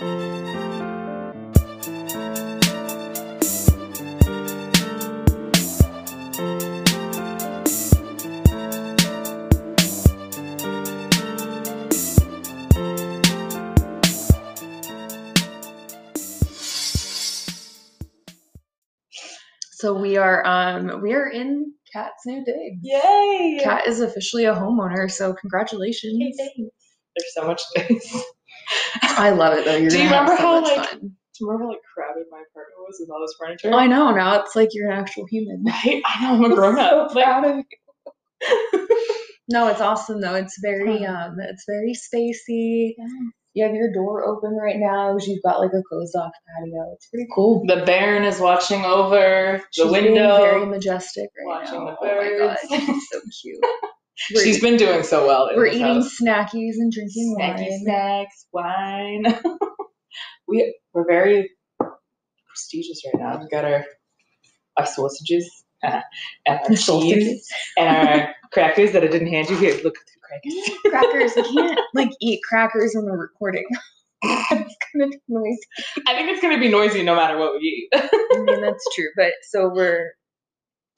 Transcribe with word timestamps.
So 0.00 0.06
we 19.94 20.16
are 20.16 20.46
um 20.46 21.02
we 21.02 21.12
are 21.12 21.28
in 21.28 21.74
Kat's 21.92 22.24
new 22.24 22.42
dig. 22.42 22.78
Yay! 22.80 23.60
Kat 23.62 23.86
is 23.86 24.00
officially 24.00 24.46
a 24.46 24.54
homeowner, 24.54 25.10
so 25.10 25.34
congratulations. 25.34 26.38
There's 26.38 27.34
so 27.34 27.46
much 27.46 27.60
space. 27.60 28.24
I 29.02 29.30
love 29.30 29.54
it 29.58 29.64
though. 29.64 29.76
You're 29.76 29.90
Do 29.90 29.98
you 29.98 30.04
remember 30.04 30.32
so 30.36 30.42
how, 30.42 30.62
like, 30.62 30.88
fun. 30.90 30.98
Do 31.00 31.08
you 31.40 31.46
remember 31.50 31.64
how 31.64 31.70
like 31.70 31.80
crowded 31.94 32.24
my 32.30 32.38
apartment 32.38 32.78
was 32.78 32.96
with 33.00 33.10
all 33.10 33.20
this 33.20 33.34
furniture? 33.38 33.72
I 33.74 33.86
know 33.86 34.10
now. 34.14 34.40
It's 34.42 34.54
like 34.56 34.70
you're 34.72 34.90
an 34.90 34.98
actual 34.98 35.26
human. 35.30 35.64
Right? 35.66 36.02
I 36.06 36.22
know 36.38 36.44
I'm 36.44 36.52
a 36.52 36.54
grown 36.54 36.78
up. 36.78 37.10
so 37.10 37.14
proud 37.14 37.44
of 37.44 37.56
you. 37.56 37.64
No, 39.48 39.66
it's 39.68 39.80
awesome 39.80 40.20
though. 40.20 40.34
It's 40.36 40.58
very 40.62 41.04
um, 41.04 41.36
it's 41.40 41.64
very 41.68 41.92
spacey. 41.94 42.94
You 43.52 43.64
have 43.66 43.74
your 43.74 43.92
door 43.92 44.24
open 44.28 44.56
right 44.56 44.76
now. 44.78 45.16
You've 45.20 45.42
got 45.42 45.58
like 45.58 45.72
a 45.72 45.82
closed 45.88 46.14
off 46.14 46.30
patio. 46.56 46.92
It's 46.94 47.08
pretty 47.08 47.26
cool. 47.34 47.64
the 47.66 47.82
Baron 47.84 48.22
is 48.22 48.38
watching 48.38 48.84
over 48.84 49.60
the 49.76 49.82
She's 49.82 49.90
window. 49.90 50.36
very 50.38 50.66
majestic 50.66 51.28
right 51.36 51.60
watching 51.64 51.84
now. 51.84 51.96
the 52.00 52.08
Oh 52.08 52.16
my 52.16 52.38
god, 52.38 52.58
birds. 52.86 53.08
so 53.10 53.20
cute. 53.42 53.58
We're, 54.34 54.44
She's 54.44 54.60
been 54.60 54.76
doing 54.76 55.02
so 55.02 55.26
well. 55.26 55.50
we're 55.54 55.66
eating 55.66 55.80
house. 55.82 56.18
snackies 56.20 56.74
and 56.78 56.92
drinking 56.92 57.36
snacky 57.38 57.68
wine. 57.70 57.80
snacks, 57.82 58.46
wine. 58.52 59.24
we 60.48 60.74
we're 60.92 61.06
very 61.06 61.50
prestigious 62.48 63.02
right 63.06 63.20
now. 63.22 63.38
We've 63.38 63.50
got 63.50 63.64
our 63.64 63.84
our 64.76 64.86
sausages 64.86 65.48
uh, 65.82 66.00
and 66.46 66.60
our 66.68 66.76
cheese 66.76 67.48
and 67.78 68.08
our 68.08 68.34
crackers 68.52 68.92
that 68.92 69.02
I 69.02 69.06
didn't 69.08 69.28
hand 69.28 69.48
you. 69.48 69.56
Here, 69.56 69.74
look 69.82 69.96
at 69.96 70.06
the 70.06 70.20
crackers. 70.22 70.76
crackers. 70.86 71.32
I 71.36 71.42
can't 71.52 71.80
like 71.94 72.10
eat 72.20 72.40
crackers 72.48 72.92
when 72.94 73.06
we're 73.06 73.18
recording. 73.20 73.64
it's 74.22 74.76
gonna 74.92 75.08
be 75.08 75.18
noisy. 75.28 75.58
I 76.06 76.14
think 76.14 76.28
it's 76.28 76.42
gonna 76.42 76.60
be 76.60 76.68
noisy 76.68 77.02
no 77.02 77.16
matter 77.16 77.38
what 77.38 77.54
we 77.54 77.60
eat. 77.60 77.88
I 77.94 78.38
mean 78.42 78.60
that's 78.60 78.84
true. 78.94 79.08
But 79.16 79.32
so 79.42 79.70
we're 79.72 80.12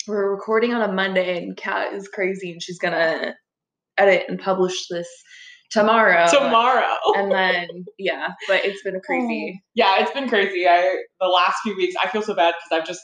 we're 0.07 0.31
recording 0.31 0.75
on 0.75 0.89
a 0.89 0.93
Monday 0.93 1.43
and 1.43 1.57
Kat 1.57 1.93
is 1.93 2.09
crazy 2.09 2.53
and 2.53 2.63
she's 2.63 2.79
gonna 2.79 3.35
edit 3.99 4.25
and 4.29 4.39
publish 4.39 4.87
this 4.89 5.09
tomorrow. 5.71 6.27
Tomorrow. 6.29 6.97
And 7.17 7.33
then 7.33 7.69
yeah, 7.99 8.29
but 8.49 8.65
it's 8.65 8.83
been 8.83 8.97
a 8.97 9.01
crazy 9.07 9.63
Yeah, 9.75 10.01
it's 10.01 10.13
been 10.13 10.29
crazy. 10.29 10.67
I 10.69 11.03
the 11.21 11.29
last 11.29 11.57
few 11.63 11.77
weeks 11.77 11.95
I 12.03 12.09
feel 12.09 12.23
so 12.23 12.35
bad 12.35 12.55
because 12.59 12.81
I've 12.81 12.87
just 12.87 13.01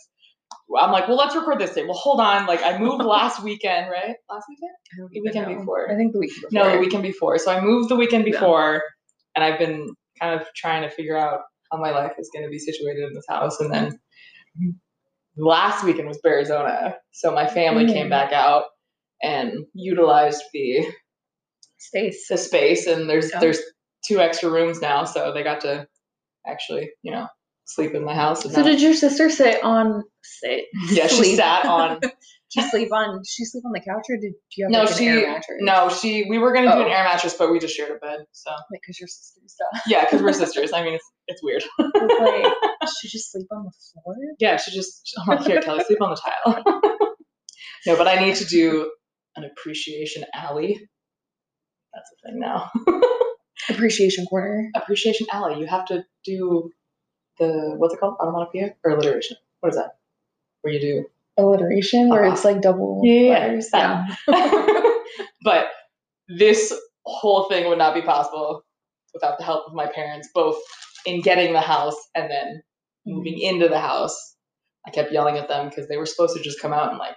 I'm 0.79 0.93
like, 0.93 1.09
well, 1.09 1.17
let's 1.17 1.35
record 1.35 1.59
this 1.59 1.73
day. 1.73 1.85
Well, 1.85 1.95
hold 1.95 2.21
on. 2.21 2.47
Like 2.47 2.63
I 2.63 2.79
moved 2.79 3.05
last 3.05 3.43
weekend, 3.43 3.91
right? 3.91 4.15
Last 4.31 4.45
weekend? 4.49 5.13
The 5.13 5.21
weekend 5.21 5.53
know. 5.53 5.59
before. 5.61 5.91
I 5.91 5.97
think 5.97 6.13
the 6.13 6.19
week 6.19 6.35
before. 6.35 6.51
No, 6.53 6.71
the 6.73 6.79
weekend 6.79 7.03
before. 7.03 7.39
So 7.39 7.53
I 7.53 7.61
moved 7.61 7.89
the 7.89 7.97
weekend 7.97 8.25
before, 8.25 8.83
and 9.35 9.45
I've 9.45 9.59
been 9.59 9.89
kind 10.21 10.39
of 10.39 10.47
trying 10.55 10.83
to 10.83 10.91
figure 10.91 11.17
out 11.17 11.41
how 11.71 11.79
my 11.79 11.91
life 11.91 12.13
is 12.19 12.31
going 12.35 12.45
to 12.45 12.51
be 12.51 12.59
situated 12.59 13.05
in 13.05 13.15
this 13.15 13.25
house. 13.29 13.61
And 13.61 13.73
then 13.73 13.87
mm-hmm. 13.93 14.71
Last 15.39 15.85
weekend 15.85 16.09
was 16.09 16.21
Arizona, 16.27 16.97
so 17.13 17.31
my 17.33 17.47
family 17.47 17.87
came 17.87 18.07
Mm. 18.07 18.11
back 18.11 18.33
out 18.33 18.65
and 19.23 19.65
utilized 19.75 20.43
the 20.53 20.87
Space. 21.79 22.27
the 22.29 22.37
space. 22.37 22.87
And 22.87 23.09
there's 23.09 23.31
Yeah. 23.33 23.41
there's 23.41 23.61
two 24.07 24.21
extra 24.21 24.51
rooms 24.51 24.81
now, 24.81 25.05
so 25.05 25.33
they 25.33 25.43
got 25.43 25.61
to 25.63 25.87
actually, 26.47 26.91
you 27.03 27.13
know, 27.13 27.27
sleep 27.67 27.95
in 27.95 28.05
the 28.05 28.15
house. 28.15 28.43
So 28.43 28.49
not- 28.51 28.65
did 28.67 28.81
your 28.81 28.95
sister 28.95 29.31
sit 29.31 29.63
on 29.63 30.03
sit? 30.23 30.67
yeah, 30.91 31.07
she 31.07 31.37
sat 31.37 31.65
on. 31.65 32.01
She 32.51 32.63
sleep 32.63 32.91
on 32.95 33.23
she 33.29 33.45
sleep 33.45 33.63
on 33.67 33.73
the 33.73 33.81
couch 33.81 34.07
or 34.09 34.17
did 34.17 34.33
you 34.57 34.65
have 34.65 34.71
No, 34.73 34.79
like, 34.81 34.91
an 34.93 34.97
she 34.97 35.07
air 35.09 35.29
mattress? 35.33 35.59
no, 35.61 35.91
she. 35.91 36.25
We 36.31 36.39
were 36.39 36.51
gonna 36.55 36.73
do 36.73 36.79
an 36.81 36.87
Oh. 36.89 36.91
air 36.91 37.05
mattress, 37.05 37.35
but 37.35 37.53
we 37.53 37.59
just 37.59 37.77
shared 37.77 37.91
a 37.91 37.97
bed. 37.97 38.25
So 38.33 38.51
Like 38.51 38.81
because 38.81 38.99
your 38.99 39.07
sister's 39.07 39.53
stuff. 39.53 39.83
yeah, 39.87 40.07
because 40.07 40.23
we're 40.23 40.33
sisters. 40.65 40.73
I 40.73 40.83
mean, 40.83 40.95
it's 40.95 41.05
it's 41.29 41.43
weird. 41.43 41.63
like 41.79 42.53
she 43.01 43.09
just 43.09 43.31
sleep 43.33 43.47
on 43.53 43.65
the 43.65 43.71
floor. 44.03 44.17
Yeah, 44.39 44.57
she 44.57 44.73
just 44.73 45.13
I'm 45.19 45.37
like, 45.37 45.47
here, 45.47 45.61
Kelly, 45.63 45.85
sleep 45.85 46.03
on 46.03 46.11
the 46.11 46.17
tile. 46.17 46.63
no, 47.87 47.97
but 47.97 48.09
I 48.09 48.21
need 48.25 48.35
to 48.37 48.45
do 48.45 48.91
an 49.37 49.45
appreciation 49.45 50.25
alley. 50.35 50.89
That's 51.95 52.11
a 52.13 52.29
thing 52.31 52.41
now. 52.41 52.71
Appreciation 53.71 54.25
corner. 54.27 54.71
appreciation 54.77 55.27
alley. 55.33 55.59
You 55.61 55.67
have 55.67 55.85
to 55.87 56.05
do 56.25 56.71
the 57.39 57.75
what's 57.77 57.93
it 57.95 58.01
called? 58.01 58.17
Onomatopoeia 58.21 58.75
or 58.85 58.93
alliteration? 58.93 59.37
What 59.61 59.71
is 59.71 59.77
that? 59.77 59.97
Where 60.63 60.73
you 60.73 60.81
do 60.81 61.05
Alliteration 61.37 62.09
where 62.09 62.25
it's 62.25 62.45
like 62.45 62.61
double 62.63 63.01
Yeah, 63.05 63.31
letters. 63.39 63.69
that. 63.71 64.09
but 65.43 65.67
this 66.29 66.73
whole 67.05 67.45
thing 67.49 67.69
would 67.69 67.79
not 67.79 67.95
be 67.95 68.03
possible 68.03 68.65
without 69.15 69.39
the 69.39 69.45
help 69.45 69.67
of 69.67 69.75
my 69.75 69.87
parents, 69.87 70.29
both 70.35 70.57
in 71.09 71.21
getting 71.23 71.53
the 71.53 71.61
house 71.61 71.97
and 72.15 72.31
then 72.31 72.47
mm-hmm. 73.07 73.13
moving 73.17 73.39
into 73.41 73.69
the 73.69 73.81
house. 73.81 74.17
I 74.87 74.91
kept 74.91 75.13
yelling 75.13 75.37
at 75.37 75.49
them 75.49 75.69
because 75.69 75.89
they 75.89 75.97
were 75.97 76.07
supposed 76.07 76.37
to 76.37 76.43
just 76.43 76.61
come 76.61 76.73
out 76.73 76.91
and 76.91 76.99
like 76.99 77.17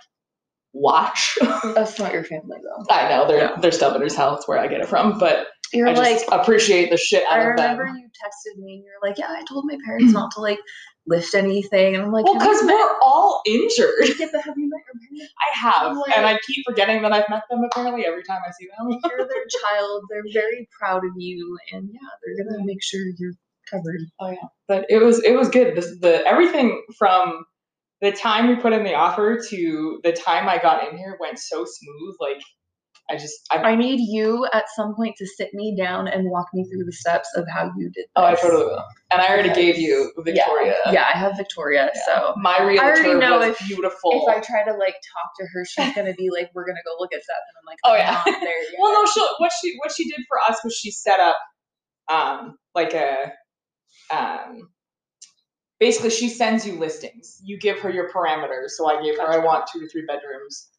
watch. 0.73 1.37
That's 1.75 1.99
not 1.99 2.13
your 2.13 2.23
family 2.23 2.57
though. 2.63 2.85
I 2.93 3.09
know 3.09 3.27
they're 3.27 3.37
Yeah. 3.37 3.55
they're 3.61 3.71
stubborners. 3.71 4.15
How 4.15 4.31
that's 4.31 4.47
where 4.47 4.59
I 4.59 4.67
get 4.67 4.81
it 4.81 4.87
from, 4.89 5.17
but 5.19 5.47
You're 5.73 5.89
I 5.89 5.93
like 5.93 6.19
just 6.19 6.29
appreciate 6.31 6.89
the 6.89 6.97
shit 6.97 7.23
out 7.29 7.39
I 7.39 7.51
of 7.51 7.57
them. 7.57 7.77
remember 7.77 7.99
you 7.99 8.07
texted 8.07 8.61
me 8.61 8.75
and 8.75 8.83
you're 8.83 9.01
like, 9.09 9.17
Yeah, 9.17 9.27
I 9.29 9.43
told 9.47 9.65
my 9.67 9.77
parents 9.85 10.13
not 10.13 10.31
to 10.31 10.41
like 10.41 10.59
lift 11.07 11.33
anything 11.33 11.95
and 11.95 12.03
I'm 12.03 12.11
like, 12.11 12.25
Well, 12.25 12.35
because 12.35 12.61
we're 12.63 12.97
all 13.01 13.41
injured. 13.45 14.19
Yeah, 14.19 14.27
but 14.31 14.41
have 14.41 14.57
you 14.57 14.69
met 14.69 14.81
your 14.87 14.99
parents? 14.99 15.33
I 15.53 15.57
have, 15.57 15.97
Like- 15.97 16.17
and 16.17 16.25
I 16.25 16.37
keep 16.47 16.65
forgetting 16.67 17.01
that 17.03 17.13
I've 17.13 17.29
met 17.29 17.43
them. 17.49 17.61
Apparently, 17.71 18.05
every 18.05 18.23
time 18.23 18.39
I 18.45 18.51
see 18.59 18.67
them. 18.77 18.99
You're 19.03 19.27
their 19.27 19.45
child. 19.61 20.03
They're 20.09 20.23
very 20.33 20.67
proud 20.77 21.05
of 21.05 21.11
you, 21.17 21.57
and 21.73 21.89
yeah, 21.91 22.09
they're 22.25 22.45
gonna 22.45 22.65
make 22.65 22.81
sure 22.83 23.01
you're 23.17 23.33
covered. 23.71 24.01
Oh 24.19 24.29
yeah, 24.29 24.47
but 24.67 24.85
it 24.89 25.01
was 25.03 25.23
it 25.23 25.35
was 25.35 25.49
good. 25.49 25.75
This 25.75 25.87
the 26.01 26.25
everything 26.27 26.83
from 26.99 27.43
the 28.01 28.11
time 28.11 28.47
we 28.47 28.55
put 28.55 28.73
in 28.73 28.83
the 28.83 28.95
offer 28.95 29.39
to 29.49 29.99
the 30.03 30.11
time 30.11 30.49
I 30.49 30.57
got 30.57 30.87
in 30.89 30.97
here 30.97 31.17
went 31.19 31.39
so 31.39 31.65
smooth. 31.65 32.15
Like 32.19 32.41
I 33.09 33.15
just 33.17 33.33
I 33.51 33.57
I 33.57 33.75
need 33.75 33.99
you 33.99 34.47
at 34.53 34.65
some 34.75 34.95
point 34.95 35.15
to 35.17 35.25
sit 35.27 35.49
me 35.53 35.75
down 35.77 36.07
and 36.07 36.29
walk 36.29 36.47
me 36.53 36.63
through 36.69 36.85
the 36.85 36.93
steps 36.93 37.27
of 37.35 37.45
how 37.53 37.65
you 37.77 37.85
did. 37.93 37.93
This. 37.95 38.05
oh 38.15 38.23
I 38.23 38.35
totally 38.35 38.63
will. 38.65 38.83
And 39.11 39.21
I 39.21 39.27
already 39.27 39.49
Yes. 39.49 39.57
gave 39.57 39.77
you 39.77 40.11
Victoria. 40.19 40.75
Yeah, 40.91 41.05
I 41.13 41.17
have 41.17 41.35
Victoria. 41.35 41.91
So 42.05 42.33
My 42.37 42.61
realtor 42.63 43.01
already 43.03 43.13
know 43.19 43.39
was 43.39 43.49
if- 43.59 43.67
beautiful. 43.67 44.11
if 44.13 44.29
I 44.29 44.39
try 44.39 44.63
to 44.63 44.71
like 44.77 44.93
talk 45.13 45.31
to 45.39 45.45
her, 45.53 45.65
she's 45.65 45.93
gonna 45.93 46.13
be 46.13 46.29
like, 46.31 46.49
"We're 46.55 46.65
gonna 46.65 46.79
go 46.85 46.95
look 46.99 47.13
at 47.13 47.21
stuff," 47.21 47.37
and 47.49 47.55
I'm 47.59 47.67
like, 47.67 47.79
Oh, 47.83 47.93
"I'm 47.93 47.99
yeah. 47.99 48.31
not 48.33 48.39
there 48.41 48.63
yet." 48.63 48.73
well, 48.79 48.93
no, 48.93 49.05
she 49.11 49.19
what 49.39 49.51
she 49.61 49.75
what 49.83 49.91
she 49.91 50.05
did 50.09 50.21
for 50.29 50.37
us 50.49 50.63
was 50.63 50.73
she 50.73 50.89
set 50.91 51.19
up 51.19 51.35
um 52.09 52.57
like 52.73 52.93
a 52.93 53.33
um 54.11 54.69
basically 55.79 56.09
she 56.11 56.29
sends 56.29 56.65
you 56.65 56.77
listings. 56.79 57.39
You 57.43 57.57
give 57.59 57.79
her 57.79 57.89
your 57.89 58.09
parameters. 58.11 58.69
So 58.71 58.87
I 58.87 59.01
gave 59.01 59.17
her 59.17 59.27
I 59.27 59.37
want 59.39 59.67
two 59.71 59.79
to 59.79 59.87
three 59.89 60.05
bedrooms 60.05 60.69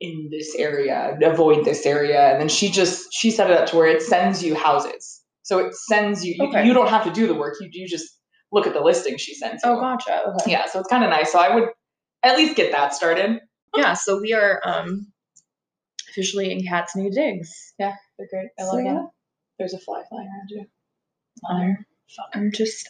in 0.00 0.28
this 0.30 0.54
area, 0.56 1.16
avoid 1.22 1.64
this 1.64 1.86
area, 1.86 2.30
and 2.32 2.40
then 2.40 2.48
she 2.48 2.68
just 2.70 3.12
she 3.12 3.30
set 3.30 3.50
it 3.50 3.56
up 3.56 3.68
to 3.70 3.76
where 3.76 3.86
it 3.86 4.02
sends 4.02 4.42
you 4.42 4.54
houses. 4.54 5.22
So 5.42 5.58
it 5.58 5.74
sends 5.74 6.24
you 6.24 6.34
you, 6.38 6.48
Okay. 6.48 6.66
you 6.66 6.72
don't 6.74 6.88
have 6.88 7.04
to 7.04 7.10
do 7.12 7.26
the 7.26 7.34
work. 7.34 7.54
You 7.60 7.68
you 7.72 7.86
just 7.88 8.08
look 8.52 8.66
at 8.66 8.72
the 8.74 8.80
listing 8.80 9.16
she 9.18 9.34
sends 9.34 9.62
you. 9.64 9.70
Oh, 9.70 9.80
gotcha. 9.80 10.22
Okay. 10.40 10.52
Yeah, 10.52 10.66
so 10.66 10.78
it's 10.80 10.88
kind 10.88 11.04
of 11.04 11.10
nice. 11.10 11.32
So 11.32 11.38
I 11.38 11.54
would 11.54 11.68
at 12.22 12.36
least 12.36 12.56
get 12.56 12.72
that 12.72 12.94
started. 12.94 13.40
Yeah. 13.76 13.94
So 13.94 14.20
we 14.20 14.32
are 14.32 14.60
um 14.64 15.06
officially 16.10 16.52
in 16.52 16.62
Kat's 16.62 16.94
new 16.96 17.10
digs. 17.10 17.50
Yeah, 17.78 17.94
they're 18.18 18.28
great. 18.30 18.48
I 18.58 18.62
So, 18.62 18.76
love 18.76 18.84
yeah. 18.84 18.92
them. 18.94 19.08
There's 19.58 19.74
a 19.74 19.78
fly 19.78 20.02
flying 20.08 20.28
around 20.28 20.48
you. 20.50 20.66
On 21.44 21.60
there. 21.60 21.86
I'm 22.34 22.52
just 22.52 22.88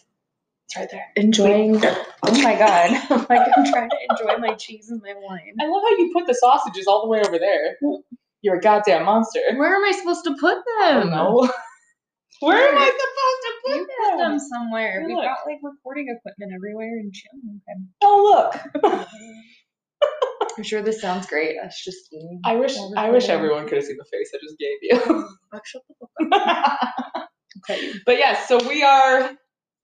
It's 0.66 0.76
right 0.76 0.88
there. 0.90 1.06
enjoying. 1.16 1.80
Oh 1.84 2.42
my 2.42 2.54
god! 2.58 2.90
like 3.30 3.48
I'm 3.56 3.64
trying 3.72 3.90
to 3.90 3.96
enjoy 4.10 4.38
my 4.38 4.54
cheese 4.54 4.88
and 4.90 5.00
my 5.02 5.14
wine. 5.16 5.54
I 5.60 5.66
love 5.66 5.82
how 5.82 5.96
you 5.96 6.10
put 6.14 6.26
the 6.26 6.34
sausages 6.34 6.86
all 6.86 7.02
the 7.02 7.08
way 7.08 7.20
over 7.26 7.38
there. 7.38 7.76
You're 8.42 8.56
a 8.56 8.60
goddamn 8.60 9.04
monster. 9.04 9.40
Where 9.56 9.74
am 9.74 9.84
I 9.84 9.92
supposed 9.92 10.24
to 10.24 10.36
put 10.38 10.58
them? 10.80 11.10
don't. 11.10 11.50
Where 12.40 12.68
am 12.68 12.76
I 12.76 12.84
supposed 12.86 13.42
to 13.42 13.52
You 13.78 13.86
put 13.86 14.10
put 14.10 14.18
them 14.18 14.30
them? 14.32 14.38
somewhere. 14.38 15.00
Hey, 15.00 15.06
We've 15.06 15.16
look. 15.16 15.24
got 15.24 15.38
like 15.46 15.58
recording 15.62 16.08
equipment 16.14 16.52
everywhere 16.54 16.98
and 16.98 17.12
chill. 17.12 17.30
Okay. 17.56 17.80
Oh 18.02 18.50
look. 18.82 19.06
I'm 20.58 20.62
sure 20.62 20.82
this 20.82 21.00
sounds 21.00 21.26
great. 21.26 21.56
Us 21.58 21.80
just 21.82 22.12
eating. 22.12 22.40
I 22.44 22.56
wish 22.56 22.76
I 22.96 23.10
wish 23.10 23.28
everyone 23.28 23.66
could 23.66 23.78
have 23.78 23.84
seen 23.86 23.96
the 23.96 24.04
face 24.04 24.30
I 24.34 24.38
just 24.42 24.58
gave 24.58 24.78
you. 24.82 25.28
Like, 25.52 25.64
shut 25.66 25.82
the 25.88 25.94
fuck 26.30 26.42
up. 27.16 27.23
But 27.66 28.18
yes, 28.18 28.48
so 28.48 28.58
we 28.68 28.82
are 28.82 29.30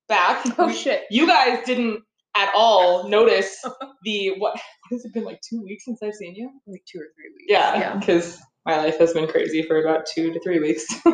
back. 0.09 0.44
Oh 0.59 0.67
We- 0.67 0.75
shit. 0.75 1.05
You 1.11 1.27
guys 1.27 1.65
didn't 1.65 2.03
at 2.37 2.50
all 2.55 3.09
notice 3.09 3.61
the 4.05 4.31
what 4.38 4.53
what 4.55 4.61
has 4.93 5.05
it 5.05 5.12
been 5.12 5.25
like 5.25 5.41
two 5.49 5.62
weeks 5.62 5.85
since 5.85 6.00
I've 6.03 6.15
seen 6.15 6.35
you? 6.37 6.50
Like 6.67 6.82
two 6.91 6.99
or 6.99 7.06
three 7.17 7.31
weeks. 7.35 7.47
Yeah, 7.49 7.79
Yeah. 7.79 7.97
because 7.97 8.38
my 8.67 8.77
life 8.77 8.99
has 8.99 9.12
been 9.12 9.27
crazy 9.29 9.62
for 9.62 9.82
about 9.82 10.06
two 10.15 10.32
to 10.32 10.41
three 10.41 10.61
weeks. 10.61 10.87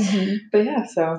Mhm. 0.00 0.36
but 0.52 0.64
yeah, 0.64 0.84
so 0.86 1.18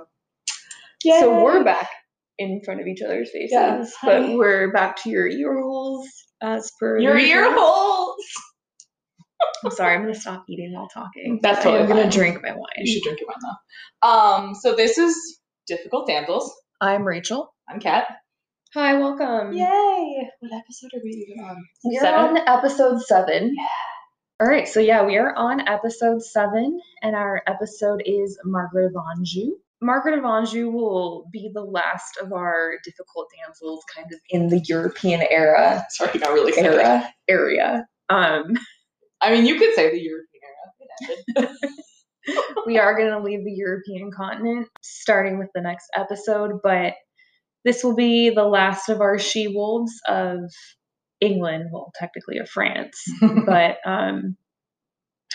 yeah, 1.03 1.21
So 1.21 1.43
we're 1.43 1.63
back 1.63 1.89
in 2.37 2.61
front 2.63 2.79
of 2.79 2.85
each 2.87 3.01
other's 3.01 3.31
faces, 3.31 3.49
Yes, 3.51 3.93
but 4.03 4.29
we're 4.37 4.71
back 4.71 5.01
to 5.03 5.09
your 5.09 5.27
ear 5.27 5.59
holes 5.59 6.07
as 6.43 6.71
per 6.79 6.99
Your 6.99 7.17
ear 7.17 7.51
holes. 7.55 8.15
I'm 9.63 9.71
sorry, 9.71 9.95
I'm 9.95 10.01
gonna 10.01 10.15
stop 10.15 10.45
eating 10.49 10.73
while 10.73 10.87
talking. 10.93 11.39
That's 11.41 11.63
what 11.65 11.75
I 11.75 11.77
totally 11.79 11.91
am 11.91 11.97
gonna 12.03 12.11
drink 12.11 12.41
my 12.43 12.51
wine. 12.51 12.67
You 12.77 12.93
should 12.93 13.03
drink 13.03 13.19
your 13.19 13.27
wine 13.29 13.37
though. 14.01 14.07
Um, 14.07 14.55
so 14.55 14.75
this 14.75 14.97
is 14.97 15.39
difficult 15.67 16.07
damsels. 16.07 16.53
I'm 16.81 17.03
Rachel. 17.03 17.53
I'm 17.69 17.79
Kat. 17.79 18.07
Hi, 18.73 18.95
welcome. 18.95 19.53
Yay! 19.53 20.29
What 20.39 20.51
episode 20.53 20.91
are 20.95 21.01
we 21.03 21.09
even 21.29 21.43
on? 21.43 21.57
We're 21.83 21.99
Seven? 22.01 22.37
on 22.37 22.47
episode 22.47 23.01
seven. 23.01 23.55
All 24.39 24.47
right, 24.47 24.67
so 24.67 24.79
yeah, 24.79 25.03
we 25.03 25.17
are 25.17 25.33
on 25.35 25.67
episode 25.67 26.21
seven, 26.21 26.79
and 27.01 27.15
our 27.15 27.41
episode 27.47 28.03
is 28.05 28.37
Margaret 28.45 28.85
of 28.87 28.93
Anjou. 29.17 29.55
Margaret 29.81 30.19
of 30.19 30.25
Anjou 30.25 30.69
will 30.69 31.27
be 31.31 31.49
the 31.53 31.63
last 31.63 32.17
of 32.21 32.33
our 32.33 32.73
difficult 32.83 33.27
damsels, 33.43 33.83
kind 33.95 34.07
of 34.13 34.19
in 34.29 34.49
the 34.49 34.59
European 34.67 35.23
era 35.29 35.83
Sorry, 35.89 36.11
I 36.13 36.17
got 36.17 36.33
really 36.33 36.49
excited. 36.49 36.73
era 36.73 37.09
area. 37.27 37.87
Um, 38.09 38.53
I 39.21 39.33
mean, 39.33 39.45
you 39.45 39.57
could 39.57 39.73
say 39.73 39.91
the 39.91 39.99
European 39.99 40.27
era. 41.37 41.55
We 42.65 42.77
are 42.77 42.97
going 42.97 43.11
to 43.11 43.21
leave 43.21 43.43
the 43.43 43.53
European 43.53 44.11
continent 44.11 44.67
starting 44.81 45.39
with 45.39 45.49
the 45.55 45.61
next 45.61 45.85
episode, 45.95 46.59
but 46.63 46.93
this 47.63 47.83
will 47.83 47.95
be 47.95 48.29
the 48.29 48.43
last 48.43 48.89
of 48.89 49.01
our 49.01 49.17
she 49.17 49.47
wolves 49.47 49.93
of 50.07 50.39
England, 51.21 51.69
well, 51.71 51.91
technically 51.95 52.37
of 52.37 52.49
France, 52.49 53.01
but 53.45 53.77
um, 53.85 54.35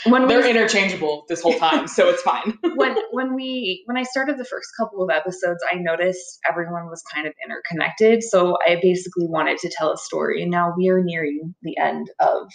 when 0.04 0.26
They're 0.26 0.40
we 0.40 0.50
interchangeable 0.50 1.24
this 1.28 1.42
whole 1.42 1.58
time, 1.58 1.86
so 1.86 2.08
it's 2.08 2.22
fine. 2.22 2.58
when 2.76 2.96
when 3.10 3.34
we 3.34 3.82
when 3.86 3.96
I 3.96 4.02
started 4.04 4.38
the 4.38 4.44
first 4.44 4.68
couple 4.78 5.02
of 5.02 5.10
episodes, 5.10 5.62
I 5.70 5.76
noticed 5.76 6.38
everyone 6.48 6.86
was 6.86 7.02
kind 7.12 7.26
of 7.26 7.34
interconnected. 7.44 8.22
So 8.22 8.56
I 8.66 8.78
basically 8.82 9.26
wanted 9.28 9.58
to 9.58 9.70
tell 9.76 9.92
a 9.92 9.96
story, 9.96 10.42
and 10.42 10.50
now 10.50 10.72
we 10.76 10.88
are 10.88 11.02
nearing 11.02 11.54
the 11.62 11.76
end 11.78 12.10
of 12.20 12.48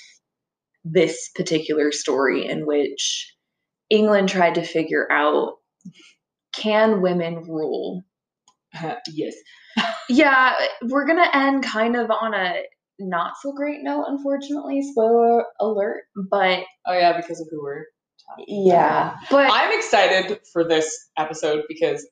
this 0.91 1.29
particular 1.35 1.91
story 1.91 2.45
in 2.47 2.65
which 2.65 3.33
England 3.89 4.29
tried 4.29 4.55
to 4.55 4.63
figure 4.63 5.11
out 5.11 5.53
can 6.53 7.01
women 7.01 7.43
rule. 7.43 8.03
yes. 9.13 9.35
Yeah, 10.09 10.53
we're 10.83 11.05
gonna 11.05 11.29
end 11.33 11.65
kind 11.65 11.97
of 11.97 12.09
on 12.09 12.33
a 12.33 12.61
not 12.97 13.33
so 13.41 13.51
great 13.51 13.83
note, 13.83 14.05
unfortunately. 14.07 14.81
Spoiler 14.81 15.43
alert, 15.59 16.03
but 16.31 16.63
Oh 16.85 16.93
yeah, 16.93 17.15
because 17.19 17.41
of 17.41 17.47
who 17.51 17.61
we're 17.61 17.83
talking. 18.25 18.65
yeah, 18.65 19.15
but 19.29 19.49
I'm 19.51 19.77
excited 19.77 20.39
for 20.53 20.63
this 20.63 20.89
episode 21.17 21.63
because 21.67 22.07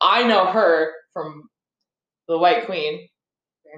I 0.00 0.24
know 0.24 0.46
her 0.46 0.92
from 1.12 1.44
the 2.26 2.36
White 2.38 2.66
Queen. 2.66 3.08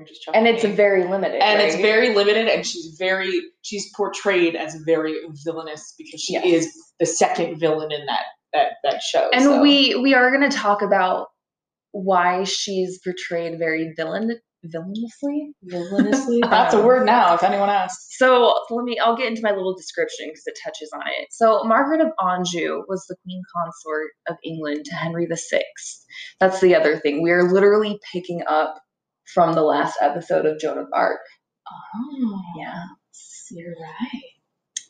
I'm 0.01 0.07
just 0.07 0.29
and 0.35 0.47
it's 0.47 0.65
very 0.65 1.05
limited, 1.07 1.43
and 1.43 1.61
it's 1.61 1.77
very 1.77 2.15
limited 2.15 2.49
and 2.49 2.67
she's 2.67 2.97
very 2.99 3.41
she's 3.63 3.91
portrayed 3.97 4.57
as 4.57 4.75
very 4.87 5.15
villainous 5.45 5.95
because 5.99 6.21
she 6.21 6.33
Yes. 6.35 6.45
is 6.45 6.73
the 6.99 7.07
second 7.07 7.59
villain 7.59 7.93
in 7.93 8.07
that 8.07 8.25
that 8.53 8.73
that 8.85 9.03
show 9.03 9.29
and 9.33 9.43
so. 9.45 9.61
we 9.63 9.95
we 9.97 10.15
are 10.15 10.31
going 10.37 10.49
to 10.51 10.57
talk 10.57 10.83
about 10.83 11.27
why 11.93 12.45
she's 12.45 12.99
portrayed 13.05 13.59
very 13.59 13.93
villain 13.97 14.39
villainously? 14.65 15.53
Villainously? 15.65 16.41
That's 16.43 16.75
a 16.75 16.79
Um, 16.79 16.85
word 16.85 17.07
now 17.07 17.35
if 17.35 17.43
anyone 17.43 17.71
asks. 17.71 18.17
so 18.19 18.55
let 18.71 18.85
me 18.85 18.99
i'll 18.99 19.17
get 19.17 19.27
into 19.27 19.41
my 19.43 19.53
little 19.53 19.75
description 19.75 20.27
because 20.29 20.43
it 20.47 20.59
touches 20.65 20.91
on 20.95 21.03
it. 21.19 21.29
So 21.31 21.63
margaret 21.65 22.01
of 22.03 22.09
anjou 22.27 22.83
was 22.89 23.05
the 23.09 23.17
queen 23.25 23.43
consort 23.57 24.09
of 24.29 24.37
england 24.45 24.85
to 24.87 24.95
henry 24.95 25.27
vi 25.27 25.37
that's 26.41 26.61
the 26.61 26.75
other 26.75 26.99
thing. 26.99 27.23
We 27.23 27.31
are 27.31 27.51
literally 27.53 27.99
picking 28.13 28.43
up 28.49 28.81
from 29.35 29.55
the 29.55 29.63
last 29.63 29.97
episode 30.01 30.47
of 30.47 30.59
joan 30.59 30.79
of 30.79 30.87
arc 30.95 31.21
oh 31.73 32.41
yeah 32.59 32.85
you're 33.51 33.71
right 33.71 34.23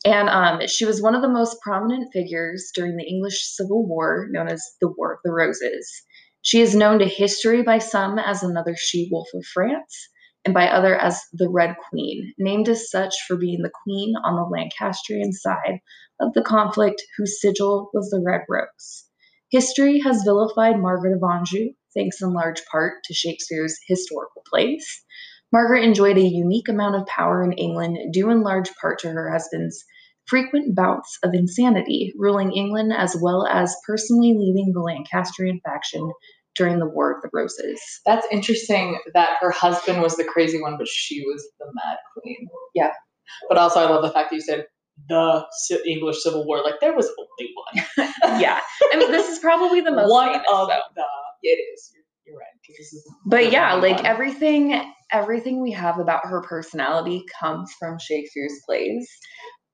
and 0.04 0.30
um, 0.30 0.66
she 0.66 0.86
was 0.86 1.02
one 1.02 1.14
of 1.14 1.20
the 1.20 1.28
most 1.28 1.60
prominent 1.60 2.10
figures 2.12 2.70
during 2.74 2.96
the 2.96 3.06
English 3.06 3.42
Civil 3.44 3.86
War, 3.86 4.28
known 4.30 4.48
as 4.48 4.62
the 4.80 4.88
War 4.96 5.12
of 5.12 5.18
the 5.24 5.32
Roses. 5.32 6.02
She 6.40 6.62
is 6.62 6.74
known 6.74 7.00
to 7.00 7.04
history 7.04 7.62
by 7.62 7.78
some 7.78 8.18
as 8.18 8.42
another 8.42 8.74
she 8.76 9.08
wolf 9.12 9.28
of 9.34 9.44
France, 9.44 10.08
and 10.46 10.54
by 10.54 10.68
other 10.68 10.96
as 10.96 11.20
the 11.34 11.50
Red 11.50 11.76
Queen, 11.90 12.32
named 12.38 12.66
as 12.70 12.90
such 12.90 13.14
for 13.28 13.36
being 13.36 13.60
the 13.60 13.72
queen 13.84 14.14
on 14.24 14.36
the 14.36 14.48
Lancastrian 14.50 15.34
side 15.34 15.80
of 16.18 16.32
the 16.32 16.42
conflict, 16.42 17.02
whose 17.18 17.38
sigil 17.38 17.90
was 17.92 18.08
the 18.08 18.22
Red 18.24 18.40
Rose. 18.48 19.04
History 19.50 19.98
has 20.00 20.22
vilified 20.24 20.80
Margaret 20.80 21.16
of 21.16 21.22
Anjou, 21.22 21.74
thanks 21.94 22.20
in 22.22 22.32
large 22.32 22.62
part 22.70 22.94
to 23.04 23.14
Shakespeare's 23.14 23.78
historical 23.86 24.42
plays. 24.48 24.86
Margaret 25.52 25.82
enjoyed 25.84 26.16
a 26.18 26.22
unique 26.22 26.68
amount 26.68 26.94
of 26.96 27.06
power 27.06 27.42
in 27.42 27.52
England, 27.54 28.12
due 28.12 28.30
in 28.30 28.42
large 28.42 28.70
part 28.80 28.98
to 29.00 29.10
her 29.10 29.30
husband's 29.30 29.84
frequent 30.26 30.76
bouts 30.76 31.18
of 31.24 31.34
insanity, 31.34 32.12
ruling 32.16 32.52
England 32.52 32.92
as 32.96 33.16
well 33.20 33.46
as 33.46 33.74
personally 33.86 34.34
leading 34.38 34.72
the 34.72 34.80
Lancastrian 34.80 35.60
faction 35.64 36.08
during 36.56 36.78
the 36.78 36.88
War 36.88 37.12
of 37.16 37.22
the 37.22 37.30
Roses. 37.32 37.80
that's 38.06 38.26
interesting 38.30 38.98
that 39.14 39.38
her 39.40 39.50
husband 39.50 40.02
was 40.02 40.16
the 40.16 40.24
crazy 40.24 40.60
one 40.60 40.76
but 40.78 40.88
she 40.88 41.20
was 41.26 41.48
the 41.58 41.66
mad 41.74 41.96
queen 42.16 42.48
Yeah. 42.74 42.90
but 43.48 43.56
also 43.56 43.80
i 43.80 43.84
love 43.88 44.02
the 44.02 44.10
fact 44.10 44.30
that 44.30 44.36
you 44.36 44.42
said 44.42 44.66
the 45.08 45.44
english 45.86 46.22
civil 46.22 46.44
war 46.46 46.62
like 46.64 46.80
there 46.80 46.94
was 46.94 47.08
only 47.18 47.52
one 47.54 48.08
yeah, 48.40 48.60
I 48.92 48.96
mean, 48.98 49.10
this 49.10 49.28
is 49.28 49.38
probably 49.38 49.80
the 49.80 49.90
most 49.92 50.10
one 50.10 50.28
famous, 50.32 50.46
of 50.52 50.68
though. 50.68 50.80
the 50.96 51.04
it 51.42 51.58
is 51.74 51.92
you're, 52.26 52.38
this 52.78 52.92
is 52.92 53.04
But 53.26 53.50
yeah, 53.52 53.74
like 53.74 53.96
one. 53.96 54.06
everything 54.06 54.92
everything 55.12 55.60
we 55.60 55.72
have 55.72 55.98
about 55.98 56.24
her 56.26 56.42
personality 56.42 57.24
comes 57.40 57.72
from 57.78 57.98
Shakespeare's 57.98 58.52
plays. 58.66 59.08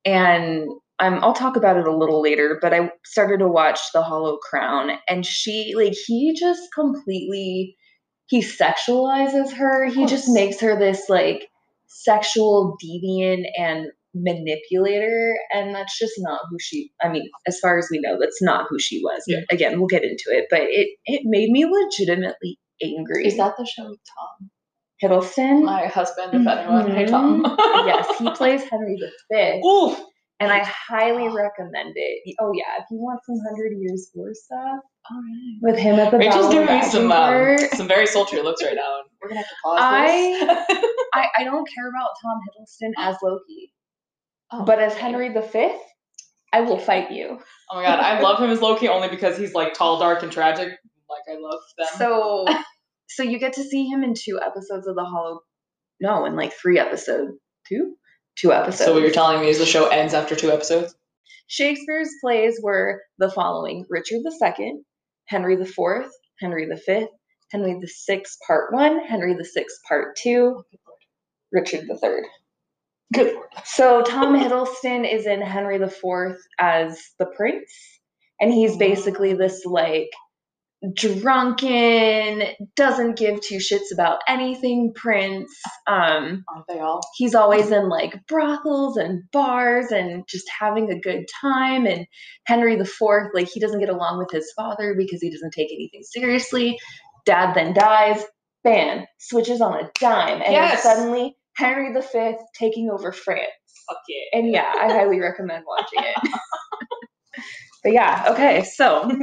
And 0.05 0.67
I'm 0.99 1.23
I'll 1.23 1.34
talk 1.34 1.56
about 1.56 1.76
it 1.76 1.87
a 1.87 1.96
little 1.96 2.22
later, 2.22 2.58
but 2.62 2.72
I 2.72 2.90
started 3.05 3.38
to 3.38 3.49
watch 3.49 3.81
The 3.93 4.02
Hollow 4.02 4.38
Crown 4.38 4.93
and 5.08 5.26
she 5.26 5.75
like 5.76 5.94
he 6.06 6.34
just 6.38 6.62
completely 6.75 7.76
he 8.29 8.40
sexualizes 8.40 9.52
her. 9.52 9.84
He 9.87 10.06
just 10.06 10.29
makes 10.29 10.61
her 10.61 10.79
this 10.79 11.08
like 11.08 11.49
sexual 11.87 12.76
deviant 12.82 13.44
and 13.58 13.87
manipulator 14.23 15.35
and 15.53 15.75
that's 15.75 15.99
just 15.99 16.15
not 16.19 16.41
who 16.51 16.57
she 16.61 16.91
I 17.03 17.08
mean, 17.08 17.29
as 17.46 17.58
far 17.61 17.79
as 17.79 17.89
we 17.91 18.01
know, 18.01 18.19
that's 18.19 18.41
not 18.43 18.67
who 18.69 18.79
she 18.79 19.01
was. 19.03 19.23
Yeah. 19.27 19.41
Again, 19.51 19.79
we'll 19.79 19.89
get 19.89 20.05
into 20.05 20.25
it, 20.29 20.46
but 20.51 20.63
it 20.63 20.89
it 21.05 21.23
made 21.25 21.51
me 21.51 21.65
legitimately 21.67 22.58
angry. 22.82 23.27
is 23.27 23.37
that 23.39 23.55
the 23.58 23.67
show 23.67 23.89
with 23.89 23.99
tom 24.19 24.51
Hiddleston? 25.03 25.65
my 25.65 25.87
husband 25.87 26.32
if 26.35 26.46
anyone 26.46 26.91
hey 26.91 27.06
tom 27.06 27.43
yes, 27.87 28.06
he 28.19 28.31
plays 28.35 28.63
Henry 28.65 28.96
V, 29.32 29.61
Ooh, 29.65 29.94
and 30.41 30.51
I 30.53 30.63
highly 30.65 31.29
recommend 31.29 31.93
it. 31.94 32.35
Oh 32.41 32.53
yeah, 32.55 32.77
if 32.79 32.85
you 32.91 32.99
want 32.99 33.20
some 33.27 33.37
Hundred 33.49 33.73
Years 33.79 34.11
War 34.15 34.31
stuff 34.32 34.81
all 35.11 35.17
right. 35.23 35.58
with 35.63 35.79
him 35.79 35.99
at 35.99 36.11
the 36.11 36.19
Rachel's 36.19 36.46
Battle 36.46 36.63
of 36.63 36.67
giving 36.67 36.77
me 36.77 36.82
some 36.91 37.13
um, 37.13 37.58
some 37.75 37.89
very 37.89 38.06
sultry 38.06 38.43
looks 38.43 38.63
right 38.63 38.75
now. 38.75 38.99
and 39.01 39.08
We're 39.23 39.29
gonna 39.29 39.41
have 39.41 39.49
to 39.49 39.55
pause 39.65 39.79
I- 39.81 40.67
this. 40.69 40.89
I, 41.15 41.27
I 41.39 41.44
don't 41.44 41.67
care 41.75 41.89
about 41.89 42.11
Tom 42.23 42.39
Hiddleston 42.44 42.91
as 42.99 43.17
Loki, 43.23 43.73
Oh, 44.53 44.65
but 44.65 44.79
as. 44.79 44.94
Henry 44.94 45.29
V, 45.29 45.76
I 46.53 46.60
will 46.60 46.79
fight 46.79 47.10
you. 47.10 47.38
Oh 47.70 47.76
my 47.76 47.82
god, 47.82 48.00
I 48.00 48.20
love 48.22 48.38
him 48.38 48.50
as 48.50 48.60
Loki 48.60 48.88
only 48.88 49.08
because 49.08 49.36
he's 49.36 49.55
like 49.55 49.74
tall, 49.74 49.98
dark, 49.98 50.22
and 50.22 50.32
tragic. 50.32 50.69
Like 51.08 51.36
I 51.36 51.38
love 51.38 51.60
them. 51.79 51.88
So, 51.96 52.46
so 53.08 53.22
you 53.22 53.38
get 53.38 53.55
to 53.55 53.62
see 53.62 53.86
him 53.86 54.03
in 54.03 54.15
two 54.15 54.41
episodes 54.44 54.86
of 54.86 54.96
the 54.96 55.05
Hollow. 55.05 55.41
No, 56.00 56.24
in 56.26 56.36
like 56.36 56.53
three 56.53 56.79
episodes. 56.79 57.32
Two, 57.69 57.96
two 58.36 58.53
episodes. 58.53 58.84
So 58.84 58.93
what 58.93 59.03
you're 59.03 59.10
telling 59.10 59.41
me 59.41 59.48
is 59.48 59.58
the 59.58 59.67
show 59.67 59.88
ends 59.88 60.15
after 60.15 60.36
two 60.36 60.50
episodes? 60.50 60.94
Shakespeare's 61.48 62.10
plays 62.20 62.60
were 62.62 63.03
the 63.19 63.31
following 63.31 63.84
Richard 63.88 64.20
II, 64.24 64.72
Henry 65.26 65.55
IV, 65.55 66.06
Henry 66.41 66.67
V, 66.67 67.06
Henry 67.50 67.81
VI, 68.08 68.22
Part 68.46 68.72
1, 68.72 69.05
Henry 69.05 69.34
VI, 69.34 69.65
Part 69.88 70.17
2, 70.17 70.62
Richard 71.53 71.88
III. 71.88 72.10
Good. 73.13 73.36
So 73.65 74.03
Tom 74.03 74.34
Hiddleston 74.34 75.10
is 75.10 75.27
in 75.27 75.41
Henry 75.41 75.77
IV 75.77 76.36
as 76.58 77.01
the 77.19 77.27
prince, 77.36 77.72
and 78.41 78.53
he's 78.53 78.77
basically 78.77 79.34
this 79.34 79.65
like 79.65 80.10
drunken, 80.94 82.43
doesn't 82.77 83.17
give 83.17 83.41
two 83.41 83.56
shits 83.56 83.93
about 83.93 84.19
anything 84.29 84.93
prince. 84.94 85.51
Um, 85.86 86.44
Aren't 86.55 86.67
they 86.69 86.79
all? 86.81 87.01
he's 87.17 87.34
always 87.34 87.70
in 87.70 87.89
like 87.89 88.27
brothels 88.27 88.96
and 88.96 89.22
bars 89.32 89.91
and 89.91 90.25
just 90.29 90.46
having 90.60 90.91
a 90.91 91.01
good 91.01 91.25
time 91.41 91.86
and 91.86 92.06
henry 92.46 92.75
iv 92.75 92.89
like 93.34 93.48
he 93.48 93.60
doesn't 93.60 93.81
get 93.81 93.89
along 93.89 94.19
with 94.19 94.31
his 94.31 94.53
father 94.56 94.94
because 94.96 95.20
he 95.22 95.31
doesn't 95.31 95.53
take 95.53 95.72
anything 95.72 96.03
seriously 96.03 96.79
dad 97.25 97.55
then 97.55 97.72
dies 97.72 98.22
bam 98.65 99.05
switches 99.19 99.60
on 99.60 99.75
a 99.75 99.91
dime 100.01 100.43
and 100.43 100.53
Yes. 100.53 100.82
suddenly 100.82 101.36
henry 101.56 101.93
v 101.93 102.34
taking 102.55 102.91
over 102.91 103.13
france 103.13 103.51
Fuck 103.89 103.98
yeah. 104.08 104.39
and 104.39 104.51
yeah 104.51 104.72
i 104.81 104.93
highly 104.93 105.20
recommend 105.20 105.65
watching 105.67 106.01
it 106.01 106.31
but 107.82 107.93
yeah 107.93 108.27
okay 108.29 108.65
so 108.65 109.10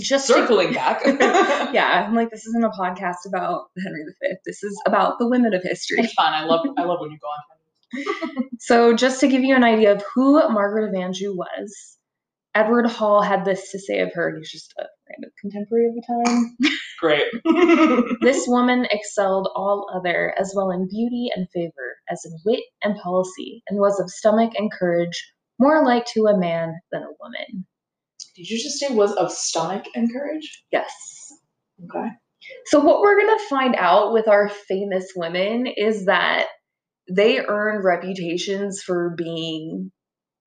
Just 0.00 0.26
to- 0.26 0.34
Circling 0.34 0.74
back. 0.74 1.00
yeah, 1.72 2.04
I'm 2.06 2.14
like, 2.14 2.30
this 2.30 2.46
isn't 2.46 2.64
a 2.64 2.70
podcast 2.70 3.26
about 3.26 3.66
Henry 3.82 4.04
V. 4.04 4.34
This 4.44 4.62
is 4.62 4.78
about 4.86 5.18
the 5.18 5.26
women 5.26 5.54
of 5.54 5.62
history. 5.62 5.98
It's 6.00 6.12
fun. 6.12 6.32
I 6.32 6.44
love 6.44 6.66
I 6.76 6.84
love 6.84 7.00
when 7.00 7.10
you 7.10 7.18
go 7.18 7.28
on. 7.28 8.48
So, 8.58 8.94
just 8.94 9.20
to 9.20 9.28
give 9.28 9.42
you 9.42 9.54
an 9.54 9.64
idea 9.64 9.92
of 9.92 10.02
who 10.14 10.36
Margaret 10.50 10.88
of 10.88 10.94
Anjou 10.94 11.34
was, 11.34 11.98
Edward 12.54 12.86
Hall 12.90 13.22
had 13.22 13.44
this 13.44 13.70
to 13.70 13.78
say 13.78 14.00
of 14.00 14.12
her. 14.14 14.34
He's 14.36 14.50
just 14.50 14.74
a 14.78 14.84
random 15.08 15.30
contemporary 15.40 15.88
of 15.88 15.94
the 15.94 16.02
time. 16.06 16.56
Great. 17.00 17.26
This 18.22 18.46
woman 18.48 18.86
excelled 18.90 19.48
all 19.54 19.86
other 19.94 20.34
as 20.38 20.52
well 20.56 20.70
in 20.70 20.88
beauty 20.88 21.28
and 21.34 21.48
favor 21.50 21.96
as 22.10 22.22
in 22.24 22.32
wit 22.44 22.60
and 22.82 22.96
policy, 22.98 23.62
and 23.68 23.78
was 23.78 24.00
of 24.00 24.10
stomach 24.10 24.52
and 24.56 24.72
courage 24.72 25.32
more 25.58 25.84
like 25.84 26.06
to 26.06 26.26
a 26.26 26.38
man 26.38 26.74
than 26.92 27.02
a 27.02 27.14
woman. 27.20 27.66
Did 28.34 28.48
you 28.48 28.58
just 28.58 28.78
say 28.78 28.94
was 28.94 29.12
of 29.14 29.32
stomach 29.32 29.86
and 29.94 30.12
courage? 30.12 30.64
Yes. 30.70 30.92
Okay. 31.84 32.08
So, 32.66 32.80
what 32.80 33.00
we're 33.00 33.18
going 33.18 33.38
to 33.38 33.48
find 33.48 33.74
out 33.76 34.12
with 34.12 34.28
our 34.28 34.48
famous 34.48 35.06
women 35.16 35.66
is 35.66 36.06
that 36.06 36.46
they 37.10 37.38
earn 37.40 37.82
reputations 37.82 38.82
for 38.82 39.14
being 39.16 39.90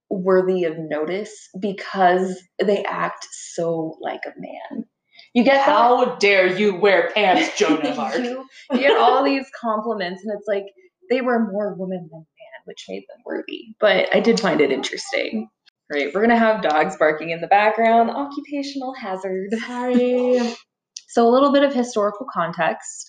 worthy 0.09 0.63
of 0.65 0.73
notice 0.77 1.49
because 1.59 2.41
they 2.63 2.83
act 2.83 3.27
so 3.31 3.97
like 4.01 4.21
a 4.25 4.33
man. 4.37 4.85
You 5.33 5.43
get 5.43 5.57
that- 5.57 5.65
How 5.65 6.15
dare 6.15 6.47
you 6.47 6.75
wear 6.75 7.11
pants, 7.13 7.55
Joan 7.57 7.85
of 7.85 7.99
Arc? 7.99 8.17
you, 8.17 8.45
you 8.71 8.79
get 8.79 8.97
all 8.97 9.23
these 9.23 9.45
compliments, 9.61 10.23
and 10.23 10.33
it's 10.37 10.47
like 10.47 10.65
they 11.09 11.21
were 11.21 11.51
more 11.51 11.75
woman 11.75 12.07
than 12.11 12.19
man, 12.19 12.61
which 12.65 12.85
made 12.89 13.03
them 13.09 13.21
worthy. 13.25 13.75
But 13.79 14.13
I 14.15 14.19
did 14.19 14.39
find 14.39 14.61
it 14.61 14.71
interesting. 14.71 15.49
Right, 15.91 16.13
we're 16.13 16.21
gonna 16.21 16.37
have 16.37 16.61
dogs 16.61 16.95
barking 16.97 17.31
in 17.31 17.41
the 17.41 17.47
background. 17.47 18.09
Occupational 18.11 18.93
hazard. 18.93 19.49
Sorry. 19.65 20.39
So, 21.11 21.27
a 21.27 21.31
little 21.31 21.51
bit 21.51 21.63
of 21.63 21.73
historical 21.73 22.27
context. 22.31 23.08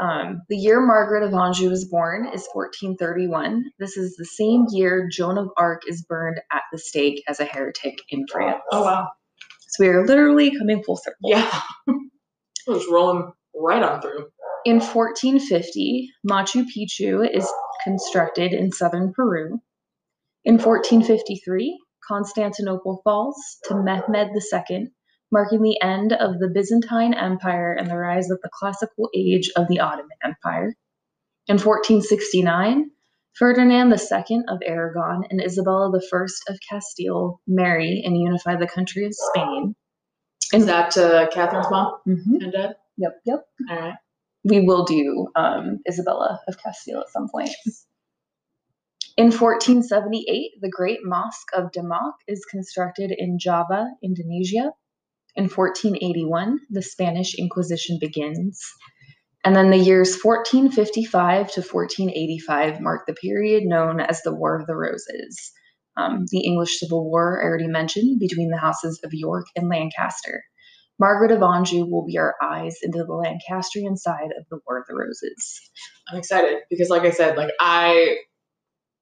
Um, 0.00 0.42
the 0.48 0.56
year 0.56 0.80
Margaret 0.84 1.22
of 1.22 1.34
Anjou 1.34 1.70
was 1.70 1.84
born 1.84 2.26
is 2.26 2.48
1431. 2.52 3.64
This 3.78 3.96
is 3.96 4.16
the 4.16 4.24
same 4.24 4.66
year 4.70 5.08
Joan 5.10 5.38
of 5.38 5.48
Arc 5.56 5.82
is 5.86 6.04
burned 6.08 6.40
at 6.52 6.62
the 6.72 6.78
stake 6.78 7.22
as 7.28 7.40
a 7.40 7.44
heretic 7.44 7.98
in 8.08 8.26
France. 8.30 8.62
Oh 8.72 8.82
wow. 8.82 9.08
So, 9.68 9.84
we 9.84 9.88
are 9.88 10.06
literally 10.06 10.56
coming 10.56 10.82
full 10.82 10.96
circle. 10.96 11.30
Yeah. 11.30 11.60
it 11.86 11.96
was 12.66 12.86
rolling 12.90 13.32
right 13.54 13.82
on 13.82 14.00
through. 14.02 14.26
In 14.64 14.80
1450, 14.80 16.10
Machu 16.28 16.64
Picchu 16.64 17.28
is 17.28 17.50
constructed 17.82 18.52
in 18.52 18.70
southern 18.70 19.12
Peru. 19.12 19.60
In 20.44 20.54
1453, 20.54 21.80
Constantinople 22.06 23.00
falls 23.04 23.36
to 23.64 23.74
Mehmed 23.74 24.30
II, 24.36 24.88
marking 25.32 25.62
the 25.62 25.80
end 25.82 26.12
of 26.12 26.38
the 26.38 26.48
Byzantine 26.48 27.14
Empire 27.14 27.72
and 27.72 27.90
the 27.90 27.96
rise 27.96 28.30
of 28.30 28.38
the 28.42 28.50
classical 28.52 29.08
age 29.16 29.50
of 29.56 29.66
the 29.68 29.80
Ottoman 29.80 30.18
Empire. 30.22 30.74
In 31.48 31.54
1469, 31.58 32.90
Ferdinand 33.32 33.90
II 33.92 34.40
of 34.48 34.58
Aragon 34.64 35.24
and 35.30 35.42
Isabella 35.42 35.90
I 35.90 36.26
of 36.52 36.58
Castile 36.68 37.40
marry 37.46 38.02
and 38.04 38.16
unify 38.16 38.56
the 38.56 38.68
country 38.68 39.06
of 39.06 39.14
Spain. 39.14 39.74
Is 40.52 40.66
that 40.66 40.96
uh, 40.98 41.28
Catherine's 41.30 41.70
mom 41.70 41.94
Mhm. 42.06 42.42
and 42.44 42.52
dad? 42.52 42.76
Yep, 42.98 43.20
yep. 43.24 43.46
All 43.70 43.76
right. 43.80 43.94
we 44.44 44.60
will 44.60 44.84
do 44.84 45.28
um, 45.36 45.78
Isabella 45.88 46.40
of 46.48 46.58
Castile 46.58 47.00
at 47.00 47.08
some 47.08 47.28
point. 47.28 47.50
In 49.16 49.26
1478, 49.30 50.60
the 50.60 50.68
Great 50.70 50.98
Mosque 51.04 51.48
of 51.54 51.70
Demak 51.70 52.14
is 52.26 52.44
constructed 52.50 53.12
in 53.16 53.38
Java, 53.38 53.86
Indonesia. 54.02 54.72
In 55.34 55.44
1481, 55.44 56.60
the 56.70 56.82
Spanish 56.82 57.34
Inquisition 57.34 57.98
begins. 58.00 58.60
And 59.44 59.56
then 59.56 59.70
the 59.70 59.78
years 59.78 60.22
1455 60.22 61.52
to 61.52 61.60
1485 61.62 62.80
mark 62.80 63.06
the 63.06 63.14
period 63.14 63.64
known 63.64 64.00
as 64.00 64.22
the 64.22 64.34
War 64.34 64.60
of 64.60 64.66
the 64.66 64.76
Roses. 64.76 65.52
Um, 65.96 66.24
the 66.30 66.40
English 66.40 66.78
Civil 66.78 67.10
War, 67.10 67.42
I 67.42 67.46
already 67.46 67.66
mentioned, 67.66 68.20
between 68.20 68.50
the 68.50 68.58
houses 68.58 69.00
of 69.04 69.10
York 69.12 69.46
and 69.56 69.68
Lancaster. 69.68 70.44
Margaret 70.98 71.32
of 71.32 71.42
Anjou 71.42 71.86
will 71.86 72.06
be 72.06 72.16
our 72.18 72.34
eyes 72.42 72.76
into 72.82 73.04
the 73.04 73.12
Lancastrian 73.14 73.96
side 73.96 74.30
of 74.38 74.44
the 74.50 74.58
War 74.66 74.78
of 74.78 74.84
the 74.88 74.94
Roses. 74.94 75.70
I'm 76.08 76.18
excited 76.18 76.58
because, 76.70 76.90
like 76.90 77.02
I 77.02 77.10
said, 77.10 77.36
like 77.36 77.50
I, 77.58 78.18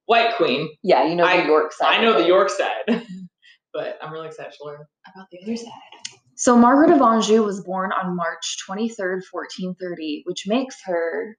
White 0.05 0.35
Queen. 0.35 0.69
Yeah, 0.81 1.05
you 1.05 1.15
know 1.15 1.25
I- 1.25 1.41
the 1.41 1.47
York 1.47 1.71
side. 1.71 1.99
I 1.99 2.01
know 2.01 2.17
the. 2.19 2.27
York 2.27 2.49
side, 2.49 2.83
but 3.73 3.99
I'm 4.01 4.11
really 4.11 4.27
excited 4.27 4.53
to 4.53 4.65
learn 4.65 4.79
about 5.13 5.27
the 5.31 5.39
other 5.43 5.55
side. 5.55 6.10
So 6.41 6.57
Margaret 6.57 6.89
of 6.89 7.03
Anjou 7.03 7.43
was 7.43 7.61
born 7.63 7.91
on 7.91 8.15
March 8.15 8.57
23rd, 8.67 9.21
1430, 9.29 10.23
which 10.25 10.47
makes 10.47 10.75
her 10.85 11.37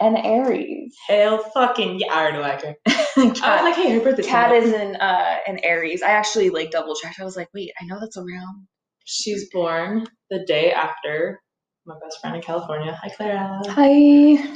an 0.00 0.16
Aries. 0.16 0.96
Hell 1.06 1.44
fucking 1.52 1.98
yeah! 2.00 2.14
I 2.14 2.22
already 2.22 2.38
like 2.38 2.62
her. 2.62 2.74
I 2.88 3.24
was 3.26 3.40
like, 3.42 3.74
hey, 3.74 3.92
her 3.92 4.00
birthday. 4.00 4.22
Kat 4.22 4.54
is 4.54 4.72
an 4.72 4.96
uh, 4.96 5.36
an 5.46 5.58
Aries. 5.62 6.00
I 6.00 6.12
actually 6.12 6.48
like 6.48 6.70
double 6.70 6.94
checked. 6.94 7.20
I 7.20 7.24
was 7.24 7.36
like, 7.36 7.50
wait, 7.52 7.72
I 7.78 7.84
know 7.84 8.00
that's 8.00 8.16
around. 8.16 8.66
She's 9.04 9.50
born 9.50 10.06
the 10.30 10.46
day 10.46 10.72
after 10.72 11.42
my 11.84 11.96
best 12.02 12.18
friend 12.22 12.34
in 12.34 12.40
California. 12.40 12.98
Hi, 13.02 13.10
Clara. 13.10 13.60
Hi, 13.66 13.90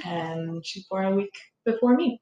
And 0.07 0.65
she's 0.65 0.87
born 0.87 1.05
a 1.05 1.15
week 1.15 1.35
before 1.67 1.95
me. 1.95 2.19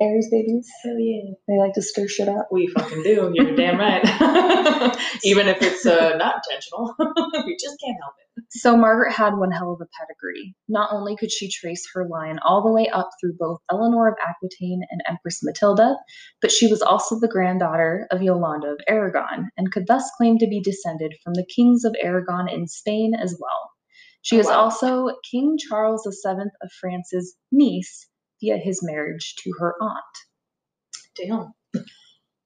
Aries 0.00 0.28
babies. 0.30 0.68
Hell 0.84 0.98
yeah. 0.98 1.32
They 1.46 1.58
like 1.58 1.74
to 1.74 1.82
stir 1.82 2.08
shit 2.08 2.28
up. 2.28 2.48
We 2.52 2.66
fucking 2.68 3.02
do. 3.02 3.30
You're 3.34 3.56
damn 3.56 3.78
right. 3.78 4.02
Even 5.24 5.48
if 5.48 5.60
it's 5.62 5.84
uh, 5.86 6.16
not 6.16 6.36
intentional, 6.44 6.94
we 7.46 7.56
just 7.60 7.76
can't 7.84 7.96
help 8.00 8.14
it. 8.18 8.44
So 8.50 8.76
Margaret 8.76 9.12
had 9.12 9.36
one 9.36 9.50
hell 9.50 9.72
of 9.72 9.80
a 9.80 9.88
pedigree. 9.98 10.54
Not 10.68 10.90
only 10.92 11.16
could 11.16 11.32
she 11.32 11.50
trace 11.50 11.88
her 11.94 12.06
line 12.08 12.38
all 12.46 12.62
the 12.62 12.72
way 12.72 12.88
up 12.88 13.10
through 13.20 13.34
both 13.38 13.58
Eleanor 13.70 14.08
of 14.08 14.14
Aquitaine 14.24 14.82
and 14.90 15.00
Empress 15.08 15.40
Matilda, 15.42 15.96
but 16.40 16.52
she 16.52 16.68
was 16.68 16.80
also 16.80 17.18
the 17.18 17.28
granddaughter 17.28 18.06
of 18.12 18.22
Yolanda 18.22 18.68
of 18.68 18.78
Aragon 18.86 19.50
and 19.56 19.72
could 19.72 19.86
thus 19.88 20.08
claim 20.16 20.38
to 20.38 20.46
be 20.46 20.60
descended 20.60 21.14
from 21.24 21.34
the 21.34 21.46
kings 21.54 21.84
of 21.84 21.96
Aragon 22.00 22.48
in 22.48 22.68
Spain 22.68 23.12
as 23.20 23.36
well. 23.40 23.70
She 24.22 24.36
Oh, 24.36 24.40
is 24.40 24.46
also 24.48 25.08
King 25.30 25.56
Charles 25.58 26.06
VII 26.06 26.42
of 26.62 26.70
France's 26.80 27.34
niece 27.50 28.06
via 28.40 28.56
his 28.56 28.82
marriage 28.82 29.34
to 29.36 29.52
her 29.58 29.74
aunt. 29.80 30.04
Damn. 31.16 31.52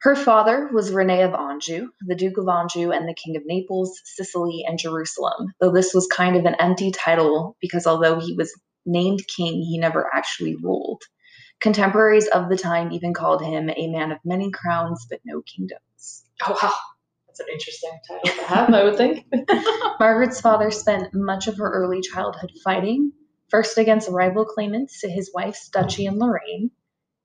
Her 0.03 0.17
father 0.17 0.69
was 0.73 0.91
Rene 0.91 1.23
of 1.23 1.33
Anjou, 1.33 1.91
the 2.01 2.17
Duke 2.17 2.37
of 2.37 2.49
Anjou 2.49 2.91
and 2.91 3.09
the 3.09 3.15
King 3.15 3.37
of 3.37 3.45
Naples, 3.47 4.01
Sicily, 4.05 4.65
and 4.67 4.77
Jerusalem, 4.77 5.53
though 5.61 5.71
this 5.71 5.95
was 5.95 6.09
kind 6.09 6.35
of 6.35 6.45
an 6.45 6.57
empty 6.59 6.91
title 6.91 7.57
because 7.61 7.87
although 7.87 8.19
he 8.19 8.35
was 8.35 8.53
named 8.85 9.21
king, 9.29 9.63
he 9.63 9.79
never 9.79 10.11
actually 10.13 10.57
ruled. 10.57 11.03
Contemporaries 11.61 12.27
of 12.27 12.49
the 12.49 12.57
time 12.57 12.91
even 12.91 13.15
called 13.15 13.45
him 13.45 13.71
a 13.71 13.87
man 13.89 14.11
of 14.11 14.19
many 14.25 14.51
crowns 14.51 15.07
but 15.09 15.21
no 15.25 15.41
kingdoms. 15.43 16.25
Oh, 16.49 16.59
wow. 16.61 16.73
That's 17.29 17.39
an 17.39 17.47
interesting 17.53 17.93
title 18.09 18.43
to 18.43 18.49
have, 18.49 18.75
I 18.75 18.85
would 18.85 18.97
think. 18.97 19.25
Margaret's 20.01 20.41
father 20.41 20.73
spent 20.73 21.15
much 21.15 21.47
of 21.47 21.57
her 21.59 21.71
early 21.71 22.01
childhood 22.01 22.51
fighting, 22.65 23.13
first 23.53 23.79
against 23.79 24.09
rival 24.09 24.45
claimants 24.45 25.03
to 25.03 25.09
his 25.09 25.31
wife's 25.33 25.69
duchy 25.69 26.07
in 26.07 26.19
Lorraine. 26.19 26.73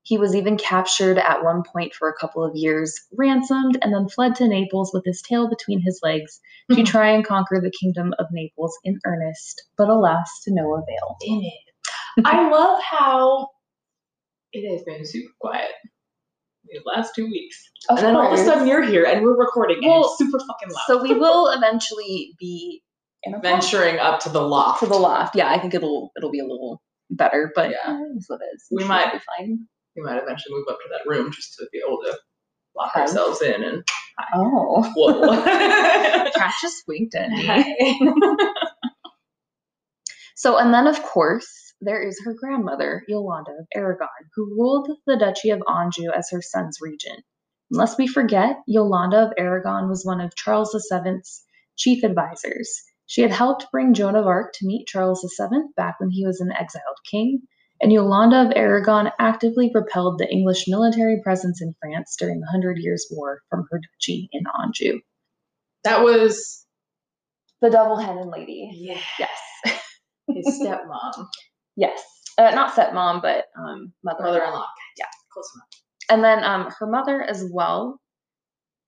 He 0.02 0.18
was 0.18 0.36
even 0.36 0.56
captured 0.56 1.18
at 1.18 1.42
one 1.42 1.62
point 1.64 1.94
for 1.94 2.08
a 2.08 2.14
couple 2.18 2.44
of 2.44 2.54
years, 2.54 2.94
ransomed, 3.16 3.78
and 3.82 3.92
then 3.92 4.08
fled 4.08 4.36
to 4.36 4.46
Naples 4.46 4.92
with 4.94 5.04
his 5.04 5.22
tail 5.22 5.48
between 5.48 5.80
his 5.80 6.00
legs 6.02 6.40
to 6.70 6.76
hmm. 6.76 6.84
try 6.84 7.10
and 7.10 7.26
conquer 7.26 7.60
the 7.60 7.72
kingdom 7.72 8.14
of 8.18 8.26
Naples 8.30 8.78
in 8.84 9.00
earnest, 9.04 9.64
but 9.76 9.88
alas, 9.88 10.40
to 10.44 10.54
no 10.54 10.74
avail. 10.74 11.16
Damn 11.20 11.40
it. 11.40 12.26
I 12.26 12.48
love 12.50 12.80
how 12.82 13.48
it 14.52 14.70
has 14.70 14.82
been 14.84 15.04
super 15.04 15.32
quiet 15.40 15.72
the 16.70 16.80
last 16.84 17.14
two 17.14 17.26
weeks. 17.26 17.70
and 17.88 17.98
then 17.98 18.16
all 18.16 18.32
of 18.32 18.38
a 18.38 18.42
sudden 18.42 18.66
you're 18.66 18.82
here 18.82 19.04
and 19.04 19.22
we're 19.22 19.38
recording 19.38 19.78
and 19.78 19.86
Well, 19.86 20.04
it's 20.04 20.18
super 20.18 20.38
fucking 20.38 20.68
loud. 20.70 20.82
so 20.86 21.02
we 21.02 21.14
will 21.18 21.48
eventually 21.48 22.34
be 22.38 22.82
venturing 23.42 23.98
up 23.98 24.20
to 24.20 24.28
the 24.28 24.40
loft. 24.42 24.80
to 24.80 24.86
the 24.86 24.96
loft. 24.96 25.34
Yeah, 25.36 25.48
I 25.50 25.58
think 25.58 25.74
it'll 25.74 26.10
it'll 26.16 26.30
be 26.30 26.40
a 26.40 26.44
little 26.46 26.82
better, 27.10 27.52
but 27.54 27.70
Yeah. 27.70 27.76
yeah, 27.86 28.00
it's 28.16 28.28
what 28.28 28.40
it 28.42 28.54
is. 28.54 28.64
We 28.70 28.84
It 28.84 28.86
might- 28.86 29.12
be 29.12 29.18
fine. 29.38 29.66
We 29.96 30.02
might 30.02 30.22
eventually 30.22 30.54
move 30.54 30.66
up 30.70 30.78
to 30.78 30.88
that 30.90 31.10
room 31.10 31.32
just 31.32 31.54
to 31.58 31.66
be 31.72 31.82
able 31.86 31.98
to 32.04 32.16
lock 32.76 32.92
Hug. 32.92 33.02
ourselves 33.02 33.42
in 33.42 33.62
and 33.64 33.82
Oh. 34.34 34.82
whoa. 34.96 35.42
Kat 36.32 36.52
just 36.60 36.84
winked 36.86 37.14
at 37.14 37.30
me. 37.30 38.12
So, 40.36 40.56
and 40.56 40.72
then 40.72 40.86
of 40.86 41.02
course, 41.02 41.74
there 41.80 42.00
is 42.00 42.20
her 42.24 42.32
grandmother, 42.34 43.02
Yolanda 43.08 43.50
of 43.52 43.66
Aragon, 43.74 44.08
who 44.34 44.44
ruled 44.56 44.88
the 45.06 45.16
Duchy 45.16 45.50
of 45.50 45.60
Anjou 45.68 46.10
as 46.12 46.28
her 46.30 46.42
son's 46.42 46.78
regent. 46.80 47.24
Lest 47.70 47.98
we 47.98 48.06
forget, 48.06 48.56
Yolanda 48.66 49.24
of 49.26 49.32
Aragon 49.36 49.88
was 49.88 50.04
one 50.04 50.20
of 50.20 50.34
Charles 50.36 50.72
VII's 50.90 51.42
chief 51.76 52.04
advisors. 52.04 52.82
She 53.08 53.22
had 53.22 53.30
helped 53.30 53.70
bring 53.72 53.94
Joan 53.94 54.16
of 54.16 54.26
Arc 54.26 54.52
to 54.54 54.66
meet 54.66 54.86
Charles 54.86 55.22
VII 55.22 55.60
back 55.76 55.98
when 55.98 56.10
he 56.10 56.26
was 56.26 56.40
an 56.42 56.52
exiled 56.52 56.98
king, 57.10 57.40
and 57.80 57.90
Yolanda 57.90 58.42
of 58.42 58.52
Aragon 58.54 59.10
actively 59.18 59.70
repelled 59.74 60.18
the 60.18 60.30
English 60.30 60.66
military 60.68 61.18
presence 61.22 61.62
in 61.62 61.74
France 61.80 62.16
during 62.18 62.38
the 62.40 62.46
Hundred 62.46 62.76
Years' 62.78 63.06
War 63.10 63.40
from 63.48 63.64
her 63.70 63.80
duchy 63.80 64.28
in 64.32 64.44
Anjou. 64.62 65.00
that 65.84 66.02
was 66.04 66.66
The 67.62 67.70
double-headed 67.70 68.26
lady. 68.26 68.70
Yeah. 68.74 69.00
Yes. 69.18 69.38
His 70.28 70.60
stepmom. 70.60 71.26
yes. 71.76 72.02
Uh, 72.36 72.50
not 72.50 72.74
stepmom, 72.74 73.22
but 73.22 73.46
um, 73.58 73.92
mother-in-law. 74.04 74.32
Mother-in-law. 74.32 74.66
Yeah. 74.98 75.06
Close 75.32 75.50
enough. 75.56 75.68
And 76.10 76.22
then 76.22 76.44
um, 76.44 76.70
her 76.78 76.86
mother 76.86 77.22
as 77.22 77.42
well 77.50 77.98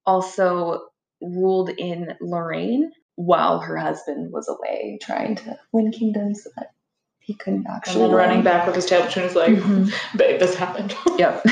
also 0.04 0.82
ruled 1.22 1.70
in 1.70 2.14
Lorraine 2.20 2.90
while 3.20 3.60
her 3.60 3.76
husband 3.76 4.32
was 4.32 4.48
away 4.48 4.98
trying 5.02 5.34
to 5.36 5.58
win 5.72 5.92
kingdoms 5.92 6.44
that 6.56 6.72
he 7.18 7.34
couldn't 7.34 7.66
actually. 7.68 8.02
And 8.02 8.04
then 8.04 8.16
running 8.16 8.42
back 8.42 8.66
with 8.66 8.74
his 8.74 8.86
tail 8.86 9.04
between 9.04 9.26
his 9.26 9.34
legs. 9.34 9.62
Babe, 10.16 10.40
this 10.40 10.54
happened. 10.56 10.94
Yep. 11.18 11.44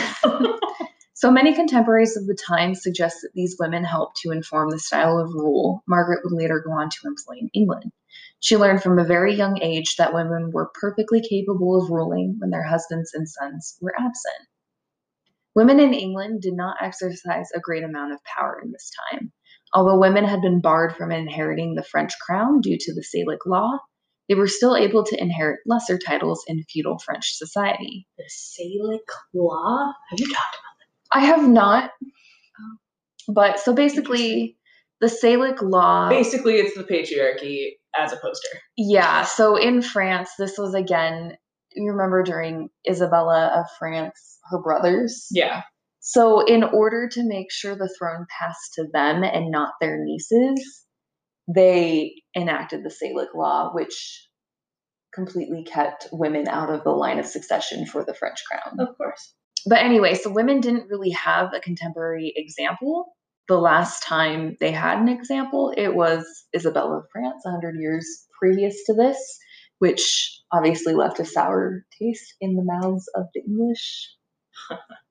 so 1.13 1.31
many 1.31 1.55
contemporaries 1.55 2.17
of 2.17 2.27
the 2.27 2.35
time 2.35 2.75
suggest 2.75 3.19
that 3.21 3.35
these 3.35 3.57
women 3.61 3.85
helped 3.85 4.17
to 4.23 4.31
inform 4.31 4.71
the 4.71 4.79
style 4.79 5.19
of 5.19 5.35
rule 5.35 5.83
Margaret 5.87 6.21
would 6.25 6.33
later 6.33 6.63
go 6.65 6.73
on 6.73 6.89
to 6.89 7.07
employ 7.07 7.37
in 7.39 7.51
England. 7.53 7.93
She 8.41 8.57
learned 8.57 8.83
from 8.83 8.99
a 8.99 9.05
very 9.05 9.35
young 9.35 9.61
age 9.61 9.97
that 9.97 10.15
women 10.15 10.51
were 10.53 10.71
perfectly 10.81 11.21
capable 11.21 11.83
of 11.83 11.91
ruling 11.91 12.37
when 12.39 12.49
their 12.49 12.63
husbands 12.63 13.13
and 13.13 13.29
sons 13.29 13.77
were 13.83 13.95
absent. 13.99 14.49
Women 15.55 15.81
in 15.81 15.93
England 15.93 16.41
did 16.41 16.55
not 16.55 16.79
exercise 16.81 17.51
a 17.55 17.61
great 17.61 17.85
amount 17.85 18.15
of 18.15 18.25
power 18.25 18.59
in 18.63 18.73
this 18.73 18.91
time. 19.11 19.33
Although 19.75 19.99
women 19.99 20.25
had 20.25 20.41
been 20.41 20.61
barred 20.61 20.97
from 20.97 21.13
inheriting 21.13 21.75
the 21.75 21.83
French 21.83 22.13
crown 22.25 22.61
due 22.61 22.79
to 22.79 22.95
the 22.95 23.03
Salic 23.03 23.47
law, 23.47 23.79
they 24.29 24.35
were 24.35 24.47
still 24.47 24.77
able 24.77 25.05
to 25.05 25.21
inherit 25.21 25.61
lesser 25.67 25.99
titles 25.99 26.45
in 26.47 26.65
feudal 26.65 26.99
French 26.99 27.33
society. 27.33 28.07
The 28.17 28.25
Salic 28.25 29.09
law? 29.35 29.93
Have 30.11 30.21
you 30.21 30.27
talked 30.27 30.57
about 30.57 30.77
that? 30.79 31.19
I 31.19 31.25
have 31.27 31.49
not. 31.49 31.91
Oh. 32.03 32.77
But 33.33 33.59
so 33.59 33.75
basically, 33.75 34.57
the 35.01 35.07
Salic 35.07 35.63
law. 35.63 36.09
Basically, 36.09 36.55
it's 36.55 36.77
the 36.77 36.85
patriarchy 36.85 37.73
as 37.99 38.13
a 38.13 38.17
poster. 38.17 38.61
Yeah. 38.77 39.25
So 39.25 39.57
in 39.57 39.83
France, 39.83 40.31
this 40.39 40.59
was 40.59 40.75
again, 40.75 41.37
you 41.73 41.91
remember 41.93 42.23
during 42.23 42.69
Isabella 42.89 43.53
of 43.55 43.67
France, 43.79 44.39
her 44.51 44.61
brothers. 44.61 45.27
Yeah. 45.31 45.63
So 46.11 46.41
in 46.41 46.65
order 46.65 47.07
to 47.07 47.23
make 47.23 47.53
sure 47.53 47.77
the 47.77 47.95
throne 47.99 48.25
passed 48.41 48.73
to 48.77 48.87
them 48.95 49.23
and 49.23 49.51
not 49.51 49.75
their 49.79 50.03
nieces, 50.03 50.87
they 51.55 52.23
enacted 52.35 52.83
the 52.83 52.89
Salic 52.89 53.35
law, 53.35 53.73
which 53.75 54.27
completely 55.13 55.65
kept 55.65 56.09
women 56.11 56.49
out 56.49 56.71
of 56.71 56.83
the 56.83 56.93
line 56.93 57.19
of 57.19 57.27
succession 57.27 57.85
for 57.85 58.07
the 58.07 58.15
French 58.15 58.43
crown. 58.51 58.81
Of 58.81 58.97
course. 58.97 59.35
but 59.67 59.81
anyway, 59.81 60.15
so 60.15 60.31
women 60.31 60.63
didn't 60.63 60.89
really 60.89 61.11
have 61.11 61.53
a 61.53 61.61
contemporary 61.61 62.33
example. 62.35 63.15
The 63.47 63.59
last 63.59 64.03
time 64.03 64.57
they 64.61 64.73
had 64.73 65.01
an 65.01 65.11
example, 65.11 65.75
it 65.77 65.95
was 65.95 66.25
Isabella 66.57 67.01
of 67.01 67.05
France, 67.13 67.43
100 67.43 67.79
years 67.79 68.07
previous 68.39 68.83
to 68.87 68.95
this, 68.95 69.39
which 69.79 70.41
obviously 70.51 70.95
left 70.95 71.21
a 71.21 71.27
sour 71.27 71.85
taste 72.01 72.35
in 72.41 72.57
the 72.57 72.65
mouths 72.65 73.11
of 73.15 73.27
the 73.35 73.43
English. 73.47 74.09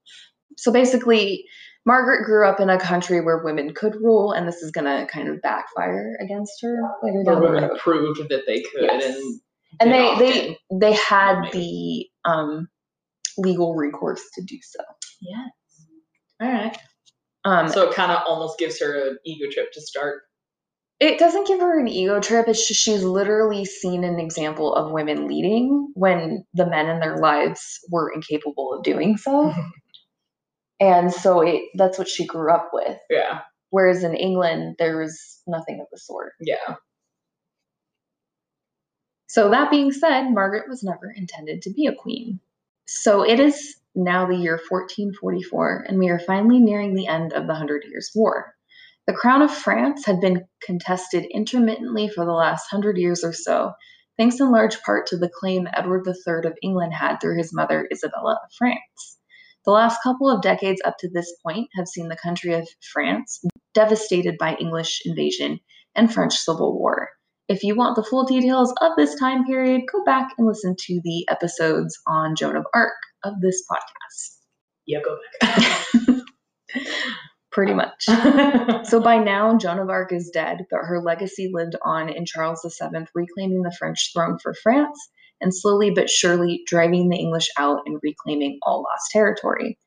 so 0.57 0.71
basically, 0.71 1.45
Margaret 1.85 2.25
grew 2.25 2.47
up 2.47 2.59
in 2.59 2.69
a 2.69 2.79
country 2.79 3.21
where 3.21 3.43
women 3.43 3.73
could 3.73 3.95
rule, 3.95 4.31
and 4.33 4.47
this 4.47 4.57
is 4.57 4.71
going 4.71 4.85
to 4.85 5.11
kind 5.11 5.29
of 5.29 5.41
backfire 5.41 6.17
against 6.21 6.53
her 6.61 6.75
later 7.03 7.23
Where 7.23 7.35
down 7.35 7.41
the 7.43 7.47
women 7.49 7.69
road. 7.69 7.79
proved 7.79 8.19
that 8.29 8.43
they 8.47 8.61
could 8.61 8.81
Yes. 8.83 9.05
and 9.15 9.39
And 9.79 9.91
they 9.91 10.17
they 10.19 10.57
they 10.79 10.93
had 10.93 11.43
the 11.53 12.07
um, 12.25 12.67
legal 13.37 13.75
recourse 13.75 14.23
to 14.35 14.43
do 14.43 14.57
so. 14.61 14.83
Yes. 15.21 15.49
All 16.41 16.51
right. 16.51 16.77
Um, 17.45 17.69
So 17.69 17.87
it 17.89 17.95
kind 17.95 18.11
of 18.11 18.23
almost 18.27 18.59
gives 18.59 18.79
her 18.81 19.09
an 19.09 19.17
ego 19.25 19.49
trip 19.51 19.71
to 19.73 19.81
start. 19.81 20.21
it 20.99 21.19
doesn't 21.19 21.47
give 21.47 21.59
her 21.59 21.79
an 21.79 21.87
ego 21.87 22.19
trip. 22.19 22.47
It's 22.47 22.67
just 22.67 22.81
she's 22.81 23.03
literally 23.03 23.63
seen 23.65 24.03
an 24.03 24.19
example 24.19 24.73
of 24.73 24.91
women 24.91 25.27
leading 25.27 25.91
when 25.93 26.43
the 26.55 26.65
men 26.65 26.89
in 26.89 26.99
their 26.99 27.17
lives 27.17 27.79
were 27.91 28.11
incapable 28.11 28.73
of 28.73 28.83
doing 28.83 29.15
so. 29.17 29.53
and 30.79 31.11
so 31.11 31.41
it 31.41 31.63
that's 31.75 31.97
what 31.97 32.07
she 32.07 32.25
grew 32.25 32.51
up 32.51 32.69
with. 32.73 32.97
Yeah. 33.09 33.41
Whereas 33.69 34.03
in 34.03 34.15
England, 34.15 34.75
there 34.79 34.97
was 34.97 35.41
nothing 35.45 35.79
of 35.81 35.87
the 35.91 35.97
sort. 35.97 36.33
Yeah. 36.39 36.75
So 39.27 39.49
that 39.49 39.69
being 39.69 39.91
said, 39.91 40.29
Margaret 40.29 40.69
was 40.69 40.83
never 40.83 41.11
intended 41.11 41.61
to 41.63 41.73
be 41.73 41.85
a 41.85 41.93
queen. 41.93 42.39
So 42.87 43.23
it 43.23 43.39
is 43.39 43.75
now 43.93 44.25
the 44.25 44.35
year 44.35 44.53
1444, 44.69 45.85
and 45.89 45.99
we 45.99 46.09
are 46.09 46.19
finally 46.19 46.59
nearing 46.59 46.93
the 46.93 47.07
end 47.07 47.33
of 47.33 47.47
the 47.47 47.55
Hundred 47.55 47.83
Years' 47.83 48.11
War. 48.15 48.53
The 49.05 49.13
crown 49.13 49.41
of 49.41 49.53
France 49.53 50.05
had 50.05 50.21
been 50.21 50.45
contested 50.61 51.25
intermittently 51.25 52.07
for 52.07 52.25
the 52.25 52.33
last 52.33 52.67
hundred 52.69 52.97
years 52.97 53.23
or 53.23 53.33
so, 53.33 53.73
thanks 54.17 54.39
in 54.39 54.51
large 54.51 54.81
part 54.81 55.07
to 55.07 55.17
the 55.17 55.29
claim 55.29 55.67
Edward 55.73 56.05
III 56.07 56.49
of 56.49 56.57
England 56.61 56.93
had 56.93 57.17
through 57.17 57.37
his 57.37 57.53
mother 57.53 57.87
Isabella 57.91 58.39
of 58.43 58.51
France. 58.57 59.16
The 59.67 59.73
last 59.73 60.01
couple 60.01 60.29
of 60.29 60.41
decades 60.41 60.81
up 60.85 60.95
to 60.99 61.09
this 61.09 61.29
point 61.45 61.67
have 61.75 61.89
seen 61.89 62.07
the 62.07 62.15
country 62.15 62.53
of 62.53 62.65
France 62.93 63.43
devastated 63.73 64.37
by 64.39 64.55
English 64.55 65.01
invasion 65.03 65.59
and 65.93 66.11
French 66.11 66.37
Civil 66.37 66.79
War. 66.79 67.09
If 67.49 67.63
you 67.63 67.75
want 67.75 67.97
the 67.97 68.03
full 68.03 68.23
details 68.23 68.73
of 68.79 68.93
this 68.95 69.19
time 69.19 69.43
period, 69.43 69.81
go 69.91 70.05
back 70.05 70.29
and 70.37 70.47
listen 70.47 70.73
to 70.79 71.01
the 71.03 71.27
episodes 71.29 71.99
on 72.07 72.37
Joan 72.37 72.55
of 72.55 72.65
Arc 72.73 72.93
of 73.25 73.41
this 73.41 73.61
podcast. 73.69 74.37
Yeah, 74.85 74.99
go 75.03 75.17
back. 75.41 76.21
Pretty 77.51 77.73
much. 77.73 78.07
So 78.85 79.01
by 79.01 79.17
now, 79.17 79.57
Joan 79.57 79.79
of 79.79 79.89
Arc 79.89 80.13
is 80.13 80.31
dead, 80.33 80.59
but 80.71 80.79
her 80.83 81.01
legacy 81.01 81.49
lived 81.51 81.75
on 81.83 82.07
in 82.07 82.25
Charles 82.25 82.61
VII, 82.63 83.05
reclaiming 83.13 83.63
the 83.63 83.75
French 83.77 84.11
throne 84.13 84.37
for 84.41 84.53
France 84.63 84.97
and 85.41 85.55
slowly 85.55 85.91
but 85.91 86.09
surely 86.09 86.63
driving 86.67 87.09
the 87.09 87.17
English 87.17 87.47
out 87.57 87.79
and 87.85 87.99
reclaiming 88.03 88.59
all 88.63 88.79
lost 88.79 89.11
territory. 89.11 89.77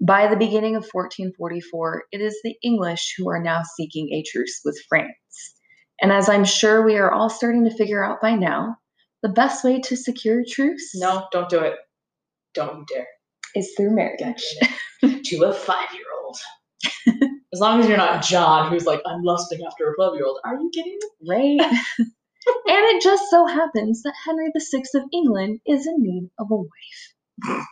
By 0.00 0.28
the 0.28 0.36
beginning 0.36 0.76
of 0.76 0.88
1444, 0.92 2.04
it 2.12 2.20
is 2.20 2.38
the 2.44 2.54
English 2.62 3.14
who 3.16 3.28
are 3.28 3.42
now 3.42 3.62
seeking 3.76 4.12
a 4.12 4.22
truce 4.30 4.60
with 4.64 4.80
France. 4.88 5.14
And 6.00 6.12
as 6.12 6.28
I'm 6.28 6.44
sure 6.44 6.84
we 6.84 6.96
are 6.96 7.10
all 7.10 7.28
starting 7.28 7.64
to 7.64 7.76
figure 7.76 8.04
out 8.04 8.20
by 8.20 8.34
now, 8.34 8.76
the 9.22 9.28
best 9.28 9.64
way 9.64 9.80
to 9.80 9.96
secure 9.96 10.40
a 10.40 10.44
truce 10.44 10.92
no, 10.94 11.26
don't 11.32 11.48
do 11.48 11.58
it. 11.58 11.74
Don't 12.54 12.78
you 12.78 12.84
dare. 12.94 13.06
is 13.56 13.74
through 13.76 13.94
marriage. 13.94 14.44
to 15.02 15.44
a 15.44 15.52
five 15.52 15.88
year 15.92 16.04
old. 16.22 16.38
as 17.52 17.60
long 17.60 17.80
as 17.80 17.88
you're 17.88 17.96
not 17.96 18.22
John, 18.22 18.70
who's 18.70 18.86
like, 18.86 19.00
I'm 19.06 19.22
lusting 19.22 19.60
after 19.66 19.90
a 19.90 19.94
12 19.96 20.14
year 20.14 20.26
old. 20.26 20.38
Are 20.44 20.54
you 20.54 20.70
kidding 20.72 20.98
me? 21.20 21.58
Right? 21.60 21.72
and 22.66 22.84
it 22.96 23.02
just 23.02 23.24
so 23.30 23.46
happens 23.46 24.02
that 24.02 24.14
Henry 24.24 24.50
VI 24.56 24.82
of 24.94 25.02
England 25.12 25.60
is 25.66 25.86
in 25.86 25.96
need 25.98 26.30
of 26.38 26.48
a 26.50 26.56
wife. 26.56 27.66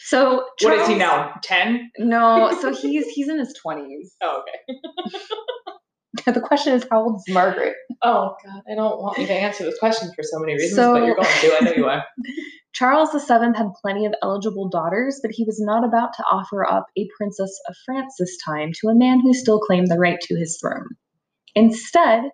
So 0.00 0.44
What 0.62 0.74
is 0.78 0.88
he 0.88 0.98
Charles- 0.98 1.34
now? 1.34 1.34
10? 1.42 1.90
No, 1.98 2.58
so 2.60 2.74
he's 2.74 3.06
he's 3.08 3.28
in 3.28 3.38
his 3.38 3.52
twenties. 3.54 4.16
Oh, 4.22 4.42
okay. 4.42 6.32
the 6.32 6.40
question 6.40 6.74
is, 6.74 6.86
how 6.90 7.02
old 7.04 7.20
is 7.26 7.32
Margaret? 7.34 7.74
Oh, 8.02 8.34
God. 8.44 8.62
I 8.70 8.74
don't 8.74 9.00
want 9.00 9.18
you 9.18 9.26
to 9.26 9.32
answer 9.34 9.64
this 9.64 9.78
question 9.78 10.10
for 10.16 10.22
so 10.22 10.38
many 10.38 10.54
reasons, 10.54 10.74
So- 10.74 10.94
but 10.94 11.04
you're 11.04 11.14
going 11.14 11.28
to. 11.28 11.56
I 11.56 11.64
know 11.64 11.72
you 11.72 11.86
are. 11.86 12.04
Charles 12.72 13.10
VII 13.12 13.56
had 13.56 13.68
plenty 13.82 14.06
of 14.06 14.14
eligible 14.22 14.68
daughters, 14.68 15.18
but 15.22 15.32
he 15.32 15.44
was 15.44 15.60
not 15.60 15.84
about 15.84 16.12
to 16.14 16.22
offer 16.30 16.64
up 16.64 16.86
a 16.96 17.06
princess 17.16 17.52
of 17.68 17.74
France 17.84 18.14
this 18.18 18.36
time 18.44 18.70
to 18.80 18.88
a 18.88 18.94
man 18.94 19.20
who 19.20 19.34
still 19.34 19.58
claimed 19.58 19.88
the 19.88 19.98
right 19.98 20.20
to 20.22 20.36
his 20.36 20.56
throne. 20.60 20.86
Instead, 21.56 22.30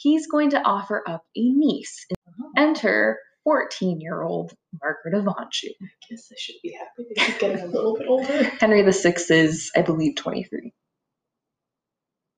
he's 0.00 0.26
going 0.26 0.50
to 0.50 0.62
offer 0.62 1.02
up 1.06 1.24
a 1.36 1.40
niece. 1.52 2.06
Oh. 2.40 2.50
Enter 2.56 3.18
14 3.44 4.00
year 4.00 4.22
old 4.22 4.52
Margaret 4.82 5.14
of 5.14 5.26
Anjou. 5.28 5.68
I 5.82 5.86
guess 6.08 6.28
I 6.32 6.36
should 6.38 6.56
be 6.62 6.72
happy 6.78 7.08
that 7.14 7.22
he's 7.26 7.38
getting 7.38 7.60
a 7.60 7.66
little 7.66 7.96
bit 7.96 8.08
older. 8.08 8.44
Henry 8.60 8.82
VI 8.82 9.14
is, 9.30 9.70
I 9.76 9.82
believe, 9.82 10.16
23. 10.16 10.72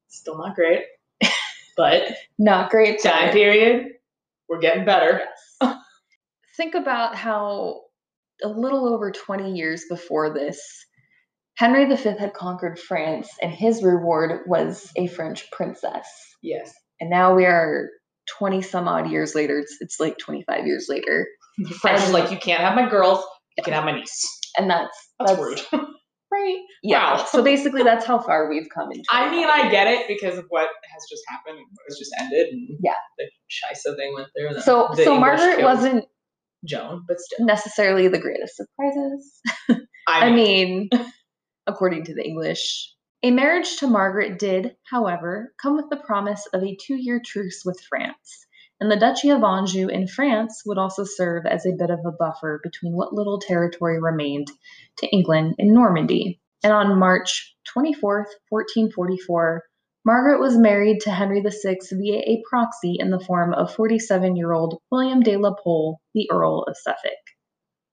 Still 0.09 0.39
not 0.39 0.55
great. 0.55 0.83
But 1.77 2.15
Not 2.39 2.71
great. 2.71 3.03
time 3.03 3.29
but- 3.29 3.33
period, 3.35 3.93
we're 4.49 4.59
getting 4.61 4.85
better. 4.85 5.23
Think 6.57 6.75
about 6.75 7.15
how 7.17 7.85
a 8.45 8.49
little 8.49 8.93
over 8.93 9.11
20 9.11 9.53
years 9.55 9.85
before 9.89 10.35
this, 10.35 10.61
Henry 11.55 11.85
V 11.87 11.95
had 12.19 12.35
conquered 12.35 12.79
France, 12.79 13.31
and 13.41 13.51
his 13.53 13.83
reward 13.83 14.43
was 14.47 14.91
a 14.97 15.07
French 15.07 15.51
princess. 15.51 16.07
Yes. 16.43 16.75
And 17.03 17.11
now 17.11 17.35
we 17.35 17.47
are 17.47 17.89
20 18.39 18.63
some 18.63 18.87
odd 18.87 19.11
years 19.11 19.35
later. 19.35 19.59
It's, 19.59 19.77
it's 19.81 19.99
like 19.99 20.19
25 20.19 20.69
years 20.69 20.87
later. 20.89 21.27
French 21.81 22.09
like, 22.11 22.31
you 22.31 22.37
can't 22.39 22.61
have 22.61 22.77
my 22.77 22.89
girls, 22.89 23.25
you 23.59 23.65
can 23.65 23.73
have 23.75 23.85
my 23.85 23.91
niece. 23.99 24.25
And 24.57 24.71
that's, 24.71 24.97
That's, 25.19 25.37
rude. 25.37 25.61
right. 26.33 26.59
Yeah. 26.85 27.17
Wow. 27.17 27.25
So 27.29 27.43
basically, 27.43 27.83
that's 27.83 28.07
how 28.07 28.21
far 28.21 28.49
we've 28.49 28.69
come 28.73 28.93
in. 28.93 29.03
I 29.11 29.29
mean, 29.33 29.49
I 29.51 29.69
get 29.69 29.89
it 29.89 30.07
because 30.07 30.39
of 30.39 30.45
what 30.51 30.69
has 30.95 31.03
just 31.11 31.23
happened 31.27 31.57
and 31.59 31.67
what 31.73 31.83
has 31.89 31.99
just 31.99 32.13
ended. 32.21 32.53
And 32.53 32.69
Yeah. 32.81 32.93
The 33.19 33.25
Shisa 33.51 33.97
thing 33.97 34.15
went 34.15 34.29
through. 34.39 34.55
the- 34.55 34.63
So, 34.63 34.87
the 34.95 35.03
so 35.03 35.15
English 35.17 35.41
Margaret 35.41 35.65
wasn't 35.65 36.05
Joan, 36.65 37.03
but 37.09 37.19
still. 37.19 37.45
necessarily 37.47 38.07
the 38.07 38.21
greatest 38.21 38.55
surprises. 38.57 39.41
I 40.07 40.27
I 40.29 40.31
mean, 40.31 40.89
mean, 40.93 41.05
according 41.67 42.05
to 42.05 42.15
the 42.15 42.25
English, 42.25 42.95
A 43.25 43.31
marriage 43.31 43.77
to 43.77 43.87
Margaret 43.87 44.41
did, 44.41 44.75
however, 44.91 45.55
come 45.63 45.77
with 45.77 45.89
the 45.91 45.97
promise 46.05 46.45
of 46.53 46.65
a 46.65 46.75
two 46.75 46.97
year 46.97 47.21
truce 47.25 47.63
with 47.65 47.81
France, 47.81 48.47
and 48.81 48.91
the 48.91 48.97
Duchy 48.97 49.31
of 49.31 49.45
Anjou 49.45 49.87
in 49.87 50.09
France 50.09 50.63
would 50.67 50.77
also 50.77 51.05
serve 51.05 51.47
as 51.47 51.65
a 51.65 51.77
bit 51.79 51.91
of 51.91 52.01
a 52.05 52.11
buffer 52.11 52.61
between 52.65 52.95
what 52.95 53.13
little 53.13 53.39
territory 53.39 54.01
remained 54.01 54.49
to 54.97 55.07
England 55.11 55.55
in 55.59 55.73
Normandy. 55.73 56.41
And 56.65 56.73
on 56.73 56.99
March 56.99 57.55
24th, 57.77 58.27
1444, 58.49 59.63
Margaret 60.05 60.41
was 60.41 60.59
married 60.59 61.03
to 61.03 61.13
Henry 61.13 61.41
VI 61.43 61.77
via 61.93 62.19
a 62.19 62.43
proxy 62.51 62.97
in 62.99 63.11
the 63.11 63.21
form 63.21 63.55
of 63.55 63.73
47 63.73 64.35
year 64.35 64.53
old 64.53 64.81
William 64.91 65.21
de 65.21 65.37
la 65.37 65.55
Pole, 65.55 66.01
the 66.13 66.29
Earl 66.29 66.65
of 66.67 66.77
Suffolk. 66.77 67.13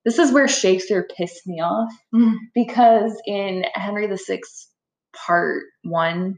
This 0.05 0.17
is 0.17 0.31
where 0.31 0.47
Shakespeare 0.47 1.07
pissed 1.15 1.45
me 1.45 1.61
off 1.61 1.93
Mm. 2.15 2.33
because 2.55 3.21
in 3.27 3.63
Henry 3.75 4.07
VI, 4.07 4.39
part 5.13 5.63
one, 5.83 6.37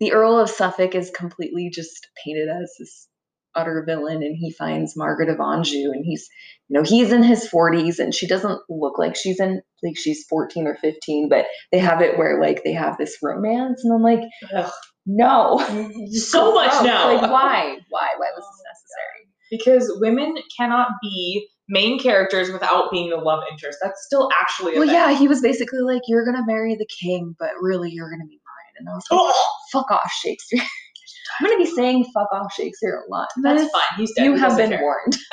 the 0.00 0.12
Earl 0.12 0.38
of 0.38 0.50
Suffolk 0.50 0.94
is 0.94 1.10
completely 1.10 1.70
just 1.72 2.08
painted 2.24 2.48
as 2.48 2.72
this 2.78 3.08
utter 3.56 3.84
villain 3.86 4.22
and 4.22 4.36
he 4.36 4.50
finds 4.50 4.96
Margaret 4.96 5.28
of 5.28 5.38
Anjou 5.38 5.92
and 5.92 6.04
he's 6.04 6.28
you 6.68 6.74
know 6.74 6.82
he's 6.82 7.12
in 7.12 7.22
his 7.22 7.48
40s 7.48 8.00
and 8.00 8.12
she 8.12 8.26
doesn't 8.26 8.60
look 8.68 8.98
like 8.98 9.14
she's 9.14 9.38
in 9.38 9.62
like 9.82 9.96
she's 9.96 10.24
14 10.28 10.66
or 10.66 10.74
15 10.74 11.28
but 11.28 11.46
they 11.70 11.78
have 11.78 12.00
it 12.00 12.18
where 12.18 12.40
like 12.40 12.64
they 12.64 12.72
have 12.72 12.98
this 12.98 13.16
romance 13.22 13.84
and 13.84 13.94
I'm 13.94 14.02
like 14.02 14.22
Ugh. 14.56 14.72
no. 15.06 15.58
So 16.10 16.52
much 16.54 16.84
now. 16.84 17.14
like 17.14 17.30
why? 17.30 17.78
Why? 17.90 18.08
Why 18.16 18.30
was 18.36 18.44
this 18.44 18.62
necessary? 18.72 19.28
Because 19.52 20.00
women 20.00 20.34
cannot 20.58 20.88
be 21.00 21.46
main 21.68 21.98
characters 21.98 22.50
without 22.50 22.90
being 22.90 23.10
the 23.10 23.16
love 23.16 23.42
interest. 23.50 23.78
That's 23.82 24.04
still 24.04 24.28
actually 24.40 24.74
a 24.76 24.78
well 24.78 24.88
yeah 24.88 25.12
he 25.16 25.28
was 25.28 25.40
basically 25.40 25.80
like 25.80 26.02
you're 26.06 26.24
gonna 26.24 26.44
marry 26.46 26.74
the 26.76 26.86
king 27.00 27.34
but 27.38 27.50
really 27.60 27.90
you're 27.90 28.10
gonna 28.10 28.26
be 28.26 28.40
mine 28.44 28.74
and 28.78 28.88
I 28.88 28.92
was 28.92 29.04
like 29.10 29.20
Oh, 29.20 29.54
fuck 29.72 29.90
off 29.90 30.10
Shakespeare 30.22 30.60
I'm 31.40 31.46
gonna 31.46 31.58
be 31.58 31.66
saying 31.70 32.04
fuck 32.14 32.28
off 32.32 32.52
Shakespeare 32.52 33.02
a 33.06 33.10
lot 33.10 33.28
that's 33.42 33.62
fine. 33.70 33.82
He's 33.98 34.12
dead. 34.14 34.24
you 34.24 34.34
He 34.34 34.40
have 34.40 34.56
been 34.56 34.70
care. 34.70 34.82
warned 34.82 35.16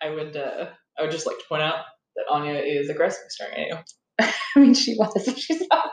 I 0.00 0.10
would. 0.10 0.36
Uh, 0.36 0.66
I 0.98 1.02
would 1.02 1.10
just 1.10 1.26
like 1.26 1.38
to 1.38 1.44
point 1.48 1.62
out 1.62 1.84
that 2.16 2.24
Anya 2.30 2.54
is 2.54 2.88
aggressive 2.88 3.24
staring 3.28 3.70
at 3.70 3.84
you. 4.20 4.28
I 4.56 4.58
mean 4.60 4.74
she 4.74 4.94
was 4.98 5.12
she's 5.36 5.62
not 5.70 5.90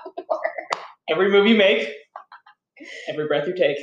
Every 1.09 1.29
move 1.29 1.45
you 1.45 1.55
make, 1.55 1.87
every 3.07 3.27
breath 3.27 3.47
you 3.47 3.53
take, 3.55 3.77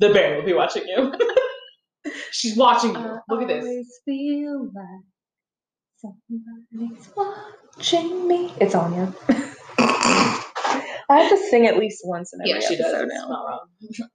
the 0.00 0.10
bear 0.10 0.36
will 0.36 0.44
be 0.44 0.54
watching 0.54 0.84
you. 0.88 1.12
She's 2.38 2.56
watching 2.56 2.92
you. 2.92 2.98
I 2.98 3.18
Look 3.28 3.42
at 3.42 3.48
this. 3.48 4.00
feel 4.04 4.70
like 4.72 5.02
somebody's 5.96 7.08
watching 7.16 8.28
me. 8.28 8.52
It's 8.60 8.76
Anya. 8.76 9.12
I 11.10 11.20
have 11.22 11.30
to 11.30 11.36
sing 11.50 11.66
at 11.66 11.78
least 11.78 12.02
once 12.04 12.32
in 12.32 12.40
every 12.42 12.60
Yeah, 12.60 12.84
episode 12.84 13.08
now. 13.08 13.60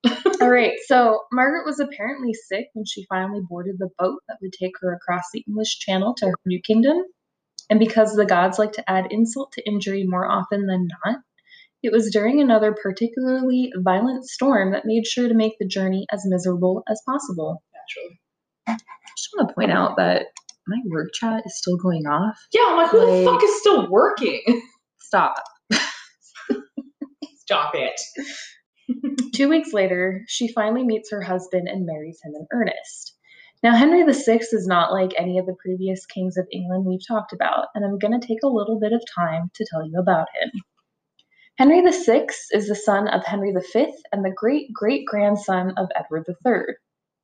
All 0.42 0.50
right, 0.50 0.74
so 0.86 1.20
Margaret 1.34 1.66
was 1.66 1.82
apparently 1.82 2.34
sick 2.34 2.68
when 2.74 2.86
she 2.86 3.06
finally 3.10 3.42
boarded 3.50 3.76
the 3.78 3.90
boat 4.00 4.20
that 4.30 4.38
would 4.42 4.54
take 4.54 4.72
her 4.80 4.94
across 4.94 5.24
the 5.34 5.44
English 5.46 5.80
Channel 5.80 6.14
to 6.20 6.28
her 6.28 6.36
new 6.46 6.62
kingdom. 6.62 6.98
And 7.70 7.78
because 7.80 8.16
the 8.16 8.26
gods 8.26 8.58
like 8.58 8.72
to 8.74 8.90
add 8.90 9.12
insult 9.12 9.52
to 9.54 9.68
injury 9.68 10.06
more 10.06 10.30
often 10.30 10.66
than 10.68 10.88
not, 11.06 11.18
it 11.82 11.92
was 11.92 12.10
during 12.10 12.40
another 12.40 12.74
particularly 12.82 13.74
violent 13.76 14.26
storm 14.26 14.72
that 14.72 14.86
made 14.86 15.06
sure 15.08 15.28
to 15.28 15.34
make 15.34 15.58
the 15.60 15.68
journey 15.68 16.06
as 16.10 16.22
miserable 16.26 16.84
as 16.88 17.02
possible. 17.06 17.62
Naturally. 17.84 18.19
I 18.67 18.78
just 19.17 19.30
want 19.36 19.50
to 19.50 19.56
point 19.56 19.72
out 19.72 19.98
that 19.98 20.28
my 20.67 20.78
work 20.88 21.10
chat 21.13 21.43
is 21.46 21.58
still 21.58 21.78
going 21.78 22.06
off. 22.06 22.38
Yeah, 22.54 22.62
I'm 22.67 22.78
like, 22.78 22.89
who 22.89 23.00
the 23.00 23.26
fuck 23.26 23.43
is 23.43 23.60
still 23.60 23.89
working? 23.89 24.41
Stop. 25.00 25.36
Stop 27.39 27.74
it. 27.76 28.00
Two 29.36 29.50
weeks 29.50 29.74
later, 29.74 30.24
she 30.28 30.48
finally 30.54 30.84
meets 30.84 31.12
her 31.12 31.22
husband 31.22 31.67
and 31.67 31.86
marries 31.86 32.19
him 32.24 32.34
in 32.36 32.48
earnest. 32.54 33.15
Now, 33.62 33.76
Henry 33.76 34.04
VI 34.04 34.39
is 34.52 34.67
not 34.67 34.91
like 34.91 35.13
any 35.17 35.38
of 35.39 35.46
the 35.46 35.56
previous 35.60 36.06
kings 36.06 36.38
of 36.38 36.48
England 36.52 36.86
we've 36.86 37.06
talked 37.08 37.34
about, 37.34 37.67
and 37.76 37.86
I'm 37.86 37.98
going 37.98 38.19
to 38.19 38.26
take 38.26 38.43
a 38.43 38.48
little 38.48 38.80
bit 38.80 38.93
of 38.93 39.02
time 39.15 39.52
to 39.56 39.65
tell 39.69 39.86
you 39.86 39.98
about 40.00 40.28
him. 40.41 40.52
Henry 41.58 41.82
VI 41.82 42.28
is 42.52 42.67
the 42.67 42.76
son 42.76 43.08
of 43.08 43.24
Henry 43.26 43.54
V 43.54 43.93
and 44.12 44.26
the 44.26 44.34
great 44.36 44.74
great 44.74 45.06
grandson 45.06 45.74
of 45.78 45.88
Edward 45.96 46.26
III. 46.28 46.76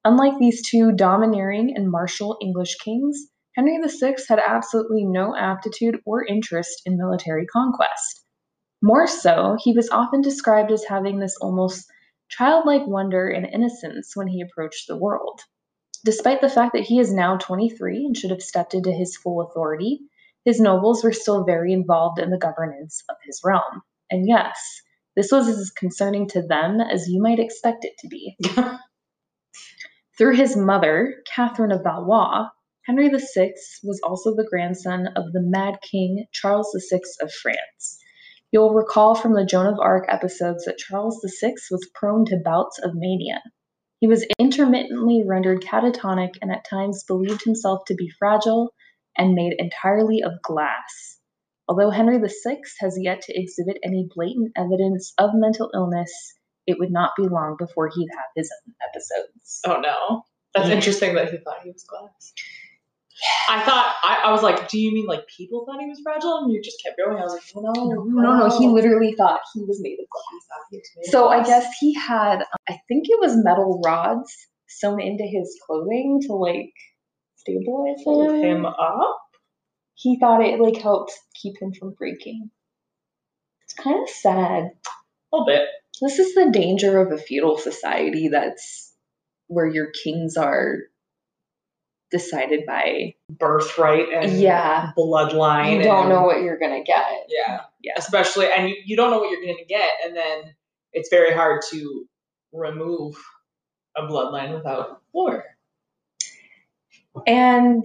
Unlike 0.06 0.40
these 0.40 0.68
two 0.70 0.92
domineering 0.94 1.76
and 1.76 1.92
martial 1.92 2.38
English 2.42 2.76
kings, 2.78 3.28
Henry 3.56 3.78
VI 3.86 4.16
had 4.28 4.40
absolutely 4.40 5.04
no 5.04 5.36
aptitude 5.36 6.00
or 6.06 6.26
interest 6.26 6.82
in 6.86 6.98
military 6.98 7.46
conquest. 7.46 8.24
More 8.82 9.08
so, 9.08 9.58
he 9.60 9.74
was 9.74 9.90
often 9.90 10.22
described 10.22 10.72
as 10.72 10.86
having 10.86 11.20
this 11.20 11.36
almost 11.42 11.86
childlike 12.30 12.88
wonder 12.88 13.28
and 13.28 13.46
innocence 13.46 14.16
when 14.16 14.28
he 14.28 14.42
approached 14.42 14.88
the 14.88 14.98
world. 14.98 15.42
Despite 16.06 16.40
the 16.40 16.50
fact 16.50 16.72
that 16.74 16.86
he 16.86 17.00
is 17.00 17.14
now 17.14 17.36
23 17.36 18.06
and 18.06 18.16
should 18.16 18.32
have 18.32 18.42
stepped 18.42 18.74
into 18.74 18.92
his 18.92 19.18
full 19.18 19.42
authority, 19.42 20.00
his 20.46 20.62
nobles 20.62 21.04
were 21.04 21.12
still 21.12 21.44
very 21.44 21.74
involved 21.74 22.20
in 22.20 22.30
the 22.30 22.38
governance 22.38 23.04
of 23.10 23.18
his 23.26 23.42
realm. 23.44 23.82
And 24.10 24.26
yes, 24.26 24.58
this 25.18 25.32
was 25.32 25.50
as 25.50 25.72
concerning 25.72 26.30
to 26.30 26.42
them 26.42 26.80
as 26.80 27.10
you 27.10 27.22
might 27.22 27.40
expect 27.40 27.84
it 27.84 27.98
to 28.00 28.08
be. 28.08 28.38
Through 30.20 30.36
his 30.36 30.58
mother, 30.58 31.24
Catherine 31.34 31.72
of 31.72 31.82
Valois, 31.82 32.50
Henry 32.86 33.08
VI 33.08 33.54
was 33.86 34.02
also 34.04 34.36
the 34.36 34.46
grandson 34.50 35.08
of 35.16 35.32
the 35.32 35.40
Mad 35.42 35.80
King 35.82 36.26
Charles 36.34 36.76
VI 36.92 37.00
of 37.22 37.32
France. 37.32 38.04
You'll 38.52 38.74
recall 38.74 39.16
from 39.16 39.34
the 39.34 39.46
Joan 39.46 39.66
of 39.68 39.80
Arc 39.80 40.08
episodes 40.10 40.66
that 40.66 40.78
Charles 40.78 41.26
VI 41.40 41.54
was 41.72 41.90
prone 41.96 42.26
to 42.26 42.42
bouts 42.44 42.80
of 42.80 42.96
mania. 42.96 43.42
He 44.02 44.08
was 44.08 44.28
intermittently 44.38 45.24
rendered 45.26 45.62
catatonic 45.62 46.34
and 46.42 46.52
at 46.52 46.66
times 46.70 47.06
believed 47.06 47.46
himself 47.46 47.86
to 47.88 47.96
be 47.96 48.12
fragile 48.20 48.74
and 49.18 49.36
made 49.36 49.56
entirely 49.58 50.22
of 50.22 50.34
glass. 50.42 51.18
Although 51.66 51.92
Henry 51.92 52.18
VI 52.18 52.60
has 52.82 52.98
yet 53.02 53.22
to 53.22 53.40
exhibit 53.40 53.78
any 53.86 54.10
blatant 54.14 54.52
evidence 54.58 55.14
of 55.18 55.30
mental 55.34 55.72
illness, 55.74 56.12
it 56.70 56.78
would 56.80 56.92
not 56.92 57.12
be 57.18 57.24
long 57.24 57.56
before 57.58 57.90
he'd 57.94 58.08
have 58.12 58.26
his 58.36 58.52
own 58.68 58.74
episodes. 58.90 59.62
Oh 59.66 59.80
no. 59.82 60.24
That's 60.56 60.70
Yeah. 60.70 60.76
interesting 60.76 61.16
that 61.16 61.32
he 61.32 61.38
thought 61.38 61.62
he 61.64 61.72
was 61.72 61.84
glass. 61.84 62.34
I 63.50 63.62
thought 63.66 63.96
I, 64.04 64.22
I 64.30 64.32
was 64.32 64.42
like, 64.44 64.70
do 64.70 64.80
you 64.80 64.94
mean 64.94 65.06
like 65.06 65.28
people 65.28 65.66
thought 65.66 65.80
he 65.82 65.88
was 65.88 66.00
fragile? 66.02 66.38
And 66.38 66.54
you 66.54 66.62
just 66.62 66.82
kept 66.84 66.98
going. 66.98 67.18
I 67.18 67.24
was 67.24 67.34
like, 67.34 67.44
no, 67.64 67.74
No, 67.74 68.04
no, 68.04 68.48
no, 68.48 68.58
he 68.58 68.68
literally 68.68 69.14
thought 69.18 69.42
he 69.54 69.62
was 69.66 69.80
made 69.82 69.98
of 70.00 70.08
glass. 70.10 70.66
He 70.72 70.78
he 70.78 70.80
was 70.80 70.90
made 70.96 71.06
of 71.08 71.12
So 71.12 71.28
I 71.28 71.44
guess 71.44 71.66
he 71.80 71.94
had, 71.96 72.40
um, 72.42 72.46
I 72.70 72.80
think 72.88 73.06
it 73.10 73.20
was 73.20 73.36
metal 73.36 73.82
rods 73.86 74.34
sewn 74.68 75.02
into 75.02 75.24
his 75.26 75.60
clothing 75.66 76.22
to 76.28 76.34
like 76.34 76.72
stabilize 77.36 78.02
hold 78.06 78.32
him. 78.32 78.42
him 78.60 78.66
up. 78.66 79.18
He 79.96 80.18
thought 80.20 80.42
it 80.46 80.62
like 80.62 80.82
helped 80.82 81.12
keep 81.36 81.62
him 81.62 81.74
from 81.74 81.92
breaking. 81.92 82.50
It's 83.64 83.74
kind 83.74 84.02
of 84.02 84.10
sad. 84.10 84.64
A 84.64 85.36
little 85.36 85.46
bit. 85.46 85.68
This 86.02 86.20
is 86.20 86.34
the 86.36 86.50
danger 86.52 87.00
of 87.00 87.12
a 87.12 87.18
feudal 87.18 87.58
society 87.58 88.30
that's 88.30 88.94
where 89.48 89.68
your 89.68 89.92
kings 90.04 90.38
are 90.38 90.78
decided 92.12 92.62
by 92.66 93.14
Birthright 93.30 94.10
and 94.14 94.32
yeah. 94.40 94.92
bloodline. 94.98 95.78
You 95.78 95.84
don't 95.84 96.06
and- 96.06 96.10
know 96.10 96.24
what 96.24 96.42
you're 96.42 96.60
gonna 96.60 96.84
get. 96.84 97.06
Yeah. 97.30 97.62
Yeah. 97.82 97.94
Especially, 97.98 98.48
and 98.52 98.70
you, 98.70 98.76
you 98.86 98.96
don't 98.96 99.12
know 99.12 99.20
what 99.20 99.32
you're 99.32 99.42
going 99.42 99.58
to 99.58 99.66
get, 99.66 99.90
and 100.06 100.16
then 100.16 100.54
it's 100.92 101.10
very 101.10 101.34
hard 101.34 101.62
to 101.72 102.06
remove 102.52 103.16
a 103.96 104.02
bloodline 104.02 104.54
without 104.54 105.02
war. 105.14 105.44
And 107.28 107.84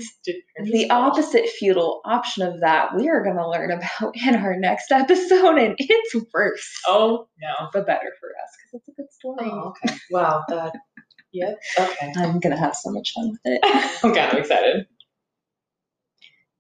the 0.65 0.91
opposite 0.91 1.49
feudal 1.49 2.01
option 2.05 2.47
of 2.47 2.61
that 2.61 2.95
we 2.95 3.09
are 3.09 3.23
going 3.23 3.37
to 3.37 3.49
learn 3.49 3.71
about 4.01 4.15
in 4.27 4.35
our 4.37 4.57
next 4.57 4.93
episode, 4.93 5.59
and 5.59 5.75
it's 5.79 6.15
worse, 6.33 6.81
Oh 6.87 7.27
no. 7.41 7.69
but 7.73 7.87
better 7.87 8.13
for 8.21 8.29
us 8.29 8.51
because 8.73 8.81
it's 8.81 8.89
a 8.89 9.03
good 9.03 9.13
story. 9.13 9.51
Oh, 9.51 9.73
okay. 9.83 9.97
Wow. 10.11 10.43
That. 10.49 10.73
Yep. 11.33 11.59
Okay. 11.81 12.13
I'm 12.17 12.39
going 12.39 12.55
to 12.55 12.61
have 12.61 12.77
so 12.77 12.91
much 12.93 13.13
fun 13.15 13.31
with 13.31 13.41
it. 13.45 13.61
I'm 14.05 14.15
kind 14.15 14.33
of 14.33 14.39
excited. 14.39 14.87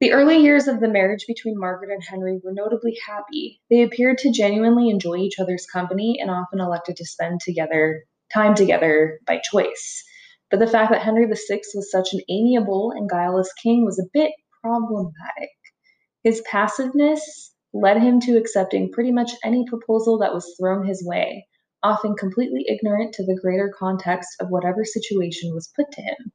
The 0.00 0.12
early 0.12 0.38
years 0.38 0.66
of 0.66 0.80
the 0.80 0.88
marriage 0.88 1.24
between 1.28 1.58
Margaret 1.58 1.90
and 1.92 2.02
Henry 2.02 2.40
were 2.42 2.52
notably 2.52 2.98
happy. 3.06 3.60
They 3.70 3.82
appeared 3.82 4.18
to 4.18 4.32
genuinely 4.32 4.90
enjoy 4.90 5.16
each 5.18 5.38
other's 5.38 5.64
company 5.72 6.18
and 6.20 6.30
often 6.30 6.60
elected 6.60 6.96
to 6.96 7.06
spend 7.06 7.40
together 7.40 8.04
time 8.32 8.54
together 8.54 9.20
by 9.26 9.38
choice. 9.38 10.02
But 10.50 10.60
the 10.60 10.66
fact 10.66 10.92
that 10.92 11.02
Henry 11.02 11.26
VI 11.26 11.60
was 11.74 11.90
such 11.90 12.12
an 12.12 12.20
amiable 12.28 12.92
and 12.92 13.08
guileless 13.08 13.52
king 13.62 13.84
was 13.84 13.98
a 13.98 14.08
bit 14.12 14.32
problematic. 14.62 15.50
His 16.22 16.42
passiveness 16.42 17.54
led 17.72 18.00
him 18.00 18.20
to 18.20 18.36
accepting 18.36 18.92
pretty 18.92 19.10
much 19.10 19.32
any 19.42 19.64
proposal 19.68 20.18
that 20.18 20.32
was 20.32 20.54
thrown 20.58 20.86
his 20.86 21.04
way, 21.04 21.46
often 21.82 22.14
completely 22.14 22.64
ignorant 22.68 23.12
to 23.14 23.24
the 23.24 23.38
greater 23.40 23.72
context 23.76 24.36
of 24.40 24.48
whatever 24.48 24.84
situation 24.84 25.52
was 25.54 25.72
put 25.74 25.90
to 25.92 26.02
him. 26.02 26.32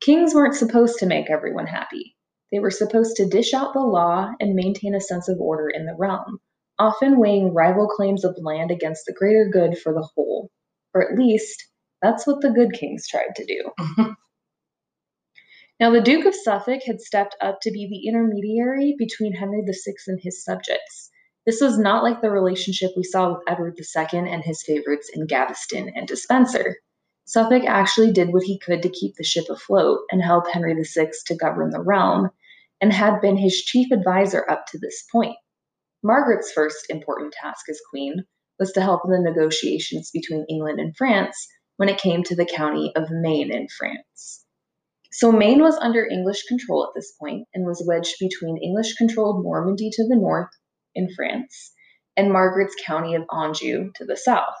Kings 0.00 0.34
weren't 0.34 0.54
supposed 0.54 0.98
to 0.98 1.06
make 1.06 1.30
everyone 1.30 1.66
happy. 1.66 2.16
They 2.52 2.58
were 2.58 2.70
supposed 2.70 3.16
to 3.16 3.28
dish 3.28 3.52
out 3.54 3.74
the 3.74 3.80
law 3.80 4.32
and 4.40 4.54
maintain 4.54 4.94
a 4.94 5.00
sense 5.00 5.28
of 5.28 5.40
order 5.40 5.68
in 5.68 5.84
the 5.84 5.96
realm, 5.96 6.38
often 6.78 7.18
weighing 7.18 7.52
rival 7.52 7.88
claims 7.88 8.24
of 8.24 8.38
land 8.38 8.70
against 8.70 9.04
the 9.06 9.12
greater 9.12 9.48
good 9.48 9.78
for 9.78 9.92
the 9.92 10.08
whole. 10.14 10.50
Or 10.94 11.02
at 11.02 11.18
least, 11.18 11.66
that's 12.02 12.26
what 12.26 12.40
the 12.40 12.50
good 12.50 12.72
kings 12.72 13.06
tried 13.08 13.34
to 13.36 13.44
do. 13.44 14.14
Now, 15.78 15.90
the 15.90 16.00
Duke 16.00 16.24
of 16.24 16.34
Suffolk 16.34 16.82
had 16.86 17.02
stepped 17.02 17.36
up 17.42 17.60
to 17.60 17.70
be 17.70 17.86
the 17.86 18.08
intermediary 18.08 18.94
between 18.98 19.34
Henry 19.34 19.62
VI 19.62 19.92
and 20.06 20.18
his 20.20 20.42
subjects. 20.42 21.10
This 21.44 21.60
was 21.60 21.78
not 21.78 22.02
like 22.02 22.22
the 22.22 22.30
relationship 22.30 22.92
we 22.96 23.04
saw 23.04 23.28
with 23.28 23.42
Edward 23.46 23.78
II 23.78 24.18
and 24.20 24.42
his 24.42 24.62
favorites 24.62 25.10
in 25.14 25.26
Gaveston 25.26 25.92
and 25.94 26.08
Despenser. 26.08 26.76
Suffolk 27.26 27.64
actually 27.66 28.12
did 28.12 28.32
what 28.32 28.44
he 28.44 28.58
could 28.58 28.82
to 28.82 28.88
keep 28.88 29.16
the 29.16 29.24
ship 29.24 29.44
afloat 29.50 30.00
and 30.10 30.22
help 30.22 30.48
Henry 30.48 30.74
VI 30.82 31.10
to 31.26 31.36
govern 31.36 31.70
the 31.70 31.82
realm, 31.82 32.30
and 32.80 32.92
had 32.92 33.20
been 33.20 33.36
his 33.36 33.62
chief 33.62 33.92
advisor 33.92 34.48
up 34.50 34.66
to 34.68 34.78
this 34.78 35.04
point. 35.12 35.36
Margaret's 36.02 36.52
first 36.52 36.86
important 36.88 37.34
task 37.34 37.68
as 37.68 37.80
queen 37.90 38.24
was 38.58 38.72
to 38.72 38.80
help 38.80 39.02
in 39.04 39.10
the 39.10 39.18
negotiations 39.20 40.10
between 40.10 40.46
England 40.48 40.80
and 40.80 40.96
France 40.96 41.48
when 41.76 41.88
it 41.88 41.98
came 41.98 42.22
to 42.24 42.36
the 42.36 42.46
county 42.46 42.92
of 42.96 43.10
Maine 43.10 43.52
in 43.52 43.68
France. 43.68 44.44
So 45.12 45.32
Maine 45.32 45.62
was 45.62 45.78
under 45.78 46.06
English 46.06 46.44
control 46.44 46.84
at 46.84 46.94
this 46.94 47.12
point 47.12 47.48
and 47.54 47.64
was 47.64 47.84
wedged 47.86 48.16
between 48.20 48.62
English 48.62 48.94
controlled 48.94 49.44
Normandy 49.44 49.90
to 49.90 50.06
the 50.08 50.16
north 50.16 50.50
in 50.94 51.08
France 51.14 51.72
and 52.16 52.32
Margaret's 52.32 52.76
county 52.84 53.14
of 53.14 53.24
Anjou 53.32 53.92
to 53.96 54.04
the 54.04 54.16
south. 54.16 54.54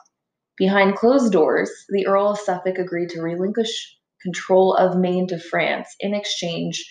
Behind 0.56 0.96
closed 0.96 1.32
doors, 1.32 1.70
the 1.90 2.06
Earl 2.06 2.30
of 2.30 2.38
Suffolk 2.38 2.78
agreed 2.78 3.10
to 3.10 3.20
relinquish 3.20 3.96
control 4.22 4.74
of 4.74 4.98
Maine 4.98 5.26
to 5.28 5.38
France 5.38 5.94
in 6.00 6.14
exchange 6.14 6.84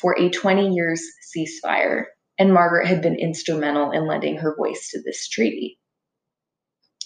for 0.00 0.18
a 0.18 0.28
20 0.28 0.74
years 0.74 1.00
ceasefire, 1.34 2.06
and 2.38 2.52
Margaret 2.52 2.88
had 2.88 3.02
been 3.02 3.18
instrumental 3.18 3.92
in 3.92 4.06
lending 4.08 4.38
her 4.38 4.56
voice 4.56 4.90
to 4.90 5.02
this 5.02 5.28
treaty. 5.28 5.78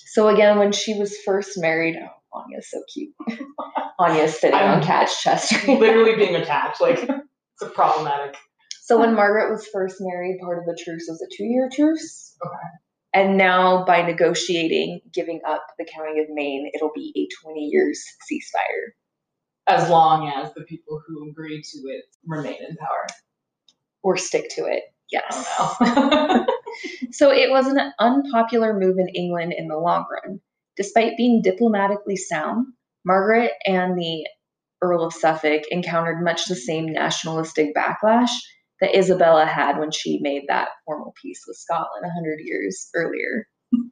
So 0.06 0.28
again, 0.28 0.58
when 0.58 0.72
she 0.72 0.98
was 0.98 1.18
first 1.18 1.58
married, 1.58 1.96
Anya's 2.36 2.70
so 2.70 2.82
cute. 2.92 3.14
Anya's 3.98 4.38
sitting 4.38 4.58
on 4.58 4.78
I'm 4.78 4.82
Kat's 4.82 5.22
chest. 5.22 5.52
Literally 5.66 6.16
being 6.16 6.36
attacked. 6.36 6.80
Like 6.80 6.98
it's 6.98 7.62
a 7.62 7.66
problematic. 7.66 8.36
So 8.82 9.00
when 9.00 9.14
Margaret 9.14 9.50
was 9.50 9.66
first 9.66 9.96
married, 10.00 10.38
part 10.40 10.58
of 10.58 10.64
the 10.64 10.80
truce 10.82 11.06
was 11.08 11.20
a 11.20 11.36
two-year 11.36 11.70
truce. 11.72 12.36
Okay. 12.44 12.56
And 13.12 13.38
now 13.38 13.84
by 13.84 14.02
negotiating, 14.02 15.00
giving 15.12 15.40
up 15.48 15.64
the 15.78 15.86
county 15.86 16.20
of 16.20 16.26
Maine, 16.28 16.70
it'll 16.74 16.92
be 16.94 17.12
a 17.16 17.26
20 17.44 17.60
years 17.60 18.04
ceasefire. 18.30 18.92
As 19.66 19.88
long 19.88 20.28
as 20.28 20.52
the 20.54 20.62
people 20.62 21.00
who 21.06 21.28
agree 21.30 21.62
to 21.62 21.78
it 21.88 22.04
remain 22.26 22.58
in 22.68 22.76
power. 22.76 23.06
Or 24.02 24.16
stick 24.16 24.50
to 24.50 24.66
it. 24.66 24.84
Yes. 25.10 25.24
I 25.80 25.94
don't 25.94 26.10
know. 26.10 26.46
So 27.12 27.30
it 27.30 27.50
was 27.50 27.66
an 27.66 27.78
unpopular 27.98 28.78
move 28.78 28.98
in 28.98 29.08
England 29.08 29.54
in 29.56 29.68
the 29.68 29.78
long 29.78 30.04
run. 30.10 30.40
Despite 30.76 31.16
being 31.16 31.42
diplomatically 31.42 32.16
sound, 32.16 32.66
Margaret 33.04 33.52
and 33.64 33.96
the 33.96 34.26
Earl 34.82 35.04
of 35.04 35.14
Suffolk 35.14 35.62
encountered 35.70 36.22
much 36.22 36.46
the 36.46 36.54
same 36.54 36.92
nationalistic 36.92 37.74
backlash 37.74 38.30
that 38.80 38.96
Isabella 38.96 39.46
had 39.46 39.78
when 39.78 39.90
she 39.90 40.18
made 40.20 40.44
that 40.48 40.68
formal 40.84 41.14
peace 41.20 41.42
with 41.46 41.56
Scotland 41.56 42.04
a 42.04 42.12
hundred 42.12 42.40
years 42.42 42.88
earlier. 42.94 43.48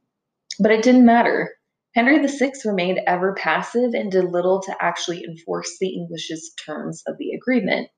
But 0.57 0.71
it 0.71 0.83
didn't 0.83 1.05
matter. 1.05 1.53
Henry 1.95 2.25
VI 2.25 2.53
remained 2.63 3.01
ever 3.07 3.33
passive 3.33 3.93
and 3.93 4.09
did 4.09 4.23
little 4.23 4.61
to 4.61 4.75
actually 4.79 5.25
enforce 5.25 5.77
the 5.79 5.89
English's 5.89 6.53
terms 6.65 7.03
of 7.07 7.17
the 7.17 7.31
agreement. 7.31 7.89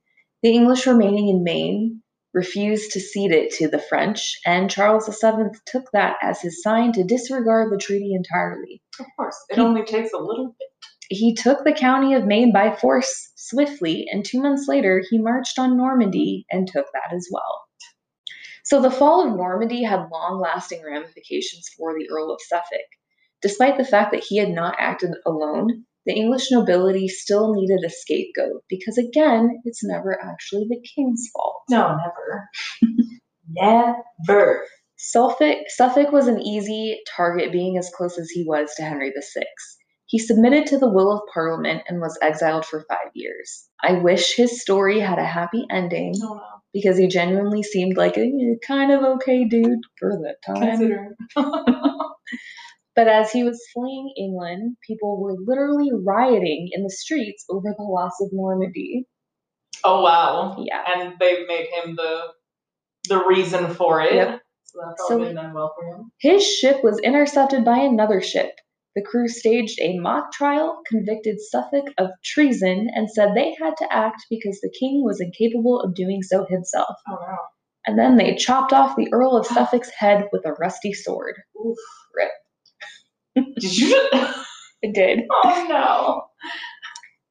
The 0.42 0.54
English 0.54 0.88
remaining 0.88 1.28
in 1.30 1.44
Maine 1.44 2.02
refused 2.34 2.92
to 2.92 3.00
cede 3.00 3.32
it 3.32 3.52
to 3.56 3.68
the 3.68 3.80
French, 3.80 4.40
and 4.46 4.70
Charles 4.70 5.08
VII 5.08 5.50
took 5.66 5.90
that 5.94 6.18
as 6.22 6.42
his 6.42 6.62
sign 6.62 6.92
to 6.94 7.04
disregard 7.04 7.72
the 7.72 7.78
treaty 7.78 8.14
entirely. 8.14 8.82
of 9.00 9.06
course. 9.16 9.38
It 9.50 9.56
He- 9.56 9.62
only 9.62 9.84
takes 9.84 10.12
a 10.14 10.18
little 10.18 10.56
bit. 10.60 10.68
He 11.10 11.34
took 11.34 11.64
the 11.64 11.72
county 11.74 12.14
of 12.16 12.26
Maine 12.26 12.52
by 12.52 12.76
force 12.76 13.32
swiftly, 13.36 14.08
and 14.12 14.26
two 14.26 14.42
months 14.42 14.68
later, 14.68 15.02
he 15.10 15.18
marched 15.20 15.58
on 15.58 15.78
Normandy 15.78 16.46
and 16.52 16.68
took 16.68 16.88
that 16.94 17.14
as 17.16 17.30
well. 17.32 17.64
So 18.66 18.82
the 18.82 18.92
fall 18.92 19.26
of 19.26 19.36
Normandy 19.38 19.84
had 19.84 20.10
long 20.12 20.42
lasting 20.42 20.84
ramifications 20.84 21.70
for 21.78 21.98
the 21.98 22.10
Earl 22.10 22.32
of 22.34 22.42
Suffolk. 22.42 22.82
Despite 23.42 23.78
the 23.78 23.86
fact 23.86 24.12
that 24.12 24.24
he 24.26 24.38
had 24.38 24.50
not 24.50 24.76
acted 24.78 25.12
alone, 25.26 25.86
the 26.08 26.14
English 26.14 26.50
nobility 26.52 27.08
still 27.10 27.54
needed 27.54 27.84
a 27.86 27.90
scapegoat 27.90 28.64
because, 28.70 28.98
again, 28.98 29.62
it's 29.66 29.84
never 29.84 30.18
actually 30.24 30.66
the 30.70 30.82
king's 30.96 31.30
fault. 31.34 31.62
No, 31.70 31.98
never. 31.98 32.50
never. 33.50 34.64
Suffolk, 34.96 35.58
Suffolk 35.68 36.12
was 36.12 36.28
an 36.28 36.42
easy 36.42 37.00
target 37.16 37.52
being 37.52 37.78
as 37.78 37.92
close 37.96 38.18
as 38.18 38.30
he 38.30 38.44
was 38.48 38.74
to 38.76 38.84
Henry 38.84 39.12
VI. 39.12 39.44
He 40.06 40.18
submitted 40.18 40.66
to 40.68 40.78
the 40.78 40.90
will 40.90 41.12
of 41.12 41.22
Parliament 41.34 41.84
and 41.90 42.00
was 42.00 42.18
exiled 42.22 42.66
for 42.66 42.86
five 42.90 43.12
years. 43.14 43.68
I 43.84 43.94
wish 43.94 44.34
his 44.36 44.62
story 44.62 45.02
had 45.02 45.20
a 45.20 45.26
happy 45.26 45.66
ending 45.70 46.14
oh, 46.24 46.28
No, 46.28 46.34
no. 46.36 46.42
because 46.74 46.98
he 46.98 47.08
genuinely 47.08 47.64
seemed 47.64 47.98
like 47.98 48.18
a 48.18 48.32
kind 48.66 48.94
of 48.94 49.04
okay 49.04 49.44
dude 49.44 49.82
for 50.00 50.14
the 50.14 50.36
time. 50.46 51.16
But 52.98 53.08
as 53.08 53.32
he 53.32 53.44
was 53.44 53.64
fleeing 53.74 54.12
England, 54.18 54.76
people 54.86 55.22
were 55.22 55.36
literally 55.46 55.92
rioting 56.04 56.70
in 56.74 56.82
the 56.84 56.90
streets 56.90 57.46
over 57.48 57.74
the 57.78 57.84
loss 57.84 58.14
of 58.22 58.30
Normandy. 58.34 59.06
Oh 59.84 60.02
wow. 60.02 60.56
Yeah. 60.60 60.84
And 60.96 61.14
they 61.20 61.46
made 61.46 61.68
him 61.68 61.96
the 61.96 62.22
the 63.08 63.24
reason 63.24 63.74
for 63.76 64.02
it. 64.02 64.16
Yep. 64.16 64.42
So 64.64 64.80
that's 64.84 65.08
So- 65.08 65.14
all 65.20 65.26
been 65.26 65.36
done 65.36 65.54
well 65.54 65.74
for 65.80 65.86
him. 65.88 66.12
His 66.20 66.44
ship 66.46 66.84
was 66.84 67.00
intercepted 67.00 67.64
by 67.64 67.78
another 67.78 68.20
ship. 68.20 68.52
The 68.96 69.04
crew 69.04 69.28
staged 69.28 69.80
a 69.80 70.00
mock 70.00 70.32
trial, 70.34 70.82
convicted 70.88 71.40
Suffolk 71.40 71.86
of 72.00 72.10
treason, 72.26 72.90
and 72.96 73.08
said 73.12 73.36
they 73.36 73.54
had 73.62 73.78
to 73.78 73.94
act 73.94 74.24
because 74.28 74.60
the 74.60 74.74
king 74.80 75.04
was 75.06 75.22
incapable 75.22 75.80
of 75.82 75.94
doing 75.94 76.24
so 76.24 76.48
himself. 76.50 76.96
Oh 77.08 77.14
wow. 77.22 77.38
And 77.86 78.00
then 78.00 78.18
they 78.18 78.34
chopped 78.36 78.74
off 78.74 78.96
the 78.96 79.08
Earl 79.14 79.38
of 79.38 79.46
Suffolk's 79.46 79.92
head 79.92 80.28
with 80.34 80.48
a 80.48 80.54
rusty 80.54 80.94
sword. 80.94 81.36
Oof. 81.64 81.78
Rip. 82.16 82.32
Did 83.60 83.78
you? 83.78 84.10
It 84.82 84.94
did. 84.94 85.22
oh 85.44 85.66
no. 85.70 86.24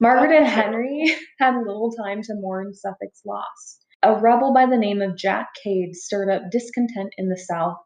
Margaret 0.00 0.36
and 0.36 0.46
Henry 0.46 1.14
had 1.38 1.56
little 1.56 1.92
time 1.92 2.22
to 2.22 2.34
mourn 2.34 2.74
Suffolk's 2.74 3.22
loss. 3.24 3.78
A 4.02 4.14
rebel 4.14 4.52
by 4.52 4.66
the 4.66 4.76
name 4.76 5.00
of 5.00 5.16
Jack 5.16 5.48
Cade 5.62 5.94
stirred 5.94 6.30
up 6.30 6.50
discontent 6.50 7.14
in 7.16 7.28
the 7.28 7.38
South 7.38 7.76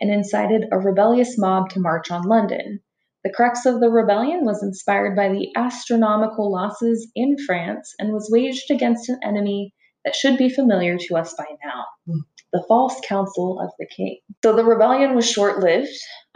and 0.00 0.10
incited 0.10 0.64
a 0.72 0.78
rebellious 0.78 1.38
mob 1.38 1.68
to 1.70 1.80
march 1.80 2.10
on 2.10 2.22
London. 2.22 2.80
The 3.22 3.32
crux 3.32 3.66
of 3.66 3.80
the 3.80 3.90
rebellion 3.90 4.44
was 4.44 4.62
inspired 4.62 5.14
by 5.14 5.28
the 5.28 5.48
astronomical 5.54 6.50
losses 6.50 7.10
in 7.14 7.36
France 7.46 7.94
and 7.98 8.12
was 8.12 8.30
waged 8.32 8.70
against 8.70 9.08
an 9.08 9.20
enemy 9.22 9.74
that 10.04 10.14
should 10.14 10.38
be 10.38 10.48
familiar 10.48 10.96
to 10.96 11.16
us 11.16 11.34
by 11.34 11.44
now 11.62 11.84
Hmm. 12.06 12.20
The 12.52 12.64
false 12.68 13.00
council 13.06 13.60
of 13.60 13.70
the 13.78 13.86
king. 13.86 14.18
So 14.42 14.54
the 14.54 14.64
rebellion 14.64 15.14
was 15.14 15.28
short 15.30 15.60
lived. 15.60 15.88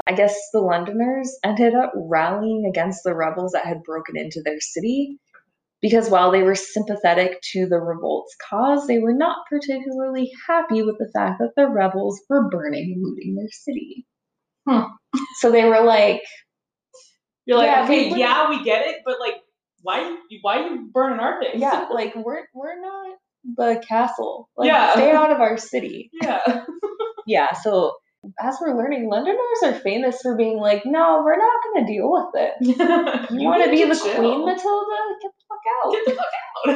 I 0.07 0.13
guess 0.13 0.37
the 0.53 0.61
Londoners 0.61 1.37
ended 1.45 1.75
up 1.75 1.93
rallying 1.97 2.67
against 2.69 3.03
the 3.05 3.15
rebels 3.15 3.53
that 3.53 3.65
had 3.67 3.83
broken 3.83 4.17
into 4.17 4.41
their 4.45 4.61
city 4.61 5.19
because 5.81 6.09
while 6.09 6.31
they 6.31 6.43
were 6.43 6.55
sympathetic 6.55 7.41
to 7.53 7.67
the 7.67 7.79
revolt's 7.79 8.35
cause, 8.49 8.87
they 8.87 8.99
were 9.01 9.13
not 9.15 9.39
particularly 9.51 10.31
happy 10.49 10.83
with 10.83 10.97
the 10.99 11.11
fact 11.15 11.41
that 11.41 11.53
the 11.57 11.69
rebels 11.69 12.21
were 12.29 12.49
burning 12.49 12.95
and 12.95 13.03
looting 13.05 13.35
their 13.35 13.51
city. 13.51 14.07
Hmm. 14.69 14.85
So 15.41 15.51
they 15.51 15.65
were 15.65 15.83
like, 15.85 16.23
You're 17.45 17.59
like, 17.59 17.67
Yeah, 17.67 17.85
okay, 17.85 18.13
we- 18.13 18.19
yeah, 18.19 18.49
we 18.49 18.65
get 18.65 18.87
it, 18.87 19.03
but 19.05 19.21
like, 19.21 19.35
why? 19.83 20.17
Why 20.41 20.61
are 20.61 20.69
you 20.71 20.91
burning 20.93 21.21
our 21.21 21.39
things? 21.43 21.61
yeah, 21.61 21.89
like 21.93 22.15
we're 22.17 22.45
we're 22.55 22.81
not 22.81 23.17
the 23.57 23.83
castle. 23.87 24.49
Like 24.57 24.69
Yeah. 24.69 24.93
stay 24.93 25.11
out 25.11 25.31
of 25.31 25.41
our 25.41 25.57
city. 25.57 26.11
yeah. 26.23 26.41
Yeah, 27.27 27.55
so 27.55 27.95
as 28.39 28.57
we're 28.61 28.77
learning, 28.77 29.09
Londoners 29.09 29.39
are 29.63 29.73
famous 29.73 30.21
for 30.21 30.37
being 30.37 30.59
like, 30.59 30.83
no, 30.85 31.23
we're 31.25 31.39
not 31.39 31.53
gonna 31.75 31.87
deal 31.87 32.11
with 32.13 32.35
it. 32.35 32.53
You, 33.31 33.47
want 33.49 33.65
to 33.65 33.71
be 33.71 33.83
the 33.83 33.95
chill. 33.95 34.15
Queen 34.15 34.45
Matilda? 34.45 34.97
Get 35.23 35.31
the 35.33 35.45
fuck 35.49 35.61
out. 35.87 35.93
Get 35.93 36.05
the 36.05 36.13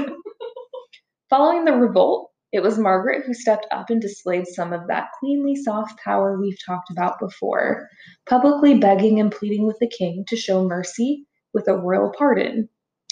fuck 0.00 0.08
out. 0.08 0.16
Following 1.30 1.66
the 1.66 1.72
revolt, 1.74 2.30
it 2.52 2.60
was 2.62 2.78
Margaret 2.78 3.24
who 3.26 3.34
stepped 3.34 3.66
up 3.70 3.90
and 3.90 4.00
displayed 4.00 4.46
some 4.46 4.72
of 4.72 4.88
that 4.88 5.08
queenly 5.20 5.54
soft 5.54 6.00
power 6.02 6.40
we've 6.40 6.56
talked 6.64 6.90
about 6.90 7.18
before, 7.20 7.86
publicly 8.26 8.78
begging 8.78 9.20
and 9.20 9.30
pleading 9.30 9.66
with 9.66 9.76
the 9.80 9.90
king 9.98 10.24
to 10.28 10.36
show 10.36 10.64
mercy 10.64 11.26
with 11.52 11.68
a 11.68 11.76
royal 11.76 12.10
pardon. 12.16 12.70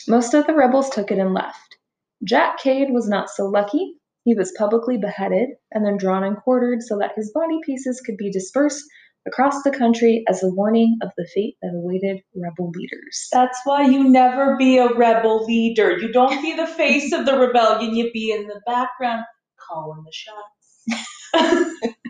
Most 0.09 0.33
of 0.33 0.47
the 0.47 0.55
rebels 0.55 0.89
took 0.89 1.11
it 1.11 1.19
and 1.19 1.35
left. 1.35 1.76
Jack 2.25 2.59
Cade 2.59 2.89
was 2.91 3.09
not 3.09 3.31
so 3.31 3.47
lucky. 3.47 3.95
He 4.25 4.35
was 4.35 4.53
publicly 4.59 4.99
beheaded 4.99 5.51
and 5.73 5.85
then 5.85 5.97
drawn 5.97 6.25
and 6.25 6.37
quartered 6.37 6.83
so 6.83 6.99
that 6.99 7.13
his 7.15 7.31
body 7.33 7.59
pieces 7.65 8.01
could 8.01 8.17
be 8.17 8.31
dispersed 8.31 8.85
across 9.27 9.63
the 9.63 9.71
country 9.71 10.25
as 10.29 10.43
a 10.43 10.49
warning 10.49 10.99
of 11.03 11.11
the 11.17 11.27
fate 11.35 11.57
that 11.63 11.73
awaited 11.75 12.23
rebel 12.35 12.71
leaders. 12.71 13.29
That's 13.33 13.59
why 13.65 13.83
you 13.83 14.05
never 14.09 14.57
be 14.57 14.79
a 14.79 14.89
rebel 14.95 15.45
leader. 15.45 15.97
You 15.99 16.13
don't 16.13 16.41
be 16.43 16.55
the 16.55 16.67
face 16.67 17.13
of 17.13 17.27
the 17.27 17.39
rebellion. 17.39 17.95
You 17.95 18.11
be 18.13 18.33
in 18.33 18.47
the 18.47 18.61
background 18.67 19.25
calling 19.69 20.05
the 20.05 20.13
shots. 20.13 21.97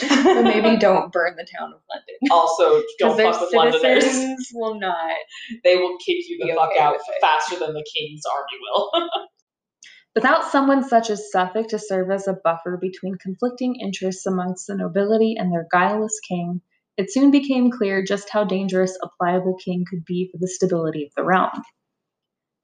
but 0.00 0.42
maybe 0.42 0.76
don't 0.80 1.12
burn 1.12 1.36
the 1.36 1.46
town 1.58 1.72
of 1.72 1.80
London. 1.90 2.14
Also, 2.30 2.82
don't 2.98 3.16
Because 3.16 3.16
their 3.16 3.32
fuck 3.32 3.40
with 3.42 3.54
Londoners. 3.54 4.04
citizens 4.04 4.50
will 4.54 4.78
not. 4.78 5.16
They 5.64 5.76
will 5.76 5.96
kick 5.98 6.28
you 6.28 6.38
the 6.40 6.54
fuck 6.54 6.70
okay 6.70 6.80
out 6.80 6.96
faster 7.20 7.58
than 7.58 7.74
the 7.74 7.84
king's 7.94 8.22
army 8.26 8.58
will. 8.62 8.90
Without 10.14 10.44
someone 10.46 10.82
such 10.82 11.10
as 11.10 11.30
Suffolk 11.30 11.68
to 11.68 11.78
serve 11.78 12.10
as 12.10 12.26
a 12.26 12.38
buffer 12.42 12.78
between 12.80 13.16
conflicting 13.16 13.76
interests 13.78 14.24
amongst 14.24 14.66
the 14.66 14.74
nobility 14.74 15.36
and 15.38 15.52
their 15.52 15.66
guileless 15.70 16.18
king, 16.26 16.62
it 16.96 17.12
soon 17.12 17.30
became 17.30 17.70
clear 17.70 18.02
just 18.02 18.30
how 18.30 18.42
dangerous 18.42 18.98
a 19.02 19.08
pliable 19.18 19.58
king 19.62 19.84
could 19.88 20.06
be 20.06 20.30
for 20.32 20.38
the 20.38 20.48
stability 20.48 21.04
of 21.04 21.12
the 21.14 21.22
realm. 21.22 21.50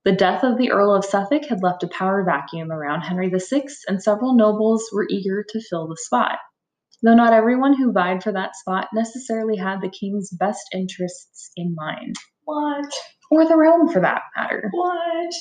The 0.05 0.13
death 0.13 0.43
of 0.43 0.57
the 0.57 0.73
Earl 0.73 0.95
of 0.95 1.05
Suffolk 1.05 1.45
had 1.45 1.63
left 1.63 1.83
a 1.83 1.89
power 1.89 2.25
vacuum 2.25 2.73
around 2.73 3.03
Henry 3.03 3.29
VI, 3.29 3.67
and 3.87 4.03
several 4.03 4.35
nobles 4.35 4.89
were 4.91 5.07
eager 5.11 5.45
to 5.51 5.61
fill 5.61 5.87
the 5.87 5.99
spot. 5.99 6.39
Though 7.03 7.15
not 7.15 7.33
everyone 7.33 7.77
who 7.77 7.93
vied 7.93 8.23
for 8.23 8.33
that 8.33 8.57
spot 8.57 8.89
necessarily 8.95 9.57
had 9.57 9.81
the 9.81 9.91
king's 9.91 10.31
best 10.31 10.63
interests 10.73 11.51
in 11.57 11.75
mind, 11.77 12.17
what? 12.45 12.93
or 13.31 13.47
the 13.47 13.57
realm 13.57 13.89
for 13.89 14.01
that 14.01 14.23
matter. 14.37 14.69
What? 14.73 15.35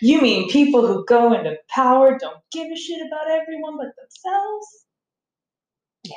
You 0.00 0.20
mean 0.20 0.48
people 0.50 0.86
who 0.86 1.04
go 1.06 1.32
into 1.32 1.56
power 1.68 2.18
don't 2.18 2.38
give 2.52 2.66
a 2.66 2.76
shit 2.76 3.00
about 3.06 3.30
everyone 3.30 3.76
but 3.76 3.88
themselves? 3.96 4.66
Yeah. 6.04 6.14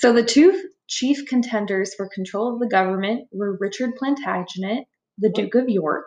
So 0.00 0.12
the 0.12 0.22
two 0.22 0.68
chief 0.86 1.26
contenders 1.26 1.94
for 1.94 2.08
control 2.08 2.52
of 2.52 2.60
the 2.60 2.68
government 2.68 3.28
were 3.32 3.56
Richard 3.58 3.96
Plantagenet, 3.96 4.84
the 5.18 5.30
Duke 5.30 5.54
of 5.54 5.68
York, 5.68 6.06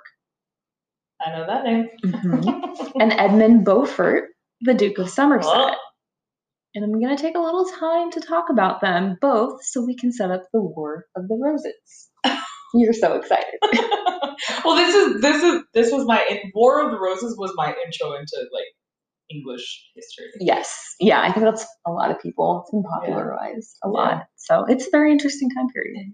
I 1.23 1.31
know 1.31 1.45
that 1.45 1.63
name. 1.63 1.89
Mm-hmm. 2.03 2.99
and 3.01 3.13
Edmund 3.13 3.65
Beaufort, 3.65 4.29
the 4.61 4.73
Duke 4.73 4.97
of 4.97 5.09
Somerset. 5.09 5.51
Well. 5.51 5.75
And 6.73 6.85
I'm 6.85 7.01
going 7.01 7.15
to 7.15 7.21
take 7.21 7.35
a 7.35 7.41
little 7.41 7.65
time 7.65 8.11
to 8.11 8.21
talk 8.21 8.45
about 8.49 8.81
them 8.81 9.17
both 9.19 9.63
so 9.63 9.83
we 9.85 9.95
can 9.95 10.11
set 10.11 10.31
up 10.31 10.43
the 10.53 10.61
War 10.61 11.05
of 11.15 11.27
the 11.27 11.37
Roses. 11.41 12.09
You're 12.73 12.93
so 12.93 13.15
excited. 13.15 13.59
well, 14.63 14.77
this 14.77 14.95
is 14.95 15.21
this 15.21 15.43
is 15.43 15.61
this 15.73 15.91
was 15.91 16.05
my 16.05 16.41
War 16.55 16.85
of 16.85 16.91
the 16.91 16.99
Roses 16.99 17.35
was 17.37 17.51
my 17.55 17.75
intro 17.85 18.13
into 18.13 18.37
like 18.53 18.65
English 19.29 19.89
history. 19.95 20.27
yes. 20.39 20.95
Yeah, 20.99 21.21
I 21.21 21.31
think 21.31 21.45
that's 21.45 21.65
a 21.85 21.91
lot 21.91 22.11
of 22.11 22.19
people. 22.21 22.61
It's 22.61 22.71
been 22.71 22.83
popularized 22.83 23.77
a 23.83 23.89
lot. 23.89 24.23
So 24.35 24.65
it's 24.65 24.87
a 24.87 24.91
very 24.91 25.11
interesting 25.11 25.49
time 25.49 25.67
period. 25.69 26.05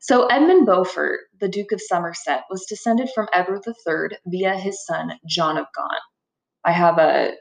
So 0.00 0.26
Edmund 0.26 0.66
Beaufort, 0.66 1.20
the 1.40 1.48
Duke 1.48 1.72
of 1.72 1.80
Somerset, 1.80 2.44
was 2.50 2.64
descended 2.68 3.10
from 3.14 3.28
Edward 3.32 3.60
III 3.66 4.18
via 4.26 4.56
his 4.56 4.84
son 4.86 5.12
John 5.28 5.58
of 5.58 5.66
Gaunt. 5.76 6.02
I 6.64 6.72
have 6.72 6.98
a 6.98 7.32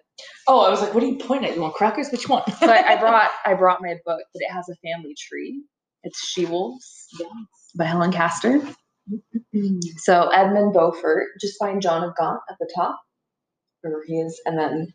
Oh, 0.47 0.61
I 0.61 0.69
was 0.69 0.81
like, 0.81 0.93
what 0.93 1.03
are 1.03 1.07
you 1.07 1.17
pointing 1.17 1.49
at? 1.49 1.55
You 1.55 1.61
want 1.61 1.73
crackers? 1.75 2.09
Which 2.11 2.27
one? 2.29 2.43
so 2.59 2.69
I, 2.71 2.95
brought 2.99 3.29
I 3.45 3.53
brought 3.53 3.81
my 3.81 3.95
book, 4.05 4.21
but 4.33 4.41
it 4.41 4.51
has 4.51 4.67
a 4.69 4.75
family 4.87 5.15
tree. 5.17 5.63
It's 6.03 6.19
She 6.27 6.45
Wolves 6.45 7.07
by 7.77 7.85
Helen 7.85 8.11
Castor. 8.11 8.61
So 9.97 10.29
Edmund 10.29 10.73
Beaufort, 10.73 11.27
just 11.41 11.57
find 11.59 11.81
John 11.81 12.03
of 12.03 12.15
Gaunt 12.15 12.39
at 12.49 12.57
the 12.59 12.69
top, 12.75 12.99
where 13.81 14.03
he 14.05 14.19
is, 14.19 14.39
and 14.45 14.57
then 14.57 14.93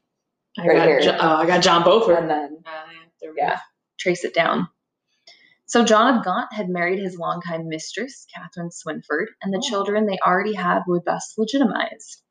I 0.59 0.67
Right 0.67 0.77
got, 0.77 0.87
here. 0.87 1.01
Jo- 1.01 1.19
oh, 1.21 1.37
I 1.37 1.47
got 1.47 1.63
John 1.63 1.83
Beaufort. 1.85 2.19
and 2.19 2.31
then 2.31 2.59
Uh, 2.67 2.85
there 3.21 3.31
we 3.33 3.37
go. 3.41 3.47
yeah, 3.47 3.59
trace 3.99 4.25
it 4.25 4.35
down. 4.35 4.69
So 5.67 5.85
John 5.85 6.19
of 6.19 6.25
Gaunt 6.25 6.53
had 6.53 6.69
married 6.69 7.01
his 7.01 7.19
longtime 7.19 7.69
mistress, 7.69 8.27
Catherine 8.35 8.71
Swynford, 8.71 9.27
and 9.43 9.53
the 9.53 9.59
Oh. 9.65 9.69
children 9.69 10.07
they 10.07 10.19
already 10.25 10.55
had 10.55 10.83
were 10.87 11.03
thus 11.05 11.35
legitimized. 11.37 12.23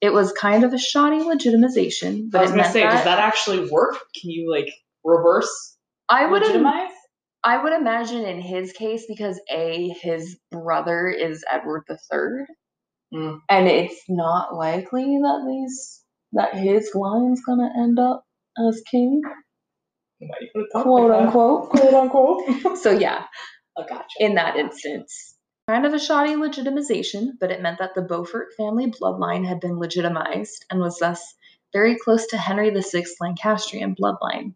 It 0.00 0.12
was 0.12 0.32
kind 0.32 0.62
of 0.64 0.72
a 0.72 0.78
shoddy 0.78 1.18
legitimization, 1.20 2.30
but 2.30 2.38
I 2.38 2.42
was 2.42 2.50
gonna 2.52 2.70
say, 2.70 2.82
that 2.82 2.90
does 2.92 3.04
that 3.04 3.18
actually 3.18 3.68
work? 3.68 3.94
Can 4.20 4.30
you 4.30 4.50
like 4.50 4.68
reverse 5.04 5.76
I 6.08 6.26
would 6.26 6.42
im- 6.42 6.48
legitimize? 6.48 6.90
I 7.44 7.62
would 7.62 7.72
imagine 7.72 8.24
in 8.24 8.40
his 8.40 8.72
case 8.72 9.04
because 9.08 9.40
a 9.50 9.88
his 10.00 10.38
brother 10.50 11.08
is 11.08 11.44
Edward 11.50 11.82
III, 11.90 12.46
Mm. 13.14 13.38
and 13.48 13.66
it's 13.68 14.02
not 14.08 14.54
likely 14.54 15.04
that 15.22 15.44
these 15.48 16.04
that 16.32 16.54
his 16.54 16.90
line's 16.94 17.40
gonna 17.44 17.70
end 17.78 17.98
up 17.98 18.22
as 18.68 18.82
king, 18.90 19.22
Why 20.18 20.28
do 20.40 20.44
you 20.44 20.50
put 20.54 20.60
it 20.62 20.68
that 20.74 20.82
quote 20.82 21.10
unquote. 21.10 21.70
Quote 21.70 21.94
unquote. 21.94 22.76
So 22.78 22.90
yeah, 22.92 23.24
oh, 23.76 23.84
gotcha. 23.88 24.04
in 24.20 24.34
that 24.34 24.56
instance. 24.56 25.36
Kind 25.68 25.84
of 25.84 25.92
a 25.92 25.98
shoddy 25.98 26.34
legitimization, 26.34 27.32
but 27.38 27.50
it 27.50 27.60
meant 27.60 27.78
that 27.78 27.94
the 27.94 28.00
Beaufort 28.00 28.54
family 28.56 28.90
bloodline 28.90 29.46
had 29.46 29.60
been 29.60 29.78
legitimized 29.78 30.64
and 30.70 30.80
was 30.80 30.98
thus 30.98 31.34
very 31.74 31.94
close 31.94 32.26
to 32.28 32.38
Henry 32.38 32.70
VI 32.70 33.04
Lancastrian 33.20 33.94
bloodline. 33.94 34.54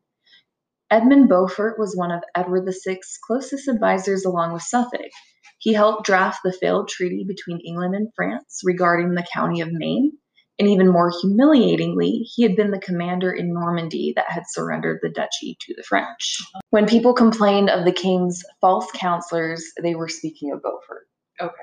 Edmund 0.91 1.29
Beaufort 1.29 1.79
was 1.79 1.95
one 1.95 2.13
of 2.13 2.25
Edward 2.35 2.65
VI's 2.65 3.19
closest 3.27 3.69
advisors 3.69 4.25
along 4.25 4.55
with 4.55 4.63
Suffolk. 4.63 5.11
He 5.59 5.75
helped 5.75 6.07
draft 6.07 6.41
the 6.43 6.51
failed 6.51 6.89
treaty 6.89 7.25
between 7.29 7.61
England 7.61 7.95
and 7.95 8.09
France 8.17 8.63
regarding 8.65 9.13
the 9.13 9.27
county 9.35 9.61
of 9.61 9.71
Maine, 9.71 10.13
and 10.59 10.69
even 10.69 10.91
more 10.91 11.13
humiliatingly, 11.21 12.29
he 12.35 12.43
had 12.43 12.57
been 12.57 12.71
the 12.71 12.79
commander 12.79 13.33
in 13.33 13.53
Normandy 13.53 14.13
that 14.17 14.31
had 14.31 14.45
surrendered 14.49 15.01
the 15.03 15.09
duchy 15.09 15.57
to 15.61 15.75
the 15.75 15.83
French. 15.83 16.39
When 16.71 16.87
people 16.87 17.15
complained 17.15 17.71
of 17.71 17.85
the 17.85 17.93
king's 17.93 18.43
false 18.61 18.91
counselors, 18.95 19.65
they 19.83 19.95
were 19.95 20.09
speaking 20.09 20.53
of 20.53 20.63
Beaufort. 20.63 21.09
Okay. 21.41 21.55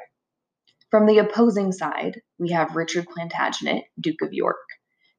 From 0.89 1.05
the 1.05 1.19
opposing 1.19 1.71
side, 1.71 2.21
we 2.39 2.49
have 2.51 2.75
Richard 2.75 3.05
Plantagenet, 3.07 3.83
Duke 3.99 4.21
of 4.23 4.33
York. 4.33 4.57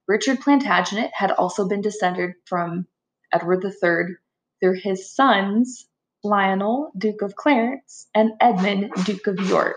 Richard 0.08 0.40
Plantagenet 0.40 1.12
had 1.14 1.30
also 1.30 1.68
been 1.68 1.80
descended 1.80 2.32
from 2.46 2.88
Edward 3.32 3.64
III 3.64 4.16
through 4.60 4.80
his 4.82 5.14
sons, 5.14 5.86
Lionel, 6.24 6.90
Duke 6.98 7.22
of 7.22 7.36
Clarence, 7.36 8.08
and 8.12 8.32
Edmund, 8.40 8.92
Duke 9.04 9.28
of 9.28 9.38
York. 9.38 9.76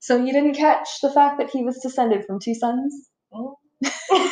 So 0.00 0.16
you 0.16 0.32
didn't 0.32 0.54
catch 0.54 0.88
the 1.02 1.12
fact 1.12 1.38
that 1.38 1.50
he 1.50 1.62
was 1.62 1.78
descended 1.78 2.24
from 2.24 2.40
two 2.40 2.54
sons? 2.54 3.10
Oh. 3.32 3.56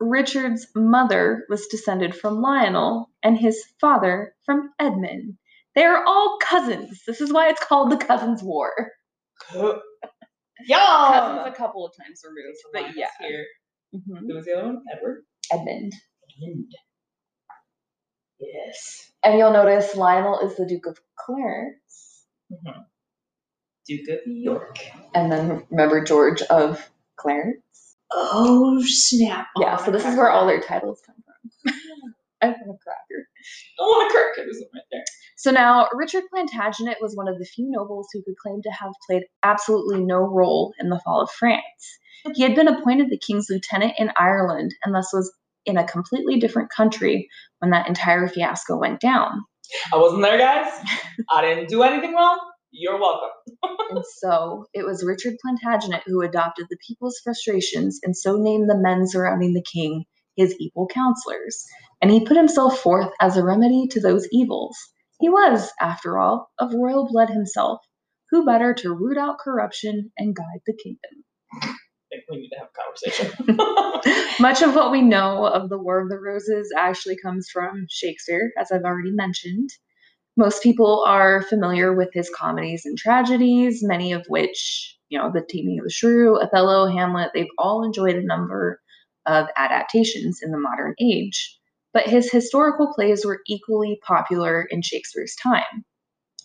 Richard's 0.00 0.66
mother 0.74 1.44
was 1.48 1.66
descended 1.68 2.14
from 2.14 2.42
Lionel, 2.42 3.10
and 3.22 3.38
his 3.38 3.64
father 3.80 4.34
from 4.44 4.70
Edmund. 4.78 5.38
They 5.74 5.84
are 5.84 6.04
all 6.04 6.38
cousins. 6.42 7.02
This 7.06 7.20
is 7.20 7.32
why 7.32 7.48
it's 7.48 7.64
called 7.64 7.90
the 7.90 7.96
Cousins' 7.96 8.42
War. 8.42 8.72
yeah, 9.54 9.78
Cousins 10.66 11.42
yeah. 11.44 11.46
a 11.46 11.54
couple 11.54 11.86
of 11.86 11.92
times 11.96 12.22
removed, 12.24 12.58
but 12.72 12.96
yeah. 12.96 13.08
Here. 13.20 13.46
Mhm. 13.94 14.26
Who 14.26 14.34
was 14.34 14.44
the 14.44 14.52
other 14.52 14.66
one? 14.66 14.82
Edward. 14.92 15.24
Edmund. 15.52 15.92
Yes. 18.40 19.12
And 19.24 19.38
you'll 19.38 19.52
notice 19.52 19.96
Lionel 19.96 20.40
is 20.40 20.56
the 20.56 20.66
Duke 20.66 20.86
of 20.86 20.98
Clarence. 21.18 22.24
Mm-hmm. 22.52 22.80
Duke 23.86 24.08
of 24.08 24.18
York. 24.26 24.78
And 25.14 25.30
then 25.30 25.64
remember 25.70 26.04
George 26.04 26.42
of 26.42 26.90
Clarence? 27.16 27.60
Oh 28.12 28.82
snap! 28.86 29.48
Oh, 29.56 29.62
yeah, 29.62 29.76
so 29.76 29.90
this 29.90 30.04
is 30.04 30.16
where 30.16 30.30
all 30.30 30.46
their 30.46 30.60
titles 30.60 31.02
come 31.04 31.16
from. 31.24 31.72
I 32.42 32.46
have 32.46 32.56
a 32.56 32.78
cracker. 32.78 33.28
I 33.78 33.82
want 33.82 34.10
a 34.10 34.14
cracker. 34.14 34.46
There's 34.48 34.62
right 34.74 34.82
there. 34.92 35.04
So 35.36 35.50
now, 35.50 35.88
Richard 35.92 36.24
Plantagenet 36.32 36.96
was 37.00 37.16
one 37.16 37.28
of 37.28 37.38
the 37.38 37.44
few 37.44 37.70
nobles 37.70 38.08
who 38.12 38.22
could 38.22 38.36
claim 38.36 38.62
to 38.62 38.70
have 38.70 38.92
played 39.06 39.24
absolutely 39.42 40.02
no 40.02 40.18
role 40.18 40.72
in 40.78 40.90
the 40.90 41.00
fall 41.04 41.20
of 41.22 41.30
France. 41.30 41.98
He 42.34 42.42
had 42.42 42.54
been 42.54 42.68
appointed 42.68 43.10
the 43.10 43.18
king's 43.18 43.50
lieutenant 43.50 43.94
in 43.98 44.10
Ireland 44.16 44.74
and 44.84 44.94
thus 44.94 45.12
was 45.12 45.32
in 45.66 45.76
a 45.76 45.86
completely 45.86 46.38
different 46.38 46.70
country 46.70 47.28
when 47.58 47.70
that 47.72 47.88
entire 47.88 48.28
fiasco 48.28 48.78
went 48.78 49.00
down. 49.00 49.44
I 49.92 49.96
wasn't 49.96 50.22
there, 50.22 50.38
guys. 50.38 50.72
I 51.30 51.42
didn't 51.42 51.68
do 51.68 51.82
anything 51.82 52.14
wrong. 52.14 52.38
You're 52.74 52.98
welcome. 52.98 53.30
And 53.90 54.04
so 54.18 54.66
it 54.74 54.84
was 54.84 55.04
Richard 55.04 55.34
Plantagenet 55.44 56.02
who 56.06 56.22
adopted 56.22 56.66
the 56.68 56.78
people's 56.84 57.20
frustrations 57.22 58.00
and 58.02 58.16
so 58.16 58.36
named 58.36 58.68
the 58.68 58.76
men 58.76 59.06
surrounding 59.06 59.52
the 59.52 59.62
king 59.62 60.04
his 60.36 60.56
evil 60.58 60.88
counselors. 60.92 61.64
And 62.02 62.10
he 62.10 62.26
put 62.26 62.36
himself 62.36 62.80
forth 62.80 63.12
as 63.20 63.36
a 63.36 63.44
remedy 63.44 63.86
to 63.90 64.00
those 64.00 64.26
evils. 64.32 64.76
He 65.20 65.28
was, 65.28 65.70
after 65.80 66.18
all, 66.18 66.50
of 66.58 66.74
royal 66.74 67.08
blood 67.08 67.30
himself. 67.30 67.80
Who 68.30 68.44
better 68.44 68.74
to 68.74 68.92
root 68.92 69.16
out 69.16 69.38
corruption 69.38 70.10
and 70.18 70.34
guide 70.34 70.62
the 70.66 70.76
kingdom? 70.82 71.24
I 71.62 71.76
think 72.10 72.24
we 72.28 72.36
need 72.38 72.50
to 72.50 72.58
have 72.58 72.68
a 72.68 73.52
conversation. 73.54 74.34
Much 74.40 74.62
of 74.62 74.74
what 74.74 74.90
we 74.90 75.02
know 75.02 75.46
of 75.46 75.68
the 75.68 75.78
War 75.78 76.00
of 76.00 76.08
the 76.08 76.18
Roses 76.18 76.72
actually 76.76 77.16
comes 77.22 77.48
from 77.48 77.86
Shakespeare, 77.88 78.52
as 78.58 78.72
I've 78.72 78.82
already 78.82 79.12
mentioned. 79.12 79.70
Most 80.36 80.62
people 80.62 81.04
are 81.06 81.42
familiar 81.42 81.94
with 81.94 82.10
his 82.12 82.28
comedies 82.28 82.84
and 82.84 82.98
tragedies, 82.98 83.84
many 83.84 84.12
of 84.12 84.26
which, 84.26 84.98
you 85.08 85.18
know, 85.18 85.30
The 85.32 85.42
Taming 85.48 85.78
of 85.78 85.84
the 85.84 85.90
Shrew, 85.90 86.40
Othello, 86.40 86.88
Hamlet, 86.88 87.30
they've 87.32 87.46
all 87.56 87.84
enjoyed 87.84 88.16
a 88.16 88.26
number 88.26 88.80
of 89.26 89.46
adaptations 89.56 90.40
in 90.42 90.50
the 90.50 90.58
modern 90.58 90.94
age. 91.00 91.56
But 91.92 92.08
his 92.08 92.32
historical 92.32 92.92
plays 92.92 93.24
were 93.24 93.42
equally 93.46 94.00
popular 94.04 94.62
in 94.62 94.82
Shakespeare's 94.82 95.36
time. 95.36 95.84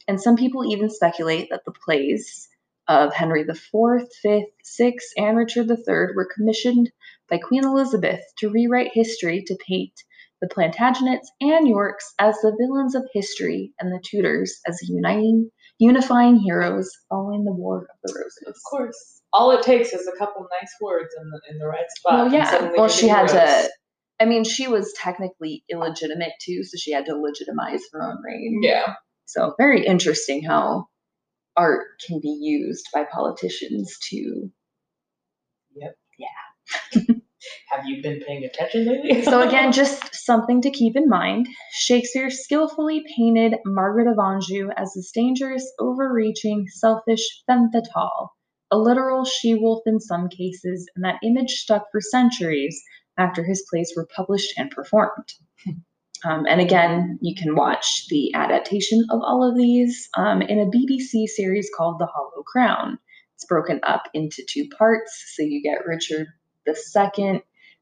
And 0.08 0.22
some 0.22 0.36
people 0.36 0.72
even 0.72 0.90
speculate 0.92 1.50
that 1.50 1.66
the 1.66 1.72
plays 1.72 2.48
of 2.88 3.14
Henry 3.14 3.42
IV, 3.42 4.04
V, 4.24 4.46
VI, 4.78 4.94
and 5.18 5.38
Richard 5.38 5.70
III 5.70 6.16
were 6.16 6.30
commissioned 6.34 6.92
by 7.28 7.40
Queen 7.40 7.64
Elizabeth 7.64 8.22
to 8.38 8.50
rewrite 8.50 8.92
history 8.94 9.44
to 9.48 9.58
paint 9.68 9.94
the 10.42 10.48
Plantagenets 10.48 11.28
and 11.42 11.68
Yorks 11.68 12.14
as 12.20 12.36
the 12.42 12.56
villains 12.60 12.96
of 12.96 13.08
history, 13.14 13.74
and 13.80 13.92
the 13.92 14.02
Tudors 14.04 14.60
as 14.68 14.80
uniting, 14.88 15.50
unifying 15.80 16.38
heroes 16.38 16.90
following 17.10 17.44
the 17.44 17.52
War 17.52 17.80
of 17.82 17.88
the 18.04 18.14
Roses. 18.14 18.44
Of 18.48 18.56
course. 18.70 19.22
All 19.32 19.52
it 19.52 19.64
takes 19.64 19.94
is 19.94 20.08
a 20.08 20.18
couple 20.18 20.48
nice 20.60 20.74
words 20.82 21.10
in 21.22 21.30
the 21.30 21.42
in 21.52 21.60
the 21.60 21.68
right 21.68 21.86
spot. 21.98 22.14
Well, 22.14 22.34
yeah. 22.34 22.72
Well, 22.76 22.88
she 22.88 23.08
had 23.08 23.30
heroes. 23.30 23.66
to. 23.66 23.70
I 24.22 24.26
mean, 24.26 24.44
she 24.44 24.68
was 24.68 24.94
technically 24.94 25.64
illegitimate 25.70 26.34
too, 26.42 26.64
so 26.64 26.78
she 26.78 26.92
had 26.92 27.06
to 27.06 27.16
legitimize 27.16 27.82
her 27.94 28.04
own 28.04 28.18
reign. 28.24 28.60
Yeah. 28.64 28.96
So 29.26 29.54
very 29.58 29.86
interesting 29.86 30.44
how 30.44 30.88
art 31.56 31.86
can 32.06 32.20
be 32.20 32.38
used 32.42 32.88
by 32.94 33.06
politicians 33.12 33.96
to. 34.10 34.52
Have 37.70 37.86
you 37.86 38.02
been 38.02 38.22
paying 38.26 38.44
attention 38.44 38.86
lately? 38.86 39.24
So 39.24 39.42
again, 39.48 39.72
just 39.72 40.14
something 40.14 40.62
to 40.62 40.72
keep 40.72 40.96
in 40.96 41.08
mind. 41.08 41.48
Shakespeare 41.72 42.30
skillfully 42.30 43.04
painted 43.16 43.56
Margaret 43.66 44.08
of 44.08 44.20
Anjou 44.20 44.70
as 44.76 44.94
this 44.94 45.12
dangerous, 45.12 45.72
overreaching, 45.80 46.68
selfish 46.68 47.26
femme 47.48 47.70
fatale, 47.72 48.34
a 48.72 48.78
literal 48.78 49.26
she-wolf 49.26 49.84
in 49.86 50.00
some 50.00 50.28
cases, 50.30 50.90
and 50.96 51.06
that 51.06 51.20
image 51.24 51.52
stuck 51.52 51.86
for 51.92 52.02
centuries 52.02 52.82
after 53.18 53.44
his 53.44 53.66
plays 53.70 53.94
were 53.96 54.08
published 54.16 54.54
and 54.58 54.72
performed. 54.72 55.34
Um, 56.26 56.46
and 56.50 56.60
again, 56.60 57.18
you 57.22 57.34
can 57.34 57.56
watch 57.56 58.08
the 58.10 58.34
adaptation 58.34 59.06
of 59.10 59.22
all 59.22 59.50
of 59.50 59.56
these 59.56 60.10
um, 60.18 60.42
in 60.42 60.60
a 60.60 60.66
BBC 60.66 61.28
series 61.28 61.70
called 61.76 61.98
The 61.98 62.08
Hollow 62.08 62.44
Crown. 62.46 63.00
It's 63.36 63.46
broken 63.46 63.80
up 63.84 64.04
into 64.14 64.44
two 64.46 64.68
parts, 64.78 65.34
so 65.34 65.44
you 65.44 65.64
get 65.64 65.86
Richard 65.86 66.28
II, 66.70 67.42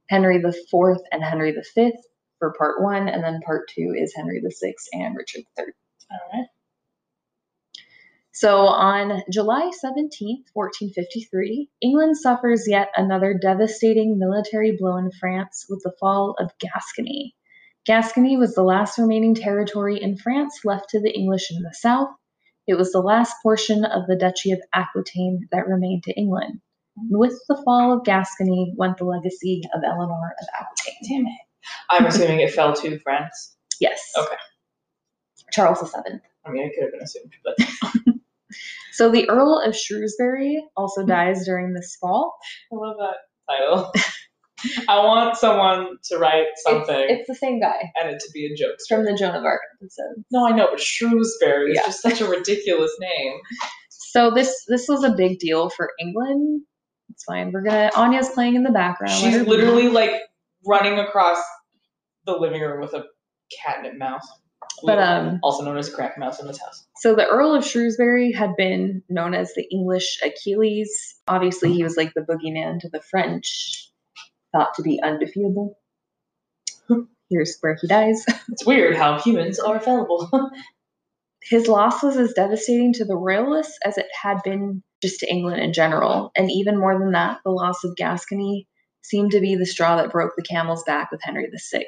Henry 0.10 0.38
IV, 0.38 0.98
and 1.12 1.24
Henry 1.24 1.52
V 1.52 1.92
for 2.40 2.54
part 2.58 2.82
one, 2.82 3.08
and 3.08 3.24
then 3.24 3.42
part 3.46 3.70
two 3.74 3.94
is 3.98 4.14
Henry 4.16 4.42
VI 4.42 4.74
and 4.94 5.16
Richard 5.16 5.44
III. 5.58 5.66
All 6.12 6.20
right. 6.34 6.48
So 8.32 8.68
on 8.68 9.24
July 9.32 9.72
17th, 9.84 10.46
1453, 10.54 11.70
England 11.82 12.18
suffers 12.18 12.68
yet 12.68 12.90
another 12.96 13.34
devastating 13.34 14.20
military 14.20 14.78
blow 14.78 14.98
in 14.98 15.10
France 15.10 15.66
with 15.68 15.82
the 15.84 15.94
fall 16.00 16.36
of 16.40 16.52
Gascony. 16.60 17.34
Gascony 17.88 18.38
was 18.38 18.54
the 18.54 18.62
last 18.62 19.00
remaining 19.00 19.34
territory 19.34 20.00
in 20.00 20.18
France 20.18 20.60
left 20.64 20.90
to 20.90 21.02
the 21.02 21.12
English 21.12 21.50
in 21.50 21.64
the 21.64 21.74
south. 21.74 22.10
It 22.68 22.76
was 22.76 22.92
the 22.92 23.02
last 23.02 23.34
portion 23.42 23.84
of 23.86 24.06
the 24.06 24.16
Duchy 24.16 24.52
of 24.52 24.62
Aquitaine 24.72 25.48
that 25.52 25.68
remained 25.68 26.04
to 26.04 26.14
England. 26.14 26.62
With 27.10 27.40
the 27.48 27.62
fall 27.64 27.94
of 27.94 28.06
Gascony 28.06 28.74
went 28.76 28.98
the 28.98 29.06
legacy 29.06 29.62
of 29.74 29.82
Eleanor 29.86 30.36
of 30.42 30.48
Aquitaine. 30.60 31.26
Damn 31.26 31.28
it. 31.28 31.40
I'm 31.90 32.06
assuming 32.06 32.40
it 32.40 32.54
fell 32.54 32.74
to 32.74 33.00
France. 33.00 33.56
Yes. 33.80 34.02
Okay. 34.18 34.36
Charles 35.52 35.82
VII. 35.82 36.20
I 36.46 36.52
mean, 36.52 36.64
it 36.64 36.74
could 36.76 36.84
have 36.84 36.92
been 36.92 37.02
assumed, 37.02 37.34
but 37.44 37.58
So 38.98 39.12
the 39.12 39.30
Earl 39.30 39.62
of 39.64 39.76
Shrewsbury 39.76 40.64
also 40.76 41.02
hmm. 41.02 41.10
dies 41.10 41.46
during 41.46 41.74
this 41.74 41.96
fall. 42.02 42.36
I 42.74 42.76
love 42.76 42.96
that 42.98 43.18
title. 43.48 43.94
I 44.90 45.06
want 45.06 45.38
someone 45.38 45.98
to 46.06 46.18
write 46.18 46.48
something 46.56 46.96
It's, 46.96 47.20
it's 47.20 47.28
the 47.28 47.36
same 47.36 47.60
guy 47.60 47.92
and 48.02 48.10
it 48.10 48.20
to 48.20 48.32
be 48.34 48.48
a 48.48 48.56
joke. 48.56 48.74
It's 48.74 48.88
from 48.88 49.06
the 49.06 49.14
Joan 49.14 49.36
of 49.36 49.44
Arc 49.44 49.62
episode. 49.80 50.24
No, 50.32 50.48
I 50.48 50.52
know, 50.52 50.70
but 50.72 50.82
Shrewsbury 50.82 51.74
is 51.74 51.78
just 51.86 52.02
such 52.02 52.22
a 52.22 52.28
ridiculous 52.28 52.92
name. 53.00 53.34
So 53.92 54.32
this 54.32 54.64
this 54.68 54.88
was 54.88 55.04
a 55.04 55.12
big 55.12 55.38
deal 55.38 55.70
for 55.70 55.92
England. 56.00 56.64
It's 57.18 57.24
fine. 57.24 57.52
We're 57.52 57.64
gonna 57.64 57.90
Anya's 57.96 58.30
playing 58.30 58.54
in 58.54 58.62
the 58.62 58.70
background. 58.70 59.12
She's 59.12 59.42
literally 59.42 59.88
like 59.88 60.12
running 60.68 61.00
across 61.00 61.40
the 62.28 62.34
living 62.34 62.62
room 62.62 62.80
with 62.80 62.94
a 62.94 63.06
catnip 63.66 63.98
mouse. 63.98 64.28
But, 64.84 65.00
um, 65.00 65.40
also 65.42 65.66
known 65.66 65.80
as 65.80 65.88
a 65.88 65.92
crack 65.92 66.20
mouse 66.20 66.40
in 66.40 66.46
this 66.46 66.62
house. 66.62 66.86
So 66.98 67.16
the 67.16 67.26
Earl 67.26 67.56
of 67.56 67.66
Shrewsbury 67.66 68.32
had 68.32 68.56
been 68.56 69.02
known 69.10 69.34
as 69.34 69.52
the 69.56 69.68
English 69.72 70.20
Achilles. 70.24 71.16
Obviously, 71.28 71.74
he 71.74 71.84
was 71.84 71.98
like 71.98 72.14
the 72.14 72.22
boogeyman 72.22 72.82
to 72.82 72.90
the 72.90 73.02
French, 73.02 73.92
thought 74.52 74.76
to 74.76 74.84
be 74.84 75.02
undefeatable. 75.02 75.80
Here's 77.32 77.58
where 77.62 77.80
he 77.82 77.88
dies. 77.88 78.24
It's 78.50 78.64
weird 78.64 78.96
how 78.96 79.20
humans 79.20 79.58
are 79.58 79.80
fallible. 79.80 80.30
His 81.42 81.68
loss 81.68 82.04
was 82.04 82.18
as 82.18 82.34
devastating 82.34 82.94
to 82.94 83.06
the 83.06 83.16
royalists 83.16 83.78
as 83.86 83.98
it 83.98 84.08
had 84.22 84.42
been 84.44 84.84
just 85.02 85.20
to 85.20 85.32
England 85.32 85.62
in 85.62 85.74
general. 85.74 86.32
And 86.36 86.52
even 86.52 86.78
more 86.78 86.98
than 86.98 87.12
that, 87.12 87.40
the 87.44 87.52
loss 87.52 87.84
of 87.84 87.96
Gascony 87.96 88.68
seemed 89.02 89.32
to 89.32 89.40
be 89.40 89.56
the 89.56 89.66
straw 89.66 89.96
that 89.96 90.12
broke 90.12 90.34
the 90.36 90.44
camel's 90.44 90.84
back 90.84 91.12
with 91.12 91.22
Henry 91.24 91.50
VI. 91.72 91.86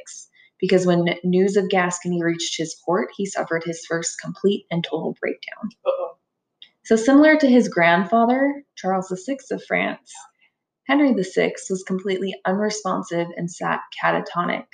Because 0.60 0.86
when 0.86 1.06
news 1.24 1.58
of 1.58 1.70
Gascony 1.70 2.22
reached 2.24 2.58
his 2.58 2.76
court, 2.86 3.10
he 3.16 3.26
suffered 3.26 3.64
his 3.66 3.86
first 3.86 4.20
complete 4.22 4.66
and 4.70 4.84
total 4.84 5.16
breakdown. 5.20 5.70
Uh-oh. 5.86 6.18
So, 6.84 6.96
similar 6.96 7.38
to 7.38 7.48
his 7.48 7.70
grandfather, 7.70 8.64
Charles 8.76 9.14
VI 9.26 9.38
of 9.52 9.64
France, 9.64 10.12
Henry 10.88 11.14
VI 11.14 11.54
was 11.70 11.84
completely 11.84 12.36
unresponsive 12.46 13.28
and 13.38 13.50
sat 13.50 13.80
catatonic. 14.02 14.66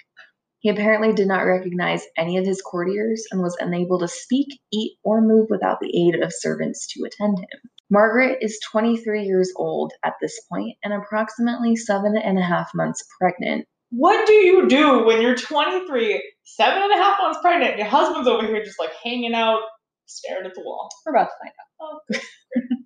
He 0.65 0.71
apparently 0.71 1.13
did 1.13 1.27
not 1.27 1.45
recognize 1.45 2.07
any 2.17 2.39
of 2.39 2.45
his 2.47 2.59
courtiers 2.59 3.27
and 3.29 3.39
was 3.39 3.55
unable 3.59 3.99
to 3.99 4.07
speak, 4.07 4.47
eat, 4.73 4.97
or 5.03 5.21
move 5.21 5.45
without 5.51 5.79
the 5.79 5.95
aid 5.95 6.23
of 6.23 6.33
servants 6.33 6.87
to 6.87 7.03
attend 7.03 7.37
him. 7.37 7.69
Margaret 7.91 8.39
is 8.41 8.59
23 8.71 9.25
years 9.25 9.53
old 9.57 9.93
at 10.03 10.15
this 10.19 10.41
point 10.51 10.75
and 10.83 10.91
approximately 10.91 11.75
seven 11.75 12.17
and 12.17 12.39
a 12.39 12.41
half 12.41 12.71
months 12.73 13.03
pregnant. 13.21 13.67
What 13.91 14.25
do 14.25 14.33
you 14.33 14.67
do 14.67 15.05
when 15.05 15.21
you're 15.21 15.35
23, 15.35 16.33
seven 16.45 16.81
and 16.81 16.91
a 16.93 16.97
half 16.97 17.19
months 17.21 17.37
pregnant, 17.43 17.73
and 17.73 17.79
your 17.81 17.87
husband's 17.87 18.27
over 18.27 18.47
here 18.47 18.63
just 18.63 18.79
like 18.79 18.93
hanging 19.03 19.35
out, 19.35 19.61
staring 20.07 20.47
at 20.47 20.55
the 20.55 20.61
wall? 20.61 20.89
We're 21.05 21.11
about 21.11 21.25
to 21.25 21.35
find 21.43 21.53
out. 21.61 21.99
Oh, 22.11 22.79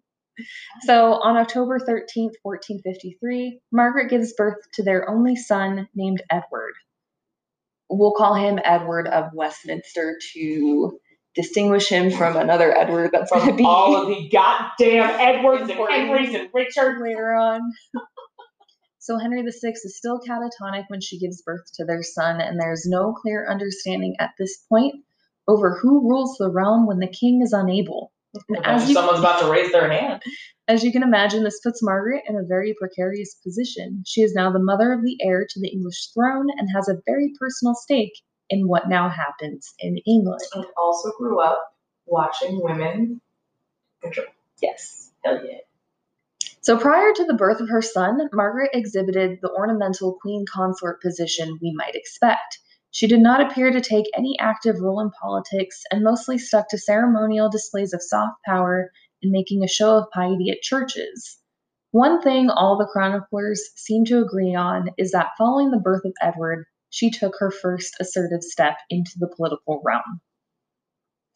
So, 0.82 1.14
on 1.22 1.38
October 1.38 1.80
13th, 1.80 2.36
1453, 2.44 3.60
Margaret 3.72 4.10
gives 4.10 4.34
birth 4.34 4.58
to 4.74 4.84
their 4.84 5.10
only 5.10 5.38
son 5.38 5.88
named 5.96 6.22
Edward. 6.30 6.74
We'll 7.90 8.14
call 8.14 8.36
him 8.36 8.60
Edward 8.64 9.08
of 9.08 9.32
Westminster 9.34 10.18
to 10.34 11.00
distinguish 11.36 11.90
him 11.90 12.12
from 12.12 12.36
another 12.36 12.76
Edward 12.76 13.12
that's 13.14 13.32
going 13.32 13.48
to 13.48 13.56
be 13.56 13.64
all 13.64 13.96
of 13.96 14.08
the 14.08 14.30
goddamn 14.30 15.10
Edwards 15.20 15.70
and. 15.70 15.80
Henrys 15.90 16.36
and 16.36 16.50
Richards. 16.54 17.02
later 17.02 17.34
on. 17.34 17.62
So, 19.02 19.18
Henry 19.18 19.42
VI 19.42 19.70
is 19.72 19.98
still 19.98 20.20
catatonic 20.20 20.84
when 20.90 21.02
she 21.02 21.18
gives 21.18 21.42
birth 21.42 21.64
to 21.76 21.86
their 21.86 22.04
son, 22.04 22.40
and 22.42 22.60
there's 22.60 22.86
no 22.86 23.14
clear 23.14 23.50
understanding 23.50 24.16
at 24.20 24.32
this 24.38 24.58
point 24.70 25.04
over 25.48 25.80
who 25.82 26.08
rules 26.08 26.36
the 26.38 26.52
realm 26.52 26.86
when 26.86 27.00
the 27.00 27.08
king 27.08 27.42
is 27.42 27.52
unable. 27.52 28.12
And 28.50 28.66
as 28.66 28.88
you- 28.88 28.96
Someone's 28.96 29.20
about 29.20 29.40
to 29.42 29.50
raise 29.50 29.72
their 29.72 29.90
hand. 29.90 30.22
As 30.68 30.84
you 30.84 30.92
can 30.92 31.02
imagine, 31.02 31.44
this 31.44 31.60
puts 31.62 31.82
Margaret 31.82 32.24
in 32.28 32.36
a 32.36 32.44
very 32.44 32.76
precarious 32.80 33.34
position. 33.36 34.04
She 34.06 34.22
is 34.22 34.34
now 34.34 34.52
the 34.52 34.60
mother 34.60 34.94
of 34.94 35.02
the 35.04 35.18
heir 35.22 35.48
to 35.50 35.60
the 35.60 35.70
English 35.70 36.12
throne 36.14 36.48
and 36.58 36.70
has 36.76 36.88
a 36.88 37.02
very 37.08 37.34
personal 37.40 37.74
stake 37.74 38.14
in 38.50 38.68
what 38.68 38.88
now 38.88 39.10
happens 39.10 39.74
in 39.80 39.98
England. 40.06 40.42
And 40.54 40.66
also 40.78 41.12
grew 41.18 41.42
up 41.42 41.60
watching 42.06 42.62
women 42.62 43.22
control. 44.02 44.28
Yes. 44.62 45.12
Hell 45.24 45.44
yeah. 45.44 45.58
So 46.62 46.78
prior 46.78 47.14
to 47.14 47.26
the 47.26 47.34
birth 47.34 47.62
of 47.62 47.70
her 47.70 47.82
son, 47.82 48.30
Margaret 48.32 48.70
exhibited 48.74 49.40
the 49.42 49.50
ornamental 49.50 50.18
queen 50.22 50.46
consort 50.46 51.02
position 51.02 51.58
we 51.62 51.74
might 51.74 51.96
expect. 51.96 52.60
She 52.92 53.08
did 53.08 53.22
not 53.22 53.42
appear 53.42 53.72
to 53.72 53.82
take 53.82 54.06
any 54.16 54.36
active 54.40 54.82
role 54.82 55.00
in 55.00 55.12
politics 55.12 55.84
and 55.92 56.04
mostly 56.04 56.38
stuck 56.38 56.70
to 56.70 56.78
ceremonial 56.78 57.50
displays 57.50 57.94
of 57.94 58.02
soft 58.02 58.38
power 58.46 58.92
and 59.22 59.32
making 59.32 59.64
a 59.64 59.68
show 59.68 59.98
of 59.98 60.10
piety 60.12 60.50
at 60.50 60.62
churches. 60.62 61.40
One 61.92 62.22
thing 62.22 62.50
all 62.50 62.78
the 62.78 62.86
chroniclers 62.86 63.62
seem 63.76 64.06
to 64.06 64.22
agree 64.22 64.56
on 64.56 64.90
is 64.98 65.12
that 65.12 65.32
following 65.38 65.72
the 65.72 65.78
birth 65.78 66.06
of 66.06 66.14
Edward, 66.22 66.66
she 66.90 67.12
took 67.12 67.36
her 67.40 67.52
first 67.52 67.96
assertive 68.00 68.44
step 68.44 68.78
into 68.90 69.18
the 69.18 69.28
political 69.28 69.82
realm. 69.84 70.22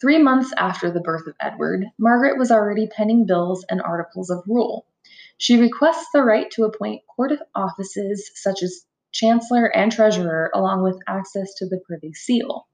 Three 0.02 0.18
months 0.18 0.52
after 0.58 0.92
the 0.92 1.02
birth 1.02 1.28
of 1.28 1.36
Edward, 1.40 1.86
Margaret 1.98 2.38
was 2.38 2.52
already 2.52 2.88
penning 2.88 3.26
bills 3.26 3.64
and 3.70 3.82
articles 3.82 4.30
of 4.30 4.44
rule. 4.48 4.86
She 5.38 5.60
requests 5.60 6.08
the 6.14 6.24
right 6.24 6.50
to 6.52 6.66
appoint 6.66 7.02
court 7.08 7.32
offices 7.56 8.30
such 8.36 8.64
as 8.64 8.86
chancellor 9.14 9.66
and 9.66 9.92
treasurer, 9.92 10.52
along 10.54 10.84
with 10.84 11.00
access 11.08 11.54
to 11.56 11.66
the 11.66 11.82
privy 11.88 12.14
seal. 12.14 12.68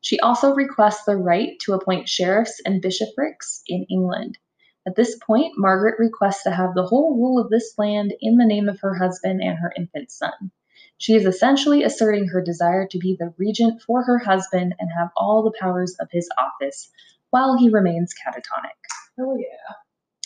She 0.00 0.18
also 0.18 0.54
requests 0.54 1.04
the 1.04 1.16
right 1.16 1.58
to 1.60 1.74
appoint 1.74 2.08
sheriffs 2.08 2.60
and 2.66 2.82
bishoprics 2.82 3.62
in 3.66 3.86
England. 3.88 4.38
At 4.86 4.96
this 4.96 5.16
point, 5.16 5.56
Margaret 5.56 5.98
requests 5.98 6.42
to 6.42 6.50
have 6.50 6.74
the 6.74 6.84
whole 6.86 7.14
rule 7.14 7.38
of 7.38 7.48
this 7.48 7.74
land 7.78 8.12
in 8.20 8.36
the 8.36 8.44
name 8.44 8.68
of 8.68 8.80
her 8.80 8.94
husband 8.94 9.42
and 9.42 9.56
her 9.58 9.72
infant 9.76 10.10
son. 10.10 10.50
She 10.98 11.14
is 11.14 11.26
essentially 11.26 11.82
asserting 11.82 12.28
her 12.28 12.42
desire 12.42 12.86
to 12.88 12.98
be 12.98 13.16
the 13.18 13.32
regent 13.38 13.82
for 13.82 14.02
her 14.02 14.18
husband 14.18 14.74
and 14.78 14.90
have 14.96 15.10
all 15.16 15.42
the 15.42 15.56
powers 15.58 15.96
of 16.00 16.08
his 16.10 16.28
office 16.38 16.90
while 17.30 17.56
he 17.56 17.68
remains 17.68 18.14
catatonic. 18.14 18.76
Hell 19.16 19.38
yeah. 19.38 19.74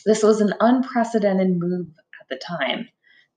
This 0.04 0.22
was 0.22 0.40
an 0.40 0.54
unprecedented 0.60 1.56
move 1.58 1.88
at 2.20 2.28
the 2.28 2.36
time. 2.36 2.88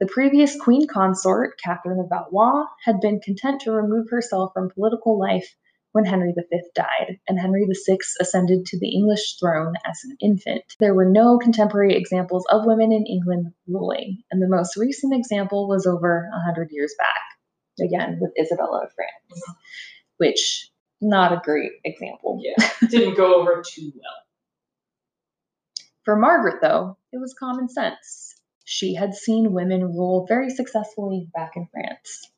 The 0.02 0.08
previous 0.08 0.60
queen 0.60 0.88
consort, 0.88 1.60
Catherine 1.64 2.00
of 2.00 2.10
Valois, 2.10 2.66
had 2.84 3.00
been 3.02 3.20
content 3.20 3.62
to 3.62 3.72
remove 3.72 4.10
herself 4.10 4.52
from 4.52 4.72
political 4.72 5.20
life 5.20 5.56
when 5.92 6.06
Henry 6.06 6.34
V 6.36 6.60
died, 6.74 7.20
and 7.28 7.40
Henry 7.40 7.68
VI 7.86 8.00
ascended 8.20 8.66
to 8.66 8.80
the 8.80 8.90
English 8.90 9.38
throne 9.38 9.76
as 9.86 10.00
an 10.04 10.18
infant. 10.20 10.64
There 10.80 10.96
were 10.96 11.06
no 11.06 11.38
contemporary 11.38 11.96
examples 11.96 12.48
of 12.50 12.66
women 12.66 12.92
in 12.92 13.06
England 13.06 13.54
ruling, 13.68 14.24
and 14.32 14.42
the 14.42 14.48
most 14.48 14.76
recent 14.76 15.14
example 15.14 15.68
was 15.68 15.86
over 15.86 16.28
100 16.34 16.72
years 16.72 16.96
back, 16.98 17.86
again 17.86 18.18
with 18.20 18.32
Isabella 18.42 18.86
of 18.86 18.92
France, 18.94 19.44
Mhm. 19.48 19.56
which 20.18 20.72
not 21.00 21.32
a 21.32 21.42
great 21.44 21.74
example. 21.84 22.40
Yeah, 22.42 22.56
didn't 22.90 23.18
go 23.18 23.36
over 23.36 23.62
too 23.64 23.92
well. 23.94 24.16
For 26.06 26.16
Margaret, 26.16 26.60
though, 26.60 26.98
it 27.12 27.20
was 27.20 27.36
common 27.36 27.70
sense. 27.70 28.31
She 28.74 28.94
had 28.94 29.14
seen 29.14 29.52
women 29.52 29.84
rule 29.84 30.26
very 30.26 30.50
successfully 30.50 31.30
back 31.34 31.58
in 31.58 31.68
France. 31.68 32.32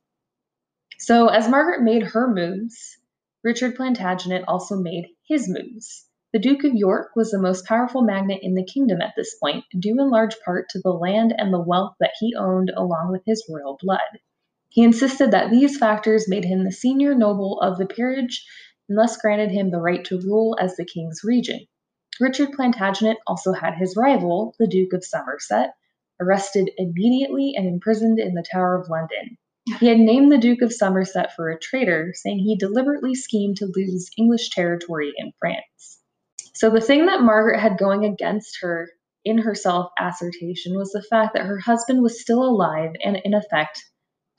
So, 0.98 1.28
as 1.28 1.48
Margaret 1.48 1.84
made 1.84 2.02
her 2.02 2.28
moves, 2.28 2.98
Richard 3.44 3.76
Plantagenet 3.76 4.44
also 4.48 4.76
made 4.78 5.10
his 5.28 5.48
moves. 5.48 6.10
The 6.32 6.40
Duke 6.40 6.64
of 6.64 6.74
York 6.74 7.16
was 7.16 7.30
the 7.30 7.38
most 7.38 7.68
powerful 7.68 8.02
magnate 8.02 8.42
in 8.42 8.56
the 8.56 8.66
kingdom 8.66 9.00
at 9.00 9.14
this 9.16 9.36
point, 9.36 9.64
due 9.78 10.02
in 10.02 10.10
large 10.10 10.36
part 10.44 10.70
to 10.70 10.80
the 10.80 10.92
land 10.92 11.36
and 11.38 11.54
the 11.54 11.62
wealth 11.62 11.94
that 12.00 12.16
he 12.20 12.34
owned 12.34 12.72
along 12.76 13.12
with 13.12 13.22
his 13.28 13.48
royal 13.48 13.78
blood. 13.80 14.00
He 14.70 14.84
insisted 14.84 15.30
that 15.30 15.52
these 15.52 15.78
factors 15.78 16.28
made 16.28 16.46
him 16.46 16.64
the 16.64 16.72
senior 16.72 17.14
noble 17.14 17.62
of 17.62 17.78
the 17.78 17.86
peerage 17.86 18.44
and 18.90 18.98
thus 18.98 19.18
granted 19.18 19.52
him 19.52 19.70
the 19.70 19.80
right 19.80 20.04
to 20.06 20.20
rule 20.20 20.58
as 20.60 20.78
the 20.78 20.86
king's 20.86 21.22
regent. 21.24 21.70
Richard 22.20 22.54
Plantagenet 22.54 23.18
also 23.28 23.54
had 23.54 23.76
his 23.76 23.96
rival, 23.96 24.56
the 24.58 24.66
Duke 24.66 24.94
of 24.94 25.06
Somerset, 25.06 25.76
arrested 26.24 26.70
immediately 26.78 27.54
and 27.56 27.68
imprisoned 27.68 28.20
in 28.20 28.34
the 28.34 28.46
Tower 28.52 28.80
of 28.80 28.90
London. 28.90 29.38
He 29.80 29.88
had 29.88 30.00
named 30.00 30.32
the 30.32 30.38
Duke 30.38 30.62
of 30.62 30.74
Somerset 30.74 31.36
for 31.36 31.50
a 31.50 31.60
traitor, 31.60 32.14
saying 32.16 32.40
he 32.40 32.58
deliberately 32.58 33.16
schemed 33.16 33.58
to 33.58 33.72
lose 33.74 34.10
English 34.18 34.50
territory 34.50 35.14
in 35.18 35.32
France. 35.40 36.00
So, 36.54 36.70
the 36.70 36.82
thing 36.82 37.06
that 37.06 37.22
Margaret 37.22 37.60
had 37.60 37.78
going 37.78 38.06
against 38.06 38.60
her 38.62 38.90
in 39.26 39.38
her 39.38 39.56
self 39.56 39.92
assertion 40.00 40.76
was 40.76 40.92
the 40.92 41.02
fact 41.02 41.34
that 41.34 41.46
her 41.46 41.60
husband 41.60 42.02
was 42.02 42.20
still 42.20 42.44
alive 42.44 42.92
and, 43.04 43.18
in 43.24 43.34
effect, 43.34 43.84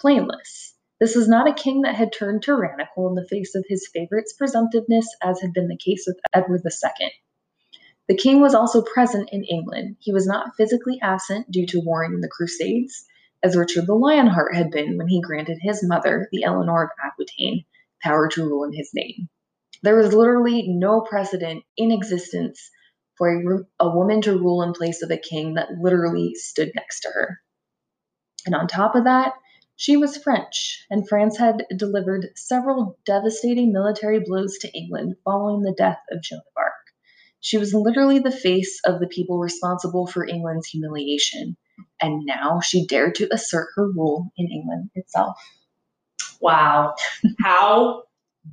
blameless. 0.00 0.74
This 1.00 1.16
was 1.16 1.28
not 1.28 1.48
a 1.48 1.54
king 1.54 1.82
that 1.82 1.94
had 1.94 2.12
turned 2.12 2.42
tyrannical 2.42 3.08
in 3.08 3.14
the 3.14 3.26
face 3.28 3.54
of 3.54 3.64
his 3.68 3.88
favorite's 3.92 4.34
presumptiveness, 4.34 5.06
as 5.22 5.40
had 5.40 5.52
been 5.52 5.68
the 5.68 5.76
case 5.76 6.04
with 6.06 6.20
Edward 6.34 6.62
II. 6.64 7.10
The 8.08 8.16
king 8.16 8.40
was 8.40 8.54
also 8.54 8.82
present 8.82 9.30
in 9.32 9.44
England. 9.44 9.96
He 10.00 10.12
was 10.12 10.26
not 10.26 10.54
physically 10.56 10.98
absent 11.02 11.50
due 11.50 11.66
to 11.66 11.80
warring 11.80 12.14
in 12.14 12.20
the 12.20 12.28
Crusades, 12.28 13.06
as 13.42 13.56
Richard 13.56 13.86
the 13.86 13.94
Lionheart 13.94 14.54
had 14.54 14.70
been 14.70 14.98
when 14.98 15.08
he 15.08 15.20
granted 15.22 15.58
his 15.60 15.82
mother, 15.82 16.28
the 16.30 16.44
Eleanor 16.44 16.84
of 16.84 16.90
Aquitaine, 17.02 17.64
power 18.02 18.28
to 18.28 18.44
rule 18.44 18.64
in 18.64 18.72
his 18.72 18.90
name. 18.94 19.28
There 19.82 19.96
was 19.96 20.14
literally 20.14 20.68
no 20.68 21.00
precedent 21.00 21.64
in 21.76 21.90
existence 21.90 22.70
for 23.16 23.28
a, 23.30 23.84
a 23.84 23.96
woman 23.96 24.20
to 24.22 24.38
rule 24.38 24.62
in 24.62 24.72
place 24.72 25.02
of 25.02 25.10
a 25.10 25.16
king 25.16 25.54
that 25.54 25.78
literally 25.80 26.34
stood 26.34 26.72
next 26.74 27.00
to 27.00 27.08
her. 27.08 27.38
And 28.46 28.54
on 28.54 28.66
top 28.66 28.94
of 28.94 29.04
that, 29.04 29.34
she 29.76 29.96
was 29.96 30.16
French, 30.16 30.84
and 30.90 31.08
France 31.08 31.36
had 31.36 31.64
delivered 31.76 32.28
several 32.36 32.98
devastating 33.04 33.72
military 33.72 34.20
blows 34.20 34.58
to 34.58 34.72
England 34.72 35.16
following 35.24 35.62
the 35.62 35.74
death 35.76 36.00
of 36.10 36.22
Joan 36.22 36.40
of 36.40 36.44
Arc. 36.56 36.72
She 37.44 37.58
was 37.58 37.74
literally 37.74 38.20
the 38.20 38.32
face 38.32 38.80
of 38.86 39.00
the 39.00 39.06
people 39.06 39.38
responsible 39.38 40.06
for 40.06 40.26
England's 40.26 40.66
humiliation, 40.66 41.58
and 42.00 42.24
now 42.24 42.60
she 42.60 42.86
dared 42.86 43.14
to 43.16 43.28
assert 43.30 43.68
her 43.74 43.90
rule 43.90 44.32
in 44.38 44.48
England 44.50 44.88
itself. 44.94 45.36
Wow. 46.40 46.94
How 47.42 48.04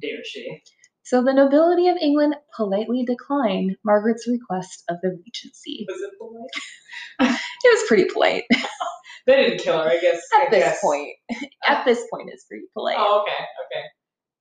dare 0.01 0.25
she? 0.25 0.61
So 1.03 1.23
the 1.23 1.33
nobility 1.33 1.87
of 1.87 1.95
England 2.01 2.35
politely 2.53 3.05
declined 3.05 3.77
Margaret's 3.85 4.27
request 4.27 4.83
of 4.89 4.97
the 5.01 5.11
regency. 5.11 5.85
Was 5.87 6.01
it 6.01 6.11
polite? 6.19 7.39
It 7.63 7.79
was 7.79 7.87
pretty 7.87 8.05
polite 8.11 8.43
They 9.25 9.35
didn't 9.37 9.59
kill 9.59 9.77
her, 9.77 9.89
I 9.89 9.99
guess. 10.01 10.19
I 10.33 10.45
at 10.45 10.51
this 10.51 10.63
guess. 10.63 10.81
point. 10.81 11.09
At 11.65 11.85
this 11.85 12.03
point, 12.11 12.29
it's 12.33 12.43
pretty 12.43 12.65
polite. 12.73 12.97
Oh, 12.99 13.21
okay, 13.21 13.43
okay. 13.77 13.85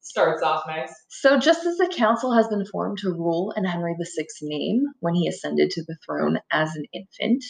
Starts 0.02 0.42
off 0.42 0.64
nice. 0.66 0.92
So, 1.08 1.38
just 1.38 1.66
as 1.66 1.76
the 1.76 1.92
council 1.94 2.32
has 2.32 2.48
been 2.48 2.64
formed 2.64 2.98
to 2.98 3.12
rule 3.12 3.52
in 3.56 3.64
Henry 3.64 3.94
VI's 3.98 4.38
name 4.40 4.84
when 5.00 5.14
he 5.14 5.28
ascended 5.28 5.70
to 5.70 5.84
the 5.84 5.96
throne 6.04 6.40
as 6.50 6.74
an 6.74 6.84
infant, 6.92 7.44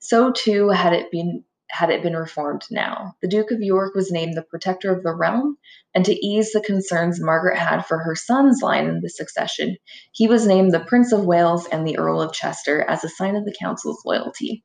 so 0.00 0.32
too 0.32 0.68
had 0.70 0.92
it 0.92 1.10
been 1.10 1.44
had 1.70 1.90
it 1.90 2.02
been 2.02 2.16
reformed 2.16 2.62
now. 2.70 3.14
The 3.22 3.28
Duke 3.28 3.50
of 3.50 3.60
York 3.60 3.94
was 3.94 4.12
named 4.12 4.34
the 4.34 4.42
protector 4.42 4.94
of 4.94 5.02
the 5.02 5.14
realm, 5.14 5.56
and 5.94 6.04
to 6.04 6.14
ease 6.14 6.52
the 6.52 6.60
concerns 6.60 7.20
Margaret 7.20 7.58
had 7.58 7.82
for 7.82 7.98
her 7.98 8.14
son's 8.14 8.62
line 8.62 8.86
in 8.86 9.00
the 9.00 9.08
succession, 9.08 9.76
he 10.12 10.28
was 10.28 10.46
named 10.46 10.72
the 10.72 10.80
Prince 10.80 11.12
of 11.12 11.24
Wales 11.24 11.66
and 11.66 11.86
the 11.86 11.98
Earl 11.98 12.20
of 12.20 12.32
Chester 12.32 12.82
as 12.82 13.02
a 13.02 13.08
sign 13.08 13.36
of 13.36 13.44
the 13.44 13.56
council's 13.60 14.02
loyalty. 14.04 14.64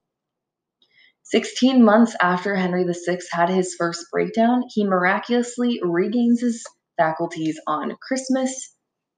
Sixteen 1.32 1.84
months 1.84 2.16
after 2.22 2.56
Henry 2.56 2.84
VI 2.84 3.20
had 3.32 3.50
his 3.50 3.74
first 3.78 4.06
breakdown, 4.12 4.64
he 4.74 4.84
miraculously 4.86 5.80
regains 5.84 6.42
his 6.42 6.64
faculties 6.98 7.60
on 7.68 7.96
Christmas 8.06 8.76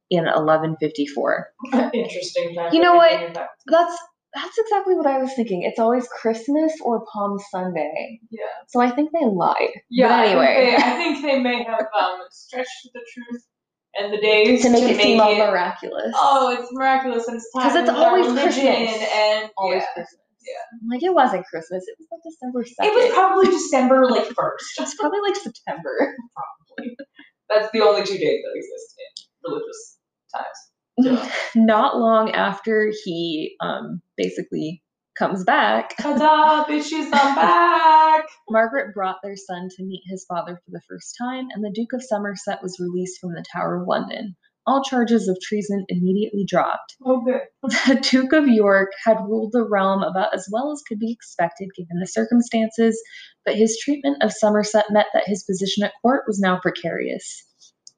in 0.09 0.26
1154. 0.26 1.47
Interesting 1.93 2.55
fact. 2.55 2.74
You 2.74 2.82
know 2.82 2.93
what? 2.95 3.11
we 3.11 3.18
didn't 3.18 3.38
have- 3.38 3.47
That's 3.68 3.97
that's 4.36 4.57
exactly 4.57 4.95
what 4.95 5.05
I 5.05 5.20
was 5.20 5.32
thinking. 5.36 5.61
It's 5.64 5.78
always 5.80 6.07
Christmas 6.07 6.74
or 6.84 7.05
Palm 7.14 7.38
Sunday. 7.51 8.20
Yeah. 8.32 8.41
So 8.68 8.82
I 8.82 8.89
think 8.89 9.11
they 9.11 9.26
lied. 9.26 9.70
Yeah. 9.91 10.07
but 10.09 10.28
anyway, 10.28 10.76
I 10.76 10.82
think, 10.82 10.82
they, 10.82 10.84
I 10.84 10.95
think 10.97 11.26
they 11.26 11.39
may 11.39 11.64
have 11.64 11.80
um, 11.99 12.20
stretched 12.32 12.89
the 12.95 13.01
truth 13.14 13.43
and 13.95 14.11
the 14.11 14.20
days 14.20 14.64
to 14.64 14.72
make 14.72 14.84
it 14.86 14.99
seem 14.99 15.20
all 15.22 15.36
miraculous. 15.36 16.11
Oh, 16.16 16.49
it's 16.51 16.68
miraculous 16.72 17.28
and 17.28 17.38
it's 17.38 17.47
time 17.55 17.64
'Cause 17.64 17.76
it's 17.76 17.89
always 17.91 18.26
religion 18.26 18.76
Christmas. 18.76 19.09
and 19.14 19.51
always 19.55 19.82
yeah. 19.84 19.93
Christmas. 19.93 20.20
Yeah. 20.46 20.89
Like 20.89 21.04
it 21.04 21.14
wasn't 21.14 21.46
Christmas. 21.46 21.84
It 21.88 21.96
was 22.00 22.08
like 22.12 22.22
December 22.24 22.66
second. 22.66 22.91
It 22.91 22.96
was 22.96 23.14
probably 23.14 23.46
December 23.48 24.06
like 24.10 24.28
first. 24.28 24.80
It's 24.80 24.96
probably 24.96 25.22
like 25.22 25.36
September. 25.36 26.16
Probably. 26.36 26.96
That's 27.50 27.70
the 27.72 27.82
only 27.82 28.04
two 28.04 28.18
days 28.18 28.41
that 28.44 28.54
exist 28.56 28.96
in 28.98 29.52
religious 29.52 29.98
times. 30.36 31.32
Not 31.56 31.98
long 31.98 32.32
after 32.32 32.91
he 33.04 33.56
um, 33.62 34.02
basically 34.18 34.84
comes 35.18 35.44
back, 35.44 35.96
Ta-da, 35.98 36.66
bitches, 36.66 37.10
I'm 37.14 37.36
back. 37.36 38.26
Margaret 38.50 38.94
brought 38.94 39.18
their 39.24 39.36
son 39.36 39.70
to 39.76 39.84
meet 39.84 40.02
his 40.06 40.26
father 40.28 40.60
for 40.66 40.72
the 40.72 40.82
first 40.89 41.16
time, 41.20 41.48
and 41.54 41.64
the 41.64 41.72
Duke 41.74 41.94
of 41.94 42.04
Somerset 42.04 42.64
was 42.64 42.80
released 42.80 43.20
from 43.20 43.34
the 43.34 43.44
Tower 43.54 43.82
of 43.82 43.88
London. 43.88 44.36
All 44.66 44.82
charges 44.82 45.28
of 45.28 45.38
treason 45.41 45.86
immediately 45.89 46.45
dropped. 46.45 46.95
Oh, 47.05 47.22
good. 47.22 47.41
The 47.88 47.99
Duke 48.01 48.32
of 48.32 48.47
York 48.47 48.91
had 49.03 49.20
ruled 49.20 49.51
the 49.51 49.68
realm 49.68 50.03
about 50.03 50.34
as 50.34 50.47
well 50.51 50.72
as 50.72 50.82
could 50.88 50.99
be 50.99 51.11
expected 51.11 51.70
given 51.76 51.99
the 51.99 52.07
circumstances, 52.07 53.01
but 53.45 53.55
his 53.55 53.78
treatment 53.78 54.24
of 54.24 54.32
Somerset 54.32 54.86
meant 54.89 55.07
that 55.14 55.28
his 55.28 55.43
position 55.43 55.84
at 55.84 55.91
court 56.01 56.24
was 56.28 56.39
now 56.39 56.59
precarious. 56.61 57.45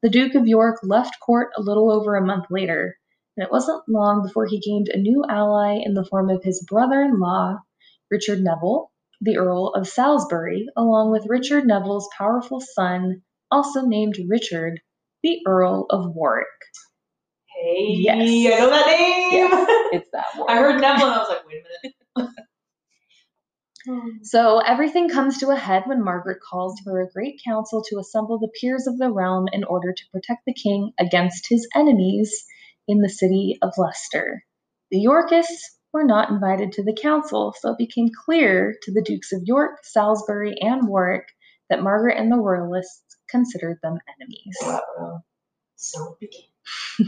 The 0.02 0.10
Duke 0.10 0.34
of 0.34 0.46
York 0.46 0.78
left 0.82 1.20
court 1.20 1.50
a 1.56 1.62
little 1.62 1.90
over 1.90 2.16
a 2.16 2.26
month 2.26 2.46
later, 2.50 2.96
and 3.36 3.44
it 3.44 3.52
wasn't 3.52 3.82
long 3.88 4.22
before 4.22 4.46
he 4.46 4.60
gained 4.60 4.88
a 4.88 4.98
new 4.98 5.24
ally 5.28 5.80
in 5.84 5.94
the 5.94 6.04
form 6.04 6.30
of 6.30 6.42
his 6.42 6.64
brother 6.68 7.00
in 7.00 7.20
law, 7.20 7.58
Richard 8.10 8.40
Neville, 8.40 8.90
the 9.20 9.38
Earl 9.38 9.68
of 9.68 9.88
Salisbury, 9.88 10.66
along 10.76 11.12
with 11.12 11.26
Richard 11.28 11.64
Neville's 11.64 12.08
powerful 12.16 12.60
son, 12.60 13.22
also 13.50 13.82
named 13.82 14.16
Richard, 14.28 14.80
the 15.26 15.40
Earl 15.44 15.86
of 15.90 16.14
Warwick. 16.14 16.46
Hey, 17.46 17.86
Yes. 17.98 18.16
I 18.16 18.58
know 18.60 18.70
that 18.70 18.86
name. 18.86 19.32
Yes, 19.32 19.66
it's 19.92 20.10
that 20.12 20.26
Warwick. 20.36 20.54
I 20.54 20.58
heard 20.58 20.80
Neville 20.80 21.06
and 21.06 21.14
I 21.14 21.18
was 21.18 21.28
like, 21.28 21.46
wait 21.48 21.62
a 21.62 22.18
minute. 22.22 22.30
So 24.22 24.58
everything 24.58 25.08
comes 25.08 25.38
to 25.38 25.50
a 25.50 25.56
head 25.56 25.84
when 25.86 26.02
Margaret 26.02 26.38
calls 26.42 26.80
for 26.80 27.00
a 27.00 27.08
great 27.12 27.40
council 27.46 27.84
to 27.84 28.00
assemble 28.00 28.36
the 28.36 28.50
peers 28.60 28.88
of 28.88 28.98
the 28.98 29.12
realm 29.12 29.46
in 29.52 29.62
order 29.62 29.92
to 29.92 30.02
protect 30.10 30.40
the 30.44 30.54
king 30.54 30.90
against 30.98 31.46
his 31.48 31.68
enemies 31.72 32.44
in 32.88 33.00
the 33.00 33.08
city 33.08 33.56
of 33.62 33.72
Leicester. 33.78 34.42
The 34.90 34.98
Yorkists 34.98 35.78
were 35.92 36.02
not 36.02 36.30
invited 36.30 36.72
to 36.72 36.82
the 36.82 36.96
council, 37.00 37.54
so 37.60 37.70
it 37.70 37.78
became 37.78 38.08
clear 38.24 38.74
to 38.82 38.92
the 38.92 39.02
Dukes 39.02 39.32
of 39.32 39.42
York, 39.44 39.78
Salisbury, 39.84 40.56
and 40.60 40.88
Warwick 40.88 41.28
that 41.70 41.82
Margaret 41.82 42.18
and 42.18 42.30
the 42.30 42.36
Royalists 42.36 43.16
considered 43.28 43.78
them 43.82 43.98
enemies. 44.20 44.56
So. 45.76 46.16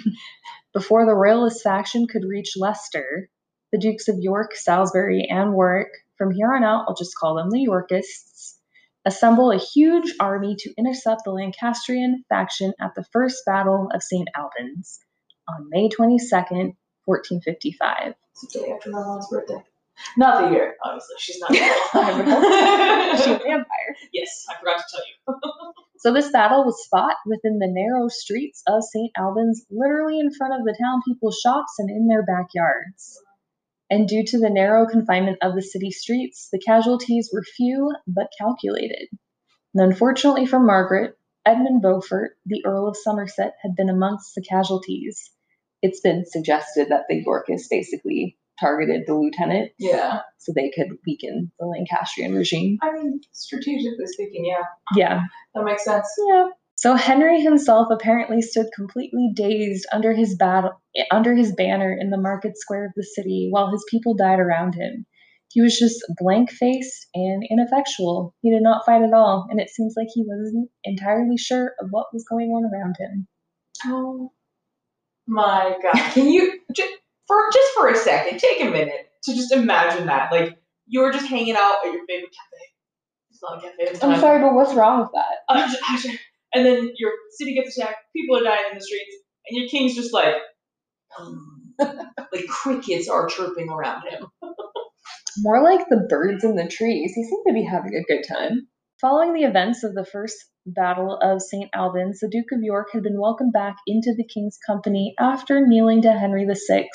Before 0.72 1.06
the 1.06 1.14
Royalist 1.14 1.62
faction 1.62 2.06
could 2.06 2.24
reach 2.24 2.52
Leicester, 2.56 3.28
the 3.72 3.78
Dukes 3.78 4.08
of 4.08 4.18
York, 4.18 4.54
Salisbury, 4.54 5.26
and 5.28 5.52
Warwick, 5.52 5.88
from 6.16 6.32
here 6.32 6.52
on 6.52 6.64
out, 6.64 6.84
I'll 6.88 6.94
just 6.94 7.16
call 7.16 7.36
them 7.36 7.50
the 7.50 7.60
Yorkists, 7.60 8.58
assemble 9.04 9.50
a 9.50 9.58
huge 9.58 10.12
army 10.20 10.56
to 10.58 10.74
intercept 10.76 11.22
the 11.24 11.30
Lancastrian 11.30 12.24
faction 12.28 12.74
at 12.80 12.94
the 12.94 13.04
First 13.12 13.44
Battle 13.46 13.88
of 13.94 14.02
St. 14.02 14.28
Albans 14.36 15.00
on 15.48 15.68
May 15.70 15.88
22nd, 15.88 16.74
1455. 17.04 18.14
It's 18.32 18.52
the 18.52 18.60
day 18.60 18.72
after 18.72 18.90
my 18.90 19.00
mom's 19.00 19.28
birthday. 19.30 19.62
Not 20.16 20.44
the 20.44 20.50
year, 20.54 20.76
obviously. 20.84 21.16
She's 21.18 21.40
not. 21.40 21.50
Would 21.50 21.60
hope 22.28 23.16
She's 23.18 23.26
a 23.26 23.38
vampire. 23.38 23.77
Yes, 24.12 24.46
I 24.48 24.58
forgot 24.58 24.78
to 24.78 24.84
tell 24.90 25.02
you. 25.06 25.72
So 26.00 26.12
this 26.12 26.30
battle 26.30 26.62
was 26.62 26.86
fought 26.92 27.16
within 27.26 27.58
the 27.58 27.66
narrow 27.66 28.06
streets 28.06 28.62
of 28.68 28.84
St. 28.84 29.10
Albans, 29.16 29.66
literally 29.68 30.20
in 30.20 30.32
front 30.32 30.54
of 30.54 30.64
the 30.64 30.76
town 30.80 31.02
people's 31.04 31.40
shops 31.42 31.74
and 31.80 31.90
in 31.90 32.06
their 32.06 32.22
backyards. 32.24 33.20
And 33.90 34.06
due 34.06 34.24
to 34.26 34.38
the 34.38 34.48
narrow 34.48 34.86
confinement 34.86 35.38
of 35.42 35.56
the 35.56 35.62
city 35.62 35.90
streets, 35.90 36.50
the 36.52 36.60
casualties 36.60 37.30
were 37.32 37.42
few 37.42 37.92
but 38.06 38.28
calculated. 38.38 39.08
And 39.74 39.90
unfortunately 39.90 40.46
for 40.46 40.60
Margaret, 40.60 41.18
Edmund 41.44 41.82
Beaufort, 41.82 42.36
the 42.46 42.64
Earl 42.64 42.88
of 42.88 42.96
Somerset, 42.96 43.54
had 43.62 43.74
been 43.74 43.88
amongst 43.88 44.36
the 44.36 44.42
casualties. 44.42 45.32
It's 45.82 46.00
been 46.00 46.24
suggested 46.26 46.90
that 46.90 47.06
the 47.08 47.22
Yorkists 47.24 47.68
basically 47.68 48.36
targeted 48.60 49.02
the 49.06 49.14
lieutenant 49.14 49.70
Yeah. 49.78 50.20
so 50.38 50.52
they 50.54 50.70
could 50.70 50.88
weaken 51.06 51.50
the 51.58 51.66
Lancastrian 51.66 52.34
regime. 52.34 52.78
I 52.82 52.92
mean, 52.92 53.20
strategically 53.32 54.06
speaking, 54.06 54.44
yeah, 54.44 54.64
Yeah. 54.96 55.22
that 55.54 55.64
makes 55.64 55.84
sense. 55.84 56.08
Yeah. 56.28 56.48
So 56.76 56.94
Henry 56.94 57.40
himself 57.40 57.88
apparently 57.90 58.40
stood 58.40 58.66
completely 58.74 59.32
dazed 59.34 59.84
under 59.92 60.12
his 60.12 60.36
battle 60.36 60.80
under 61.10 61.34
his 61.34 61.52
banner 61.54 61.92
in 61.92 62.10
the 62.10 62.16
market 62.18 62.56
square 62.58 62.86
of 62.86 62.92
the 62.96 63.02
city 63.02 63.48
while 63.50 63.70
his 63.70 63.84
people 63.90 64.14
died 64.14 64.38
around 64.40 64.74
him. 64.74 65.04
He 65.50 65.60
was 65.60 65.78
just 65.78 66.04
blank 66.18 66.50
faced 66.50 67.06
and 67.14 67.42
ineffectual. 67.50 68.34
He 68.42 68.50
did 68.50 68.62
not 68.62 68.84
fight 68.84 69.02
at 69.02 69.12
all, 69.14 69.46
and 69.50 69.60
it 69.60 69.70
seems 69.70 69.94
like 69.96 70.08
he 70.12 70.22
wasn't 70.26 70.70
entirely 70.84 71.36
sure 71.38 71.72
of 71.80 71.88
what 71.90 72.12
was 72.12 72.24
going 72.28 72.50
on 72.50 72.70
around 72.72 72.96
him. 72.98 73.26
Oh 73.86 74.30
my 75.26 75.74
god! 75.82 75.96
Can 76.12 76.28
you 76.28 76.60
just 76.74 76.92
for 77.28 77.36
just 77.52 77.74
for 77.74 77.88
a 77.88 77.94
second 77.94 78.38
take 78.38 78.60
a 78.62 78.70
minute 78.70 79.06
to 79.24 79.34
just 79.34 79.52
imagine 79.52 80.06
that? 80.06 80.32
Like 80.32 80.58
you're 80.86 81.12
just 81.12 81.26
hanging 81.26 81.54
out 81.54 81.86
at 81.86 81.92
your 81.92 82.04
favorite 82.06 82.32
cafe. 82.32 82.64
It's 83.30 83.40
not 83.42 83.58
a 83.58 83.60
cafe. 83.60 83.86
At 83.86 83.94
the 83.94 84.00
time. 84.00 84.40
but 84.40 84.54
what's 84.54 84.74
wrong 84.74 85.00
with 85.00 85.10
that? 85.14 85.36
Uh, 85.48 86.08
and 86.54 86.66
then 86.66 86.92
your 86.96 87.12
city 87.38 87.54
gets 87.54 87.76
attacked. 87.76 87.96
People 88.16 88.38
are 88.38 88.42
dying 88.42 88.64
in 88.72 88.78
the 88.78 88.84
streets, 88.84 89.14
and 89.48 89.58
your 89.60 89.68
king's 89.68 89.94
just 89.94 90.12
like, 90.12 90.34
like 91.78 92.46
crickets 92.48 93.08
are 93.08 93.28
chirping 93.28 93.68
around 93.68 94.02
him. 94.08 94.26
More 95.38 95.62
like 95.62 95.88
the 95.88 96.06
birds 96.08 96.42
in 96.42 96.56
the 96.56 96.66
trees. 96.66 97.12
He 97.14 97.22
seemed 97.22 97.44
to 97.46 97.54
be 97.54 97.62
having 97.62 97.94
a 97.94 98.02
good 98.02 98.24
time. 98.26 98.66
Following 99.00 99.34
the 99.34 99.44
events 99.44 99.84
of 99.84 99.94
the 99.94 100.04
First 100.04 100.36
Battle 100.66 101.16
of 101.22 101.40
St. 101.40 101.70
Albans, 101.72 102.18
the 102.20 102.28
Duke 102.28 102.50
of 102.52 102.62
York 102.62 102.88
had 102.92 103.04
been 103.04 103.20
welcomed 103.20 103.52
back 103.52 103.76
into 103.86 104.12
the 104.16 104.26
king's 104.26 104.58
company 104.66 105.14
after 105.20 105.64
kneeling 105.64 106.02
to 106.02 106.12
Henry 106.12 106.44
VI, 106.44 106.88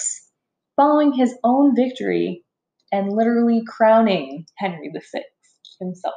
following 0.75 1.13
his 1.13 1.35
own 1.43 1.75
victory 1.75 2.43
and 2.91 3.11
literally 3.11 3.63
crowning 3.67 4.45
Henry 4.57 4.91
VI 4.93 5.23
himself. 5.79 6.15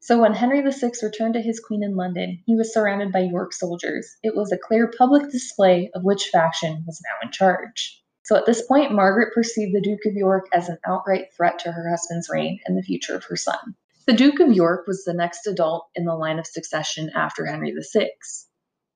So 0.00 0.20
when 0.20 0.32
Henry 0.32 0.62
VI 0.62 0.92
returned 1.02 1.34
to 1.34 1.42
his 1.42 1.60
queen 1.60 1.82
in 1.82 1.94
London, 1.94 2.42
he 2.46 2.56
was 2.56 2.72
surrounded 2.72 3.12
by 3.12 3.20
York 3.20 3.52
soldiers. 3.52 4.16
It 4.22 4.34
was 4.34 4.50
a 4.50 4.58
clear 4.58 4.90
public 4.96 5.30
display 5.30 5.90
of 5.94 6.04
which 6.04 6.28
faction 6.28 6.84
was 6.86 7.02
now 7.04 7.26
in 7.26 7.32
charge. 7.32 8.02
So 8.24 8.36
at 8.36 8.46
this 8.46 8.62
point, 8.62 8.92
Margaret 8.92 9.34
perceived 9.34 9.74
the 9.74 9.80
Duke 9.80 10.06
of 10.06 10.14
York 10.14 10.46
as 10.54 10.68
an 10.68 10.78
outright 10.86 11.26
threat 11.36 11.58
to 11.60 11.72
her 11.72 11.90
husband's 11.90 12.30
reign 12.30 12.60
and 12.64 12.78
the 12.78 12.82
future 12.82 13.14
of 13.14 13.24
her 13.24 13.36
son. 13.36 13.74
The 14.06 14.12
Duke 14.14 14.40
of 14.40 14.52
York 14.52 14.86
was 14.86 15.04
the 15.04 15.14
next 15.14 15.46
adult 15.46 15.88
in 15.94 16.04
the 16.04 16.14
line 16.14 16.38
of 16.38 16.46
succession 16.46 17.10
after 17.14 17.44
Henry 17.44 17.74
VI. 17.92 18.10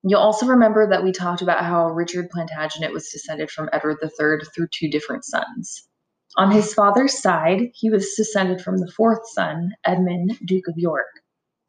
You'll 0.07 0.21
also 0.21 0.47
remember 0.47 0.87
that 0.87 1.03
we 1.03 1.13
talked 1.13 1.41
about 1.41 1.65
how 1.65 1.89
Richard 1.89 2.29
Plantagenet 2.29 2.93
was 2.93 3.09
descended 3.09 3.51
from 3.51 3.71
Edward 3.73 3.97
III 4.03 4.47
through 4.55 4.69
two 4.71 4.91
different 4.91 5.25
sons. 5.25 5.89
On 6.37 6.51
his 6.51 6.75
father's 6.75 7.19
side, 7.19 7.71
he 7.75 7.89
was 7.89 8.15
descended 8.15 8.61
from 8.61 8.77
the 8.77 8.91
fourth 8.91 9.27
son, 9.31 9.71
Edmund, 9.87 10.39
Duke 10.45 10.69
of 10.69 10.75
York. 10.77 11.07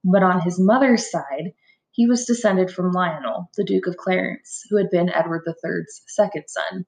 But 0.03 0.21
on 0.21 0.41
his 0.41 0.59
mother's 0.59 1.09
side, 1.09 1.53
he 1.91 2.07
was 2.07 2.25
descended 2.25 2.69
from 2.69 2.91
Lionel, 2.91 3.49
the 3.55 3.63
Duke 3.63 3.87
of 3.87 3.95
Clarence, 3.95 4.63
who 4.69 4.75
had 4.75 4.89
been 4.89 5.09
Edward 5.09 5.43
III's 5.47 6.01
second 6.07 6.43
son. 6.47 6.85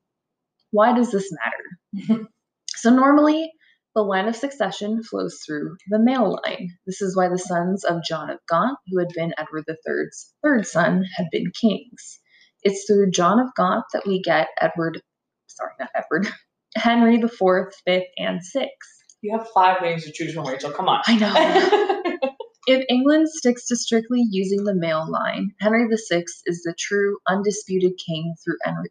Why 0.71 0.93
does 0.93 1.11
this 1.11 1.31
matter? 1.31 2.27
so, 2.75 2.89
normally, 2.89 3.53
the 3.97 4.03
line 4.03 4.27
of 4.27 4.35
succession 4.35 5.01
flows 5.01 5.39
through 5.43 5.75
the 5.89 5.97
male 5.97 6.39
line. 6.45 6.69
This 6.85 7.01
is 7.01 7.17
why 7.17 7.29
the 7.29 7.39
sons 7.39 7.83
of 7.83 8.03
John 8.07 8.29
of 8.29 8.37
Gaunt, 8.47 8.77
who 8.87 8.99
had 8.99 9.07
been 9.15 9.33
Edward 9.39 9.63
III's 9.67 10.35
third 10.43 10.67
son, 10.67 11.03
had 11.15 11.25
been 11.31 11.51
kings. 11.59 12.19
It's 12.61 12.85
through 12.85 13.09
John 13.09 13.39
of 13.39 13.47
Gaunt 13.57 13.85
that 13.93 14.05
we 14.05 14.21
get 14.21 14.49
Edward, 14.61 15.01
sorry, 15.47 15.71
not 15.79 15.89
Edward, 15.95 16.31
Henry 16.75 17.15
IV, 17.15 17.73
Fifth, 17.85 18.03
and 18.19 18.43
Sixth. 18.43 19.03
You 19.21 19.35
have 19.35 19.47
five 19.49 19.81
names 19.81 20.05
to 20.05 20.11
choose 20.11 20.35
from, 20.35 20.45
Rachel. 20.45 20.69
Come 20.69 20.89
on. 20.89 21.01
I 21.07 21.17
know. 21.17 22.13
If 22.69 22.83
England 22.89 23.29
sticks 23.29 23.65
to 23.67 23.77
strictly 23.77 24.25
using 24.29 24.65
the 24.65 24.75
male 24.75 25.09
line, 25.09 25.51
Henry 25.61 25.87
VI 25.87 26.25
is 26.45 26.63
the 26.63 26.75
true, 26.77 27.17
undisputed 27.25 27.93
king 28.05 28.35
through, 28.43 28.57
Henry, 28.61 28.89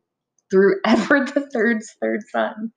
through 0.50 0.80
Edward 0.86 1.30
III's 1.36 1.94
third 2.00 2.22
son. 2.32 2.72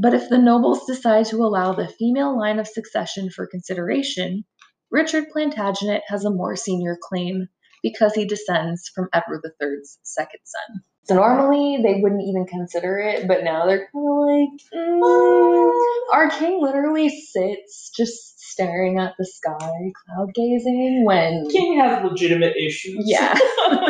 But 0.00 0.14
if 0.14 0.30
the 0.30 0.38
nobles 0.38 0.86
decide 0.86 1.26
to 1.26 1.36
allow 1.36 1.74
the 1.74 1.86
female 1.86 2.38
line 2.38 2.58
of 2.58 2.66
succession 2.66 3.28
for 3.28 3.46
consideration, 3.46 4.44
Richard 4.90 5.26
Plantagenet 5.30 6.00
has 6.08 6.24
a 6.24 6.30
more 6.30 6.56
senior 6.56 6.96
claim 7.00 7.48
because 7.82 8.14
he 8.14 8.24
descends 8.24 8.90
from 8.94 9.08
Edward 9.12 9.42
III's 9.44 9.98
second 10.02 10.40
son. 10.44 10.82
So 11.04 11.16
normally 11.16 11.82
they 11.82 12.00
wouldn't 12.00 12.22
even 12.22 12.46
consider 12.46 12.98
it, 12.98 13.28
but 13.28 13.44
now 13.44 13.66
they're 13.66 13.90
kind 13.92 14.08
of 14.08 14.26
like, 14.26 14.60
mm, 14.74 15.72
our 16.14 16.30
king 16.30 16.62
literally 16.62 17.10
sits 17.10 17.90
just 17.94 18.40
staring 18.40 18.98
at 18.98 19.14
the 19.18 19.26
sky, 19.26 19.58
cloud 19.58 20.28
gazing 20.34 21.04
when. 21.04 21.46
King 21.50 21.78
has 21.78 22.02
legitimate 22.04 22.56
issues. 22.56 23.04
Yeah. 23.06 23.34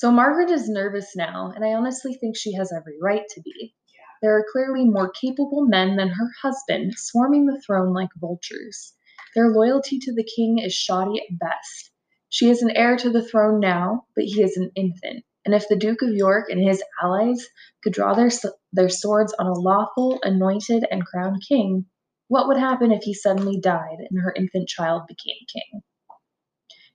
So 0.00 0.12
Margaret 0.12 0.48
is 0.48 0.68
nervous 0.68 1.16
now, 1.16 1.50
and 1.56 1.64
I 1.64 1.72
honestly 1.72 2.14
think 2.14 2.36
she 2.36 2.52
has 2.52 2.72
every 2.72 2.96
right 3.02 3.24
to 3.30 3.40
be. 3.40 3.74
There 4.22 4.32
are 4.38 4.46
clearly 4.52 4.84
more 4.84 5.10
capable 5.10 5.66
men 5.66 5.96
than 5.96 6.10
her 6.10 6.30
husband 6.40 6.92
swarming 6.96 7.46
the 7.46 7.60
throne 7.66 7.92
like 7.92 8.10
vultures. 8.14 8.94
Their 9.34 9.48
loyalty 9.48 9.98
to 9.98 10.14
the 10.14 10.22
king 10.22 10.60
is 10.60 10.72
shoddy 10.72 11.18
at 11.18 11.36
best. 11.40 11.90
She 12.28 12.48
is 12.48 12.62
an 12.62 12.70
heir 12.76 12.96
to 12.96 13.10
the 13.10 13.24
throne 13.26 13.58
now, 13.58 14.06
but 14.14 14.26
he 14.26 14.40
is 14.40 14.56
an 14.56 14.70
infant. 14.76 15.24
And 15.44 15.52
if 15.52 15.66
the 15.66 15.74
Duke 15.74 16.02
of 16.02 16.14
York 16.14 16.48
and 16.48 16.60
his 16.60 16.80
allies 17.02 17.48
could 17.82 17.92
draw 17.92 18.14
their, 18.14 18.30
their 18.72 18.88
swords 18.88 19.34
on 19.40 19.48
a 19.48 19.52
lawful, 19.52 20.20
anointed, 20.22 20.86
and 20.92 21.04
crowned 21.04 21.42
king, 21.48 21.86
what 22.28 22.46
would 22.46 22.56
happen 22.56 22.92
if 22.92 23.02
he 23.02 23.14
suddenly 23.14 23.58
died 23.58 23.98
and 24.08 24.20
her 24.20 24.32
infant 24.32 24.68
child 24.68 25.08
became 25.08 25.44
king? 25.52 25.82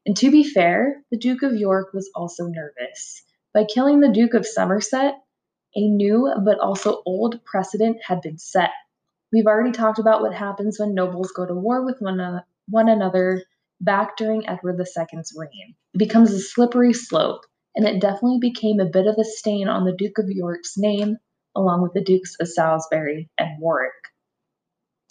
And 0.05 0.17
to 0.17 0.31
be 0.31 0.43
fair, 0.43 1.03
the 1.11 1.17
Duke 1.17 1.43
of 1.43 1.55
York 1.55 1.93
was 1.93 2.09
also 2.13 2.47
nervous. 2.47 3.23
By 3.53 3.65
killing 3.65 3.99
the 3.99 4.11
Duke 4.11 4.33
of 4.33 4.45
Somerset, 4.45 5.15
a 5.75 5.87
new 5.87 6.31
but 6.43 6.59
also 6.59 7.01
old 7.05 7.43
precedent 7.45 7.97
had 8.05 8.21
been 8.21 8.37
set. 8.37 8.71
We've 9.31 9.47
already 9.47 9.71
talked 9.71 9.99
about 9.99 10.21
what 10.21 10.33
happens 10.33 10.79
when 10.79 10.93
nobles 10.93 11.31
go 11.31 11.45
to 11.45 11.55
war 11.55 11.85
with 11.85 11.97
one, 11.99 12.41
one 12.67 12.89
another 12.89 13.43
back 13.79 14.17
during 14.17 14.47
Edward 14.47 14.79
II's 14.79 15.33
reign. 15.35 15.75
It 15.93 15.97
becomes 15.97 16.31
a 16.31 16.39
slippery 16.39 16.93
slope, 16.93 17.45
and 17.75 17.87
it 17.87 18.01
definitely 18.01 18.39
became 18.39 18.79
a 18.79 18.85
bit 18.85 19.07
of 19.07 19.15
a 19.17 19.23
stain 19.23 19.67
on 19.67 19.85
the 19.85 19.95
Duke 19.95 20.17
of 20.19 20.29
York's 20.29 20.77
name, 20.77 21.17
along 21.55 21.81
with 21.81 21.93
the 21.93 22.03
Dukes 22.03 22.35
of 22.39 22.47
Salisbury 22.47 23.29
and 23.37 23.59
Warwick. 23.59 23.91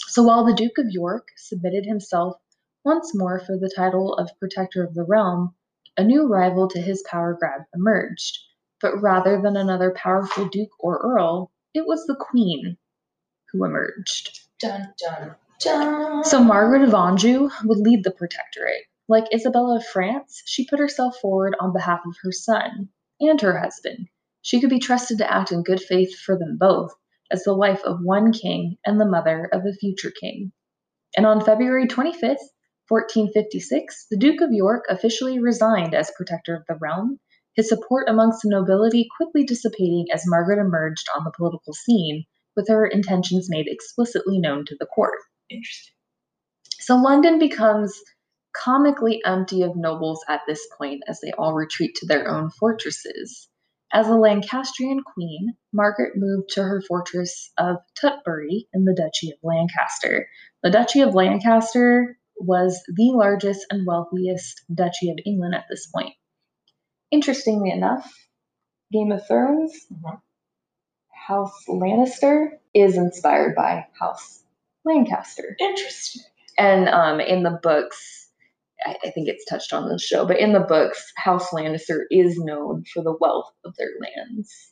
So 0.06 0.22
while 0.22 0.44
the 0.44 0.54
Duke 0.54 0.78
of 0.78 0.90
York 0.90 1.28
submitted 1.36 1.86
himself 1.86 2.36
once 2.84 3.14
more 3.14 3.38
for 3.38 3.56
the 3.56 3.72
title 3.74 4.14
of 4.14 4.30
Protector 4.38 4.82
of 4.82 4.94
the 4.94 5.04
Realm, 5.04 5.54
a 5.96 6.02
new 6.02 6.26
rival 6.26 6.68
to 6.68 6.80
his 6.80 7.04
power 7.08 7.36
grab 7.38 7.62
emerged. 7.74 8.38
But 8.80 9.00
rather 9.00 9.40
than 9.40 9.56
another 9.56 9.94
powerful 9.96 10.48
duke 10.48 10.72
or 10.80 10.98
earl, 10.98 11.52
it 11.74 11.86
was 11.86 12.06
the 12.06 12.16
queen 12.16 12.76
who 13.50 13.64
emerged. 13.64 14.40
Dun 14.58 14.92
dun 14.98 15.36
dun. 15.60 16.24
So 16.24 16.42
Margaret 16.42 16.82
of 16.82 16.94
Anjou 16.94 17.50
would 17.64 17.78
lead 17.78 18.02
the 18.02 18.10
protectorate. 18.10 18.84
Like 19.08 19.32
Isabella 19.32 19.76
of 19.76 19.86
France, 19.86 20.42
she 20.46 20.66
put 20.66 20.78
herself 20.78 21.16
forward 21.18 21.54
on 21.60 21.72
behalf 21.72 22.00
of 22.06 22.16
her 22.22 22.32
son 22.32 22.88
and 23.20 23.40
her 23.40 23.58
husband. 23.58 24.08
She 24.40 24.60
could 24.60 24.70
be 24.70 24.80
trusted 24.80 25.18
to 25.18 25.32
act 25.32 25.52
in 25.52 25.62
good 25.62 25.80
faith 25.80 26.18
for 26.18 26.36
them 26.36 26.56
both, 26.58 26.92
as 27.30 27.44
the 27.44 27.54
wife 27.54 27.82
of 27.84 28.02
one 28.02 28.32
king 28.32 28.78
and 28.84 29.00
the 29.00 29.06
mother 29.06 29.48
of 29.52 29.64
a 29.64 29.72
future 29.72 30.10
king. 30.10 30.50
And 31.16 31.26
on 31.26 31.44
February 31.44 31.86
25th, 31.86 32.38
1456, 32.92 34.08
the 34.10 34.18
Duke 34.18 34.42
of 34.42 34.52
York 34.52 34.84
officially 34.90 35.38
resigned 35.38 35.94
as 35.94 36.12
protector 36.14 36.54
of 36.54 36.64
the 36.68 36.74
realm, 36.78 37.18
his 37.54 37.70
support 37.70 38.06
amongst 38.06 38.42
the 38.42 38.50
nobility 38.50 39.08
quickly 39.16 39.44
dissipating 39.44 40.08
as 40.12 40.26
Margaret 40.26 40.58
emerged 40.58 41.08
on 41.16 41.24
the 41.24 41.32
political 41.34 41.72
scene, 41.72 42.24
with 42.54 42.68
her 42.68 42.86
intentions 42.86 43.48
made 43.48 43.66
explicitly 43.66 44.38
known 44.38 44.66
to 44.66 44.76
the 44.78 44.84
court. 44.84 45.14
Interesting. 45.48 45.94
So 46.80 46.96
London 46.96 47.38
becomes 47.38 47.98
comically 48.54 49.22
empty 49.24 49.62
of 49.62 49.74
nobles 49.74 50.22
at 50.28 50.42
this 50.46 50.68
point 50.76 51.02
as 51.08 51.18
they 51.20 51.32
all 51.38 51.54
retreat 51.54 51.94
to 51.94 52.06
their 52.06 52.28
own 52.28 52.50
fortresses. 52.50 53.48
As 53.94 54.06
a 54.06 54.16
Lancastrian 54.16 55.02
queen, 55.02 55.54
Margaret 55.72 56.12
moved 56.16 56.50
to 56.50 56.62
her 56.62 56.82
fortress 56.82 57.50
of 57.56 57.78
Tutbury 57.98 58.66
in 58.74 58.84
the 58.84 58.94
Duchy 58.94 59.30
of 59.30 59.38
Lancaster. 59.42 60.28
The 60.62 60.70
Duchy 60.70 61.00
of 61.00 61.14
Lancaster 61.14 62.18
was 62.42 62.82
the 62.88 63.12
largest 63.14 63.66
and 63.70 63.86
wealthiest 63.86 64.62
duchy 64.74 65.10
of 65.10 65.18
England 65.24 65.54
at 65.54 65.64
this 65.70 65.86
point. 65.86 66.14
Interestingly 67.10 67.70
enough, 67.70 68.10
Game 68.92 69.12
of 69.12 69.26
Thrones, 69.26 69.72
Mhm. 69.92 70.20
House 71.26 71.64
Lannister 71.68 72.58
is 72.74 72.96
inspired 72.96 73.54
by 73.54 73.86
House 73.98 74.42
Lancaster. 74.84 75.56
Interesting. 75.60 76.22
And 76.58 76.88
um, 76.88 77.20
in 77.20 77.42
the 77.44 77.58
books, 77.62 78.28
I, 78.84 78.96
I 79.04 79.10
think 79.10 79.28
it's 79.28 79.44
touched 79.44 79.72
on 79.72 79.84
in 79.84 79.90
the 79.90 79.98
show, 79.98 80.26
but 80.26 80.38
in 80.38 80.52
the 80.52 80.60
books, 80.60 81.12
House 81.16 81.50
Lannister 81.50 82.04
is 82.10 82.38
known 82.38 82.84
for 82.92 83.02
the 83.02 83.16
wealth 83.20 83.52
of 83.64 83.74
their 83.76 83.90
lands. 84.00 84.71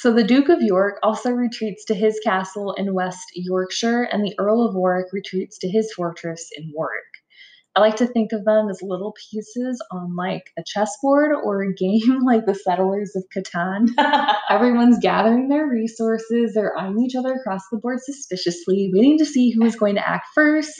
So 0.00 0.12
the 0.12 0.22
Duke 0.22 0.48
of 0.48 0.62
York 0.62 1.00
also 1.02 1.32
retreats 1.32 1.84
to 1.86 1.94
his 1.94 2.20
castle 2.22 2.72
in 2.74 2.94
West 2.94 3.32
Yorkshire, 3.34 4.04
and 4.04 4.24
the 4.24 4.32
Earl 4.38 4.64
of 4.64 4.76
Warwick 4.76 5.12
retreats 5.12 5.58
to 5.58 5.68
his 5.68 5.92
fortress 5.92 6.50
in 6.56 6.70
Warwick. 6.72 7.02
I 7.74 7.80
like 7.80 7.96
to 7.96 8.06
think 8.06 8.30
of 8.32 8.44
them 8.44 8.68
as 8.68 8.80
little 8.80 9.12
pieces 9.28 9.84
on 9.90 10.14
like 10.14 10.52
a 10.56 10.62
chessboard 10.64 11.32
or 11.42 11.62
a 11.62 11.74
game 11.74 12.20
like 12.24 12.46
the 12.46 12.54
Settlers 12.54 13.16
of 13.16 13.24
Catan. 13.36 13.88
Everyone's 14.48 15.00
gathering 15.00 15.48
their 15.48 15.66
resources. 15.66 16.54
They're 16.54 16.78
eyeing 16.78 17.00
each 17.00 17.16
other 17.16 17.32
across 17.32 17.62
the 17.72 17.78
board 17.78 17.98
suspiciously, 18.00 18.92
waiting 18.94 19.18
to 19.18 19.26
see 19.26 19.50
who 19.50 19.64
is 19.64 19.74
going 19.74 19.96
to 19.96 20.08
act 20.08 20.28
first. 20.32 20.78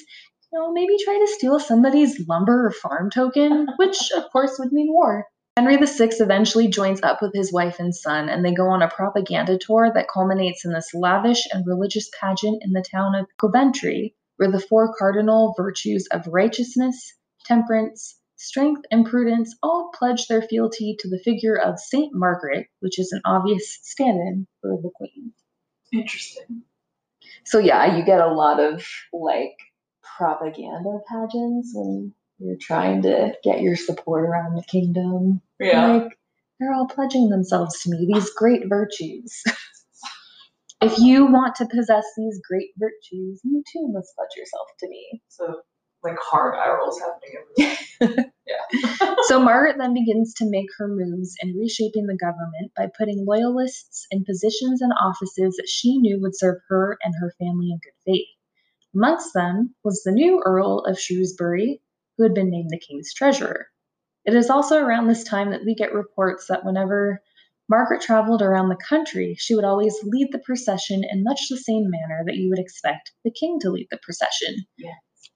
You 0.52 0.60
know, 0.60 0.72
maybe 0.72 0.94
try 1.02 1.18
to 1.18 1.32
steal 1.34 1.58
somebody's 1.58 2.24
lumber 2.28 2.66
or 2.66 2.70
farm 2.70 3.10
token, 3.10 3.66
which 3.78 4.12
of 4.12 4.30
course 4.30 4.60
would 4.60 4.70
mean 4.70 4.92
war. 4.92 5.26
Henry 5.58 5.76
VI 5.76 6.10
eventually 6.20 6.68
joins 6.68 7.02
up 7.02 7.20
with 7.20 7.34
his 7.34 7.52
wife 7.52 7.80
and 7.80 7.92
son, 7.92 8.28
and 8.28 8.44
they 8.44 8.54
go 8.54 8.68
on 8.68 8.80
a 8.80 8.88
propaganda 8.88 9.58
tour 9.58 9.90
that 9.92 10.06
culminates 10.06 10.64
in 10.64 10.72
this 10.72 10.94
lavish 10.94 11.48
and 11.52 11.66
religious 11.66 12.08
pageant 12.20 12.62
in 12.62 12.70
the 12.70 12.84
town 12.92 13.16
of 13.16 13.26
Coventry, 13.40 14.14
where 14.36 14.52
the 14.52 14.60
four 14.60 14.94
cardinal 14.96 15.54
virtues 15.56 16.06
of 16.12 16.28
righteousness, 16.28 17.12
temperance, 17.44 18.20
strength, 18.36 18.82
and 18.92 19.04
prudence 19.04 19.56
all 19.60 19.90
pledge 19.98 20.28
their 20.28 20.42
fealty 20.42 20.94
to 21.00 21.10
the 21.10 21.18
figure 21.24 21.58
of 21.58 21.80
Saint 21.80 22.14
Margaret, 22.14 22.68
which 22.78 23.00
is 23.00 23.10
an 23.10 23.20
obvious 23.24 23.80
stand 23.82 24.20
in 24.20 24.46
for 24.60 24.80
the 24.80 24.90
Queen. 24.94 25.32
Interesting. 25.92 26.62
So, 27.44 27.58
yeah, 27.58 27.96
you 27.96 28.04
get 28.04 28.20
a 28.20 28.32
lot 28.32 28.60
of 28.60 28.86
like 29.12 29.56
propaganda 30.04 31.00
pageants 31.10 31.72
when 31.74 32.14
you're 32.38 32.54
trying 32.60 33.02
to 33.02 33.32
get 33.42 33.60
your 33.60 33.74
support 33.74 34.24
around 34.24 34.54
the 34.54 34.62
kingdom. 34.62 35.42
Yeah. 35.60 35.86
Like, 35.86 36.18
they're 36.58 36.72
all 36.72 36.86
pledging 36.86 37.28
themselves 37.28 37.80
to 37.82 37.90
me, 37.90 38.08
these 38.12 38.30
great 38.30 38.68
virtues. 38.68 39.42
if 40.82 40.98
you 40.98 41.26
want 41.26 41.54
to 41.56 41.66
possess 41.66 42.04
these 42.16 42.40
great 42.48 42.70
virtues, 42.78 43.40
you 43.44 43.62
too 43.72 43.88
must 43.88 44.14
pledge 44.16 44.36
yourself 44.36 44.66
to 44.80 44.88
me. 44.88 45.22
So 45.28 45.62
like 46.02 46.16
hard 46.20 46.54
eye 46.54 46.76
rolls 46.76 47.00
happening 47.00 47.76
everywhere. 48.00 48.24
Yeah. 48.46 49.14
So 49.24 49.38
Margaret 49.38 49.76
then 49.78 49.92
begins 49.92 50.32
to 50.34 50.48
make 50.48 50.68
her 50.78 50.88
moves 50.88 51.34
in 51.42 51.54
reshaping 51.54 52.06
the 52.06 52.16
government 52.16 52.72
by 52.74 52.86
putting 52.96 53.26
loyalists 53.26 54.06
in 54.10 54.24
positions 54.24 54.80
and 54.80 54.90
offices 54.98 55.56
that 55.56 55.68
she 55.68 55.98
knew 55.98 56.18
would 56.22 56.34
serve 56.34 56.56
her 56.68 56.96
and 57.02 57.14
her 57.20 57.34
family 57.38 57.70
in 57.70 57.78
good 57.78 58.10
faith. 58.10 58.26
Amongst 58.94 59.34
them 59.34 59.74
was 59.84 60.02
the 60.02 60.12
new 60.12 60.40
Earl 60.46 60.78
of 60.86 60.98
Shrewsbury, 60.98 61.82
who 62.16 62.22
had 62.22 62.32
been 62.32 62.48
named 62.50 62.70
the 62.70 62.78
king's 62.78 63.12
treasurer. 63.12 63.66
It 64.24 64.34
is 64.34 64.50
also 64.50 64.78
around 64.78 65.06
this 65.06 65.24
time 65.24 65.50
that 65.50 65.64
we 65.64 65.74
get 65.74 65.94
reports 65.94 66.46
that 66.48 66.64
whenever 66.64 67.22
Margaret 67.68 68.00
traveled 68.00 68.42
around 68.42 68.68
the 68.68 68.76
country, 68.76 69.36
she 69.38 69.54
would 69.54 69.64
always 69.64 69.94
lead 70.02 70.28
the 70.32 70.38
procession 70.38 71.02
in 71.10 71.22
much 71.22 71.48
the 71.48 71.56
same 71.56 71.90
manner 71.90 72.22
that 72.26 72.36
you 72.36 72.48
would 72.50 72.58
expect 72.58 73.12
the 73.24 73.30
king 73.30 73.58
to 73.60 73.70
lead 73.70 73.88
the 73.90 73.98
procession. 74.02 74.66
Yeah. 74.76 74.94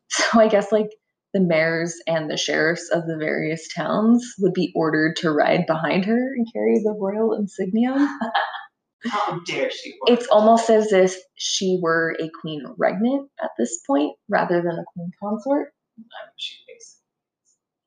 So 0.08 0.40
I 0.40 0.48
guess 0.48 0.70
like 0.72 0.90
the 1.32 1.40
mayors 1.40 1.96
and 2.06 2.30
the 2.30 2.36
sheriffs 2.36 2.90
of 2.90 3.06
the 3.06 3.16
various 3.16 3.66
towns 3.72 4.34
would 4.38 4.52
be 4.52 4.72
ordered 4.74 5.16
to 5.16 5.30
ride 5.30 5.66
behind 5.66 6.04
her 6.04 6.34
and 6.34 6.46
carry 6.52 6.78
the 6.82 6.94
royal 6.98 7.34
insignia. 7.34 7.94
How 9.06 9.40
dare 9.46 9.70
she? 9.70 9.94
It's 10.06 10.26
almost 10.28 10.70
as 10.70 10.92
if 10.92 11.16
she 11.34 11.78
were 11.82 12.16
a 12.20 12.30
queen 12.40 12.62
regnant 12.78 13.28
at 13.42 13.50
this 13.58 13.80
point 13.86 14.14
rather 14.28 14.60
than 14.60 14.78
a 14.78 14.84
queen 14.94 15.10
consort, 15.20 15.72
I 15.98 16.00
mean, 16.00 16.32
she. 16.36 16.56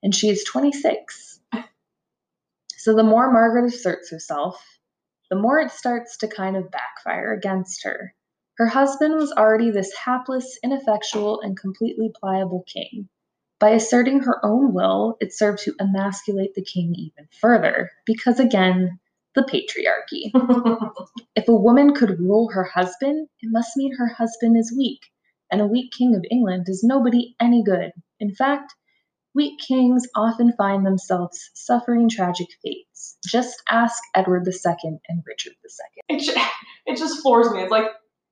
And 0.06 0.14
she 0.14 0.30
is 0.30 0.44
26. 0.44 1.40
So 2.78 2.96
the 2.96 3.04
more 3.04 3.32
Margaret 3.34 3.66
asserts 3.66 4.12
herself, 4.12 4.64
the 5.32 5.36
more 5.36 5.60
it 5.60 5.72
starts 5.72 6.18
to 6.18 6.28
kind 6.28 6.56
of 6.56 6.70
backfire 6.70 7.34
against 7.34 7.84
her. 7.84 8.14
Her 8.58 8.68
husband 8.68 9.16
was 9.16 9.32
already 9.32 9.72
this 9.72 9.92
hapless, 9.96 10.60
ineffectual, 10.64 11.42
and 11.42 11.60
completely 11.60 12.12
pliable 12.22 12.64
king. 12.68 13.10
By 13.60 13.72
asserting 13.72 14.20
her 14.20 14.46
own 14.46 14.76
will, 14.76 15.18
it 15.20 15.34
served 15.34 15.64
to 15.64 15.74
emasculate 15.80 16.54
the 16.54 16.62
king 16.64 16.94
even 16.96 17.28
further, 17.42 17.90
because 18.06 18.40
again, 18.40 19.00
the 19.34 19.42
patriarchy. 19.42 20.32
If 21.36 21.48
a 21.48 21.56
woman 21.56 21.96
could 21.96 22.20
rule 22.20 22.50
her 22.52 22.64
husband, 22.64 23.28
it 23.42 23.50
must 23.52 23.76
mean 23.76 23.96
her 23.96 24.08
husband 24.08 24.56
is 24.56 24.72
weak, 24.78 25.12
and 25.52 25.62
a 25.62 25.68
weak 25.68 25.92
king 25.92 26.16
of 26.16 26.24
England 26.30 26.66
does 26.66 26.84
nobody 26.84 27.36
any 27.40 27.64
good. 27.64 27.92
In 28.20 28.36
fact, 28.36 28.76
weak 29.36 29.60
kings 29.60 30.08
often 30.16 30.54
find 30.58 30.86
themselves 30.86 31.52
suffering 31.54 32.10
tragic 32.10 32.48
fates. 32.64 33.18
Just 33.28 33.62
ask 33.70 33.96
Edward 34.16 34.48
II 34.48 34.98
and 35.10 35.24
Richard 35.28 35.54
II. 35.64 36.18
it, 36.18 36.22
ju- 36.24 36.42
it 36.86 36.98
just 36.98 37.22
floors 37.22 37.52
me. 37.52 37.62
It's 37.62 37.72
like 37.72 37.86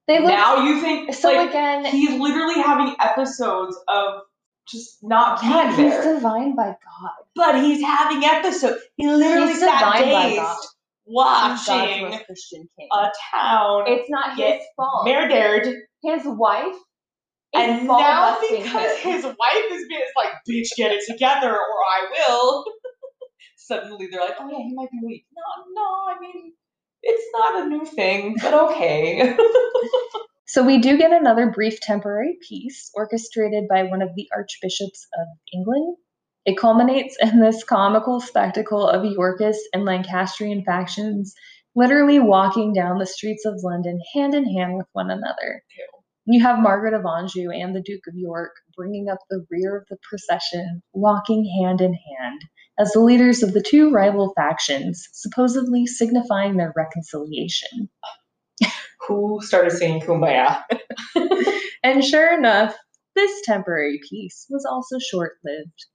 They 0.07 0.19
look 0.19 0.29
now 0.29 0.63
you 0.65 0.81
think 0.81 1.13
so 1.13 1.31
like 1.31 1.49
again. 1.49 1.85
he's 1.85 2.19
literally 2.19 2.55
having 2.61 2.95
episodes 2.99 3.77
of 3.87 4.21
just 4.67 4.99
not 5.03 5.41
being 5.41 5.51
God, 5.51 5.67
he's 5.71 5.77
there. 5.91 6.13
divine 6.15 6.55
by 6.55 6.67
God. 6.67 7.11
but 7.35 7.61
he's 7.61 7.83
having 7.83 8.23
episodes. 8.23 8.81
He 8.95 9.07
literally 9.09 9.49
He's 9.49 9.59
sat 9.59 9.81
God. 9.81 10.57
Watching 11.05 12.09
most 12.09 12.25
Christian 12.25 12.69
king. 12.79 12.87
a 12.93 13.11
town 13.33 13.83
it's 13.87 14.09
not 14.09 14.37
his 14.37 14.61
fault. 14.77 15.05
murdered, 15.05 15.67
His 16.01 16.21
wife 16.25 16.75
and 17.53 17.87
now 17.87 18.37
because 18.49 18.97
his 18.99 19.23
wife 19.23 19.65
is 19.71 19.87
being 19.87 20.01
it's 20.01 20.13
like, 20.15 20.33
"Bitch, 20.49 20.75
get 20.75 20.91
it 20.91 21.03
together, 21.07 21.51
or 21.51 21.57
I 21.57 22.07
will." 22.11 22.65
Suddenly, 23.57 24.07
they're 24.11 24.21
like, 24.21 24.35
"Oh 24.39 24.49
yeah, 24.49 24.57
he 24.57 24.73
might 24.73 24.91
be 24.91 24.99
weak." 25.05 25.25
No, 25.35 25.65
no, 25.73 25.81
I 25.81 26.19
mean, 26.19 26.53
it's 27.01 27.25
not 27.33 27.63
a 27.63 27.69
new 27.69 27.85
thing, 27.85 28.35
but 28.41 28.53
okay. 28.53 29.37
So 30.53 30.63
we 30.63 30.77
do 30.77 30.99
get 30.99 31.11
another 31.11 31.49
brief 31.49 31.79
temporary 31.79 32.37
peace 32.47 32.91
orchestrated 32.93 33.67
by 33.67 33.83
one 33.83 34.03
of 34.03 34.13
the 34.15 34.29
archbishops 34.31 35.07
of 35.17 35.25
England. 35.51 35.97
It 36.45 36.59
culminates 36.59 37.17
in 37.19 37.39
this 37.39 37.63
comical 37.63 38.19
spectacle 38.19 38.87
of 38.87 39.03
Yorkist 39.03 39.61
and 39.73 39.83
Lancastrian 39.83 40.63
factions 40.63 41.33
literally 41.75 42.19
walking 42.19 42.71
down 42.71 42.99
the 42.99 43.07
streets 43.07 43.45
of 43.45 43.63
London 43.63 43.99
hand 44.13 44.35
in 44.35 44.45
hand 44.45 44.77
with 44.77 44.85
one 44.91 45.09
another. 45.09 45.63
You 46.25 46.41
have 46.41 46.59
Margaret 46.59 46.93
of 46.93 47.05
Anjou 47.05 47.51
and 47.51 47.75
the 47.75 47.81
Duke 47.81 48.07
of 48.07 48.15
York 48.15 48.51
bringing 48.77 49.09
up 49.09 49.19
the 49.29 49.45
rear 49.51 49.75
of 49.77 49.85
the 49.89 49.97
procession, 50.07 50.81
walking 50.93 51.45
hand 51.61 51.81
in 51.81 51.93
hand, 51.93 52.41
as 52.79 52.91
the 52.93 53.01
leaders 53.01 53.43
of 53.43 53.53
the 53.53 53.61
two 53.61 53.91
rival 53.91 54.33
factions, 54.35 55.07
supposedly 55.11 55.85
signifying 55.85 56.55
their 56.55 56.73
reconciliation. 56.75 57.89
Who 59.07 59.39
started 59.41 59.71
singing 59.71 60.01
"Kumbaya"? 60.01 60.63
And 61.83 62.03
sure 62.03 62.33
enough, 62.33 62.75
this 63.13 63.41
temporary 63.43 63.99
peace 64.09 64.47
was 64.49 64.65
also 64.65 64.99
short 64.99 65.33
lived. 65.43 65.85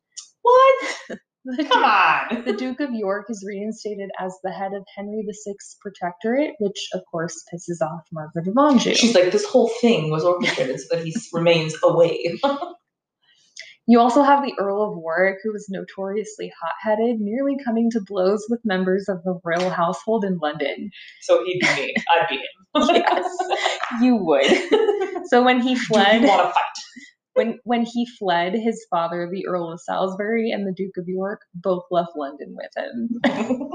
What? 0.42 1.18
The, 1.56 1.64
Come 1.64 1.82
on. 1.82 2.42
the 2.46 2.52
Duke 2.52 2.80
of 2.80 2.92
York 2.92 3.26
is 3.30 3.42
reinstated 3.46 4.10
as 4.20 4.34
the 4.44 4.50
head 4.50 4.74
of 4.74 4.84
Henry 4.94 5.22
VI's 5.26 5.76
protectorate, 5.80 6.54
which 6.58 6.88
of 6.92 7.00
course 7.10 7.42
pisses 7.52 7.80
off 7.80 8.02
Margaret 8.12 8.48
of 8.48 8.54
Anjou. 8.58 8.94
She's 8.94 9.14
like, 9.14 9.32
this 9.32 9.46
whole 9.46 9.70
thing 9.80 10.10
was 10.10 10.24
orchestrated 10.24 10.78
so 10.78 10.96
that 10.96 11.04
he 11.06 11.14
remains 11.32 11.74
away. 11.82 12.38
You 13.90 14.00
also 14.00 14.22
have 14.22 14.44
the 14.44 14.52
Earl 14.60 14.82
of 14.82 14.98
Warwick, 14.98 15.38
who 15.42 15.50
was 15.50 15.66
notoriously 15.70 16.52
hot 16.60 16.74
headed, 16.78 17.20
nearly 17.20 17.56
coming 17.64 17.90
to 17.92 18.02
blows 18.06 18.44
with 18.50 18.60
members 18.62 19.08
of 19.08 19.22
the 19.24 19.40
royal 19.42 19.70
household 19.70 20.26
in 20.26 20.36
London. 20.42 20.90
so 21.22 21.42
he'd 21.42 21.58
be 21.58 21.66
me. 21.74 21.94
I'd 22.10 22.28
be 22.28 22.34
him. 22.36 22.42
Yes, 22.94 23.36
you 24.02 24.16
would. 24.16 25.24
So 25.28 25.42
when 25.42 25.62
he 25.62 25.74
Do 25.74 25.80
fled, 25.80 26.20
you 26.20 26.28
want 26.28 26.48
to 26.48 26.52
fight? 26.52 27.07
When 27.38 27.60
when 27.62 27.86
he 27.86 28.04
fled, 28.04 28.52
his 28.54 28.84
father, 28.90 29.30
the 29.30 29.46
Earl 29.46 29.72
of 29.72 29.80
Salisbury, 29.80 30.50
and 30.50 30.66
the 30.66 30.72
Duke 30.72 30.96
of 30.96 31.06
York 31.06 31.42
both 31.54 31.84
left 31.88 32.10
London 32.16 32.56
with 32.56 32.72
him. 32.76 33.70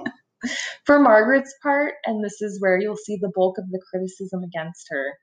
For 0.85 0.99
Margaret's 0.99 1.55
part, 1.63 1.93
and 2.05 2.21
this 2.21 2.41
is 2.41 2.59
where 2.59 2.77
you'll 2.77 2.97
see 2.97 3.17
the 3.21 3.31
bulk 3.33 3.57
of 3.57 3.69
the 3.71 3.81
criticism 3.89 4.43
against 4.43 4.87
her, 4.89 5.17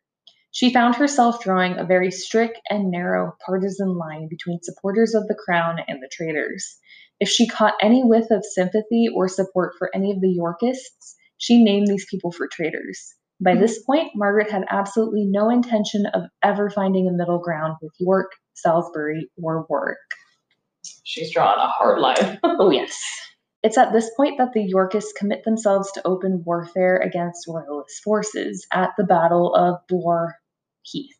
she 0.53 0.73
found 0.73 0.97
herself 0.97 1.43
drawing 1.43 1.79
a 1.79 1.85
very 1.85 2.11
strict 2.11 2.59
and 2.71 2.91
narrow 2.91 3.37
partisan 3.45 3.99
line 3.99 4.27
between 4.31 4.63
supporters 4.63 5.15
of 5.15 5.29
the 5.29 5.35
crown 5.35 5.77
and 5.87 6.03
the 6.03 6.09
traitors. 6.11 6.79
If 7.21 7.29
she 7.29 7.47
caught 7.47 7.75
any 7.83 8.03
whiff 8.03 8.31
of 8.31 8.43
sympathy 8.43 9.07
or 9.15 9.29
support 9.29 9.75
for 9.79 9.95
any 9.95 10.13
of 10.13 10.23
the 10.23 10.31
Yorkists, 10.31 11.15
she 11.37 11.63
named 11.63 11.89
these 11.89 12.07
people 12.11 12.33
for 12.33 12.49
traitors. 12.49 13.15
By 13.41 13.55
this 13.55 13.83
point, 13.83 14.13
Margaret 14.15 14.51
had 14.51 14.65
absolutely 14.69 15.25
no 15.25 15.49
intention 15.49 16.05
of 16.07 16.25
ever 16.43 16.69
finding 16.69 17.09
a 17.09 17.13
middle 17.13 17.39
ground 17.39 17.77
with 17.81 17.93
York, 17.99 18.33
Salisbury, 18.55 19.31
or 19.43 19.65
Warwick. 19.69 19.97
She's 21.05 21.33
drawn 21.33 21.59
a 21.59 21.67
hard 21.67 21.99
line. 22.01 22.39
Oh, 22.45 22.71
yes. 22.71 22.99
It's 23.63 23.79
at 23.79 23.93
this 23.93 24.11
point 24.17 24.39
that 24.39 24.53
the 24.53 24.63
Yorkists 24.63 25.13
commit 25.13 25.45
themselves 25.45 25.93
to 25.93 26.07
open 26.07 26.43
warfare 26.45 26.97
against 26.99 27.47
Royalist 27.49 28.03
forces 28.03 28.67
at 28.73 28.91
the 28.97 29.05
Battle 29.05 29.55
of 29.55 29.81
Blore 29.89 30.37
Heath. 30.83 31.17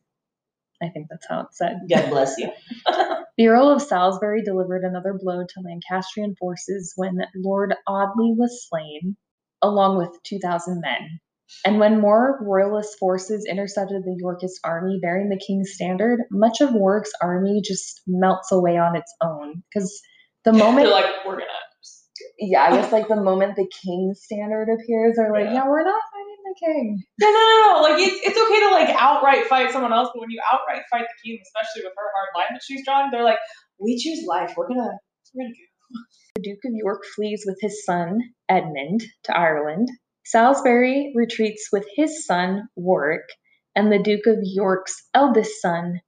I 0.83 0.89
think 0.89 1.09
that's 1.11 1.27
how 1.29 1.41
it's 1.41 1.59
said. 1.59 1.81
God 1.89 2.11
bless 2.11 2.39
you. 2.39 2.51
The 3.39 3.49
Earl 3.49 3.71
of 3.71 3.81
Salisbury 3.81 4.43
delivered 4.43 4.85
another 4.85 5.15
blow 5.15 5.43
to 5.43 5.61
Lancastrian 5.63 6.35
forces 6.37 6.93
when 6.97 7.23
Lord 7.35 7.75
Audley 7.87 8.35
was 8.37 8.69
slain, 8.69 9.17
along 9.63 9.97
with 9.97 10.23
2,000 10.25 10.83
men. 10.83 11.21
And 11.65 11.79
when 11.79 12.01
more 12.01 12.39
royalist 12.43 12.99
forces 12.99 13.47
intercepted 13.49 14.03
the 14.05 14.17
Yorkist 14.19 14.61
army 14.65 14.99
bearing 15.03 15.29
the 15.29 15.41
king's 15.45 15.73
standard, 15.73 16.21
much 16.31 16.61
of 16.61 16.73
Warwick's 16.73 17.13
army 17.23 17.61
just 17.65 18.01
melts 18.07 18.51
away 18.53 18.79
on 18.79 18.97
its 18.97 19.13
own. 19.23 19.63
Because 19.73 20.01
the 20.45 20.53
moment, 20.65 20.87
They're 20.87 20.95
like, 20.95 21.27
we're 21.27 21.35
gonna. 21.35 21.47
yeah, 22.39 22.65
I 22.65 22.71
guess 22.73 22.93
like 22.93 23.09
the 23.09 23.21
moment 23.21 23.57
the 23.57 23.69
king's 23.85 24.23
standard 24.23 24.69
appears, 24.69 25.17
they're 25.17 25.33
like, 25.33 25.47
Yeah. 25.47 25.65
yeah, 25.65 25.69
we're 25.69 25.85
not 25.85 26.03
fighting 26.13 26.43
the 26.45 26.67
king. 26.67 27.03
No, 27.21 27.27
no, 27.31 27.39
no, 27.39 27.73
no. 27.73 27.83
Like 27.83 27.99
it's 28.03 28.21
it's 28.27 28.39
okay 28.39 28.61
to 28.61 28.71
like 28.71 28.97
outright 29.01 29.47
fight 29.47 29.71
someone 29.73 29.93
else, 29.93 30.11
but 30.15 30.21
when 30.21 30.31
you 30.31 30.41
outright 30.53 30.83
fight 30.91 31.05
the 31.05 31.29
king, 31.29 31.39
especially 31.43 31.83
with 31.85 31.95
her 31.97 32.11
hard 32.15 32.29
line 32.37 32.55
that 32.55 32.63
she's 32.65 32.85
drawn, 32.85 33.11
they're 33.11 33.25
like, 33.25 33.39
we 33.79 33.99
choose 33.99 34.25
life. 34.27 34.55
We're 34.57 34.69
gonna 34.69 34.93
we're 35.35 35.45
gonna 35.45 35.51
go. 35.51 36.01
The 36.37 36.43
Duke 36.43 36.59
of 36.65 36.73
York 36.75 37.03
flees 37.17 37.43
with 37.47 37.59
his 37.61 37.85
son, 37.85 38.21
Edmund, 38.49 39.03
to 39.25 39.37
Ireland. 39.37 39.89
Salisbury 40.31 41.13
retreats 41.17 41.71
with 41.73 41.87
his 41.95 42.25
son, 42.25 42.69
Warwick, 42.77 43.29
and 43.75 43.91
the 43.91 43.99
Duke 43.99 44.27
of 44.27 44.39
York's 44.43 45.09
eldest 45.13 45.61
son, 45.61 46.01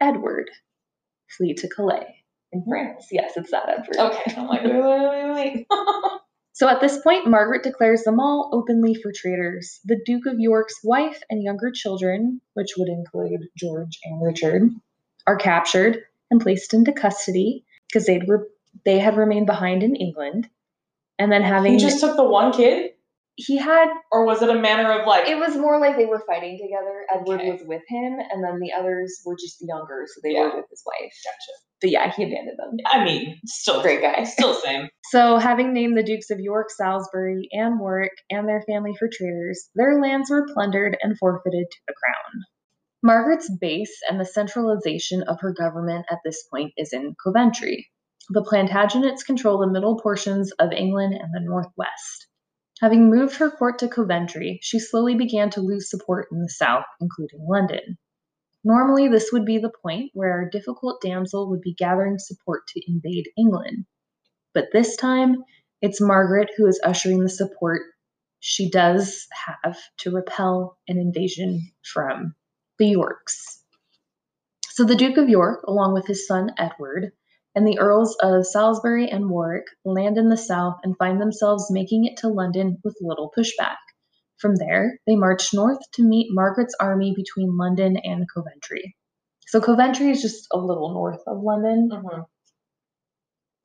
Edward, 0.00 0.48
flee 1.28 1.54
to 1.54 1.68
Calais 1.68 2.24
in 2.52 2.64
France. 2.68 3.08
Yes, 3.10 3.32
it's 3.36 3.50
that 3.50 3.68
Edward. 3.68 4.12
Okay. 4.12 4.34
I'm 4.36 4.46
like, 4.46 4.62
wait, 4.62 4.74
wait, 4.74 5.08
wait, 5.08 5.34
wait. 5.34 5.66
So 6.58 6.68
at 6.68 6.80
this 6.80 7.00
point, 7.02 7.28
Margaret 7.28 7.62
declares 7.62 8.02
them 8.02 8.18
all 8.18 8.50
openly 8.52 8.92
for 8.92 9.12
traitors. 9.12 9.78
The 9.84 10.00
Duke 10.04 10.26
of 10.26 10.40
York's 10.40 10.80
wife 10.82 11.22
and 11.30 11.40
younger 11.40 11.70
children, 11.70 12.40
which 12.54 12.70
would 12.76 12.88
include 12.88 13.46
George 13.56 14.00
and 14.02 14.20
Richard, 14.20 14.68
are 15.28 15.36
captured 15.36 16.00
and 16.32 16.40
placed 16.40 16.74
into 16.74 16.92
custody 16.92 17.64
because 17.86 18.06
they'd 18.06 18.28
re- 18.28 18.48
they 18.84 18.98
had 18.98 19.16
remained 19.16 19.46
behind 19.46 19.84
in 19.84 19.94
England. 19.94 20.48
And 21.16 21.30
then 21.30 21.42
having 21.42 21.74
He 21.74 21.78
just 21.78 22.00
took 22.00 22.16
the 22.16 22.24
one 22.24 22.52
kid, 22.52 22.87
he 23.40 23.56
had 23.56 23.86
or 24.10 24.24
was 24.26 24.42
it 24.42 24.50
a 24.50 24.54
manner 24.58 24.90
of 24.90 25.06
like? 25.06 25.28
it 25.28 25.38
was 25.38 25.56
more 25.56 25.78
like 25.80 25.96
they 25.96 26.06
were 26.06 26.22
fighting 26.26 26.58
together. 26.58 27.06
Edward 27.14 27.40
Okay. 27.40 27.52
was 27.52 27.62
with 27.64 27.82
him, 27.86 28.18
and 28.30 28.42
then 28.42 28.58
the 28.58 28.72
others 28.72 29.20
were 29.24 29.36
just 29.36 29.58
younger, 29.60 30.04
so 30.06 30.20
they 30.24 30.32
Yeah. 30.34 30.48
were 30.50 30.56
with 30.56 30.66
his 30.70 30.82
wife. 30.84 31.12
Gotcha. 31.24 31.58
But 31.80 31.90
yeah, 31.90 32.12
he 32.12 32.24
abandoned 32.24 32.58
them. 32.58 32.76
I 32.86 33.04
mean, 33.04 33.38
still 33.46 33.80
Great 33.82 34.02
guy. 34.02 34.24
Still 34.24 34.54
same. 34.54 34.88
So, 35.10 35.38
having 35.38 35.72
named 35.72 35.96
the 35.96 36.02
Dukes 36.02 36.30
of 36.30 36.38
York, 36.40 36.70
Salisbury, 36.70 37.48
and 37.52 37.78
Warwick 37.80 38.12
and 38.30 38.46
their 38.46 38.62
family 38.68 38.94
for 38.98 39.08
traitors, 39.10 39.70
their 39.74 40.02
lands 40.02 40.28
were 40.28 40.46
plundered 40.52 40.98
and 41.00 41.16
forfeited 41.18 41.66
to 41.70 41.78
the 41.86 41.94
crown. 41.94 42.42
Margaret's 43.02 43.48
base 43.58 43.96
and 44.10 44.20
the 44.20 44.26
centralization 44.26 45.22
of 45.22 45.40
her 45.40 45.54
government 45.54 46.04
at 46.10 46.18
this 46.24 46.42
point 46.52 46.72
is 46.76 46.92
in 46.92 47.14
Coventry. 47.24 47.88
The 48.30 48.42
Plantagenets 48.42 49.24
control 49.24 49.58
the 49.58 49.66
middle 49.72 49.98
portions 49.98 50.52
of 50.58 50.72
England 50.72 51.14
and 51.14 51.32
the 51.32 51.40
northwest. 51.40 52.26
Having 52.80 53.10
moved 53.10 53.36
her 53.36 53.50
court 53.50 53.78
to 53.80 53.88
Coventry, 53.88 54.60
she 54.62 54.78
slowly 54.78 55.16
began 55.16 55.50
to 55.50 55.60
lose 55.60 55.90
support 55.90 56.28
in 56.30 56.40
the 56.40 56.48
south, 56.48 56.84
including 57.00 57.40
London. 57.48 57.98
Normally, 58.62 59.08
this 59.08 59.32
would 59.32 59.44
be 59.44 59.58
the 59.58 59.72
point 59.82 60.10
where 60.14 60.30
our 60.32 60.48
difficult 60.48 61.00
damsel 61.00 61.50
would 61.50 61.60
be 61.60 61.74
gathering 61.74 62.18
support 62.18 62.66
to 62.68 62.82
invade 62.86 63.30
England. 63.36 63.86
But 64.54 64.66
this 64.72 64.96
time, 64.96 65.42
it's 65.82 66.00
Margaret 66.00 66.50
who 66.56 66.66
is 66.66 66.80
ushering 66.84 67.20
the 67.20 67.28
support 67.28 67.82
she 68.40 68.70
does 68.70 69.26
have 69.32 69.78
to 69.98 70.10
repel 70.10 70.78
an 70.86 70.98
invasion 70.98 71.72
from 71.92 72.34
the 72.78 72.88
Yorks. 72.90 73.62
So 74.70 74.84
the 74.84 74.96
Duke 74.96 75.16
of 75.16 75.28
York, 75.28 75.64
along 75.66 75.94
with 75.94 76.06
his 76.06 76.26
son 76.26 76.52
Edward, 76.56 77.12
and 77.58 77.66
the 77.66 77.80
Earls 77.80 78.16
of 78.22 78.46
Salisbury 78.46 79.10
and 79.10 79.28
Warwick 79.28 79.64
land 79.84 80.16
in 80.16 80.28
the 80.28 80.36
south 80.36 80.76
and 80.84 80.96
find 80.96 81.20
themselves 81.20 81.72
making 81.72 82.04
it 82.04 82.16
to 82.18 82.28
London 82.28 82.78
with 82.84 82.96
little 83.00 83.32
pushback. 83.36 83.78
From 84.36 84.54
there, 84.54 85.00
they 85.08 85.16
march 85.16 85.52
north 85.52 85.80
to 85.94 86.04
meet 86.04 86.28
Margaret's 86.30 86.76
army 86.78 87.14
between 87.16 87.56
London 87.56 87.96
and 88.04 88.26
Coventry. 88.32 88.94
So 89.48 89.60
Coventry 89.60 90.08
is 90.08 90.22
just 90.22 90.46
a 90.52 90.56
little 90.56 90.94
north 90.94 91.20
of 91.26 91.42
London. 91.42 91.90
Mhm. 91.92 92.26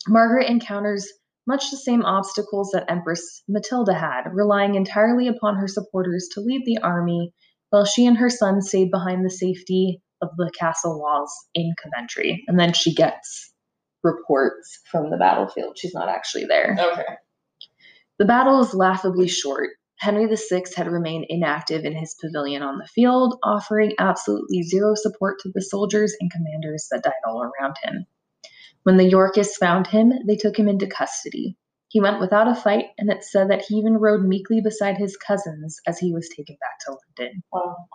Margaret 0.07 0.49
encounters 0.49 1.07
much 1.45 1.69
the 1.69 1.77
same 1.77 2.03
obstacles 2.03 2.71
that 2.71 2.89
Empress 2.89 3.43
Matilda 3.47 3.93
had, 3.93 4.23
relying 4.33 4.73
entirely 4.73 5.27
upon 5.27 5.57
her 5.57 5.67
supporters 5.67 6.27
to 6.33 6.41
lead 6.41 6.65
the 6.65 6.79
army, 6.79 7.31
while 7.69 7.85
she 7.85 8.07
and 8.07 8.17
her 8.17 8.31
son 8.31 8.59
stayed 8.59 8.89
behind 8.89 9.23
the 9.23 9.29
safety 9.29 10.01
of 10.19 10.29
the 10.37 10.49
castle 10.57 10.99
walls 10.99 11.31
in 11.53 11.75
Coventry. 11.83 12.43
And 12.47 12.59
then 12.59 12.73
she 12.73 12.95
gets 12.95 13.53
reports 14.04 14.80
from 14.91 15.10
the 15.10 15.18
battlefield. 15.18 15.78
She's 15.78 15.93
not 15.93 16.10
actually 16.10 16.45
there. 16.45 16.76
Okay. 16.80 17.06
The 18.20 18.26
battle 18.26 18.60
is 18.62 18.74
laughably 18.74 19.28
short. 19.28 19.72
Henry 19.99 20.26
VI 20.26 20.64
had 20.76 20.88
remained 20.88 21.26
inactive 21.30 21.86
in 21.86 21.95
his 21.95 22.16
pavilion 22.20 22.62
on 22.62 22.78
the 22.78 22.88
field, 22.88 23.38
offering 23.43 23.93
absolutely 23.99 24.62
zero 24.64 24.95
support 24.95 25.39
to 25.39 25.51
the 25.54 25.62
soldiers 25.62 26.14
and 26.20 26.32
commanders 26.32 26.88
that 26.91 27.04
died 27.04 27.14
all 27.26 27.41
around 27.41 27.76
him. 27.84 28.06
When 28.84 28.97
the 28.97 29.10
Yorkists 29.10 29.56
found 29.56 29.88
him, 29.88 30.12
they 30.28 30.36
took 30.36 30.60
him 30.60 30.68
into 30.68 30.88
custody. 30.88 31.58
He 31.88 32.01
went 32.01 32.20
without 32.20 32.49
a 32.49 32.56
fight, 32.56 32.88
and 32.97 33.10
it's 33.10 33.32
said 33.32 33.49
that 33.49 33.62
he 33.62 33.76
even 33.76 33.97
rode 33.97 34.24
meekly 34.24 34.60
beside 34.62 34.97
his 34.97 35.16
cousins 35.16 35.80
as 35.88 35.99
he 35.99 36.12
was 36.12 36.28
taken 36.28 36.58
back 36.60 36.80
to 36.82 36.97
London. 37.20 37.43
Well, 37.51 37.88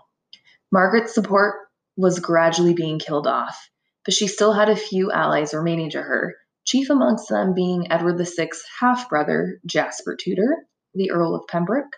Margaret's 0.73 1.15
support 1.15 1.57
was 1.97 2.21
gradually 2.21 2.75
being 2.75 2.99
killed 2.99 3.27
off, 3.27 3.69
but 4.09 4.15
she 4.15 4.27
still 4.27 4.55
had 4.55 4.71
a 4.71 4.75
few 4.75 5.13
allies 5.13 5.53
remaining 5.53 5.91
to 5.91 6.01
her, 6.01 6.35
chief 6.65 6.89
amongst 6.89 7.29
them 7.29 7.53
being 7.53 7.93
Edward 7.93 8.17
VI's 8.17 8.65
half 8.81 9.07
brother, 9.11 9.61
Jasper 9.67 10.17
Tudor, 10.19 10.65
the 10.95 11.11
Earl 11.11 11.35
of 11.35 11.47
Pembroke, 11.47 11.93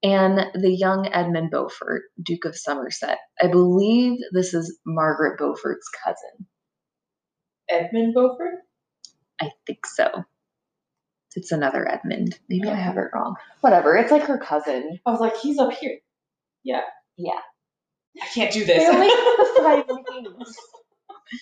and 0.00 0.38
the 0.54 0.70
young 0.72 1.12
Edmund 1.12 1.50
Beaufort, 1.50 2.02
Duke 2.22 2.44
of 2.44 2.56
Somerset. 2.56 3.18
I 3.42 3.48
believe 3.48 4.20
this 4.30 4.54
is 4.54 4.78
Margaret 4.86 5.36
Beaufort's 5.36 5.88
cousin. 6.04 6.46
Edmund 7.68 8.14
Beaufort. 8.14 8.60
I 9.40 9.50
think 9.66 9.86
so. 9.86 10.06
It's 11.34 11.50
another 11.50 11.90
Edmund. 11.90 12.38
Maybe 12.48 12.68
I 12.68 12.76
have 12.76 12.96
it 12.96 13.08
wrong. 13.12 13.34
Whatever. 13.60 13.96
It's 13.96 14.12
like 14.12 14.22
her 14.26 14.38
cousin. 14.38 15.00
I 15.04 15.10
was 15.10 15.18
like, 15.18 15.36
he's 15.38 15.58
up 15.58 15.72
here. 15.72 15.98
Yeah. 16.62 16.82
Yeah. 17.16 17.40
I 18.22 18.26
can't 18.26 18.52
do 18.52 18.64
this. 18.64 18.78
They're 18.78 19.64
like 19.64 19.88
me. 19.88 20.04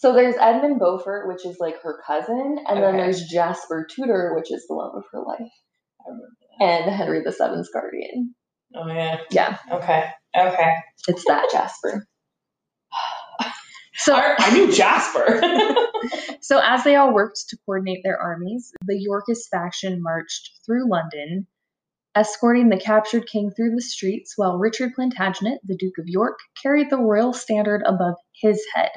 So 0.00 0.12
there's 0.12 0.36
Edmund 0.36 0.78
Beaufort, 0.78 1.26
which 1.26 1.44
is 1.44 1.56
like 1.58 1.82
her 1.82 2.00
cousin, 2.06 2.58
and 2.68 2.80
then 2.80 2.96
there's 2.96 3.24
Jasper 3.24 3.84
Tudor, 3.90 4.32
which 4.36 4.52
is 4.52 4.64
the 4.68 4.74
love 4.74 4.92
of 4.94 5.02
her 5.10 5.18
life, 5.18 5.40
I 5.40 6.10
remember 6.10 6.28
that. 6.60 6.64
and 6.64 6.94
Henry 6.94 7.20
VII's 7.20 7.68
guardian. 7.72 8.32
Oh 8.76 8.86
yeah. 8.86 9.18
Yeah, 9.32 9.58
Okay. 9.72 10.04
Okay. 10.38 10.74
it's 11.08 11.24
that 11.26 11.48
Jasper. 11.50 12.06
So, 13.94 14.14
I, 14.14 14.36
I 14.38 14.52
knew 14.52 14.72
Jasper. 14.72 15.40
so 16.42 16.60
as 16.62 16.84
they 16.84 16.94
all 16.94 17.12
worked 17.12 17.46
to 17.48 17.58
coordinate 17.66 18.04
their 18.04 18.16
armies, 18.22 18.70
the 18.86 18.96
Yorkist 18.96 19.48
faction 19.50 20.00
marched 20.00 20.60
through 20.64 20.88
London, 20.88 21.48
escorting 22.18 22.68
the 22.68 22.80
captured 22.80 23.28
king 23.28 23.52
through 23.52 23.72
the 23.72 23.80
streets, 23.80 24.32
while 24.34 24.58
Richard 24.58 24.90
Plantagenet, 24.96 25.60
the 25.62 25.76
Duke 25.76 25.98
of 25.98 26.08
York, 26.08 26.36
carried 26.60 26.90
the 26.90 26.98
royal 26.98 27.32
standard 27.32 27.80
above 27.86 28.16
his 28.34 28.60
head. 28.74 28.90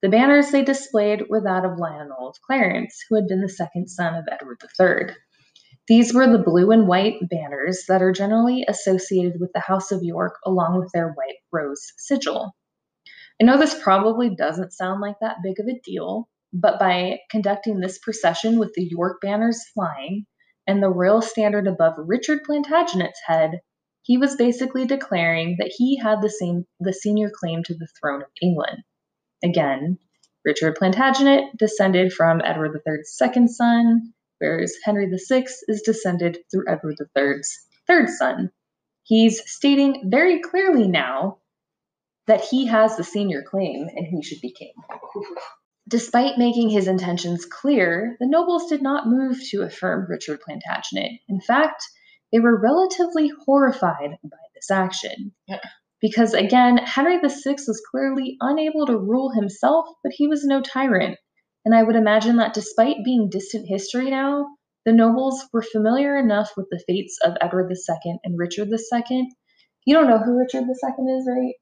The 0.00 0.08
banners 0.08 0.50
they 0.50 0.64
displayed 0.64 1.24
were 1.28 1.42
that 1.42 1.66
of 1.66 1.78
Lionel 1.78 2.30
of 2.30 2.36
Clarence, 2.46 2.98
who 3.08 3.16
had 3.16 3.26
been 3.26 3.42
the 3.42 3.48
second 3.50 3.88
son 3.88 4.14
of 4.14 4.24
Edward 4.32 4.62
III. 4.80 5.14
These 5.86 6.14
were 6.14 6.26
the 6.26 6.42
blue 6.42 6.70
and 6.70 6.88
white 6.88 7.16
banners 7.28 7.84
that 7.88 8.00
are 8.00 8.12
generally 8.12 8.64
associated 8.66 9.38
with 9.38 9.52
the 9.52 9.60
House 9.60 9.92
of 9.92 10.02
York, 10.02 10.36
along 10.46 10.78
with 10.78 10.90
their 10.92 11.12
white 11.12 11.36
rose 11.52 11.92
sigil. 11.98 12.56
I 13.38 13.44
know 13.44 13.58
this 13.58 13.80
probably 13.82 14.34
doesn't 14.34 14.72
sound 14.72 15.02
like 15.02 15.16
that 15.20 15.42
big 15.42 15.60
of 15.60 15.66
a 15.66 15.78
deal, 15.84 16.26
but 16.54 16.78
by 16.78 17.18
conducting 17.30 17.80
this 17.80 17.98
procession 17.98 18.58
with 18.58 18.72
the 18.72 18.84
York 18.84 19.18
banners 19.20 19.62
flying 19.74 20.24
and 20.66 20.82
the 20.82 20.90
royal 20.90 21.22
standard 21.22 21.66
above 21.66 21.94
Richard 21.96 22.40
Plantagenet's 22.44 23.20
head, 23.26 23.60
he 24.02 24.18
was 24.18 24.36
basically 24.36 24.86
declaring 24.86 25.56
that 25.58 25.72
he 25.76 25.98
had 25.98 26.20
the 26.20 26.30
same 26.30 26.64
the 26.80 26.92
senior 26.92 27.30
claim 27.30 27.62
to 27.64 27.74
the 27.74 27.88
throne 28.00 28.22
of 28.22 28.28
England. 28.40 28.82
Again, 29.42 29.98
Richard 30.44 30.76
Plantagenet 30.76 31.56
descended 31.56 32.12
from 32.12 32.40
Edward 32.44 32.80
III's 32.86 33.16
second 33.16 33.48
son, 33.48 34.12
whereas 34.38 34.76
Henry 34.84 35.06
VI 35.06 35.46
is 35.66 35.82
descended 35.82 36.38
through 36.50 36.68
Edward 36.68 36.96
III's 37.16 37.66
third 37.86 38.08
son. 38.08 38.52
He's 39.02 39.42
stating 39.50 40.08
very 40.10 40.40
clearly 40.40 40.86
now 40.86 41.38
that 42.26 42.42
he 42.42 42.66
has 42.66 42.96
the 42.96 43.04
senior 43.04 43.42
claim 43.42 43.88
and 43.88 44.06
he 44.06 44.22
should 44.22 44.40
be 44.40 44.52
king. 44.52 44.72
Despite 45.88 46.36
making 46.36 46.70
his 46.70 46.88
intentions 46.88 47.44
clear, 47.44 48.16
the 48.18 48.26
nobles 48.26 48.68
did 48.68 48.82
not 48.82 49.08
move 49.08 49.38
to 49.50 49.62
affirm 49.62 50.06
Richard 50.08 50.40
Plantagenet. 50.40 51.20
In 51.28 51.40
fact, 51.40 51.84
they 52.32 52.40
were 52.40 52.60
relatively 52.60 53.30
horrified 53.44 54.18
by 54.24 54.36
this 54.54 54.70
action. 54.70 55.32
Yeah. 55.46 55.60
Because 56.00 56.34
again, 56.34 56.76
Henry 56.78 57.18
VI 57.18 57.56
was 57.68 57.82
clearly 57.90 58.36
unable 58.40 58.86
to 58.86 58.98
rule 58.98 59.30
himself, 59.30 59.86
but 60.02 60.12
he 60.12 60.26
was 60.26 60.44
no 60.44 60.60
tyrant. 60.60 61.18
And 61.64 61.74
I 61.74 61.82
would 61.82 61.96
imagine 61.96 62.36
that 62.36 62.54
despite 62.54 63.04
being 63.04 63.30
distant 63.30 63.66
history 63.68 64.10
now, 64.10 64.46
the 64.84 64.92
nobles 64.92 65.44
were 65.52 65.62
familiar 65.62 66.16
enough 66.16 66.52
with 66.56 66.66
the 66.70 66.82
fates 66.86 67.18
of 67.24 67.36
Edward 67.40 67.70
II 67.70 68.18
and 68.24 68.38
Richard 68.38 68.68
II. 68.68 69.28
You 69.84 69.94
don't 69.94 70.08
know 70.08 70.18
who 70.18 70.36
Richard 70.38 70.64
II 70.64 70.70
is, 70.70 71.28
right? 71.28 71.54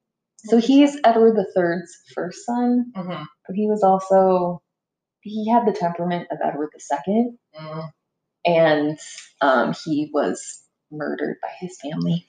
So 0.44 0.58
he's 0.58 0.98
Edward 1.04 1.36
III's 1.36 1.96
first 2.14 2.44
son, 2.44 2.92
Mhm. 2.96 3.26
but 3.46 3.56
he 3.56 3.66
was 3.66 3.82
also 3.82 4.62
he 5.22 5.48
had 5.50 5.66
the 5.66 5.72
temperament 5.72 6.28
of 6.30 6.38
Edward 6.44 6.70
II, 7.08 7.38
Mm. 7.58 7.90
and 8.44 8.98
um, 9.40 9.74
he 9.84 10.10
was 10.12 10.62
murdered 10.90 11.38
by 11.42 11.48
his 11.60 11.78
family. 11.80 12.26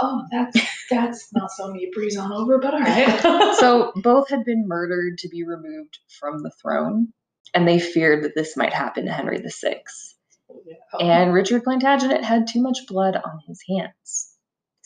Oh, 0.00 0.24
that's 0.30 0.58
that's 0.90 1.32
not 1.34 1.50
something 1.50 1.78
you 1.80 1.90
breeze 1.92 2.16
on 2.16 2.32
over, 2.32 2.58
but 2.58 2.72
all 2.74 2.80
right. 2.80 3.54
So 3.58 3.92
both 3.96 4.30
had 4.30 4.44
been 4.44 4.66
murdered 4.66 5.18
to 5.18 5.28
be 5.28 5.44
removed 5.44 5.98
from 6.20 6.42
the 6.42 6.50
throne, 6.62 7.12
and 7.52 7.66
they 7.68 7.78
feared 7.80 8.24
that 8.24 8.34
this 8.34 8.56
might 8.56 8.72
happen 8.72 9.04
to 9.06 9.12
Henry 9.12 9.38
VI. 9.44 9.82
And 11.00 11.32
Richard 11.34 11.64
Plantagenet 11.64 12.22
had 12.22 12.46
too 12.46 12.62
much 12.62 12.86
blood 12.86 13.16
on 13.16 13.40
his 13.46 13.60
hands. 13.68 14.34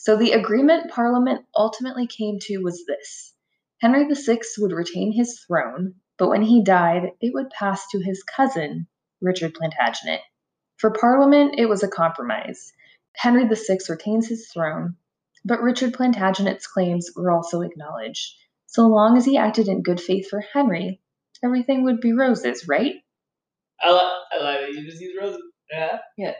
So 0.03 0.17
the 0.17 0.33
agreement 0.33 0.91
Parliament 0.91 1.45
ultimately 1.55 2.07
came 2.07 2.37
to 2.41 2.57
was 2.57 2.85
this 2.85 3.33
Henry 3.79 4.05
VI 4.13 4.39
would 4.57 4.73
retain 4.73 5.13
his 5.13 5.39
throne, 5.47 5.95
but 6.17 6.27
when 6.27 6.41
he 6.41 6.61
died, 6.61 7.11
it 7.21 7.33
would 7.33 7.49
pass 7.49 7.87
to 7.91 8.01
his 8.01 8.21
cousin, 8.21 8.87
Richard 9.21 9.53
Plantagenet. 9.53 10.19
For 10.75 10.91
Parliament, 10.91 11.55
it 11.57 11.67
was 11.67 11.83
a 11.83 11.87
compromise. 11.87 12.73
Henry 13.15 13.47
VI 13.47 13.77
retains 13.87 14.27
his 14.27 14.49
throne, 14.49 14.97
but 15.45 15.61
Richard 15.61 15.93
Plantagenet's 15.93 16.67
claims 16.67 17.11
were 17.15 17.31
also 17.31 17.61
acknowledged. 17.61 18.35
So 18.65 18.87
long 18.87 19.15
as 19.15 19.23
he 19.23 19.37
acted 19.37 19.69
in 19.69 19.83
good 19.83 20.01
faith 20.01 20.27
for 20.29 20.41
Henry, 20.41 20.99
everything 21.41 21.85
would 21.85 22.01
be 22.01 22.11
roses, 22.11 22.67
right? 22.67 22.95
I 23.81 23.89
like 23.89 24.11
I 24.33 24.43
like 24.43 24.59
that 24.59 24.73
you 24.73 24.85
just 24.85 25.01
use 25.01 25.15
roses. 25.17 25.41
Yeah, 25.71 25.99
Yeah. 26.17 26.33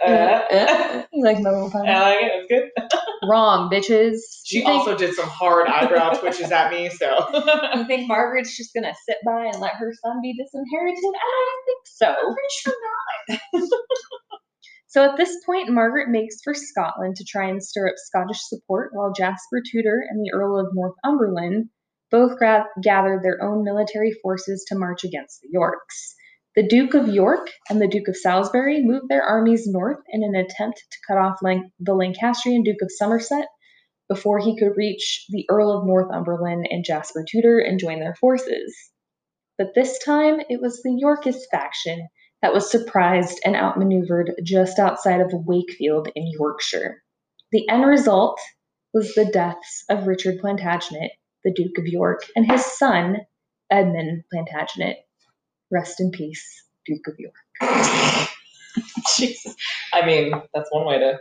Uh, 0.51 1.03
you 1.14 1.24
like 1.24 1.39
my 1.39 1.49
little 1.49 1.72
pun? 1.72 1.88
I 1.88 2.01
like 2.01 2.20
it. 2.24 2.32
It's 2.34 2.47
good. 2.49 2.99
Wrong, 3.28 3.69
bitches. 3.69 4.17
She 4.43 4.59
think, 4.59 4.69
also 4.69 4.95
did 4.97 5.13
some 5.13 5.28
hard 5.28 5.67
eyebrow 5.67 6.11
twitches 6.19 6.51
at 6.51 6.71
me, 6.71 6.89
so 6.89 7.28
you 7.76 7.86
think 7.86 8.07
Margaret's 8.07 8.55
just 8.55 8.74
gonna 8.74 8.93
sit 9.07 9.17
by 9.26 9.45
and 9.45 9.59
let 9.59 9.74
her 9.76 9.93
son 10.03 10.19
be 10.21 10.34
disinherited? 10.34 11.03
I 11.03 11.45
don't 11.45 11.65
think 11.65 11.86
so. 11.86 12.13
pretty 12.13 12.53
sure 12.61 12.74
not. 13.61 13.69
so 14.88 15.09
at 15.09 15.17
this 15.17 15.36
point, 15.45 15.69
Margaret 15.69 16.09
makes 16.09 16.38
for 16.43 16.53
Scotland 16.53 17.15
to 17.17 17.24
try 17.24 17.47
and 17.47 17.63
stir 17.63 17.88
up 17.88 17.95
Scottish 17.97 18.41
support, 18.41 18.91
while 18.93 19.13
Jasper 19.13 19.61
Tudor 19.71 20.03
and 20.09 20.19
the 20.24 20.32
Earl 20.34 20.59
of 20.59 20.67
Northumberland 20.74 21.69
both 22.11 22.38
gra- 22.38 22.67
gathered 22.82 23.24
their 23.24 23.41
own 23.41 23.63
military 23.63 24.13
forces 24.21 24.63
to 24.67 24.76
march 24.78 25.03
against 25.03 25.41
the 25.41 25.49
Yorks. 25.51 26.15
The 26.55 26.67
Duke 26.67 26.93
of 26.93 27.07
York 27.07 27.49
and 27.67 27.81
the 27.81 27.87
Duke 27.87 28.07
of 28.07 28.15
Salisbury 28.15 28.83
moved 28.83 29.09
their 29.09 29.23
armies 29.23 29.65
north 29.65 29.97
in 30.09 30.23
an 30.23 30.35
attempt 30.35 30.83
to 30.91 30.97
cut 31.07 31.17
off 31.17 31.39
the 31.79 31.95
Lancastrian 31.95 32.61
Duke 32.61 32.83
of 32.83 32.91
Somerset 32.91 33.47
before 34.07 34.37
he 34.37 34.55
could 34.59 34.77
reach 34.77 35.25
the 35.29 35.47
Earl 35.49 35.71
of 35.71 35.87
Northumberland 35.87 36.67
and 36.69 36.85
Jasper 36.85 37.25
Tudor 37.27 37.57
and 37.57 37.79
join 37.79 37.99
their 37.99 38.13
forces. 38.13 38.91
But 39.57 39.73
this 39.73 39.97
time, 40.03 40.41
it 40.47 40.61
was 40.61 40.83
the 40.83 40.95
Yorkist 40.95 41.47
faction 41.49 42.07
that 42.43 42.53
was 42.53 42.69
surprised 42.69 43.39
and 43.43 43.55
outmaneuvered 43.55 44.33
just 44.43 44.77
outside 44.77 45.21
of 45.21 45.31
Wakefield 45.33 46.09
in 46.15 46.31
Yorkshire. 46.37 47.01
The 47.51 47.67
end 47.67 47.87
result 47.87 48.39
was 48.93 49.15
the 49.15 49.25
deaths 49.25 49.85
of 49.89 50.05
Richard 50.05 50.39
Plantagenet, 50.39 51.11
the 51.43 51.53
Duke 51.53 51.79
of 51.79 51.87
York, 51.87 52.21
and 52.35 52.45
his 52.45 52.63
son, 52.63 53.21
Edmund 53.71 54.25
Plantagenet. 54.31 54.97
Rest 55.72 55.99
in 55.99 56.11
peace, 56.11 56.66
Duke 56.86 57.07
of 57.07 57.16
York. 57.18 57.36
Jesus. 59.18 59.55
I 59.93 60.05
mean, 60.05 60.34
that's 60.53 60.70
one 60.72 60.86
way 60.86 60.99
to 60.99 61.20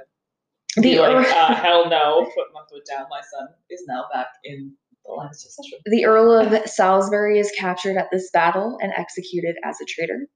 The 0.77 0.83
be 0.83 0.99
like, 0.99 1.15
Earl- 1.15 1.35
uh, 1.35 1.55
hell 1.63 1.89
no, 1.89 2.25
put 2.25 2.53
my 2.53 2.61
foot 2.71 2.85
down. 2.89 3.07
My 3.11 3.21
son 3.21 3.49
is 3.71 3.85
now 3.87 4.05
back 4.13 4.29
in 4.45 4.75
the 5.05 5.13
line 5.13 5.29
of 5.29 5.37
succession. 5.37 5.79
The 5.87 6.05
Earl 6.07 6.33
of 6.33 6.69
Salisbury 6.69 7.39
is 7.39 7.53
captured 7.59 7.97
at 7.97 8.09
this 8.11 8.31
battle 8.33 8.79
and 8.81 8.93
executed 8.97 9.57
as 9.65 9.79
a 9.81 9.85
traitor. 9.85 10.27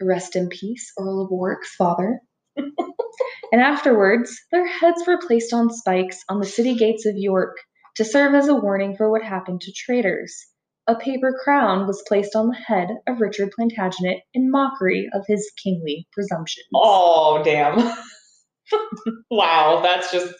Rest 0.00 0.36
in 0.36 0.48
peace, 0.48 0.92
Earl 0.98 1.24
of 1.24 1.30
Warwick's 1.30 1.74
father. 1.74 2.20
and 2.56 3.60
afterwards, 3.60 4.38
their 4.52 4.66
heads 4.66 5.02
were 5.06 5.18
placed 5.18 5.52
on 5.52 5.70
spikes 5.70 6.22
on 6.28 6.40
the 6.40 6.46
city 6.46 6.74
gates 6.74 7.06
of 7.06 7.16
York 7.16 7.56
to 7.96 8.04
serve 8.04 8.34
as 8.34 8.48
a 8.48 8.54
warning 8.54 8.96
for 8.96 9.10
what 9.10 9.22
happened 9.22 9.60
to 9.62 9.72
traitors. 9.72 10.46
A 10.88 10.94
paper 10.96 11.38
crown 11.44 11.86
was 11.86 12.02
placed 12.08 12.34
on 12.34 12.48
the 12.48 12.56
head 12.56 12.88
of 13.06 13.20
Richard 13.20 13.50
Plantagenet 13.56 14.20
in 14.34 14.50
mockery 14.50 15.08
of 15.12 15.22
his 15.28 15.50
kingly 15.62 16.08
presumptions. 16.12 16.66
Oh, 16.74 17.42
damn. 17.44 17.76
wow, 19.30 19.80
that's 19.82 20.10
just. 20.10 20.34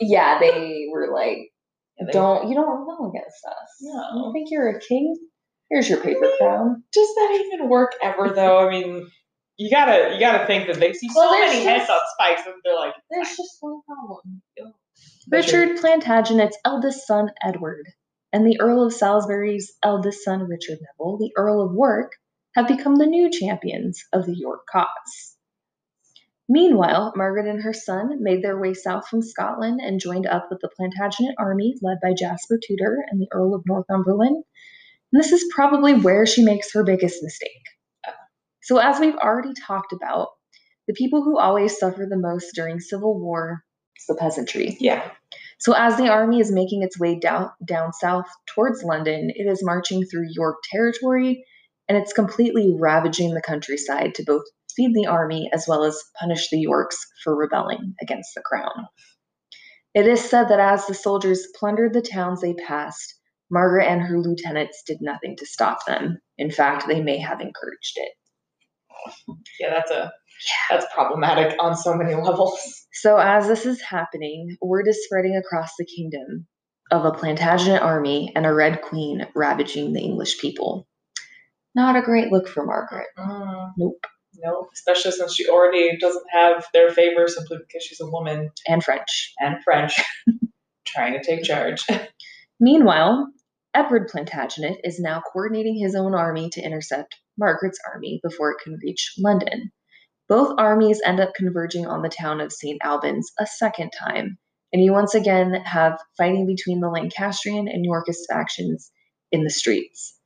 Yeah, 0.00 0.38
they 0.40 0.86
were 0.90 1.12
like, 1.12 1.50
they- 2.04 2.12
don't, 2.12 2.48
you 2.48 2.54
don't 2.54 2.80
rebel 2.80 3.10
against 3.14 3.44
us. 3.46 3.68
No. 3.82 4.26
You 4.26 4.32
think 4.32 4.48
you're 4.50 4.68
a 4.70 4.80
king? 4.80 5.16
Here's 5.70 5.88
your 5.88 6.00
paper 6.00 6.30
crown. 6.38 6.82
Does 6.92 7.08
that 7.16 7.44
even 7.52 7.68
work 7.68 7.92
ever, 8.02 8.30
though? 8.34 8.66
I 8.66 8.70
mean, 8.70 9.06
you 9.56 9.68
gotta 9.70 10.14
you 10.14 10.20
gotta 10.20 10.46
think 10.46 10.66
that 10.68 10.78
they 10.78 10.92
see 10.92 11.08
so 11.08 11.18
Well, 11.20 11.30
there's 11.32 11.52
many 11.54 11.64
heads 11.64 11.90
on 11.90 11.98
spikes 12.14 12.42
and 12.46 12.54
they're 12.64 12.74
like, 12.76 12.94
There's 13.10 13.28
just 13.36 13.56
one 13.60 13.80
problem. 13.86 14.42
But 15.28 15.46
you're- 15.50 15.66
Richard 15.66 15.78
Plantagenet's 15.82 16.56
eldest 16.64 17.06
son, 17.06 17.30
Edward, 17.44 17.86
and 18.32 18.46
the 18.46 18.60
Earl 18.60 18.84
of 18.86 18.92
Salisbury's 18.92 19.72
eldest 19.82 20.24
son, 20.24 20.48
Richard 20.48 20.78
Neville, 20.80 21.18
the 21.18 21.32
Earl 21.36 21.62
of 21.62 21.74
Warwick, 21.74 22.10
have 22.54 22.68
become 22.68 22.96
the 22.96 23.06
new 23.06 23.30
champions 23.30 24.04
of 24.12 24.26
the 24.26 24.36
York 24.36 24.60
cause. 24.70 25.36
Meanwhile, 26.48 27.12
Margaret 27.16 27.48
and 27.48 27.62
her 27.62 27.72
son 27.72 28.22
made 28.22 28.42
their 28.42 28.58
way 28.58 28.72
south 28.72 29.08
from 29.08 29.20
Scotland 29.20 29.80
and 29.82 30.00
joined 30.00 30.26
up 30.26 30.46
with 30.50 30.60
the 30.60 30.70
Plantagenet 30.76 31.34
army 31.38 31.74
led 31.82 31.98
by 32.00 32.14
Jasper 32.14 32.58
Tudor 32.62 33.04
and 33.10 33.20
the 33.20 33.28
Earl 33.32 33.54
of 33.54 33.64
Northumberland. 33.66 34.44
And 35.12 35.22
this 35.22 35.32
is 35.32 35.52
probably 35.52 35.94
where 35.94 36.24
she 36.24 36.44
makes 36.44 36.72
her 36.72 36.84
biggest 36.84 37.22
mistake. 37.22 37.50
So, 38.62 38.78
as 38.78 39.00
we've 39.00 39.16
already 39.16 39.54
talked 39.54 39.92
about, 39.92 40.28
the 40.86 40.94
people 40.94 41.22
who 41.24 41.38
always 41.38 41.78
suffer 41.78 42.06
the 42.08 42.16
most 42.16 42.54
during 42.54 42.80
civil 42.80 43.18
war 43.18 43.64
is 43.96 44.06
the 44.06 44.14
peasantry. 44.14 44.76
yeah, 44.80 45.10
So, 45.58 45.72
as 45.72 45.96
the 45.96 46.08
army 46.08 46.40
is 46.40 46.52
making 46.52 46.82
its 46.82 46.98
way 46.98 47.18
down, 47.18 47.50
down 47.64 47.92
south 47.92 48.26
towards 48.54 48.82
London, 48.82 49.30
it 49.34 49.50
is 49.50 49.64
marching 49.64 50.04
through 50.04 50.28
York 50.30 50.56
territory 50.70 51.44
and 51.88 51.96
it's 51.96 52.12
completely 52.12 52.74
ravaging 52.78 53.34
the 53.34 53.42
countryside 53.42 54.14
to 54.16 54.24
both 54.24 54.44
feed 54.74 54.94
the 54.94 55.06
army 55.06 55.48
as 55.52 55.66
well 55.66 55.84
as 55.84 56.02
punish 56.18 56.50
the 56.50 56.58
Yorks 56.58 56.98
for 57.22 57.34
rebelling 57.34 57.94
against 58.02 58.34
the 58.34 58.42
crown. 58.42 58.88
It 59.94 60.06
is 60.06 60.22
said 60.22 60.48
that 60.48 60.60
as 60.60 60.86
the 60.86 60.94
soldiers 60.94 61.46
plundered 61.58 61.94
the 61.94 62.02
towns 62.02 62.42
they 62.42 62.52
passed, 62.52 63.14
Margaret 63.50 63.86
and 63.86 64.02
her 64.02 64.18
lieutenants 64.20 64.82
did 64.86 64.98
nothing 65.00 65.36
to 65.38 65.46
stop 65.46 65.86
them. 65.86 66.18
In 66.36 66.50
fact, 66.50 66.86
they 66.86 67.00
may 67.00 67.18
have 67.18 67.40
encouraged 67.40 67.96
it. 67.96 68.12
yeah, 69.60 69.70
that's 69.70 69.90
a 69.90 70.12
that's 70.70 70.86
problematic 70.94 71.56
on 71.60 71.76
so 71.76 71.94
many 71.94 72.14
levels. 72.14 72.58
So, 72.92 73.16
as 73.18 73.46
this 73.48 73.66
is 73.66 73.80
happening, 73.82 74.56
word 74.60 74.88
is 74.88 75.04
spreading 75.04 75.36
across 75.36 75.72
the 75.78 75.84
kingdom 75.86 76.46
of 76.90 77.04
a 77.04 77.12
Plantagenet 77.12 77.82
army 77.82 78.32
and 78.36 78.46
a 78.46 78.52
Red 78.54 78.80
Queen 78.82 79.26
ravaging 79.34 79.92
the 79.92 80.00
English 80.00 80.38
people. 80.40 80.86
Not 81.74 81.96
a 81.96 82.02
great 82.02 82.32
look 82.32 82.48
for 82.48 82.64
Margaret. 82.64 83.06
Mm. 83.18 83.72
Nope. 83.76 84.06
Nope. 84.38 84.68
Especially 84.72 85.10
since 85.12 85.34
she 85.34 85.48
already 85.48 85.96
doesn't 85.98 86.24
have 86.30 86.66
their 86.72 86.90
favor 86.90 87.26
simply 87.28 87.58
because 87.58 87.82
she's 87.82 88.00
a 88.00 88.10
woman 88.10 88.50
And 88.66 88.82
French. 88.84 89.32
and 89.40 89.56
French 89.64 89.94
trying 90.86 91.14
to 91.14 91.22
take 91.24 91.42
charge. 91.42 91.84
Meanwhile, 92.60 93.28
Edward 93.74 94.08
Plantagenet 94.08 94.76
is 94.84 94.98
now 95.00 95.20
coordinating 95.32 95.76
his 95.78 95.94
own 95.94 96.14
army 96.14 96.48
to 96.50 96.62
intercept 96.62 97.16
Margaret's 97.38 97.78
army 97.92 98.20
before 98.22 98.52
it 98.52 98.58
can 98.62 98.78
reach 98.82 99.12
London. 99.18 99.70
Both 100.28 100.58
armies 100.58 101.00
end 101.04 101.20
up 101.20 101.34
converging 101.34 101.86
on 101.86 102.02
the 102.02 102.08
town 102.08 102.40
of 102.40 102.52
St. 102.52 102.78
Albans 102.82 103.30
a 103.38 103.46
second 103.46 103.90
time, 103.90 104.38
and 104.72 104.82
you 104.82 104.92
once 104.92 105.14
again 105.14 105.54
have 105.64 106.00
fighting 106.16 106.46
between 106.46 106.80
the 106.80 106.88
Lancastrian 106.88 107.68
and 107.68 107.84
Yorkist 107.84 108.28
factions 108.28 108.90
in 109.30 109.44
the 109.44 109.50
streets. 109.50 110.18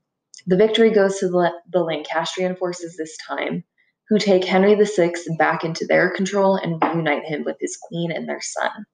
The 0.47 0.57
victory 0.57 0.91
goes 0.91 1.19
to 1.19 1.29
the, 1.29 1.53
the 1.71 1.83
Lancastrian 1.83 2.57
forces 2.57 2.97
this 2.97 3.17
time, 3.29 3.63
who 4.09 4.19
take 4.19 4.45
Henry 4.45 4.75
VI 4.75 5.13
back 5.39 5.65
into 5.65 5.87
their 5.87 6.11
control 6.11 6.57
and 6.57 6.83
reunite 6.83 7.25
him 7.25 7.45
with 7.45 7.57
his 7.61 7.77
queen 7.77 8.11
and 8.11 8.29
their 8.29 8.41
son. 8.41 8.87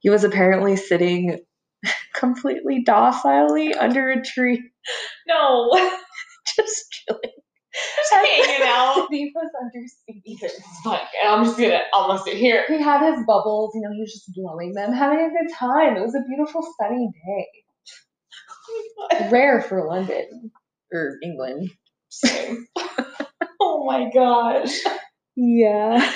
He 0.00 0.10
was 0.10 0.24
apparently 0.24 0.76
sitting 0.76 1.40
completely 2.14 2.82
docilely 2.82 3.74
under 3.74 4.10
a 4.10 4.24
tree, 4.24 4.70
No, 5.26 5.70
just 6.56 6.90
chilling. 6.90 7.37
Just 7.96 8.12
hanging 8.12 8.62
out. 8.62 9.08
He 9.10 9.32
was 9.34 9.50
under 9.60 9.86
fine. 10.84 11.00
I'm 11.26 11.44
just 11.44 11.58
gonna, 11.58 11.80
I'm 11.94 12.08
gonna 12.08 12.22
sit 12.22 12.36
here. 12.36 12.64
He 12.68 12.80
had 12.80 13.12
his 13.14 13.24
bubbles, 13.26 13.72
you 13.74 13.80
know, 13.82 13.90
he 13.92 14.00
was 14.00 14.12
just 14.12 14.32
blowing 14.34 14.72
them, 14.74 14.92
having 14.92 15.18
a 15.18 15.28
good 15.28 15.52
time. 15.54 15.96
It 15.96 16.02
was 16.02 16.14
a 16.14 16.22
beautiful 16.28 16.62
sunny 16.80 17.08
day. 17.26 17.46
Rare 19.32 19.60
for 19.62 19.86
London 19.86 20.50
or 20.92 21.18
England. 21.22 21.70
Oh 23.60 23.84
my 23.84 24.10
gosh. 24.14 24.78
Yeah. 25.36 26.12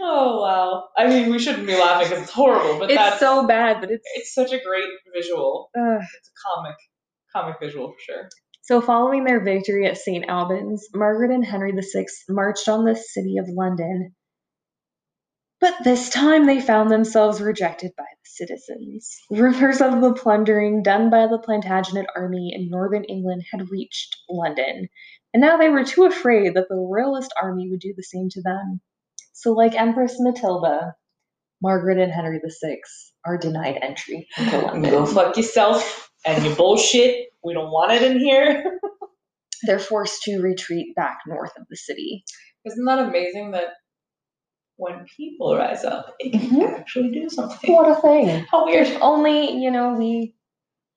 Oh 0.00 0.40
wow. 0.42 0.88
I 0.96 1.08
mean, 1.08 1.30
we 1.30 1.38
shouldn't 1.38 1.66
be 1.66 1.74
laughing 1.74 2.08
because 2.08 2.22
it's 2.24 2.32
horrible, 2.32 2.78
but 2.78 2.90
It's 2.90 2.98
that's 2.98 3.20
so 3.20 3.46
bad, 3.46 3.80
but 3.80 3.90
it's. 3.90 4.04
it's 4.14 4.34
such 4.34 4.52
a 4.52 4.60
great 4.62 4.88
visual. 5.14 5.70
Uh. 5.76 5.96
It's 5.98 6.30
a 6.30 6.54
comic, 6.54 6.76
comic 7.34 7.56
visual 7.60 7.88
for 7.92 7.98
sure. 8.00 8.28
So, 8.66 8.80
following 8.80 9.22
their 9.22 9.38
victory 9.38 9.86
at 9.86 9.96
St. 9.96 10.24
Albans, 10.26 10.88
Margaret 10.92 11.30
and 11.30 11.44
Henry 11.44 11.70
VI 11.70 12.06
marched 12.28 12.68
on 12.68 12.84
the 12.84 12.96
city 12.96 13.36
of 13.36 13.48
London. 13.48 14.12
But 15.60 15.84
this 15.84 16.10
time 16.10 16.46
they 16.46 16.60
found 16.60 16.90
themselves 16.90 17.40
rejected 17.40 17.92
by 17.96 18.02
the 18.02 18.28
citizens. 18.28 19.16
Rumors 19.30 19.80
of 19.80 20.00
the 20.00 20.14
plundering 20.14 20.82
done 20.82 21.10
by 21.10 21.28
the 21.28 21.38
Plantagenet 21.38 22.06
army 22.16 22.52
in 22.52 22.68
northern 22.68 23.04
England 23.04 23.44
had 23.52 23.70
reached 23.70 24.16
London, 24.28 24.88
and 25.32 25.40
now 25.40 25.56
they 25.56 25.68
were 25.68 25.84
too 25.84 26.04
afraid 26.04 26.54
that 26.54 26.68
the 26.68 26.74
Royalist 26.74 27.32
army 27.40 27.70
would 27.70 27.78
do 27.78 27.94
the 27.96 28.02
same 28.02 28.28
to 28.30 28.42
them. 28.42 28.80
So, 29.32 29.52
like 29.52 29.76
Empress 29.76 30.16
Matilda, 30.18 30.96
Margaret 31.62 31.98
and 31.98 32.10
Henry 32.10 32.40
VI 32.40 32.78
are 33.24 33.38
denied 33.38 33.78
entry 33.80 34.26
into 34.36 34.90
Go 34.90 35.06
fuck 35.06 35.36
yourself 35.36 36.10
and 36.24 36.44
your 36.44 36.56
bullshit. 36.56 37.28
We 37.46 37.54
don't 37.54 37.70
want 37.70 37.92
it 37.92 38.02
in 38.02 38.18
here. 38.18 38.78
They're 39.62 39.78
forced 39.78 40.22
to 40.24 40.40
retreat 40.40 40.94
back 40.96 41.20
north 41.26 41.52
of 41.56 41.64
the 41.70 41.76
city. 41.76 42.24
Isn't 42.66 42.84
that 42.84 42.98
amazing 42.98 43.52
that 43.52 43.68
when 44.76 45.06
people 45.16 45.56
rise 45.56 45.84
up, 45.84 46.14
it 46.18 46.32
can 46.32 46.50
Mhm. 46.50 46.78
actually 46.78 47.10
do 47.12 47.30
something? 47.30 47.72
What 47.72 47.88
a 47.96 48.00
thing! 48.00 48.44
How 48.50 48.66
weird. 48.66 48.88
If 48.88 49.00
only, 49.00 49.52
you 49.62 49.70
know, 49.70 49.94
we 49.94 50.34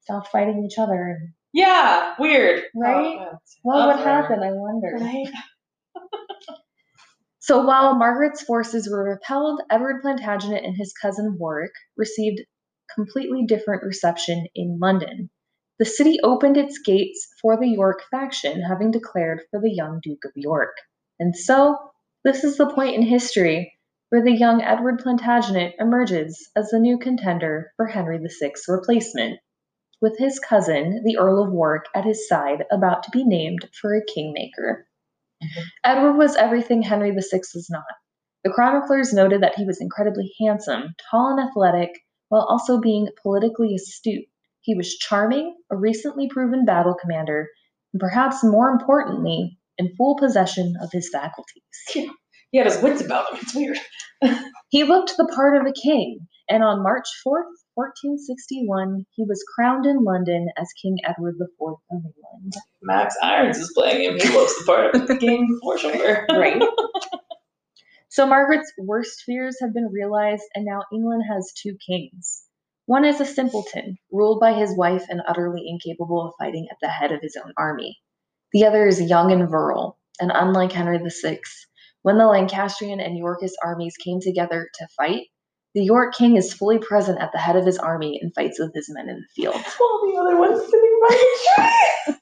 stopped 0.01 0.27
fighting 0.29 0.65
each 0.69 0.77
other. 0.77 1.19
Yeah, 1.53 2.15
weird. 2.19 2.63
Right? 2.75 3.17
Oh, 3.19 3.37
What 3.63 3.79
Up 3.81 3.97
would 3.97 4.05
happen, 4.05 4.39
I 4.43 4.51
wonder. 4.51 4.97
Right? 4.99 5.27
So 7.41 7.65
while 7.65 7.95
Margaret's 7.95 8.43
forces 8.43 8.87
were 8.87 9.03
repelled, 9.03 9.61
Edward 9.71 10.03
Plantagenet 10.03 10.63
and 10.63 10.75
his 10.77 10.93
cousin 10.93 11.35
Warwick 11.39 11.71
received 11.97 12.41
completely 12.93 13.45
different 13.47 13.81
reception 13.81 14.45
in 14.53 14.77
London. 14.79 15.31
The 15.79 15.85
city 15.85 16.19
opened 16.21 16.57
its 16.57 16.79
gates 16.79 17.27
for 17.41 17.57
the 17.57 17.69
York 17.69 18.03
faction, 18.11 18.61
having 18.61 18.91
declared 18.91 19.41
for 19.49 19.61
the 19.61 19.73
young 19.73 20.01
Duke 20.03 20.25
of 20.25 20.31
York. 20.35 20.75
And 21.19 21.35
so, 21.35 21.77
this 22.23 22.43
is 22.43 22.57
the 22.57 22.69
point 22.69 22.95
in 22.95 23.01
history 23.01 23.73
where 24.09 24.23
the 24.23 24.35
young 24.35 24.61
Edward 24.61 24.99
Plantagenet 24.99 25.75
emerges 25.79 26.49
as 26.55 26.69
the 26.69 26.79
new 26.79 26.97
contender 26.97 27.71
for 27.77 27.85
Henry 27.85 28.17
VI's 28.17 28.65
replacement, 28.67 29.39
with 30.01 30.17
his 30.17 30.39
cousin, 30.39 31.03
the 31.05 31.17
Earl 31.17 31.43
of 31.43 31.51
Warwick, 31.51 31.85
at 31.93 32.05
his 32.05 32.27
side, 32.27 32.65
about 32.71 33.03
to 33.03 33.11
be 33.11 33.23
named 33.23 33.69
for 33.79 33.93
a 33.93 34.03
kingmaker. 34.03 34.87
Mm-hmm. 35.43 35.61
Edward 35.83 36.13
was 36.13 36.35
everything 36.35 36.81
Henry 36.81 37.11
VI 37.11 37.39
was 37.53 37.67
not. 37.69 37.83
The 38.43 38.51
chroniclers 38.51 39.13
noted 39.13 39.43
that 39.43 39.55
he 39.55 39.65
was 39.65 39.81
incredibly 39.81 40.33
handsome, 40.39 40.95
tall, 41.11 41.37
and 41.37 41.49
athletic, 41.49 41.91
while 42.29 42.43
also 42.49 42.79
being 42.79 43.09
politically 43.21 43.75
astute. 43.75 44.25
He 44.61 44.75
was 44.75 44.97
charming, 44.97 45.55
a 45.71 45.77
recently 45.77 46.27
proven 46.29 46.65
battle 46.65 46.95
commander, 46.99 47.47
and 47.93 47.99
perhaps 47.99 48.43
more 48.43 48.69
importantly, 48.69 49.57
in 49.77 49.95
full 49.95 50.17
possession 50.17 50.75
of 50.81 50.89
his 50.91 51.09
faculties. 51.09 51.63
He 52.51 52.57
had 52.57 52.65
his 52.65 52.81
wits 52.81 52.99
about 52.99 53.31
him. 53.31 53.39
It's 53.43 53.53
weird. 53.53 53.77
He 54.69 54.83
looked 54.83 55.15
the 55.17 55.31
part 55.35 55.55
of 55.55 55.67
a 55.67 55.71
king, 55.71 56.27
and 56.49 56.63
on 56.63 56.83
March 56.83 57.05
4th, 57.25 57.53
1461, 57.75 59.05
he 59.11 59.23
was 59.23 59.43
crowned 59.55 59.85
in 59.85 60.03
London 60.03 60.47
as 60.57 60.67
King 60.81 60.97
Edward 61.03 61.35
IV 61.39 61.47
of 61.61 61.77
England. 61.91 62.53
Max 62.81 63.15
Irons 63.21 63.57
is 63.57 63.71
playing 63.75 64.03
him. 64.03 64.19
He 64.19 64.29
looks 64.29 64.57
the 64.59 64.65
part 64.65 64.95
of 64.95 65.07
the 65.07 65.15
game 65.15 65.47
for 65.61 65.77
sure. 65.77 66.25
Right. 66.31 66.61
So 68.09 68.27
Margaret's 68.27 68.71
worst 68.77 69.23
fears 69.25 69.57
have 69.61 69.73
been 69.73 69.89
realized, 69.91 70.43
and 70.53 70.65
now 70.65 70.81
England 70.91 71.23
has 71.31 71.53
two 71.55 71.77
kings. 71.87 72.43
One 72.89 73.05
is 73.05 73.21
a 73.21 73.25
simpleton, 73.25 73.99
ruled 74.11 74.39
by 74.39 74.53
his 74.53 74.75
wife 74.75 75.05
and 75.09 75.21
utterly 75.27 75.61
incapable 75.67 76.25
of 76.25 76.33
fighting 76.39 76.67
at 76.71 76.77
the 76.81 76.87
head 76.87 77.11
of 77.11 77.21
his 77.21 77.37
own 77.37 77.53
army. 77.55 77.99
The 78.51 78.65
other 78.65 78.87
is 78.87 78.99
young 78.99 79.31
and 79.31 79.47
virile, 79.47 79.99
and 80.19 80.31
unlike 80.33 80.71
Henry 80.71 80.97
VI, 80.97 81.39
when 82.01 82.17
the 82.17 82.25
Lancastrian 82.25 82.99
and 82.99 83.15
Yorkist 83.15 83.55
armies 83.63 83.95
came 84.03 84.19
together 84.19 84.71
to 84.73 84.87
fight, 84.97 85.27
the 85.75 85.83
York 85.83 86.15
king 86.15 86.35
is 86.35 86.51
fully 86.51 86.79
present 86.79 87.21
at 87.21 87.31
the 87.31 87.37
head 87.37 87.55
of 87.55 87.63
his 87.63 87.77
army 87.77 88.17
and 88.19 88.33
fights 88.33 88.57
with 88.59 88.73
his 88.73 88.89
men 88.89 89.07
in 89.07 89.17
the 89.17 89.27
field. 89.35 89.53
While 89.77 90.01
the 90.07 90.17
other 90.19 90.37
one's 90.39 90.65
sitting 90.65 90.99
by 91.07 91.15
the 91.15 92.15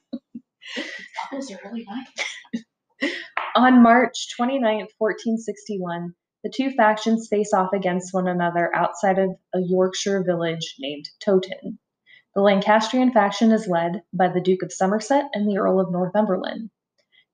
tree. 0.76 0.84
Couples 1.22 1.50
are 1.50 1.60
really 1.64 1.86
nice. 1.88 3.14
On 3.56 3.82
March 3.82 4.36
29, 4.36 4.60
1461, 4.98 6.14
the 6.48 6.54
two 6.64 6.70
factions 6.70 7.28
face 7.28 7.52
off 7.52 7.74
against 7.74 8.14
one 8.14 8.26
another 8.26 8.74
outside 8.74 9.18
of 9.18 9.36
a 9.54 9.60
Yorkshire 9.60 10.24
village 10.24 10.76
named 10.78 11.04
Towton. 11.22 11.78
The 12.34 12.40
Lancastrian 12.40 13.12
faction 13.12 13.52
is 13.52 13.68
led 13.68 14.00
by 14.14 14.28
the 14.28 14.40
Duke 14.40 14.62
of 14.62 14.72
Somerset 14.72 15.26
and 15.34 15.46
the 15.46 15.58
Earl 15.58 15.78
of 15.78 15.92
Northumberland. 15.92 16.70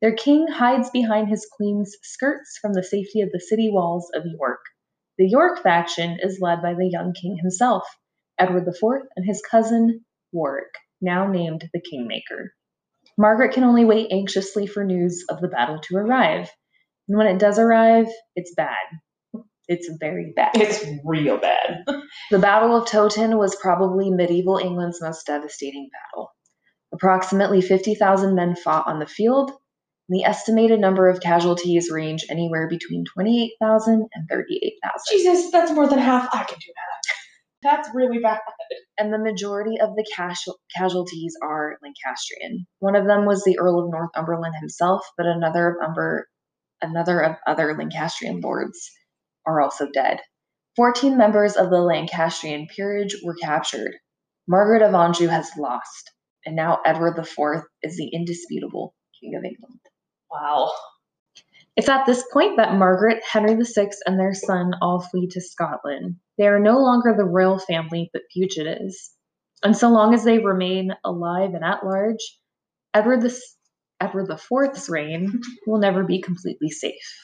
Their 0.01 0.17
king 0.17 0.49
hides 0.49 0.91
behind 0.91 1.29
his 1.29 1.47
queen's 1.57 1.97
skirts 2.03 2.59
from 2.61 2.73
the 2.73 2.83
safety 2.83 3.21
of 3.21 3.31
the 3.31 3.39
city 3.39 3.71
walls 3.71 4.11
of 4.15 4.25
York. 4.27 4.59
The 5.17 5.29
York 5.29 5.63
faction 5.63 6.19
is 6.21 6.41
led 6.41 6.61
by 6.61 6.75
the 6.75 6.91
young 6.91 7.13
king 7.13 7.37
himself, 7.37 7.85
Edward 8.37 8.67
IV, 8.67 9.03
and 9.15 9.25
his 9.25 9.41
cousin 9.49 10.05
Warwick, 10.33 10.75
now 11.01 11.29
named 11.31 11.71
the 11.73 11.81
Kingmaker. 11.81 12.53
Margaret 13.17 13.53
can 13.53 13.63
only 13.63 13.85
wait 13.85 14.11
anxiously 14.11 14.67
for 14.67 14.83
news 14.83 15.25
of 15.29 15.41
the 15.41 15.47
battle 15.47 15.79
to 15.83 15.97
arrive. 15.99 16.51
And 17.07 17.17
when 17.17 17.29
it 17.29 17.39
does 17.39 17.61
arrive, 17.61 18.09
it's 18.35 18.55
bad. 18.57 18.75
It's 19.69 19.89
very 19.99 20.33
bad. 20.37 20.53
It's 20.55 20.85
real 21.05 21.39
bad. 21.39 21.85
The 22.31 22.39
Battle 22.39 22.77
of 22.77 22.89
Towton 22.89 23.39
was 23.39 23.57
probably 23.57 24.11
medieval 24.11 24.57
England's 24.57 25.01
most 25.03 25.27
devastating 25.27 25.89
battle. 25.93 26.33
Approximately 26.93 27.61
50,000 27.61 28.35
men 28.35 28.57
fought 28.57 28.87
on 28.87 28.99
the 28.99 29.07
field, 29.07 29.51
and 29.51 30.19
the 30.19 30.25
estimated 30.25 30.81
number 30.81 31.09
of 31.09 31.21
casualties 31.21 31.91
range 31.91 32.25
anywhere 32.31 32.69
between 32.69 33.05
28,000 33.13 34.07
and 34.15 34.29
38,000. 34.31 35.19
Jesus, 35.19 35.51
that's 35.51 35.73
more 35.73 35.89
than 35.89 35.99
half. 35.99 36.29
I 36.33 36.45
can 36.45 36.59
do 36.59 36.73
that. 36.75 37.13
That's 37.63 37.89
really 37.95 38.19
bad. 38.19 38.41
and 38.99 39.11
the 39.11 39.19
majority 39.19 39.81
of 39.81 39.95
the 39.97 40.07
casu- 40.15 40.55
casualties 40.77 41.35
are 41.43 41.79
Lancastrian. 41.83 42.67
One 42.81 42.95
of 42.95 43.07
them 43.07 43.25
was 43.25 43.43
the 43.43 43.59
Earl 43.59 43.83
of 43.83 43.91
Northumberland 43.91 44.55
himself, 44.61 45.03
but 45.17 45.25
another 45.25 45.69
of 45.69 45.77
Umber, 45.83 46.29
another 46.83 47.21
of 47.21 47.37
other 47.47 47.75
Lancastrian 47.75 48.41
lords 48.43 48.91
are 49.47 49.61
also 49.61 49.89
dead. 49.93 50.21
Fourteen 50.77 51.17
members 51.17 51.57
of 51.57 51.71
the 51.71 51.81
Lancastrian 51.81 52.67
peerage 52.67 53.17
were 53.23 53.35
captured. 53.35 53.95
Margaret 54.47 54.83
of 54.83 54.95
Anjou 54.95 55.29
has 55.29 55.51
lost, 55.57 56.13
and 56.45 56.57
now 56.57 56.81
Edward 56.85 57.19
IV 57.19 57.63
is 57.83 57.97
the 57.97 58.11
indisputable 58.13 58.95
King 59.21 59.37
of 59.37 59.45
England. 59.45 59.81
Wow. 60.31 60.71
It's 61.77 61.89
at 61.89 62.07
this 62.07 62.25
point 62.33 62.57
that 62.57 62.77
Margaret, 62.77 63.23
Henry 63.25 63.57
VI, 63.57 63.91
and 64.07 64.19
their 64.19 64.35
son 64.35 64.73
all 64.81 65.01
flee 65.01 65.29
to 65.29 65.41
Scotland. 65.41 66.17
They 66.39 66.47
are 66.47 66.61
no 66.61 66.79
longer 66.79 67.15
the 67.17 67.25
royal 67.25 67.59
family, 67.59 68.11
but 68.13 68.23
fugitives. 68.33 69.13
And 69.65 69.77
so 69.77 69.89
long 69.89 70.15
as 70.15 70.25
they 70.25 70.39
remain 70.39 70.95
alive 71.05 71.55
and 71.55 71.65
at 71.65 71.85
large, 71.85 72.39
Edward, 72.93 73.23
the, 73.23 73.41
Edward 74.01 74.31
IV's 74.31 74.89
reign 74.89 75.41
will 75.67 75.79
never 75.79 76.05
be 76.05 76.21
completely 76.21 76.69
safe. 76.71 77.24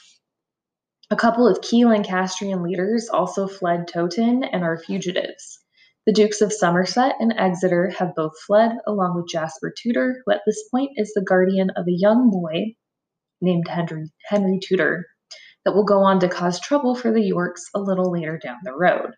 A 1.13 1.17
couple 1.17 1.49
of 1.49 1.61
key 1.61 1.85
Lancastrian 1.85 2.63
leaders 2.63 3.09
also 3.09 3.49
fled 3.49 3.89
Towton 3.89 4.45
and 4.45 4.63
are 4.63 4.79
fugitives. 4.79 5.59
The 6.07 6.13
Dukes 6.13 6.41
of 6.41 6.53
Somerset 6.53 7.17
and 7.19 7.35
Exeter 7.37 7.91
have 7.91 8.15
both 8.15 8.39
fled, 8.47 8.73
along 8.87 9.17
with 9.17 9.29
Jasper 9.29 9.75
Tudor, 9.77 10.23
who 10.25 10.33
at 10.33 10.43
this 10.47 10.63
point 10.71 10.93
is 10.97 11.13
the 11.13 11.23
guardian 11.23 11.71
of 11.71 11.87
a 11.89 11.93
young 11.93 12.31
boy 12.31 12.75
named 13.41 13.67
Henry, 13.69 14.11
Henry 14.29 14.61
Tudor 14.63 15.05
that 15.65 15.75
will 15.75 15.85
go 15.85 15.99
on 15.99 16.21
to 16.21 16.29
cause 16.29 16.61
trouble 16.61 16.95
for 16.95 17.13
the 17.13 17.23
Yorks 17.23 17.69
a 17.75 17.81
little 17.81 18.11
later 18.13 18.39
down 18.43 18.59
the 18.63 18.73
road. 18.73 19.11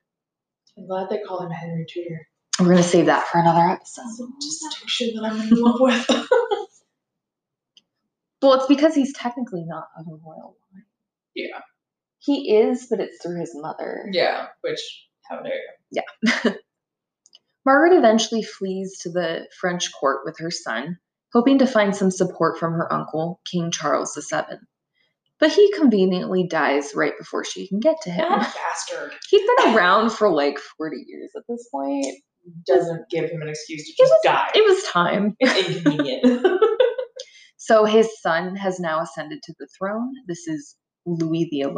I'm 0.78 0.86
glad 0.86 1.10
they 1.10 1.20
call 1.20 1.42
him 1.42 1.50
Henry 1.50 1.84
Tudor. 1.88 2.26
We're 2.58 2.66
going 2.66 2.76
to 2.78 2.82
save 2.82 3.06
that 3.06 3.28
for 3.28 3.38
another 3.38 3.68
episode. 3.68 4.28
Just 4.40 4.64
two 4.80 4.88
shit 4.88 5.14
that 5.14 5.24
I'm 5.24 5.40
in 5.40 5.50
love 5.50 5.80
with. 5.80 6.06
Well, 8.42 8.54
it's 8.54 8.66
because 8.66 8.92
he's 8.96 9.12
technically 9.12 9.64
not 9.64 9.86
of 9.96 10.04
a 10.08 10.16
royal 10.16 10.56
line. 10.74 10.84
Yeah. 11.36 11.60
He 12.24 12.56
is, 12.56 12.86
but 12.88 13.00
it's 13.00 13.20
through 13.22 13.40
his 13.40 13.52
mother. 13.54 14.08
Yeah, 14.12 14.46
which 14.62 14.80
how 15.28 15.40
dare 15.42 15.54
you? 15.54 16.02
Yeah. 16.44 16.52
Margaret 17.66 17.96
eventually 17.96 18.42
flees 18.42 18.98
to 19.02 19.10
the 19.10 19.46
French 19.60 19.92
court 19.92 20.20
with 20.24 20.36
her 20.38 20.50
son, 20.50 20.98
hoping 21.32 21.58
to 21.58 21.66
find 21.66 21.94
some 21.94 22.10
support 22.10 22.58
from 22.58 22.72
her 22.72 22.92
uncle, 22.92 23.40
King 23.50 23.70
Charles 23.70 24.14
VII. 24.16 24.56
But 25.38 25.52
he 25.52 25.72
conveniently 25.72 26.46
dies 26.46 26.92
right 26.94 27.14
before 27.18 27.44
she 27.44 27.66
can 27.66 27.80
get 27.80 28.00
to 28.02 28.10
him. 28.10 28.28
That 28.28 28.54
bastard 28.68 29.12
He's 29.28 29.42
been 29.56 29.74
around 29.74 30.10
for 30.10 30.30
like 30.30 30.58
40 30.78 30.96
years 31.06 31.30
at 31.36 31.42
this 31.48 31.68
point. 31.72 32.06
doesn't 32.66 33.08
give 33.10 33.30
him 33.30 33.42
an 33.42 33.48
excuse 33.48 33.84
to 33.84 33.94
just 33.98 34.12
was, 34.12 34.20
die. 34.24 34.50
it 34.54 34.64
was 34.64 34.84
time. 34.84 35.36
It's 35.40 35.68
inconvenient. 35.68 36.60
So 37.56 37.84
his 37.84 38.20
son 38.20 38.56
has 38.56 38.80
now 38.80 39.02
ascended 39.02 39.40
to 39.44 39.54
the 39.56 39.68
throne. 39.78 40.10
This 40.26 40.48
is 40.48 40.74
Louis 41.06 41.48
XI, 41.52 41.72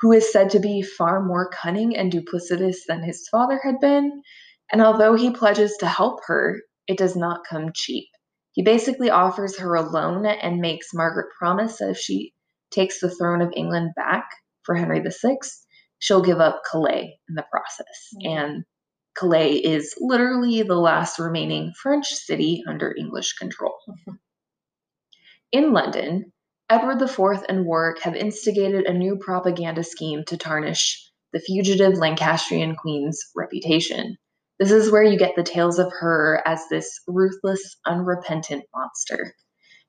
who 0.00 0.12
is 0.12 0.32
said 0.32 0.50
to 0.50 0.60
be 0.60 0.82
far 0.82 1.22
more 1.22 1.50
cunning 1.50 1.96
and 1.96 2.12
duplicitous 2.12 2.78
than 2.86 3.02
his 3.02 3.28
father 3.28 3.60
had 3.62 3.80
been. 3.80 4.22
And 4.70 4.82
although 4.82 5.14
he 5.14 5.30
pledges 5.30 5.76
to 5.78 5.86
help 5.86 6.20
her, 6.26 6.60
it 6.86 6.98
does 6.98 7.16
not 7.16 7.46
come 7.48 7.70
cheap. 7.74 8.06
He 8.52 8.62
basically 8.62 9.10
offers 9.10 9.58
her 9.58 9.74
a 9.74 9.82
loan 9.82 10.26
and 10.26 10.60
makes 10.60 10.94
Margaret 10.94 11.28
promise 11.38 11.78
that 11.78 11.90
if 11.90 11.98
she 11.98 12.32
takes 12.70 13.00
the 13.00 13.10
throne 13.10 13.42
of 13.42 13.52
England 13.54 13.92
back 13.96 14.28
for 14.62 14.74
Henry 14.74 15.00
VI, 15.00 15.36
she'll 15.98 16.22
give 16.22 16.40
up 16.40 16.62
Calais 16.70 17.18
in 17.28 17.34
the 17.34 17.46
process. 17.50 18.08
Mm. 18.22 18.30
And 18.30 18.64
Calais 19.16 19.54
is 19.54 19.94
literally 19.98 20.62
the 20.62 20.74
last 20.74 21.18
remaining 21.18 21.72
French 21.80 22.08
city 22.08 22.62
under 22.68 22.94
English 22.96 23.32
control. 23.34 23.76
In 25.52 25.72
London, 25.72 26.32
Edward 26.68 27.00
IV 27.00 27.44
and 27.48 27.64
Warwick 27.64 28.02
have 28.02 28.16
instigated 28.16 28.86
a 28.86 28.92
new 28.92 29.16
propaganda 29.16 29.84
scheme 29.84 30.24
to 30.24 30.36
tarnish 30.36 31.00
the 31.32 31.38
fugitive 31.38 31.94
Lancastrian 31.94 32.74
queen's 32.74 33.24
reputation. 33.36 34.16
This 34.58 34.72
is 34.72 34.90
where 34.90 35.04
you 35.04 35.16
get 35.16 35.36
the 35.36 35.44
tales 35.44 35.78
of 35.78 35.92
her 36.00 36.42
as 36.44 36.60
this 36.68 37.00
ruthless, 37.06 37.76
unrepentant 37.86 38.64
monster. 38.74 39.32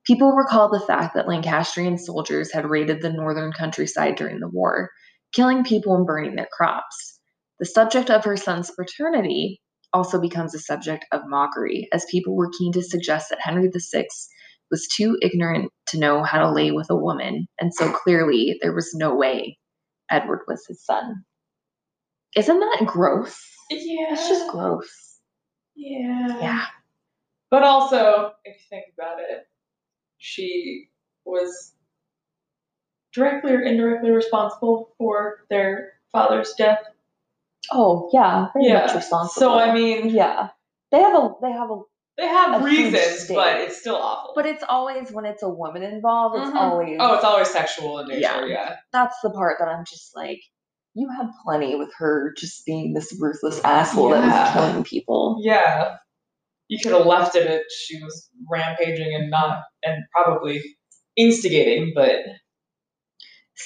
People 0.05 0.33
recall 0.33 0.69
the 0.69 0.85
fact 0.85 1.15
that 1.15 1.27
Lancastrian 1.27 1.97
soldiers 1.97 2.53
had 2.53 2.69
raided 2.69 3.01
the 3.01 3.11
northern 3.11 3.51
countryside 3.53 4.15
during 4.15 4.39
the 4.39 4.47
war, 4.47 4.91
killing 5.33 5.63
people 5.63 5.95
and 5.95 6.05
burning 6.05 6.35
their 6.35 6.49
crops. 6.51 7.19
The 7.59 7.65
subject 7.65 8.11
of 8.11 8.23
her 8.23 8.37
son's 8.37 8.69
paternity 8.69 9.61
also 9.93 10.21
becomes 10.21 10.53
a 10.53 10.59
subject 10.59 11.05
of 11.11 11.21
mockery, 11.25 11.87
as 11.91 12.05
people 12.11 12.35
were 12.35 12.51
keen 12.55 12.71
to 12.73 12.83
suggest 12.83 13.29
that 13.31 13.41
Henry 13.41 13.67
VI 13.67 14.05
was 14.71 14.87
too 14.87 15.17
ignorant 15.21 15.71
to 15.87 15.99
know 15.99 16.23
how 16.23 16.39
to 16.39 16.51
lay 16.51 16.71
with 16.71 16.89
a 16.89 16.95
woman, 16.95 17.47
and 17.59 17.73
so 17.73 17.91
clearly 17.91 18.57
there 18.61 18.73
was 18.73 18.93
no 18.93 19.15
way 19.15 19.57
Edward 20.09 20.41
was 20.47 20.65
his 20.67 20.83
son. 20.83 21.23
Isn't 22.35 22.59
that 22.59 22.85
gross? 22.85 23.39
yeah. 23.69 24.13
It's 24.13 24.27
just 24.27 24.49
gross. 24.49 25.19
Yeah. 25.75 26.39
Yeah. 26.41 26.65
But 27.49 27.63
also, 27.63 28.33
if 28.43 28.55
you 28.55 28.63
think 28.69 28.85
about 28.97 29.19
it, 29.19 29.47
she 30.17 30.89
was 31.25 31.73
directly 33.13 33.53
or 33.53 33.61
indirectly 33.61 34.11
responsible 34.11 34.93
for 34.97 35.45
their 35.49 35.93
father's 36.11 36.53
death. 36.57 36.83
Oh 37.71 38.09
yeah, 38.13 38.47
very 38.53 38.67
yeah. 38.67 38.85
much 38.85 38.95
responsible. 38.95 39.39
So 39.39 39.59
I 39.59 39.73
mean, 39.73 40.09
yeah, 40.09 40.49
they 40.91 40.99
have 40.99 41.15
a 41.15 41.33
they 41.41 41.51
have 41.51 41.69
a, 41.69 41.81
they 42.17 42.27
have 42.27 42.63
reasons, 42.63 43.27
but 43.29 43.59
it's 43.61 43.79
still 43.79 43.95
awful. 43.95 44.33
but 44.35 44.45
it's 44.45 44.63
always 44.67 45.11
when 45.11 45.25
it's 45.25 45.43
a 45.43 45.49
woman 45.49 45.83
involved. 45.83 46.35
It's 46.41 46.49
Mhm. 46.51 46.55
always 46.59 46.97
oh, 46.99 47.13
it's 47.15 47.23
always 47.23 47.49
sexual 47.49 47.99
in 47.99 48.07
nature. 48.07 48.21
Yeah. 48.21 48.45
Yeah. 48.45 48.75
that's 48.91 49.15
the 49.21 49.29
part 49.31 49.57
that 49.59 49.67
I'm 49.67 49.85
just 49.85 50.15
like, 50.15 50.39
you 50.95 51.07
had 51.15 51.27
plenty 51.45 51.75
with 51.75 51.91
her 51.97 52.33
just 52.37 52.65
being 52.65 52.93
this 52.93 53.15
ruthless 53.21 53.63
asshole 53.63 54.09
that 54.09 54.23
Yeah. 54.23 54.43
was 54.43 54.53
killing 54.71 54.83
people. 54.83 55.37
Yeah. 55.41 55.97
You 56.69 56.79
could 56.81 56.91
have 56.91 57.05
left 57.05 57.35
it 57.35 57.47
at 57.47 57.61
she 57.71 58.01
was 58.03 58.29
rampaging 58.51 59.13
and 59.15 59.29
not 59.29 59.63
and 59.83 60.03
probably 60.13 60.61
instigating, 61.15 61.93
but 61.95 62.19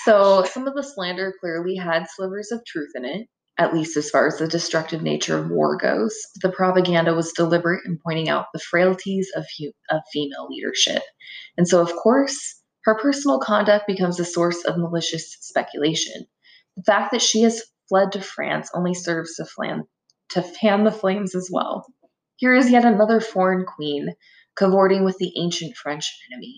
So 0.05 0.43
some 0.43 0.67
of 0.67 0.73
the 0.75 0.83
slander 0.83 1.33
clearly 1.39 1.75
had 1.75 2.05
slivers 2.09 2.51
of 2.51 2.63
truth 2.65 2.91
in 2.95 3.03
it, 3.05 3.27
at 3.61 3.75
least 3.75 3.95
as 3.95 4.09
far 4.09 4.25
as 4.25 4.39
the 4.39 4.47
destructive 4.47 5.03
nature 5.03 5.37
of 5.37 5.51
war 5.51 5.77
goes. 5.77 6.15
The 6.41 6.49
propaganda 6.49 7.13
was 7.13 7.31
deliberate 7.31 7.85
in 7.85 7.99
pointing 8.03 8.27
out 8.27 8.47
the 8.53 8.59
frailties 8.59 9.31
of, 9.35 9.45
hu- 9.59 9.71
of 9.91 10.01
female 10.11 10.47
leadership. 10.49 11.03
And 11.57 11.67
so, 11.67 11.79
of 11.79 11.95
course, 11.95 12.59
her 12.85 12.95
personal 12.95 13.39
conduct 13.39 13.85
becomes 13.85 14.19
a 14.19 14.25
source 14.25 14.65
of 14.65 14.79
malicious 14.79 15.37
speculation. 15.41 16.25
The 16.75 16.83
fact 16.83 17.11
that 17.11 17.21
she 17.21 17.43
has 17.43 17.61
fled 17.87 18.13
to 18.13 18.21
France 18.21 18.71
only 18.73 18.95
serves 18.95 19.35
to, 19.35 19.45
to 20.29 20.41
fan 20.41 20.83
the 20.83 20.91
flames 20.91 21.35
as 21.35 21.47
well. 21.53 21.85
Here 22.37 22.55
is 22.55 22.71
yet 22.71 22.83
another 22.83 23.21
foreign 23.21 23.65
queen 23.65 24.09
cavorting 24.57 25.05
with 25.05 25.17
the 25.19 25.33
ancient 25.37 25.75
French 25.75 26.11
enemy. 26.33 26.55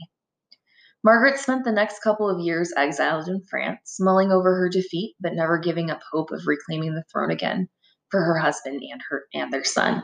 Margaret 1.06 1.38
spent 1.38 1.66
the 1.66 1.72
next 1.72 2.00
couple 2.02 2.30
of 2.30 2.40
years 2.40 2.72
exiled 2.78 3.28
in 3.28 3.44
France, 3.50 3.98
mulling 4.00 4.32
over 4.32 4.56
her 4.56 4.70
defeat 4.70 5.16
but 5.20 5.34
never 5.34 5.58
giving 5.58 5.92
up 5.92 6.00
hope 6.12 6.32
of 6.32 6.48
reclaiming 6.48 6.96
the 6.96 7.04
throne 7.12 7.30
again 7.30 7.68
for 8.10 8.24
her 8.24 8.38
husband 8.38 8.82
and 8.90 9.02
her 9.10 9.26
and 9.34 9.52
their 9.52 9.66
son. 9.66 10.04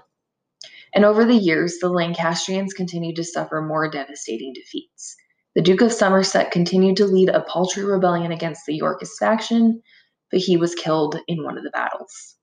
And 0.93 1.05
over 1.05 1.23
the 1.23 1.35
years, 1.35 1.77
the 1.79 1.89
Lancastrians 1.89 2.73
continued 2.73 3.15
to 3.15 3.23
suffer 3.23 3.61
more 3.61 3.89
devastating 3.89 4.51
defeats. 4.53 5.15
The 5.55 5.61
Duke 5.61 5.81
of 5.81 5.93
Somerset 5.93 6.51
continued 6.51 6.97
to 6.97 7.05
lead 7.05 7.29
a 7.29 7.41
paltry 7.41 7.85
rebellion 7.85 8.31
against 8.31 8.65
the 8.65 8.75
Yorkist 8.75 9.17
faction, 9.19 9.81
but 10.31 10.41
he 10.41 10.57
was 10.57 10.75
killed 10.75 11.17
in 11.27 11.43
one 11.43 11.57
of 11.57 11.63
the 11.63 11.71
battles. 11.71 12.35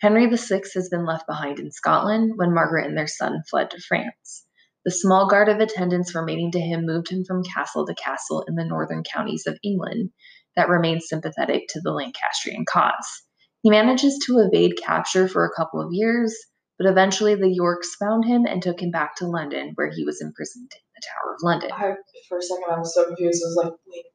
Henry 0.00 0.26
VI 0.26 0.62
has 0.74 0.88
been 0.88 1.04
left 1.04 1.26
behind 1.26 1.58
in 1.58 1.72
Scotland 1.72 2.34
when 2.36 2.54
Margaret 2.54 2.86
and 2.86 2.96
their 2.96 3.06
son 3.06 3.42
fled 3.50 3.70
to 3.70 3.80
France. 3.80 4.44
The 4.84 4.90
small 4.90 5.28
guard 5.28 5.48
of 5.48 5.60
attendants 5.60 6.14
remaining 6.14 6.50
to 6.52 6.60
him 6.60 6.84
moved 6.84 7.10
him 7.10 7.24
from 7.24 7.42
castle 7.42 7.86
to 7.86 7.94
castle 7.94 8.44
in 8.46 8.54
the 8.54 8.64
northern 8.64 9.02
counties 9.02 9.46
of 9.46 9.58
England 9.62 10.10
that 10.56 10.68
remained 10.68 11.02
sympathetic 11.02 11.62
to 11.70 11.80
the 11.80 11.92
Lancastrian 11.92 12.64
cause. 12.68 13.22
He 13.62 13.70
manages 13.70 14.18
to 14.26 14.40
evade 14.40 14.76
capture 14.76 15.26
for 15.26 15.44
a 15.44 15.54
couple 15.56 15.80
of 15.80 15.88
years, 15.92 16.36
but 16.78 16.86
eventually 16.86 17.34
the 17.34 17.48
Yorks 17.48 17.94
found 17.96 18.26
him 18.26 18.44
and 18.44 18.62
took 18.62 18.82
him 18.82 18.90
back 18.90 19.16
to 19.16 19.26
London, 19.26 19.72
where 19.76 19.90
he 19.90 20.04
was 20.04 20.20
imprisoned 20.20 20.70
in 20.70 20.80
the 20.94 21.02
Tower 21.02 21.34
of 21.34 21.40
London. 21.42 21.70
I 21.72 21.94
for 22.28 22.38
a 22.38 22.42
second 22.42 22.64
I 22.70 22.78
was 22.78 22.94
so 22.94 23.06
confused. 23.06 23.42
I 23.42 23.48
was 23.48 23.56
like, 23.56 23.72
wait 23.72 23.76
a 23.86 23.90
minute. 23.90 24.06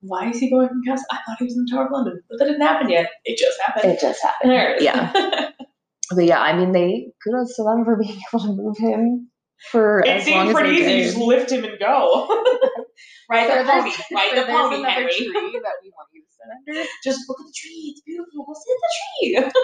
Why 0.00 0.30
is 0.30 0.38
he 0.38 0.50
going 0.50 0.68
from 0.68 0.82
Castle? 0.86 1.06
I 1.10 1.16
thought 1.24 1.38
he 1.38 1.44
was 1.44 1.56
in 1.56 1.64
the 1.64 1.70
Tower 1.70 1.86
of 1.86 1.92
London. 1.92 2.20
But 2.28 2.38
that 2.38 2.44
didn't 2.46 2.60
happen 2.60 2.90
yet. 2.90 3.08
It 3.24 3.38
just 3.38 3.58
happened. 3.64 3.92
It 3.92 4.00
just 4.00 4.20
happened. 4.22 4.50
there 4.50 4.74
it 4.74 4.78
is. 4.78 4.84
Yeah. 4.84 5.50
But 6.14 6.26
yeah, 6.26 6.42
I 6.42 6.54
mean, 6.54 6.72
they 6.72 7.06
kudos 7.24 7.56
to 7.56 7.62
them 7.62 7.86
for 7.86 7.96
being 7.96 8.20
able 8.28 8.44
to 8.44 8.52
move 8.52 8.76
him 8.76 9.30
for 9.70 10.00
it 10.00 10.08
as 10.08 10.24
seemed 10.24 10.54
pretty 10.54 10.76
easy. 10.76 10.92
You 10.92 11.04
just 11.04 11.16
lift 11.16 11.52
him 11.52 11.64
and 11.64 11.78
go. 11.78 12.26
right, 13.30 13.48
So 13.48 13.62
the 13.62 13.70
pony. 13.70 13.90
so 13.90 14.36
the 14.36 14.46
pony, 14.46 14.82
Henry. 14.84 15.12
tree 15.14 15.60
that 15.62 15.74
we 15.82 15.90
want 15.90 16.08
you 16.12 16.22
to 16.22 16.28
sit 16.30 16.74
under. 16.76 16.88
Just 17.04 17.20
look 17.28 17.38
at 17.40 17.46
the 17.46 17.54
tree. 17.56 17.92
It's 17.92 18.00
beautiful. 18.02 18.44
Go 18.44 18.54
sit 18.54 19.34
in 19.34 19.40
the 19.44 19.50
tree. 19.50 19.60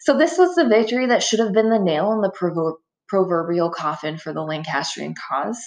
So 0.00 0.18
this 0.18 0.36
was 0.36 0.54
the 0.56 0.68
victory 0.68 1.06
that 1.06 1.22
should 1.22 1.38
have 1.38 1.52
been 1.52 1.70
the 1.70 1.78
nail 1.78 2.12
in 2.12 2.22
the 2.22 2.30
provo- 2.30 2.78
proverbial 3.08 3.70
coffin 3.70 4.18
for 4.18 4.32
the 4.32 4.42
Lancastrian 4.42 5.14
cause. 5.30 5.58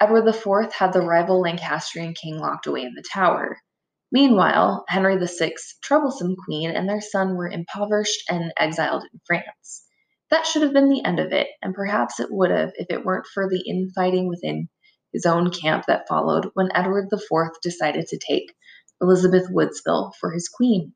Edward 0.00 0.28
IV 0.28 0.72
had 0.74 0.92
the 0.92 1.00
rival 1.00 1.40
Lancastrian 1.40 2.14
king 2.14 2.38
locked 2.38 2.66
away 2.66 2.82
in 2.82 2.92
the 2.94 3.04
tower. 3.12 3.56
Meanwhile, 4.12 4.84
Henry 4.88 5.16
VI's 5.16 5.76
troublesome 5.82 6.36
queen 6.44 6.70
and 6.70 6.88
their 6.88 7.00
son 7.00 7.34
were 7.36 7.48
impoverished 7.48 8.24
and 8.30 8.52
exiled 8.58 9.04
in 9.12 9.20
France. 9.26 9.84
That 10.30 10.46
should 10.46 10.62
have 10.62 10.72
been 10.72 10.90
the 10.90 11.04
end 11.04 11.20
of 11.20 11.32
it, 11.32 11.48
and 11.62 11.74
perhaps 11.74 12.20
it 12.20 12.28
would 12.30 12.50
have 12.50 12.72
if 12.76 12.88
it 12.90 13.04
weren't 13.04 13.26
for 13.26 13.48
the 13.48 13.60
infighting 13.66 14.28
within 14.28 14.68
his 15.12 15.24
own 15.24 15.50
camp 15.50 15.84
that 15.86 16.06
followed 16.08 16.50
when 16.54 16.68
Edward 16.74 17.08
IV 17.12 17.48
decided 17.62 18.06
to 18.08 18.18
take 18.18 18.54
Elizabeth 19.00 19.46
Woodville 19.50 20.12
for 20.20 20.30
his 20.30 20.48
queen. 20.48 20.92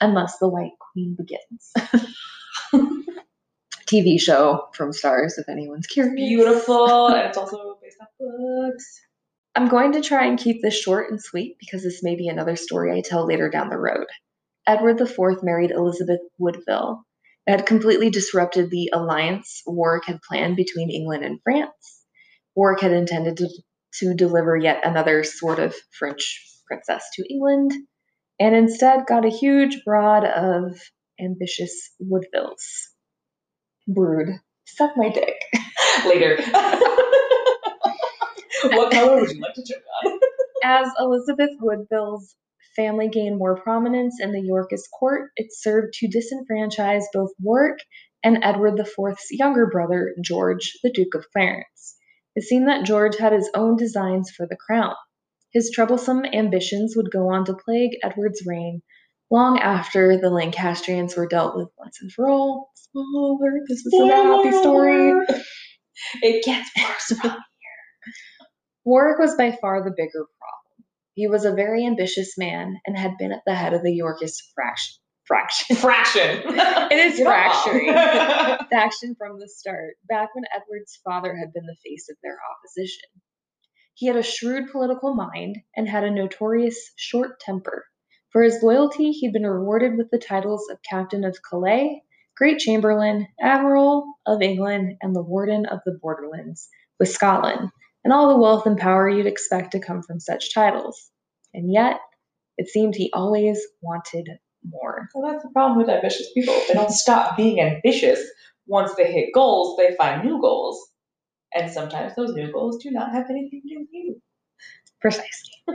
Unless 0.00 0.38
the 0.38 0.48
White 0.48 0.72
Queen 0.92 1.16
begins. 1.16 1.72
TV 3.86 4.20
show 4.20 4.68
from 4.74 4.90
Starz, 4.90 5.38
if 5.38 5.48
anyone's 5.48 5.86
curious. 5.86 6.14
Beautiful. 6.14 7.06
and 7.14 7.28
it's 7.28 7.38
also 7.38 7.78
based 7.80 7.98
on 8.00 8.08
books. 8.18 9.00
I'm 9.54 9.68
going 9.68 9.92
to 9.92 10.02
try 10.02 10.26
and 10.26 10.38
keep 10.38 10.60
this 10.60 10.78
short 10.78 11.10
and 11.10 11.22
sweet 11.22 11.56
because 11.58 11.82
this 11.82 12.02
may 12.02 12.16
be 12.16 12.28
another 12.28 12.56
story 12.56 12.92
I 12.92 13.00
tell 13.00 13.26
later 13.26 13.48
down 13.48 13.70
the 13.70 13.78
road. 13.78 14.06
Edward 14.66 15.00
IV 15.00 15.42
married 15.42 15.70
Elizabeth 15.70 16.20
Woodville. 16.38 17.06
It 17.46 17.52
had 17.52 17.66
completely 17.66 18.10
disrupted 18.10 18.70
the 18.70 18.90
alliance 18.92 19.62
Warwick 19.66 20.06
had 20.06 20.20
planned 20.22 20.56
between 20.56 20.90
England 20.90 21.24
and 21.24 21.40
France. 21.44 22.04
Warwick 22.56 22.80
had 22.80 22.92
intended 22.92 23.36
to, 23.36 23.48
to 24.00 24.14
deliver 24.14 24.56
yet 24.56 24.84
another 24.84 25.22
sort 25.22 25.60
of 25.60 25.74
French 25.96 26.42
princess 26.66 27.04
to 27.14 27.24
England, 27.32 27.72
and 28.40 28.56
instead 28.56 29.06
got 29.06 29.24
a 29.24 29.30
huge 29.30 29.84
brood 29.84 30.24
of 30.24 30.76
ambitious 31.20 31.92
Woodvilles. 32.00 32.90
Brood. 33.86 34.28
Suck 34.66 34.96
my 34.96 35.08
dick. 35.10 35.36
Later. 36.06 36.36
what 38.64 38.90
color 38.90 39.20
would 39.20 39.30
you 39.30 39.40
like 39.40 39.54
to 39.54 39.64
choke 39.64 39.82
on? 40.04 40.18
As 40.64 40.88
Elizabeth 40.98 41.50
Woodville's 41.60 42.34
family 42.76 43.08
gained 43.08 43.38
more 43.38 43.60
prominence 43.60 44.18
in 44.20 44.32
the 44.32 44.40
Yorkist 44.40 44.88
court, 44.98 45.30
it 45.36 45.48
served 45.50 45.94
to 45.94 46.08
disenfranchise 46.08 47.04
both 47.12 47.30
Warwick 47.40 47.78
and 48.22 48.38
Edward 48.42 48.78
IV's 48.78 49.26
younger 49.30 49.66
brother, 49.66 50.14
George, 50.22 50.72
the 50.82 50.92
Duke 50.92 51.14
of 51.14 51.26
Clarence. 51.32 51.96
It 52.36 52.44
seemed 52.44 52.68
that 52.68 52.84
George 52.84 53.16
had 53.16 53.32
his 53.32 53.50
own 53.54 53.76
designs 53.76 54.30
for 54.30 54.46
the 54.46 54.56
crown. 54.56 54.94
His 55.52 55.70
troublesome 55.70 56.24
ambitions 56.26 56.94
would 56.96 57.10
go 57.10 57.30
on 57.30 57.46
to 57.46 57.54
plague 57.54 57.96
Edward's 58.04 58.42
reign 58.46 58.82
long 59.30 59.58
after 59.58 60.18
the 60.20 60.30
Lancastrians 60.30 61.16
were 61.16 61.26
dealt 61.26 61.56
with 61.56 61.68
once 61.78 61.98
and 62.00 62.12
for 62.12 62.28
all. 62.28 62.70
Spoiler, 62.74 63.60
this 63.68 63.84
is 63.84 63.92
a 63.94 64.06
happy 64.06 64.52
story. 64.52 65.24
It 66.22 66.44
gets 66.44 66.70
worse 66.76 67.18
from 67.20 67.36
Warwick 68.84 69.18
was 69.18 69.34
by 69.34 69.56
far 69.60 69.82
the 69.82 69.94
bigger. 69.96 70.26
He 71.16 71.26
was 71.26 71.46
a 71.46 71.54
very 71.54 71.86
ambitious 71.86 72.36
man 72.36 72.76
and 72.86 72.96
had 72.96 73.16
been 73.18 73.32
at 73.32 73.40
the 73.46 73.54
head 73.54 73.72
of 73.72 73.82
the 73.82 73.92
Yorkist 73.92 74.52
fraction. 74.54 74.96
Fraction. 75.24 75.76
fraction. 75.80 76.42
It 76.44 76.98
is 76.98 77.18
fracturing. 77.20 77.86
faction 78.70 79.16
from 79.16 79.40
the 79.40 79.48
start, 79.48 79.94
back 80.06 80.34
when 80.34 80.44
Edward's 80.54 81.00
father 81.02 81.34
had 81.34 81.54
been 81.54 81.64
the 81.64 81.76
face 81.82 82.10
of 82.10 82.18
their 82.22 82.36
opposition. 82.52 83.08
He 83.94 84.06
had 84.06 84.16
a 84.16 84.22
shrewd 84.22 84.70
political 84.70 85.14
mind 85.14 85.56
and 85.74 85.88
had 85.88 86.04
a 86.04 86.10
notorious 86.10 86.92
short 86.96 87.40
temper. 87.40 87.86
For 88.28 88.42
his 88.42 88.62
loyalty, 88.62 89.10
he'd 89.12 89.32
been 89.32 89.46
rewarded 89.46 89.96
with 89.96 90.10
the 90.10 90.18
titles 90.18 90.68
of 90.70 90.82
Captain 90.82 91.24
of 91.24 91.38
Calais, 91.48 92.02
Great 92.36 92.58
Chamberlain, 92.58 93.26
Admiral 93.40 94.04
of 94.26 94.42
England, 94.42 94.98
and 95.00 95.16
the 95.16 95.22
Warden 95.22 95.64
of 95.64 95.78
the 95.86 95.98
Borderlands 96.02 96.68
with 97.00 97.08
Scotland, 97.08 97.70
and 98.06 98.12
all 98.12 98.28
the 98.28 98.40
wealth 98.40 98.66
and 98.66 98.78
power 98.78 99.08
you'd 99.08 99.26
expect 99.26 99.72
to 99.72 99.80
come 99.80 100.00
from 100.00 100.20
such 100.20 100.54
titles. 100.54 101.10
And 101.52 101.72
yet, 101.72 101.98
it 102.56 102.68
seemed 102.68 102.94
he 102.94 103.10
always 103.12 103.60
wanted 103.82 104.28
more. 104.64 105.08
Well, 105.12 105.28
that's 105.28 105.42
the 105.42 105.50
problem 105.50 105.76
with 105.76 105.88
ambitious 105.88 106.30
people. 106.32 106.54
They 106.68 106.74
don't 106.74 106.92
stop 106.92 107.36
being 107.36 107.60
ambitious. 107.60 108.20
Once 108.68 108.94
they 108.94 109.10
hit 109.10 109.34
goals, 109.34 109.76
they 109.76 109.96
find 109.96 110.24
new 110.24 110.40
goals. 110.40 110.88
And 111.52 111.68
sometimes 111.68 112.14
those 112.14 112.32
new 112.32 112.52
goals 112.52 112.80
do 112.80 112.92
not 112.92 113.10
have 113.10 113.28
anything 113.28 113.62
to 113.62 113.74
do 113.74 113.80
with 113.80 113.88
you. 113.90 114.22
Precisely. 115.00 115.26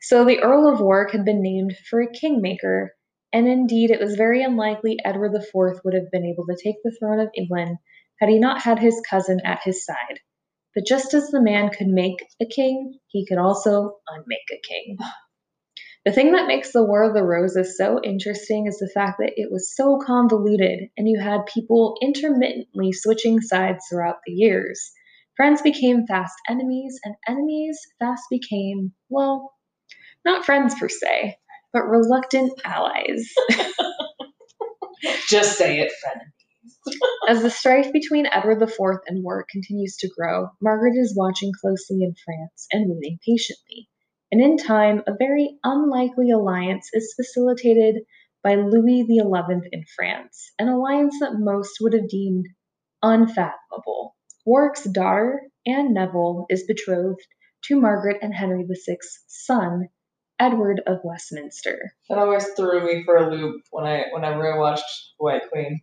so 0.00 0.24
the 0.24 0.40
Earl 0.40 0.66
of 0.66 0.80
Warwick 0.80 1.12
had 1.12 1.24
been 1.24 1.40
named 1.40 1.76
for 1.88 2.00
a 2.00 2.10
kingmaker, 2.10 2.92
and 3.32 3.46
indeed 3.46 3.92
it 3.92 4.00
was 4.00 4.16
very 4.16 4.42
unlikely 4.42 4.96
Edward 5.04 5.32
IV 5.36 5.78
would 5.84 5.94
have 5.94 6.10
been 6.10 6.26
able 6.26 6.44
to 6.46 6.60
take 6.60 6.82
the 6.82 6.96
throne 6.98 7.20
of 7.20 7.30
England 7.36 7.78
had 8.18 8.30
he 8.30 8.40
not 8.40 8.62
had 8.62 8.80
his 8.80 9.00
cousin 9.08 9.38
at 9.44 9.60
his 9.62 9.86
side. 9.86 10.18
But 10.74 10.86
just 10.86 11.14
as 11.14 11.30
the 11.30 11.42
man 11.42 11.70
could 11.70 11.88
make 11.88 12.18
a 12.40 12.46
king, 12.46 12.98
he 13.08 13.26
could 13.26 13.38
also 13.38 13.96
unmake 14.08 14.50
a 14.52 14.60
king. 14.66 14.98
The 16.04 16.12
thing 16.12 16.32
that 16.32 16.46
makes 16.46 16.72
the 16.72 16.84
War 16.84 17.02
of 17.02 17.14
the 17.14 17.24
Roses 17.24 17.76
so 17.76 18.00
interesting 18.02 18.66
is 18.66 18.78
the 18.78 18.90
fact 18.94 19.18
that 19.18 19.32
it 19.36 19.50
was 19.50 19.74
so 19.74 19.98
convoluted 19.98 20.88
and 20.96 21.08
you 21.08 21.20
had 21.20 21.46
people 21.46 21.96
intermittently 22.00 22.92
switching 22.92 23.40
sides 23.40 23.84
throughout 23.88 24.18
the 24.24 24.32
years. 24.32 24.92
Friends 25.36 25.62
became 25.62 26.06
fast 26.06 26.34
enemies, 26.48 26.98
and 27.04 27.14
enemies 27.28 27.78
fast 28.00 28.24
became, 28.28 28.92
well, 29.08 29.52
not 30.24 30.44
friends 30.44 30.74
per 30.74 30.88
se, 30.88 31.36
but 31.72 31.86
reluctant 31.86 32.52
allies. 32.64 33.32
Just 35.28 35.56
say 35.56 35.78
it, 35.78 35.92
friend. 36.02 36.20
As 37.28 37.42
the 37.42 37.50
strife 37.50 37.92
between 37.92 38.26
Edward 38.26 38.62
IV 38.62 39.00
and 39.06 39.24
Warwick 39.24 39.48
continues 39.48 39.96
to 39.96 40.08
grow, 40.08 40.48
Margaret 40.60 40.96
is 40.96 41.16
watching 41.16 41.52
closely 41.60 42.02
in 42.02 42.14
France 42.24 42.66
and 42.72 42.90
waiting 42.90 43.18
patiently. 43.26 43.88
And 44.30 44.40
in 44.40 44.58
time, 44.58 45.02
a 45.06 45.16
very 45.18 45.58
unlikely 45.64 46.30
alliance 46.30 46.90
is 46.92 47.14
facilitated 47.16 48.02
by 48.42 48.56
Louis 48.56 49.06
XI 49.06 49.22
in 49.72 49.84
France, 49.96 50.52
an 50.58 50.68
alliance 50.68 51.18
that 51.20 51.38
most 51.38 51.78
would 51.80 51.94
have 51.94 52.08
deemed 52.08 52.46
unfathomable. 53.02 54.16
Warwick's 54.44 54.84
daughter, 54.84 55.42
Anne 55.66 55.92
Neville, 55.92 56.46
is 56.50 56.66
betrothed 56.66 57.26
to 57.64 57.80
Margaret 57.80 58.18
and 58.22 58.34
Henry 58.34 58.64
VI's 58.64 59.24
son, 59.26 59.88
Edward 60.38 60.80
of 60.86 60.98
Westminster. 61.02 61.92
That 62.08 62.18
always 62.18 62.46
threw 62.54 62.86
me 62.86 63.04
for 63.04 63.16
a 63.16 63.30
loop 63.30 63.62
when 63.70 63.86
I 63.86 64.04
whenever 64.12 64.52
I 64.52 64.58
watched 64.58 64.84
White 65.18 65.42
Queen. 65.50 65.80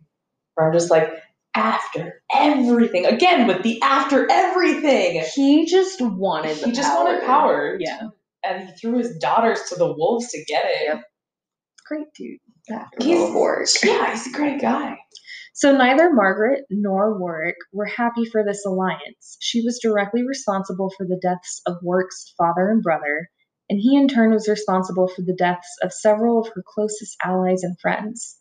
Where 0.56 0.66
I'm 0.66 0.72
just 0.72 0.90
like, 0.90 1.10
after 1.54 2.20
everything. 2.34 3.06
Again 3.06 3.46
with 3.46 3.62
the 3.62 3.80
after 3.82 4.30
everything. 4.30 5.24
He 5.34 5.64
just 5.66 6.00
wanted 6.02 6.56
He 6.58 6.72
just 6.72 6.92
wanted 6.94 7.22
power. 7.24 7.76
Yeah. 7.80 8.08
And 8.44 8.68
he 8.68 8.74
threw 8.74 8.98
his 8.98 9.16
daughters 9.18 9.62
to 9.70 9.76
the 9.76 9.86
wolves 9.86 10.28
to 10.32 10.44
get 10.44 10.64
it. 10.66 10.86
Yep. 10.86 11.02
Great 11.86 12.06
dude. 12.16 12.38
He's- 13.00 13.32
Warwick. 13.32 13.68
Yeah, 13.82 14.10
he's 14.10 14.26
a 14.26 14.36
great 14.36 14.60
guy. 14.60 14.98
So 15.54 15.74
neither 15.74 16.12
Margaret 16.12 16.64
nor 16.68 17.18
Warwick 17.18 17.56
were 17.72 17.86
happy 17.86 18.26
for 18.26 18.44
this 18.44 18.66
alliance. 18.66 19.38
She 19.40 19.62
was 19.62 19.80
directly 19.82 20.22
responsible 20.26 20.90
for 20.96 21.06
the 21.06 21.18
deaths 21.22 21.62
of 21.66 21.76
Warwick's 21.80 22.34
father 22.36 22.68
and 22.68 22.82
brother, 22.82 23.30
and 23.70 23.78
he 23.80 23.96
in 23.96 24.08
turn 24.08 24.32
was 24.32 24.48
responsible 24.48 25.08
for 25.08 25.22
the 25.22 25.32
deaths 25.34 25.74
of 25.82 25.94
several 25.94 26.40
of 26.40 26.48
her 26.54 26.62
closest 26.66 27.16
allies 27.24 27.62
and 27.62 27.78
friends. 27.80 28.38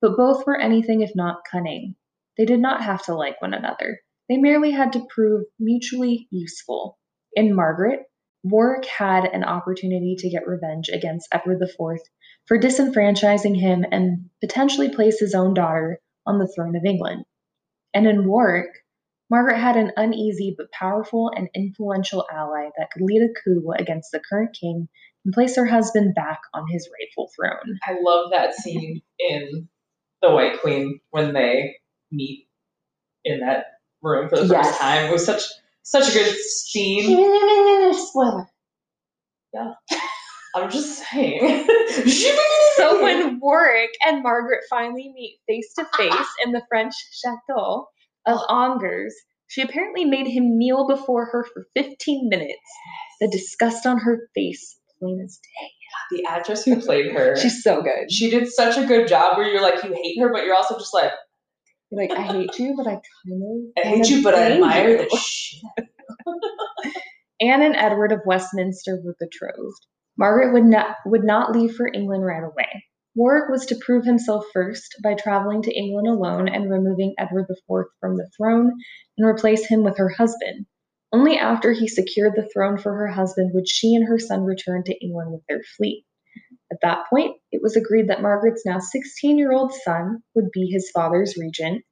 But 0.00 0.16
both 0.16 0.46
were 0.46 0.58
anything 0.58 1.00
if 1.00 1.12
not 1.14 1.42
cunning. 1.50 1.96
They 2.36 2.44
did 2.44 2.60
not 2.60 2.82
have 2.82 3.04
to 3.04 3.14
like 3.14 3.40
one 3.40 3.54
another. 3.54 4.00
They 4.28 4.36
merely 4.36 4.70
had 4.70 4.92
to 4.94 5.06
prove 5.08 5.44
mutually 5.58 6.28
useful. 6.30 6.98
In 7.34 7.54
Margaret, 7.54 8.00
Warwick 8.42 8.84
had 8.84 9.24
an 9.24 9.44
opportunity 9.44 10.16
to 10.18 10.28
get 10.28 10.46
revenge 10.46 10.90
against 10.90 11.28
Edward 11.32 11.62
IV 11.62 12.00
for 12.46 12.58
disenfranchising 12.58 13.58
him 13.58 13.86
and 13.90 14.28
potentially 14.40 14.90
place 14.90 15.18
his 15.18 15.34
own 15.34 15.54
daughter 15.54 16.00
on 16.26 16.38
the 16.38 16.48
throne 16.48 16.76
of 16.76 16.84
England. 16.84 17.24
And 17.94 18.06
in 18.06 18.26
Warwick, 18.26 18.70
Margaret 19.30 19.58
had 19.58 19.76
an 19.76 19.92
uneasy 19.96 20.54
but 20.56 20.70
powerful 20.72 21.30
and 21.34 21.48
influential 21.54 22.26
ally 22.30 22.68
that 22.76 22.90
could 22.90 23.02
lead 23.02 23.22
a 23.22 23.32
coup 23.42 23.72
against 23.78 24.12
the 24.12 24.20
current 24.20 24.54
king 24.58 24.88
and 25.24 25.32
place 25.32 25.56
her 25.56 25.66
husband 25.66 26.14
back 26.14 26.40
on 26.52 26.66
his 26.68 26.88
rightful 27.00 27.30
throne. 27.34 27.78
I 27.86 27.96
love 28.02 28.30
that 28.30 28.54
scene 28.54 29.00
in 29.18 29.68
The 30.24 30.34
White 30.34 30.60
Queen 30.62 31.00
when 31.10 31.34
they 31.34 31.76
meet 32.10 32.48
in 33.24 33.40
that 33.40 33.66
room 34.02 34.28
for 34.30 34.36
the 34.36 34.46
Yes. 34.46 34.66
first 34.68 34.80
time. 34.80 35.04
It 35.04 35.12
was 35.12 35.26
such 35.26 35.42
such 35.82 36.08
a 36.08 36.12
good 36.12 36.34
scene. 36.34 37.92
Spoiler. 37.92 38.48
I'm 40.56 40.70
just 40.70 41.04
saying. 41.10 41.68
So 42.76 43.02
when 43.02 43.38
Warwick 43.38 43.90
and 44.04 44.22
Margaret 44.24 44.64
finally 44.68 45.12
meet 45.14 45.38
face 45.46 45.72
to 45.74 45.84
face 45.96 46.28
in 46.44 46.50
the 46.50 46.62
French 46.68 46.92
chateau 47.12 47.86
of 48.26 48.38
Angers, 48.50 49.14
she 49.46 49.62
apparently 49.62 50.04
made 50.04 50.26
him 50.26 50.58
kneel 50.58 50.88
before 50.88 51.26
her 51.26 51.44
for 51.54 51.68
15 51.76 52.28
minutes. 52.28 52.58
The 53.20 53.28
disgust 53.28 53.86
on 53.86 53.98
her 53.98 54.28
face, 54.34 54.76
plain 54.98 55.20
as 55.24 55.38
day. 55.38 55.70
The 56.10 56.24
actress 56.28 56.64
who 56.64 56.80
played 56.80 57.12
her, 57.12 57.36
She's 57.36 57.62
so 57.62 57.82
good. 57.82 58.10
she 58.10 58.30
did 58.30 58.48
such 58.48 58.76
a 58.76 58.86
good 58.86 59.08
job 59.08 59.36
where 59.36 59.48
you're 59.48 59.62
like 59.62 59.82
you 59.84 59.92
hate 59.92 60.18
her, 60.20 60.32
but 60.32 60.44
you're 60.44 60.54
also 60.54 60.78
just 60.78 60.94
like 60.94 61.12
Like, 61.90 62.10
I 62.10 62.22
hate 62.22 62.58
you, 62.58 62.74
but 62.76 62.86
I 62.86 62.92
kind 62.94 63.42
of 63.42 63.84
I 63.84 63.88
hate 63.88 64.08
you, 64.10 64.22
but 64.22 64.34
I 64.34 64.52
admire 64.52 64.98
the 64.98 65.16
shit. 65.18 65.60
Anne 67.40 67.62
and 67.62 67.76
Edward 67.76 68.12
of 68.12 68.20
Westminster 68.26 69.00
were 69.04 69.16
betrothed. 69.18 69.86
Margaret 70.16 70.52
would 70.52 70.64
not 70.64 70.96
would 71.06 71.24
not 71.24 71.52
leave 71.52 71.74
for 71.74 71.90
England 71.92 72.24
right 72.24 72.44
away. 72.44 72.84
Warwick 73.16 73.48
was 73.48 73.66
to 73.66 73.76
prove 73.84 74.04
himself 74.04 74.44
first 74.52 74.96
by 75.02 75.14
traveling 75.14 75.62
to 75.62 75.72
England 75.76 76.08
alone 76.08 76.48
and 76.48 76.70
removing 76.70 77.14
Edward 77.18 77.46
IV 77.50 77.84
from 78.00 78.16
the 78.16 78.28
throne 78.36 78.72
and 79.18 79.26
replace 79.26 79.66
him 79.66 79.82
with 79.84 79.96
her 79.98 80.08
husband. 80.08 80.66
Only 81.14 81.38
after 81.38 81.70
he 81.70 81.86
secured 81.86 82.32
the 82.34 82.48
throne 82.52 82.76
for 82.76 82.92
her 82.92 83.06
husband 83.06 83.52
would 83.54 83.68
she 83.68 83.94
and 83.94 84.04
her 84.04 84.18
son 84.18 84.42
return 84.42 84.82
to 84.82 84.98
England 85.00 85.30
with 85.30 85.42
their 85.48 85.62
fleet. 85.76 86.04
At 86.72 86.80
that 86.82 87.04
point, 87.08 87.36
it 87.52 87.62
was 87.62 87.76
agreed 87.76 88.08
that 88.08 88.20
Margaret's 88.20 88.66
now 88.66 88.80
16 88.80 89.38
year 89.38 89.52
old 89.52 89.72
son 89.72 90.24
would 90.34 90.50
be 90.50 90.66
his 90.66 90.90
father's 90.90 91.36
regent, 91.36 91.84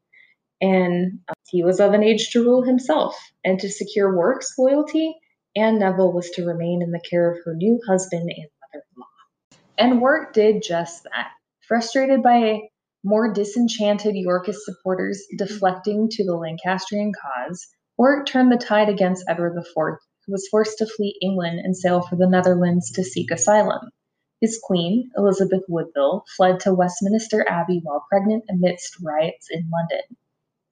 and 0.61 1.21
uh, 1.29 1.35
he 1.49 1.63
was 1.63 1.79
of 1.79 1.95
an 1.95 2.03
age 2.03 2.31
to 2.31 2.43
rule 2.43 2.65
himself. 2.65 3.17
And 3.45 3.61
to 3.61 3.69
secure 3.69 4.13
Warwick's 4.13 4.59
loyalty, 4.59 5.15
Anne 5.55 5.79
Neville 5.79 6.13
was 6.13 6.29
to 6.31 6.45
remain 6.45 6.83
in 6.83 6.91
the 6.91 7.07
care 7.09 7.31
of 7.31 7.39
her 7.45 7.55
new 7.55 7.79
husband 7.87 8.29
and 8.29 8.49
mother 8.61 8.85
in 8.91 9.01
law. 9.01 9.59
And 9.79 10.01
Warwick 10.01 10.33
did 10.33 10.65
just 10.65 11.05
that. 11.05 11.29
Frustrated 11.69 12.25
by 12.25 12.63
more 13.05 13.33
disenchanted 13.33 14.17
Yorkist 14.17 14.65
supporters 14.65 15.23
deflecting 15.39 16.09
to 16.11 16.25
the 16.25 16.35
Lancastrian 16.35 17.13
cause, 17.13 17.69
Warwick 17.99 18.27
turned 18.27 18.51
the 18.51 18.57
tide 18.57 18.89
against 18.89 19.25
Edward 19.29 19.57
IV, 19.57 19.75
who 19.77 20.33
was 20.33 20.49
forced 20.49 20.79
to 20.79 20.87
flee 20.87 21.19
England 21.21 21.61
and 21.61 21.77
sail 21.77 22.01
for 22.01 22.17
the 22.17 22.29
Netherlands 22.29 22.91
to 22.93 23.05
seek 23.05 23.31
asylum. 23.31 23.91
His 24.41 24.59
queen, 24.63 25.11
Elizabeth 25.17 25.63
Woodville, 25.69 26.25
fled 26.37 26.59
to 26.61 26.75
Westminster 26.75 27.47
Abbey 27.49 27.81
while 27.85 28.05
pregnant 28.09 28.45
amidst 28.51 29.01
riots 29.01 29.49
in 29.51 29.71
London. 29.71 30.17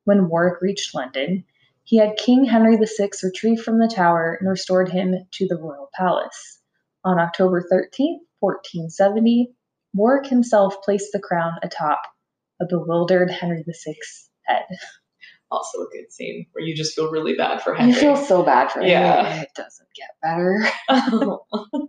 When 0.04 0.28
Warwick 0.28 0.60
reached 0.60 0.94
London, 0.94 1.44
he 1.84 1.98
had 1.98 2.16
King 2.16 2.44
Henry 2.44 2.76
VI 2.76 3.10
retrieved 3.22 3.62
from 3.62 3.78
the 3.78 3.88
tower 3.88 4.36
and 4.40 4.48
restored 4.48 4.88
him 4.88 5.14
to 5.32 5.46
the 5.46 5.56
royal 5.56 5.90
palace. 5.94 6.60
On 7.04 7.18
October 7.18 7.62
13, 7.62 8.20
1470, 8.40 9.54
Warwick 9.94 10.26
himself 10.26 10.82
placed 10.82 11.12
the 11.12 11.20
crown 11.20 11.52
atop 11.62 12.00
a 12.60 12.66
bewildered 12.66 13.30
Henry 13.30 13.62
VI's 13.62 14.30
head. 14.42 14.64
Also 15.50 15.78
a 15.80 15.88
good 15.92 16.12
scene 16.12 16.46
where 16.52 16.64
you 16.64 16.74
just 16.74 16.94
feel 16.94 17.10
really 17.10 17.34
bad 17.34 17.60
for 17.62 17.74
Henry. 17.74 17.92
You 17.92 17.98
feel 17.98 18.16
so 18.16 18.42
bad 18.42 18.70
for 18.70 18.80
him. 18.80 18.88
Yeah. 18.88 19.42
It 19.42 19.48
doesn't 19.56 19.88
get 19.96 20.10
better. 20.22 20.64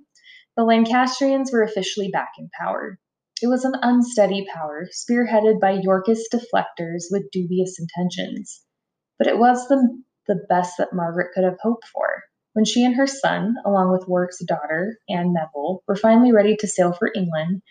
the 0.57 0.63
Lancastrians 0.63 1.51
were 1.51 1.63
officially 1.63 2.09
back 2.09 2.31
in 2.39 2.49
power. 2.59 2.97
It 3.41 3.47
was 3.47 3.65
an 3.65 3.73
unsteady 3.81 4.45
power, 4.53 4.87
spearheaded 4.91 5.59
by 5.59 5.79
Yorkist 5.81 6.33
deflectors 6.33 7.05
with 7.09 7.31
dubious 7.31 7.79
intentions. 7.79 8.61
But 9.17 9.27
it 9.27 9.37
was 9.37 9.67
the, 9.67 10.01
the 10.27 10.39
best 10.47 10.77
that 10.77 10.93
Margaret 10.93 11.31
could 11.33 11.43
have 11.43 11.57
hoped 11.61 11.85
for. 11.87 12.23
When 12.53 12.65
she 12.65 12.83
and 12.83 12.95
her 12.95 13.07
son, 13.07 13.55
along 13.65 13.91
with 13.91 14.07
Warwick's 14.07 14.43
daughter, 14.43 14.97
Anne 15.09 15.33
Neville, 15.33 15.83
were 15.87 15.95
finally 15.95 16.31
ready 16.31 16.55
to 16.57 16.67
sail 16.67 16.91
for 16.91 17.11
England, 17.15 17.61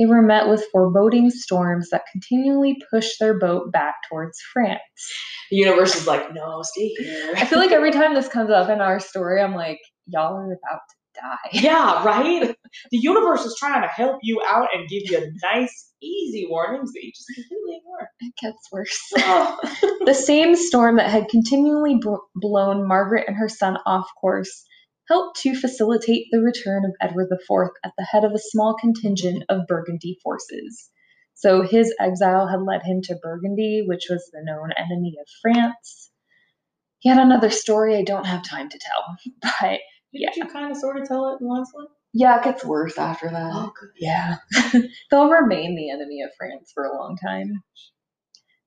they 0.00 0.06
were 0.06 0.22
met 0.22 0.48
with 0.48 0.64
foreboding 0.72 1.30
storms 1.30 1.90
that 1.90 2.04
continually 2.10 2.80
pushed 2.90 3.20
their 3.20 3.38
boat 3.38 3.70
back 3.70 3.96
towards 4.08 4.38
France. 4.52 4.80
the 5.50 5.58
universe 5.58 5.94
is 5.94 6.06
like, 6.06 6.32
no, 6.32 6.62
stay 6.62 6.88
here. 6.88 7.34
I 7.36 7.44
feel 7.44 7.58
like 7.58 7.70
every 7.70 7.92
time 7.92 8.14
this 8.14 8.28
comes 8.28 8.50
up 8.50 8.70
in 8.70 8.80
our 8.80 8.98
story, 8.98 9.42
I'm 9.42 9.54
like, 9.54 9.78
y'all 10.06 10.36
are 10.36 10.46
about 10.46 10.80
to 10.88 11.20
die. 11.20 11.50
yeah, 11.52 12.02
right? 12.02 12.56
The 12.90 12.98
universe 12.98 13.44
is 13.44 13.56
trying 13.58 13.82
to 13.82 13.88
help 13.88 14.20
you 14.22 14.40
out 14.48 14.68
and 14.74 14.88
give 14.88 15.02
you 15.04 15.30
nice, 15.52 15.92
easy 16.02 16.46
warnings 16.48 16.92
that 16.92 17.02
you 17.02 17.12
just 17.12 17.28
completely 17.34 17.76
ignore. 17.76 18.08
It 18.20 18.32
gets 18.40 18.72
worse. 18.72 18.98
the 20.06 20.14
same 20.14 20.56
storm 20.56 20.96
that 20.96 21.10
had 21.10 21.28
continually 21.28 22.00
blown 22.36 22.88
Margaret 22.88 23.28
and 23.28 23.36
her 23.36 23.50
son 23.50 23.76
off 23.84 24.08
course 24.18 24.64
helped 25.10 25.40
to 25.40 25.54
facilitate 25.54 26.26
the 26.30 26.40
return 26.40 26.84
of 26.84 26.92
Edward 27.00 27.28
IV 27.32 27.70
at 27.84 27.92
the 27.98 28.04
head 28.04 28.24
of 28.24 28.32
a 28.32 28.38
small 28.38 28.76
contingent 28.80 29.42
of 29.48 29.66
Burgundy 29.66 30.18
forces. 30.22 30.88
So 31.34 31.62
his 31.62 31.92
exile 31.98 32.46
had 32.46 32.62
led 32.62 32.82
him 32.82 33.00
to 33.04 33.16
Burgundy, 33.20 33.82
which 33.86 34.06
was 34.08 34.30
the 34.32 34.42
known 34.44 34.70
enemy 34.76 35.16
of 35.20 35.26
France. 35.42 36.10
Yet 37.02 37.18
another 37.18 37.50
story 37.50 37.96
I 37.96 38.04
don't 38.04 38.26
have 38.26 38.44
time 38.44 38.68
to 38.68 38.78
tell, 38.78 39.16
but 39.42 39.80
Didn't 40.12 40.36
you 40.36 40.46
kind 40.46 40.70
of 40.70 40.76
sort 40.76 40.98
of 40.98 41.08
tell 41.08 41.34
it 41.34 41.40
in 41.40 41.48
last 41.48 41.70
one? 41.72 41.86
yeah, 42.12 42.38
it 42.38 42.44
gets 42.44 42.64
worse 42.64 42.98
after 42.98 43.28
that. 43.30 43.50
Oh, 43.54 43.72
good. 43.80 43.90
Yeah. 43.98 44.36
They'll 45.10 45.30
remain 45.30 45.76
the 45.76 45.90
enemy 45.90 46.22
of 46.22 46.30
France 46.36 46.70
for 46.74 46.84
a 46.84 46.96
long 46.96 47.16
time. 47.16 47.62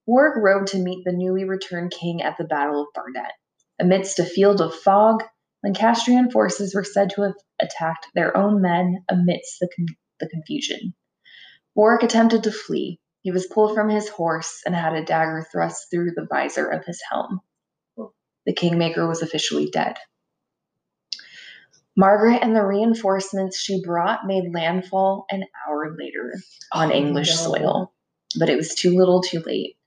Warwick 0.05 0.37
rode 0.43 0.67
to 0.67 0.79
meet 0.79 1.05
the 1.05 1.13
newly 1.13 1.45
returned 1.45 1.91
king 1.91 2.21
at 2.21 2.37
the 2.37 2.43
Battle 2.43 2.81
of 2.81 2.87
Barnet. 2.93 3.31
Amidst 3.79 4.19
a 4.19 4.25
field 4.25 4.61
of 4.61 4.73
fog, 4.73 5.23
Lancastrian 5.63 6.29
forces 6.29 6.75
were 6.75 6.83
said 6.83 7.09
to 7.11 7.21
have 7.21 7.35
attacked 7.61 8.07
their 8.13 8.35
own 8.35 8.61
men 8.61 9.03
amidst 9.09 9.59
the, 9.59 9.69
con- 9.75 9.95
the 10.19 10.27
confusion. 10.27 10.93
Warwick 11.75 12.03
attempted 12.03 12.43
to 12.43 12.51
flee. 12.51 12.99
He 13.21 13.31
was 13.31 13.47
pulled 13.47 13.73
from 13.73 13.89
his 13.89 14.09
horse 14.09 14.61
and 14.65 14.75
had 14.75 14.93
a 14.93 15.05
dagger 15.05 15.47
thrust 15.51 15.89
through 15.89 16.11
the 16.15 16.27
visor 16.29 16.67
of 16.67 16.85
his 16.85 17.01
helm. 17.09 17.39
The 18.45 18.53
kingmaker 18.53 19.07
was 19.07 19.21
officially 19.21 19.69
dead. 19.69 19.95
Margaret 21.95 22.39
and 22.41 22.55
the 22.55 22.65
reinforcements 22.65 23.59
she 23.59 23.81
brought 23.81 24.25
made 24.25 24.53
landfall 24.53 25.25
an 25.29 25.45
hour 25.65 25.95
later 25.97 26.33
on 26.71 26.91
Oh, 26.91 26.95
English 26.95 27.33
soil, 27.35 27.93
but 28.37 28.49
it 28.49 28.57
was 28.57 28.73
too 28.73 28.97
little 28.97 29.21
too 29.21 29.39
late. 29.45 29.77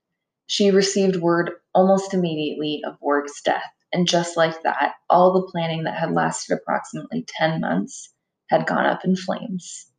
She 0.47 0.71
received 0.71 1.17
word 1.17 1.51
almost 1.75 2.13
immediately 2.13 2.81
of 2.87 2.97
Warwick's 3.01 3.41
death, 3.41 3.69
and 3.93 4.07
just 4.07 4.37
like 4.37 4.61
that, 4.63 4.93
all 5.09 5.33
the 5.33 5.51
planning 5.51 5.83
that 5.83 5.97
had 5.97 6.11
lasted 6.11 6.53
approximately 6.53 7.25
10 7.27 7.61
months 7.61 8.13
had 8.49 8.67
gone 8.67 8.85
up 8.85 9.05
in 9.05 9.15
flames. 9.15 9.91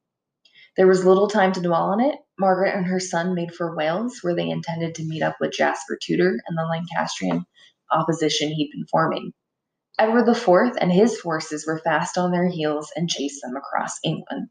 There 0.77 0.87
was 0.87 1.05
little 1.05 1.29
time 1.29 1.53
to 1.53 1.61
dwell 1.61 1.91
on 1.91 2.01
it. 2.01 2.17
Margaret 2.39 2.75
and 2.75 2.87
her 2.87 3.01
son 3.01 3.35
made 3.35 3.53
for 3.53 3.75
Wales, 3.75 4.19
where 4.23 4.35
they 4.35 4.49
intended 4.49 4.95
to 4.95 5.05
meet 5.05 5.23
up 5.23 5.37
with 5.41 5.53
Jasper 5.53 5.99
Tudor 6.01 6.39
and 6.47 6.57
the 6.57 6.63
Lancastrian 6.63 7.45
opposition 7.91 8.51
he'd 8.51 8.71
been 8.71 8.87
forming. 8.91 9.33
Edward 9.99 10.29
IV 10.29 10.77
and 10.81 10.93
his 10.93 11.19
forces 11.19 11.67
were 11.67 11.81
fast 11.81 12.17
on 12.17 12.31
their 12.31 12.47
heels 12.47 12.93
and 12.95 13.11
chased 13.11 13.43
them 13.43 13.57
across 13.57 13.99
England. 14.05 14.49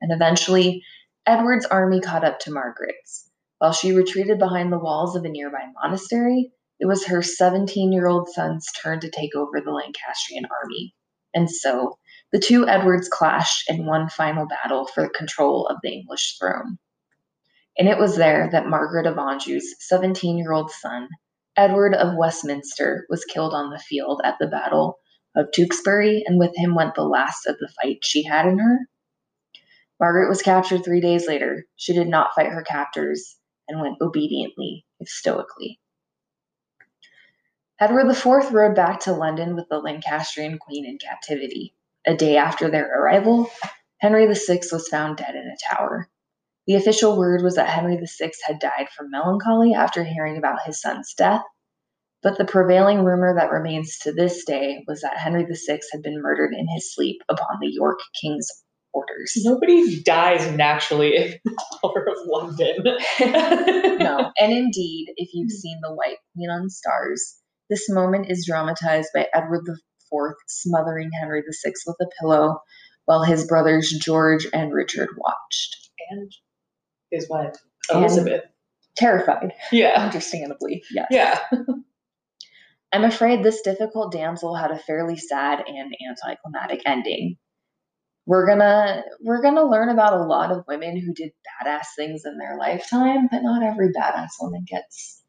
And 0.00 0.12
eventually, 0.12 0.84
Edward's 1.26 1.66
army 1.66 2.00
caught 2.00 2.24
up 2.24 2.38
to 2.40 2.52
Margaret's. 2.52 3.28
While 3.58 3.72
she 3.72 3.92
retreated 3.92 4.38
behind 4.38 4.72
the 4.72 4.78
walls 4.78 5.16
of 5.16 5.24
a 5.24 5.28
nearby 5.28 5.64
monastery, 5.82 6.52
it 6.80 6.86
was 6.86 7.06
her 7.06 7.22
17 7.22 7.92
year 7.92 8.06
old 8.06 8.28
son's 8.28 8.66
turn 8.82 9.00
to 9.00 9.10
take 9.10 9.34
over 9.34 9.60
the 9.60 9.70
Lancastrian 9.70 10.44
army. 10.62 10.94
And 11.32 11.50
so, 11.50 11.98
the 12.32 12.40
two 12.40 12.68
Edwards 12.68 13.08
clashed 13.08 13.70
in 13.70 13.86
one 13.86 14.08
final 14.08 14.46
battle 14.46 14.86
for 14.86 15.08
control 15.08 15.66
of 15.66 15.76
the 15.82 15.92
English 15.92 16.36
throne. 16.38 16.78
And 17.78 17.88
it 17.88 17.98
was 17.98 18.16
there 18.16 18.48
that 18.50 18.68
Margaret 18.68 19.06
of 19.06 19.18
Anjou's 19.18 19.74
17 19.80 20.36
year 20.36 20.52
old 20.52 20.70
son, 20.70 21.08
Edward 21.56 21.94
of 21.94 22.16
Westminster, 22.16 23.06
was 23.08 23.24
killed 23.24 23.54
on 23.54 23.70
the 23.70 23.78
field 23.78 24.20
at 24.24 24.36
the 24.40 24.46
Battle 24.46 24.98
of 25.36 25.50
Tewkesbury, 25.52 26.24
and 26.26 26.38
with 26.38 26.56
him 26.56 26.74
went 26.74 26.94
the 26.94 27.02
last 27.02 27.46
of 27.46 27.58
the 27.58 27.68
fight 27.80 27.98
she 28.04 28.22
had 28.24 28.46
in 28.46 28.58
her. 28.58 28.78
Margaret 30.00 30.28
was 30.28 30.42
captured 30.42 30.84
three 30.84 31.00
days 31.00 31.26
later. 31.28 31.64
She 31.76 31.92
did 31.92 32.08
not 32.08 32.34
fight 32.34 32.50
her 32.50 32.62
captors 32.62 33.36
and 33.68 33.80
went 33.80 33.96
obediently, 34.00 34.84
if 35.00 35.08
stoically. 35.08 35.78
Edward 37.80 38.08
IV 38.08 38.52
rode 38.52 38.76
back 38.76 39.00
to 39.00 39.12
London 39.12 39.56
with 39.56 39.68
the 39.68 39.80
Lancastrian 39.80 40.58
queen 40.58 40.86
in 40.86 40.96
captivity. 40.98 41.74
A 42.06 42.16
day 42.16 42.36
after 42.36 42.70
their 42.70 42.88
arrival, 42.88 43.50
Henry 43.98 44.26
VI 44.32 44.60
was 44.70 44.86
found 44.88 45.16
dead 45.16 45.34
in 45.34 45.42
a 45.42 45.74
tower. 45.74 46.08
The 46.68 46.76
official 46.76 47.18
word 47.18 47.42
was 47.42 47.56
that 47.56 47.68
Henry 47.68 47.96
VI 47.96 48.30
had 48.46 48.60
died 48.60 48.88
from 48.96 49.10
melancholy 49.10 49.74
after 49.74 50.04
hearing 50.04 50.36
about 50.36 50.62
his 50.64 50.80
son's 50.80 51.14
death, 51.14 51.42
but 52.22 52.38
the 52.38 52.44
prevailing 52.44 53.02
rumor 53.02 53.34
that 53.34 53.50
remains 53.50 53.98
to 53.98 54.12
this 54.12 54.44
day 54.44 54.84
was 54.86 55.00
that 55.00 55.18
Henry 55.18 55.44
VI 55.44 55.80
had 55.90 56.02
been 56.02 56.22
murdered 56.22 56.54
in 56.54 56.68
his 56.68 56.94
sleep 56.94 57.22
upon 57.28 57.58
the 57.60 57.72
York 57.72 57.98
king's 58.20 58.48
orders. 58.92 59.32
Nobody 59.44 60.00
dies 60.02 60.50
naturally 60.52 61.16
in 61.16 61.34
the 61.44 61.58
Tower 61.82 62.06
of 62.08 62.18
London. 62.26 62.84
no, 63.98 64.32
and 64.38 64.52
indeed, 64.52 65.12
if 65.16 65.30
you've 65.34 65.50
seen 65.50 65.80
The 65.82 65.92
White 65.92 66.18
Queen 66.34 66.48
on 66.50 66.68
Starz, 66.68 67.40
this 67.70 67.88
moment 67.88 68.30
is 68.30 68.46
dramatized 68.46 69.08
by 69.14 69.26
Edward 69.34 69.64
IV 69.68 70.34
smothering 70.48 71.10
Henry 71.18 71.42
VI 71.42 71.72
with 71.86 71.96
a 72.00 72.06
pillow 72.20 72.60
while 73.06 73.22
his 73.22 73.46
brothers 73.46 73.90
George 73.90 74.46
and 74.52 74.72
Richard 74.72 75.08
watched. 75.16 75.90
And 76.10 76.32
his 77.10 77.28
wife, 77.28 77.54
And- 77.90 78.00
Elizabeth. 78.00 78.42
Terrified, 78.96 79.52
Yeah. 79.72 80.00
understandably, 80.00 80.84
yes. 80.92 81.08
Yeah. 81.10 81.40
I'm 82.92 83.02
afraid 83.02 83.42
this 83.42 83.62
difficult 83.62 84.12
damsel 84.12 84.54
had 84.54 84.70
a 84.70 84.78
fairly 84.78 85.16
sad 85.16 85.64
and 85.66 85.92
anticlimactic 86.08 86.82
ending. 86.86 87.36
We're 88.24 88.46
gonna 88.46 89.02
we're 89.20 89.42
gonna 89.42 89.64
learn 89.64 89.88
about 89.88 90.12
a 90.14 90.22
lot 90.22 90.52
of 90.52 90.64
women 90.68 90.96
who 90.96 91.12
did 91.12 91.32
badass 91.66 91.86
things 91.96 92.22
in 92.24 92.38
their 92.38 92.56
lifetime, 92.56 93.26
but 93.32 93.42
not 93.42 93.64
every 93.64 93.88
badass 93.92 94.28
woman 94.40 94.64
gets 94.64 95.20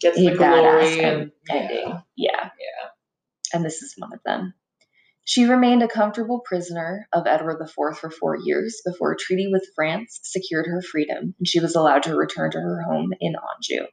Gets 0.00 0.18
a 0.18 0.22
the 0.22 0.30
badass 0.30 0.38
glory 0.38 1.00
and 1.00 1.32
ending. 1.50 1.86
yeah. 1.86 2.00
Yeah. 2.16 2.44
Yeah. 2.44 2.88
And 3.52 3.64
this 3.64 3.82
is 3.82 3.94
one 3.98 4.12
of 4.12 4.20
them. 4.24 4.54
She 5.24 5.44
remained 5.44 5.82
a 5.82 5.88
comfortable 5.88 6.40
prisoner 6.40 7.06
of 7.12 7.26
Edward 7.26 7.60
IV 7.60 7.98
for 7.98 8.10
four 8.10 8.36
years 8.36 8.80
before 8.84 9.12
a 9.12 9.16
treaty 9.16 9.48
with 9.52 9.68
France 9.76 10.18
secured 10.22 10.66
her 10.66 10.82
freedom 10.82 11.34
and 11.38 11.46
she 11.46 11.60
was 11.60 11.74
allowed 11.74 12.02
to 12.04 12.16
return 12.16 12.50
to 12.50 12.60
her 12.60 12.82
home 12.82 13.12
in 13.20 13.34
Anjou. 13.36 13.86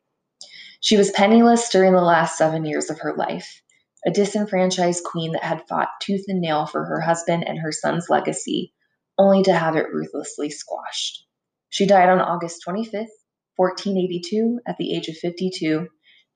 She 0.80 0.98
was 0.98 1.12
penniless 1.12 1.70
during 1.70 1.94
the 1.94 2.02
last 2.02 2.38
seven 2.38 2.66
years 2.66 2.90
of 2.90 3.00
her 3.00 3.16
life, 3.16 3.62
a 4.06 4.12
disenfranchised 4.12 5.04
queen 5.04 5.34
that 5.34 5.44
had 5.44 5.68
fought 5.68 5.90
tooth 6.02 6.24
and 6.28 6.40
nail 6.40 6.66
for 6.66 6.86
her 6.86 7.02
husband 7.02 7.48
and 7.48 7.60
her 7.60 7.72
son's 7.72 8.10
legacy, 8.10 8.74
only 9.18 9.44
to 9.44 9.54
have 9.54 9.76
it 9.76 9.94
ruthlessly 9.94 10.50
squashed. 10.50 11.26
She 11.70 11.86
died 11.86 12.10
on 12.10 12.20
August 12.20 12.64
25th, 12.66 13.10
1482, 13.58 14.62
at 14.68 14.78
the 14.78 14.96
age 14.96 15.08
of 15.08 15.18
52, 15.18 15.88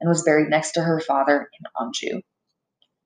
and 0.02 0.10
was 0.10 0.23
buried 0.23 0.49
next 0.49 0.73
to 0.73 0.82
her 0.82 0.99
father 0.99 1.49
in 1.57 1.65
Anjou. 1.80 2.22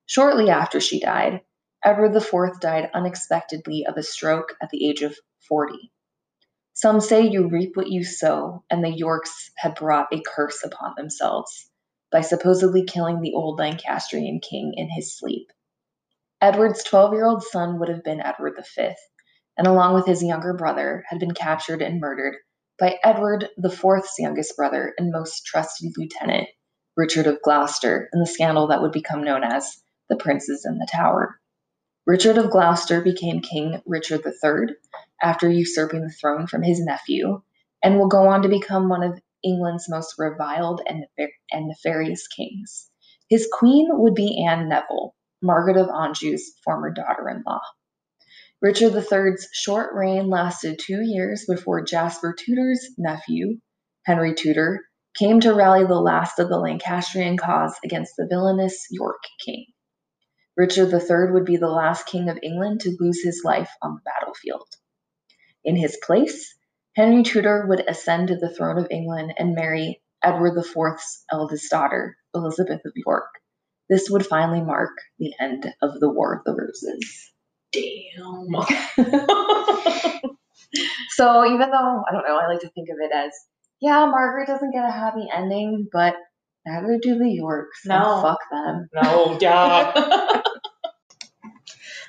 Shortly 0.06 0.50
after 0.50 0.80
she 0.80 0.98
died, 0.98 1.42
Edward 1.84 2.16
IV 2.16 2.58
died 2.60 2.90
unexpectedly 2.94 3.86
of 3.86 3.96
a 3.96 4.02
stroke 4.02 4.56
at 4.60 4.70
the 4.70 4.88
age 4.88 5.02
of 5.02 5.16
40. 5.48 5.92
Some 6.72 7.00
say 7.00 7.22
you 7.26 7.48
reap 7.48 7.76
what 7.76 7.90
you 7.90 8.02
sow, 8.02 8.64
and 8.70 8.82
the 8.82 8.90
Yorks 8.90 9.50
had 9.56 9.74
brought 9.74 10.12
a 10.12 10.22
curse 10.26 10.64
upon 10.64 10.94
themselves 10.96 11.70
by 12.10 12.22
supposedly 12.22 12.84
killing 12.84 13.20
the 13.20 13.34
old 13.34 13.58
Lancastrian 13.58 14.40
king 14.40 14.74
in 14.76 14.88
his 14.90 15.16
sleep. 15.16 15.52
Edward's 16.40 16.84
12 16.84 17.14
year 17.14 17.26
old 17.26 17.42
son 17.42 17.78
would 17.78 17.88
have 17.88 18.04
been 18.04 18.20
Edward 18.20 18.54
V, 18.76 18.94
and 19.56 19.66
along 19.66 19.94
with 19.94 20.06
his 20.06 20.22
younger 20.22 20.54
brother, 20.54 21.04
had 21.08 21.18
been 21.18 21.32
captured 21.32 21.82
and 21.82 22.00
murdered 22.00 22.36
by 22.78 22.98
Edward 23.02 23.48
IV's 23.58 24.14
youngest 24.18 24.54
brother 24.56 24.92
and 24.98 25.10
most 25.10 25.46
trusted 25.46 25.92
lieutenant, 25.96 26.48
Richard 26.96 27.26
of 27.26 27.42
Gloucester, 27.42 28.08
in 28.12 28.20
the 28.20 28.26
scandal 28.26 28.68
that 28.68 28.80
would 28.80 28.92
become 28.92 29.22
known 29.22 29.44
as 29.44 29.82
the 30.08 30.16
Princes 30.16 30.64
in 30.64 30.78
the 30.78 30.88
Tower. 30.90 31.38
Richard 32.06 32.38
of 32.38 32.50
Gloucester 32.50 33.02
became 33.02 33.40
King 33.40 33.82
Richard 33.84 34.22
III 34.24 34.76
after 35.22 35.50
usurping 35.50 36.02
the 36.02 36.10
throne 36.10 36.46
from 36.46 36.62
his 36.62 36.80
nephew, 36.80 37.42
and 37.82 37.98
will 37.98 38.08
go 38.08 38.28
on 38.28 38.42
to 38.42 38.48
become 38.48 38.88
one 38.88 39.02
of 39.02 39.20
England's 39.42 39.88
most 39.88 40.14
reviled 40.18 40.80
and, 40.86 41.04
and 41.52 41.68
nefarious 41.68 42.26
kings. 42.28 42.88
His 43.28 43.48
queen 43.52 43.88
would 43.90 44.14
be 44.14 44.46
Anne 44.48 44.68
Neville, 44.68 45.14
Margaret 45.42 45.76
of 45.76 45.88
Anjou's 45.88 46.52
former 46.64 46.90
daughter 46.90 47.28
in 47.28 47.42
law. 47.46 47.60
Richard 48.62 48.94
III's 48.94 49.48
short 49.52 49.94
reign 49.94 50.30
lasted 50.30 50.78
two 50.78 51.02
years 51.02 51.44
before 51.46 51.84
Jasper 51.84 52.32
Tudor's 52.32 52.88
nephew, 52.96 53.58
Henry 54.04 54.34
Tudor, 54.34 54.80
came 55.16 55.40
to 55.40 55.54
rally 55.54 55.84
the 55.84 56.00
last 56.00 56.38
of 56.38 56.48
the 56.48 56.58
Lancastrian 56.58 57.36
cause 57.36 57.74
against 57.84 58.14
the 58.16 58.26
villainous 58.28 58.86
York 58.90 59.22
king. 59.44 59.66
Richard 60.56 60.92
III 60.92 61.32
would 61.32 61.44
be 61.44 61.56
the 61.56 61.68
last 61.68 62.06
king 62.06 62.28
of 62.28 62.38
England 62.42 62.80
to 62.80 62.96
lose 62.98 63.22
his 63.22 63.42
life 63.44 63.70
on 63.82 63.94
the 63.94 64.00
battlefield. 64.04 64.68
In 65.64 65.76
his 65.76 65.98
place, 66.02 66.54
Henry 66.94 67.22
Tudor 67.22 67.66
would 67.66 67.88
ascend 67.88 68.28
to 68.28 68.36
the 68.36 68.48
throne 68.48 68.78
of 68.78 68.88
England 68.90 69.34
and 69.38 69.54
marry 69.54 70.00
Edward 70.22 70.56
IV's 70.56 71.24
eldest 71.30 71.70
daughter, 71.70 72.16
Elizabeth 72.34 72.80
of 72.84 72.92
York. 72.94 73.28
This 73.88 74.08
would 74.10 74.26
finally 74.26 74.62
mark 74.62 74.92
the 75.18 75.32
end 75.38 75.72
of 75.82 76.00
the 76.00 76.08
War 76.08 76.36
of 76.36 76.44
the 76.44 76.54
Roses. 76.54 77.32
Damn. 77.72 78.48
So 81.16 81.46
even 81.46 81.70
though 81.70 82.04
I 82.06 82.12
don't 82.12 82.28
know, 82.28 82.36
I 82.36 82.46
like 82.46 82.60
to 82.60 82.68
think 82.68 82.90
of 82.90 82.98
it 83.00 83.10
as 83.10 83.32
yeah, 83.80 84.06
Margaret 84.06 84.46
doesn't 84.46 84.72
get 84.72 84.84
a 84.84 84.90
happy 84.90 85.26
ending, 85.34 85.88
but 85.92 86.14
neither 86.66 86.98
do 87.00 87.18
the 87.18 87.28
Yorks. 87.30 87.80
No. 87.84 88.20
fuck 88.22 88.38
them. 88.50 88.88
no, 88.94 89.38
yeah. 89.40 90.42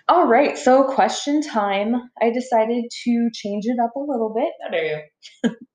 All 0.10 0.26
right, 0.26 0.58
so 0.58 0.86
question 0.86 1.42
time. 1.42 2.10
I 2.22 2.30
decided 2.30 2.86
to 3.04 3.30
change 3.34 3.66
it 3.66 3.78
up 3.84 3.96
a 3.96 4.00
little 4.00 4.34
bit. 4.34 4.54
How 4.64 4.70
dare 4.70 5.10
you? 5.44 5.52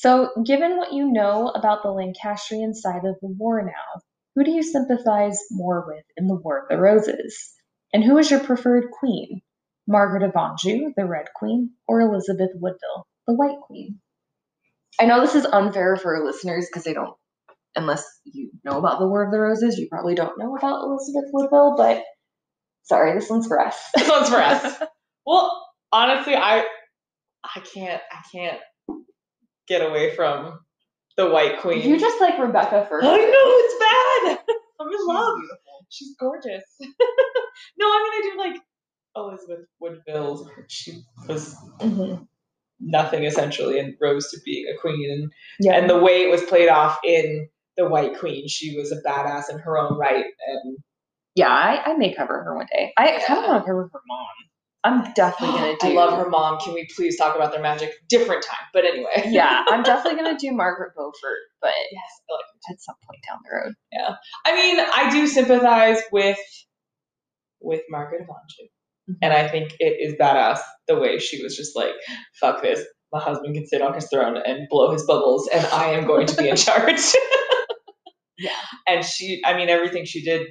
So, 0.00 0.30
given 0.46 0.76
what 0.76 0.92
you 0.92 1.10
know 1.10 1.48
about 1.48 1.82
the 1.82 1.90
Lancastrian 1.90 2.72
side 2.72 3.04
of 3.04 3.16
the 3.20 3.34
war 3.36 3.60
now, 3.62 4.00
who 4.36 4.44
do 4.44 4.52
you 4.52 4.62
sympathize 4.62 5.40
more 5.50 5.84
with 5.88 6.04
in 6.16 6.28
the 6.28 6.36
War 6.36 6.60
of 6.60 6.68
the 6.68 6.78
Roses? 6.78 7.52
And 7.92 8.04
who 8.04 8.16
is 8.16 8.30
your 8.30 8.38
preferred 8.38 8.92
queen? 8.92 9.42
Margaret 9.88 10.22
of 10.22 10.36
Anjou, 10.36 10.92
the 10.96 11.04
Red 11.04 11.26
Queen, 11.34 11.72
or 11.88 12.00
Elizabeth 12.00 12.50
Woodville, 12.54 13.08
the 13.26 13.34
White 13.34 13.58
Queen? 13.62 13.98
I 15.00 15.06
know 15.06 15.20
this 15.20 15.34
is 15.34 15.44
unfair 15.46 15.96
for 15.96 16.16
our 16.16 16.24
listeners 16.24 16.66
because 16.70 16.84
they 16.84 16.92
don't, 16.94 17.14
unless 17.76 18.04
you 18.24 18.50
know 18.64 18.78
about 18.78 18.98
the 18.98 19.06
War 19.06 19.24
of 19.24 19.30
the 19.32 19.38
Roses, 19.38 19.78
you 19.78 19.88
probably 19.90 20.14
don't 20.14 20.38
know 20.38 20.56
about 20.56 20.82
Elizabeth 20.84 21.30
Woodville, 21.32 21.74
but 21.76 22.02
sorry, 22.84 23.14
this 23.18 23.30
one's 23.30 23.46
for 23.46 23.60
us. 23.60 23.76
This 23.94 24.08
one's 24.08 24.28
for 24.28 24.36
us. 24.38 24.82
Well, 25.26 25.62
honestly, 25.92 26.34
I 26.34 26.64
I 27.44 27.60
can't 27.74 28.00
I 28.10 28.22
can't 28.32 28.58
get 29.66 29.82
away 29.82 30.16
from 30.16 30.58
the 31.18 31.28
White 31.28 31.60
Queen. 31.60 31.82
You 31.86 31.98
just 32.00 32.18
like 32.18 32.38
Rebecca 32.38 32.86
first. 32.88 33.06
I 33.06 33.14
know 33.14 33.18
it's 33.26 34.38
bad. 34.38 34.38
I'm 34.80 34.88
in 34.88 35.06
love. 35.06 35.34
beautiful. 35.36 35.86
She's 35.90 36.14
gorgeous. 36.18 36.62
no, 36.80 37.86
I 37.86 38.02
mean 38.02 38.12
I 38.14 38.20
do 38.32 38.38
like 38.38 38.62
Elizabeth 39.16 39.66
Woodville. 39.80 40.48
She 40.68 41.02
was 41.28 41.54
Mhm. 41.80 42.26
Nothing 42.80 43.24
essentially 43.24 43.78
and 43.78 43.94
rose 44.00 44.30
to 44.30 44.38
being 44.44 44.66
a 44.72 44.78
queen 44.80 45.10
and 45.10 45.32
Yeah. 45.60 45.76
and 45.78 45.90
the 45.90 45.98
way 45.98 46.22
it 46.22 46.30
was 46.30 46.42
played 46.42 46.68
off 46.68 46.98
in 47.04 47.48
the 47.76 47.88
White 47.88 48.18
Queen, 48.18 48.48
she 48.48 48.76
was 48.76 48.90
a 48.92 49.00
badass 49.02 49.50
in 49.50 49.58
her 49.58 49.78
own 49.78 49.96
right. 49.98 50.24
And 50.48 50.78
Yeah, 51.34 51.48
I, 51.48 51.92
I 51.92 51.96
may 51.96 52.14
cover 52.14 52.42
her 52.42 52.56
one 52.56 52.66
day. 52.72 52.92
I 52.96 53.22
kind 53.26 53.40
of 53.40 53.46
want 53.48 53.62
to 53.64 53.66
cover 53.66 53.90
her 53.92 54.00
mom. 54.08 54.26
I'm 54.84 55.12
definitely 55.14 55.58
gonna 55.58 55.76
do. 55.80 55.86
I 55.88 55.92
love 55.92 56.18
her 56.18 56.28
mom. 56.30 56.58
Can 56.60 56.72
we 56.74 56.88
please 56.96 57.16
talk 57.18 57.34
about 57.36 57.52
their 57.52 57.60
magic? 57.62 57.92
Different 58.08 58.42
time, 58.42 58.56
but 58.72 58.84
anyway. 58.84 59.22
Yeah, 59.26 59.64
I'm 59.68 59.82
definitely 59.90 60.22
gonna 60.22 60.38
do 60.38 60.52
Margaret 60.52 60.92
Beaufort, 60.96 61.38
but 61.60 61.72
yes, 61.92 62.02
like 62.30 62.74
at 62.74 62.80
some 62.80 62.94
point 63.08 63.20
down 63.28 63.38
the 63.44 63.56
road. 63.56 63.74
Yeah, 63.92 64.14
I 64.44 64.54
mean, 64.54 64.78
I 64.80 65.10
do 65.10 65.26
sympathize 65.26 65.98
with 66.12 66.38
with 67.60 67.82
Margaret 67.90 68.22
of 68.22 68.28
Anjou. 68.28 68.68
And 69.22 69.32
I 69.32 69.48
think 69.48 69.74
it 69.80 69.96
is 70.00 70.14
badass 70.20 70.60
the 70.86 70.98
way 70.98 71.18
she 71.18 71.42
was 71.42 71.56
just 71.56 71.74
like, 71.76 71.92
"Fuck 72.40 72.62
this! 72.62 72.84
My 73.12 73.20
husband 73.20 73.54
can 73.54 73.66
sit 73.66 73.82
on 73.82 73.94
his 73.94 74.08
throne 74.12 74.36
and 74.44 74.68
blow 74.68 74.90
his 74.92 75.04
bubbles, 75.06 75.48
and 75.52 75.64
I 75.66 75.86
am 75.90 76.06
going 76.06 76.26
to 76.26 76.36
be 76.36 76.48
in 76.48 76.56
charge." 76.68 77.00
Yeah. 78.38 78.50
and 78.86 79.04
she, 79.04 79.42
I 79.44 79.56
mean, 79.56 79.68
everything 79.68 80.04
she 80.04 80.22
did 80.22 80.46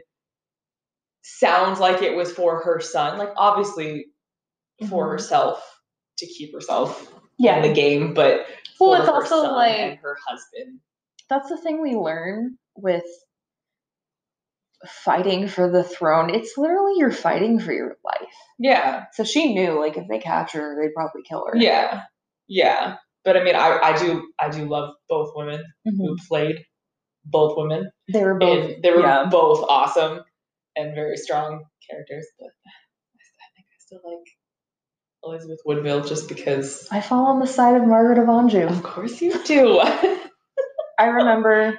sounds 1.23 1.79
like 1.79 2.01
it 2.01 2.15
was 2.15 2.31
for 2.31 2.61
her 2.63 2.79
son. 2.79 3.17
Like, 3.17 3.31
obviously, 3.37 4.07
for 4.89 5.05
Mhm. 5.07 5.11
herself 5.11 5.63
to 6.17 6.25
keep 6.25 6.53
herself 6.53 7.13
yeah. 7.37 7.57
in 7.57 7.61
the 7.63 7.73
game, 7.73 8.13
but 8.13 8.45
Well, 8.79 9.05
for 9.05 9.21
it's 9.21 9.31
also 9.31 9.53
like- 9.53 9.99
her 10.01 10.17
husband. 10.27 10.79
that's 11.29 11.49
the 11.49 11.57
thing 11.57 11.81
we 11.81 11.95
learn 11.95 12.57
with 12.75 13.03
fighting 14.85 15.47
for 15.47 15.69
the 15.71 15.83
throne. 15.83 16.29
It's 16.33 16.57
literally 16.57 16.93
you're 16.97 17.11
fighting 17.11 17.59
for 17.59 17.71
your 17.73 17.97
life. 18.05 18.29
Yeah. 18.59 19.05
So 19.13 19.23
she 19.23 19.53
knew, 19.53 19.79
like, 19.79 19.97
if 19.97 20.07
they 20.07 20.19
capture 20.19 20.59
her, 20.61 20.77
they'd 20.81 20.93
probably 20.93 21.21
kill 21.27 21.45
her. 21.51 21.57
Yeah, 21.57 22.03
yeah. 22.47 22.97
But 23.25 23.37
I 23.37 23.43
mean, 23.43 23.55
I, 23.55 23.79
I 23.83 23.97
do 23.97 24.29
I 24.39 24.49
do 24.49 24.65
love 24.65 24.93
both 25.09 25.31
women 25.35 25.63
Mhm. 25.87 25.97
who 25.97 26.15
played 26.27 26.57
both 27.25 27.57
women. 27.57 27.89
They 28.11 28.23
were 28.23 28.35
both. 28.39 28.69
and 28.71 28.83
they 28.83 28.91
were 28.91 29.01
yeah. 29.01 29.25
both 29.25 29.65
awesome 29.67 30.21
and 30.75 30.95
very 30.95 31.17
strong 31.17 31.65
characters. 31.89 32.25
But 32.39 32.47
I 32.47 33.47
think 33.55 33.67
I 33.67 33.75
still 33.79 33.99
like 34.05 34.27
Elizabeth 35.23 35.59
Woodville 35.65 36.03
just 36.05 36.29
because. 36.29 36.87
I 36.91 37.01
fall 37.01 37.25
on 37.27 37.39
the 37.39 37.47
side 37.47 37.75
of 37.75 37.85
Margaret 37.85 38.19
of 38.19 38.29
Anjou. 38.29 38.67
Of 38.67 38.83
course 38.83 39.19
you 39.21 39.43
do. 39.43 39.79
I 40.99 41.05
remember 41.07 41.77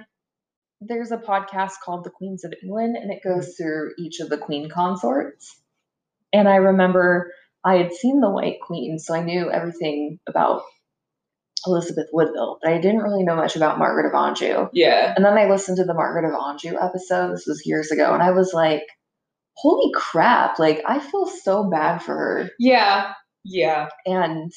there's 0.80 1.10
a 1.10 1.16
podcast 1.16 1.74
called 1.84 2.04
The 2.04 2.10
Queens 2.10 2.44
of 2.44 2.54
England, 2.62 2.96
and 2.96 3.10
it 3.10 3.22
goes 3.22 3.46
mm-hmm. 3.46 3.62
through 3.62 3.92
each 3.98 4.20
of 4.20 4.28
the 4.28 4.38
queen 4.38 4.68
consorts. 4.68 5.58
And 6.32 6.48
I 6.48 6.56
remember 6.56 7.32
I 7.64 7.76
had 7.76 7.92
seen 7.92 8.20
the 8.20 8.30
White 8.30 8.60
Queen, 8.60 8.98
so 8.98 9.14
I 9.14 9.22
knew 9.22 9.50
everything 9.50 10.18
about 10.28 10.62
Elizabeth 11.66 12.06
Woodville, 12.12 12.58
but 12.62 12.72
I 12.72 12.78
didn't 12.78 13.02
really 13.02 13.24
know 13.24 13.34
much 13.34 13.56
about 13.56 13.78
Margaret 13.78 14.06
of 14.06 14.14
Anjou. 14.14 14.68
yeah. 14.72 15.12
And 15.16 15.24
then 15.24 15.36
I 15.36 15.48
listened 15.48 15.78
to 15.78 15.84
the 15.84 15.94
Margaret 15.94 16.24
of 16.24 16.34
Anjou 16.34 16.76
episode, 16.80 17.32
this 17.32 17.46
was 17.46 17.66
years 17.66 17.90
ago, 17.90 18.14
and 18.14 18.22
I 18.22 18.30
was 18.30 18.52
like, 18.52 18.84
holy 19.54 19.90
crap, 19.94 20.58
like 20.58 20.82
I 20.86 21.00
feel 21.00 21.26
so 21.26 21.68
bad 21.68 21.98
for 21.98 22.14
her. 22.14 22.50
Yeah. 22.58 23.12
Yeah. 23.44 23.88
And, 24.06 24.52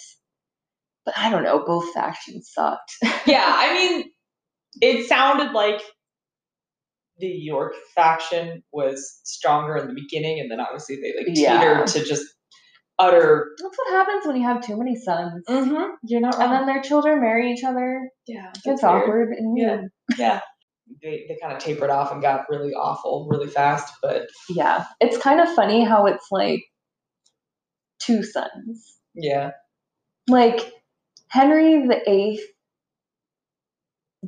but 1.06 1.18
I 1.18 1.32
don't 1.32 1.44
know, 1.44 1.64
both 1.66 1.92
factions 1.94 2.52
sucked. 2.54 2.98
Yeah. 3.26 3.44
I 3.46 3.74
mean, 3.74 4.12
it 4.82 5.08
sounded 5.08 5.54
like 5.54 5.82
the 7.22 7.28
York 7.28 7.74
faction 7.96 8.62
was 8.74 9.22
stronger 9.24 9.78
in 9.78 9.88
the 9.88 9.94
beginning, 9.94 10.40
and 10.42 10.52
then 10.52 10.60
obviously 10.60 10.98
they 10.98 11.14
like 11.18 11.28
Yeah. 11.38 11.60
teetered 11.60 11.88
to 11.88 12.04
just 12.04 12.26
utter. 13.00 13.48
That's 13.62 13.78
what 13.78 13.92
happens 13.94 14.26
when 14.28 14.36
you 14.36 14.44
have 14.48 14.62
too 14.66 14.78
many 14.78 14.96
sons. 14.96 15.44
Mm-hmm. 15.48 15.92
You're 16.04 16.20
not 16.22 16.40
And 16.40 16.52
then 16.52 16.66
their 16.68 16.82
children 16.82 17.22
marry 17.22 17.52
each 17.52 17.64
other. 17.64 18.10
yeah, 18.28 18.50
It's 18.50 18.64
that's 18.64 18.84
weird. 18.84 19.04
awkward 19.04 19.30
and 19.34 19.58
Yeah. 19.58 19.82
Yeah. 20.18 20.40
They, 21.02 21.26
they 21.30 21.38
kind 21.42 21.54
of 21.56 21.60
tapered 21.64 21.90
off 21.90 22.12
and 22.12 22.22
got 22.22 22.50
really 22.50 22.74
awful 22.74 23.28
really 23.32 23.48
fast, 23.48 23.94
but 24.04 24.24
Yeah. 24.50 24.86
It's 25.00 25.18
kind 25.18 25.40
of 25.40 25.48
funny 25.56 25.84
how 25.86 26.06
it's 26.06 26.28
like 26.32 26.62
two 28.00 28.24
sons. 28.24 28.98
yeah. 29.16 29.52
Like 30.28 30.72
Henry 31.30 31.88
the 31.88 32.02
Eighth 32.10 32.44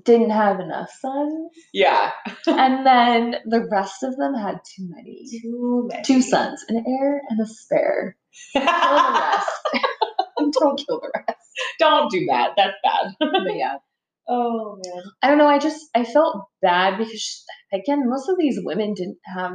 didn't 0.05 0.31
have 0.31 0.59
enough 0.59 0.89
sons, 0.99 1.51
Yeah. 1.73 2.11
and 2.47 2.85
then 2.85 3.35
the 3.45 3.67
rest 3.71 4.01
of 4.03 4.15
them 4.17 4.33
had 4.33 4.59
too 4.65 4.87
many. 4.89 5.25
Too 5.41 5.87
many. 5.91 6.03
Two 6.03 6.21
sons, 6.21 6.63
an 6.69 6.83
heir 6.87 7.21
and 7.29 7.39
a 7.39 7.45
spare. 7.45 8.15
Kill 8.53 8.61
the 8.63 9.19
rest. 9.21 9.49
Don't 10.59 10.77
kill 10.85 10.99
the 10.99 11.11
rest. 11.27 11.39
Don't 11.79 12.11
do 12.11 12.25
that. 12.29 12.51
That's 12.57 12.75
bad. 12.83 13.13
But 13.19 13.55
yeah. 13.55 13.77
oh 14.27 14.79
man. 14.83 15.03
I 15.21 15.27
don't 15.27 15.37
know. 15.37 15.47
I 15.47 15.59
just 15.59 15.87
I 15.95 16.03
felt 16.03 16.45
bad 16.61 16.97
because 16.97 17.45
again, 17.71 18.09
most 18.09 18.29
of 18.29 18.35
these 18.39 18.59
women 18.63 18.93
didn't 18.95 19.19
have 19.35 19.53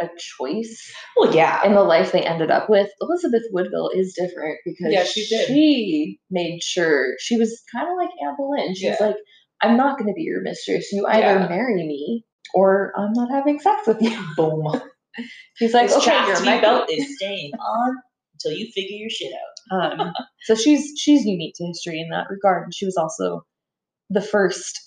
a 0.00 0.08
choice 0.16 0.92
Well, 1.16 1.34
yeah. 1.34 1.64
in 1.66 1.74
the 1.74 1.82
life 1.82 2.12
they 2.12 2.22
ended 2.22 2.50
up 2.52 2.70
with. 2.70 2.88
Elizabeth 3.00 3.42
Woodville 3.52 3.90
is 3.94 4.14
different 4.14 4.58
because 4.64 4.92
Yeah, 4.92 5.04
she 5.04 5.26
did. 5.26 5.46
she 5.48 6.20
made 6.30 6.62
sure 6.62 7.14
she 7.18 7.36
was 7.36 7.62
kind 7.74 7.88
of 7.90 7.96
like 7.96 8.10
Anne 8.24 8.36
Boleyn. 8.36 8.74
She 8.76 8.86
Yeah. 8.86 8.96
like, 9.00 9.16
I'm 9.62 9.76
not 9.76 9.98
going 9.98 10.08
to 10.08 10.14
be 10.14 10.22
your 10.22 10.42
mistress. 10.42 10.90
You 10.92 11.06
either 11.06 11.40
Yeah. 11.40 11.48
marry 11.48 11.74
me 11.86 12.24
or 12.54 12.92
I'm 12.96 13.12
not 13.12 13.30
having 13.30 13.58
sex 13.60 13.86
with 13.86 14.00
you. 14.02 14.16
Boom. 14.36 14.80
She's 15.54 15.74
like, 15.74 15.88
This 15.88 15.96
okay, 15.98 16.34
my 16.44 16.60
belt 16.60 16.88
is 16.90 17.16
staying 17.16 17.52
on 17.54 17.96
until 18.34 18.56
you 18.58 18.70
figure 18.72 18.96
your 18.96 19.10
shit 19.10 19.32
out. 19.32 19.38
Um, 20.00 20.12
so 20.44 20.54
she's 20.54 20.94
she's 20.98 21.26
unique 21.26 21.54
to 21.56 21.64
history 21.66 22.00
in 22.00 22.08
that 22.08 22.28
regard. 22.30 22.64
And 22.64 22.74
she 22.74 22.86
was 22.86 22.96
also 22.96 23.42
the 24.08 24.22
first 24.22 24.80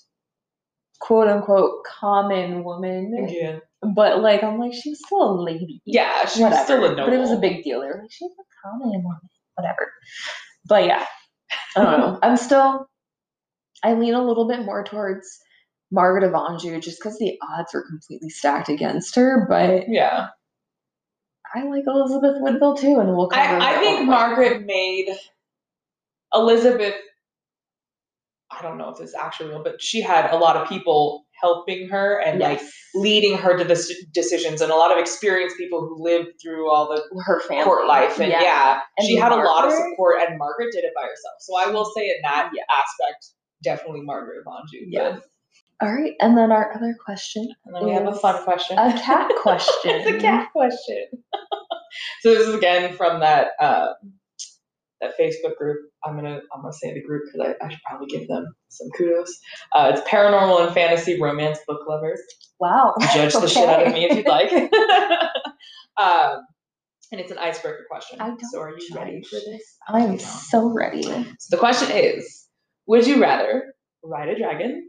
quote 1.00 1.28
unquote 1.28 1.84
common 2.00 2.64
woman. 2.64 3.28
Yeah. 3.28 3.58
But 3.94 4.20
like 4.22 4.42
I'm 4.42 4.58
like, 4.58 4.72
she 4.74 4.90
was 4.90 5.00
still 5.06 5.22
a 5.22 5.40
lady. 5.40 5.80
Yeah, 5.84 6.24
she 6.26 6.42
was 6.42 6.50
Whatever. 6.50 6.64
still 6.64 6.84
a 6.84 6.88
noble. 6.96 7.04
But 7.04 7.12
it 7.14 7.18
was 7.18 7.30
a 7.30 7.36
big 7.36 7.62
deal. 7.62 7.80
They 7.80 7.86
were 7.86 8.00
like, 8.02 8.10
she's 8.10 8.30
a 8.32 8.68
common 8.68 8.90
woman. 9.04 9.20
Whatever. 9.54 9.92
But 10.66 10.84
yeah. 10.86 11.06
I 11.76 11.82
don't 11.84 12.00
know. 12.00 12.18
I'm 12.22 12.36
still 12.36 12.86
I 13.82 13.94
lean 13.94 14.14
a 14.14 14.24
little 14.24 14.46
bit 14.48 14.64
more 14.64 14.84
towards 14.84 15.38
Margaret 15.90 16.24
of 16.24 16.34
Anjou 16.34 16.80
just 16.80 16.98
because 17.00 17.18
the 17.18 17.38
odds 17.42 17.74
were 17.74 17.84
completely 17.86 18.30
stacked 18.30 18.68
against 18.68 19.14
her, 19.16 19.46
but 19.48 19.84
Yeah. 19.88 20.28
I 21.54 21.64
like 21.64 21.84
Elizabeth 21.86 22.36
Woodville 22.40 22.76
too, 22.76 22.98
and 22.98 23.14
we'll 23.14 23.28
cover 23.28 23.56
I, 23.56 23.76
I 23.76 23.78
think 23.78 23.98
one 23.98 24.06
way. 24.08 24.14
Margaret 24.14 24.64
made 24.66 25.14
Elizabeth. 26.34 26.94
I 28.50 28.62
don't 28.62 28.78
know 28.78 28.90
if 28.90 28.98
this 28.98 29.10
is 29.10 29.14
actually 29.14 29.50
real, 29.50 29.62
but 29.62 29.80
she 29.82 30.00
had 30.00 30.30
a 30.30 30.36
lot 30.36 30.56
of 30.56 30.68
people 30.68 31.24
helping 31.40 31.88
her 31.88 32.20
and 32.20 32.38
like 32.38 32.60
leading 32.94 33.36
her 33.36 33.56
to 33.56 33.64
the 33.64 33.94
decisions, 34.14 34.60
and 34.62 34.70
a 34.70 34.76
lot 34.76 34.92
of 34.92 34.98
experienced 34.98 35.56
people 35.58 35.80
who 35.80 36.02
lived 36.02 36.28
through 36.42 36.70
all 36.70 36.86
the 36.88 37.02
her 37.24 37.40
family 37.40 37.64
court 37.64 37.86
life. 37.86 38.18
And 38.18 38.30
yeah, 38.30 38.80
And 38.96 39.06
she 39.06 39.16
had 39.16 39.32
a 39.32 39.36
lot 39.36 39.66
of 39.66 39.72
support, 39.72 40.16
and 40.26 40.38
Margaret 40.38 40.72
did 40.72 40.84
it 40.84 40.92
by 40.94 41.02
herself. 41.02 41.34
So 41.40 41.54
I 41.58 41.70
will 41.70 41.90
say, 41.96 42.06
in 42.08 42.16
that 42.22 42.50
Yeah. 42.54 42.62
aspect, 42.70 43.26
definitely 43.62 44.02
Margaret 44.02 44.42
of 44.44 44.52
Anjou. 44.52 44.86
Yeah. 44.88 45.18
All 45.80 45.92
right, 45.92 46.12
and 46.20 46.38
then 46.38 46.52
our 46.52 46.72
other 46.76 46.94
question, 47.04 47.48
and 47.66 47.74
then 47.74 47.84
we 47.84 47.92
have 47.92 48.06
a 48.06 48.14
fun 48.14 48.44
question. 48.44 48.78
a 48.78 48.92
cat 48.92 49.30
question. 49.40 49.72
it's 49.84 50.10
a 50.10 50.20
cat 50.20 50.52
question. 50.52 51.06
so 52.20 52.34
this 52.34 52.46
is 52.46 52.54
again 52.54 52.94
from 52.94 53.18
that 53.18 53.48
uh, 53.58 53.88
that 55.00 55.18
Facebook 55.18 55.56
group. 55.56 55.80
I'm 56.04 56.14
gonna 56.14 56.40
I'm 56.54 56.62
gonna 56.62 56.72
say 56.72 56.94
the 56.94 57.02
group 57.02 57.24
because 57.26 57.54
I, 57.60 57.64
I 57.64 57.68
should 57.68 57.80
probably 57.88 58.06
give 58.06 58.28
them 58.28 58.46
some 58.68 58.88
kudos. 58.96 59.36
Uh, 59.74 59.92
it's 59.92 60.08
paranormal 60.08 60.64
and 60.66 60.74
fantasy 60.74 61.20
romance 61.20 61.58
book 61.66 61.80
lovers. 61.88 62.20
Wow. 62.60 62.94
Judge 63.12 63.32
the 63.32 63.48
shit 63.48 63.68
out 63.68 63.84
of 63.84 63.92
me 63.92 64.04
if 64.04 64.16
you'd 64.16 64.28
like. 64.28 64.52
um, 66.00 66.38
and 67.10 67.20
it's 67.20 67.30
an 67.30 67.38
icebreaker 67.38 67.86
question. 67.90 68.20
I 68.20 68.28
don't 68.28 68.40
so 68.40 68.60
are 68.60 68.70
you 68.70 68.88
ready 68.94 69.20
judge. 69.20 69.28
for 69.28 69.36
this? 69.36 69.76
I'm 69.88 70.18
so 70.18 70.68
ready. 70.68 71.02
So 71.02 71.26
the 71.50 71.58
question 71.58 71.90
is: 71.90 72.41
Would 72.86 73.06
you 73.06 73.20
rather 73.20 73.74
ride 74.02 74.28
a 74.28 74.36
dragon 74.38 74.88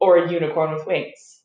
or 0.00 0.16
a 0.18 0.30
unicorn 0.30 0.72
with 0.74 0.86
wings, 0.86 1.42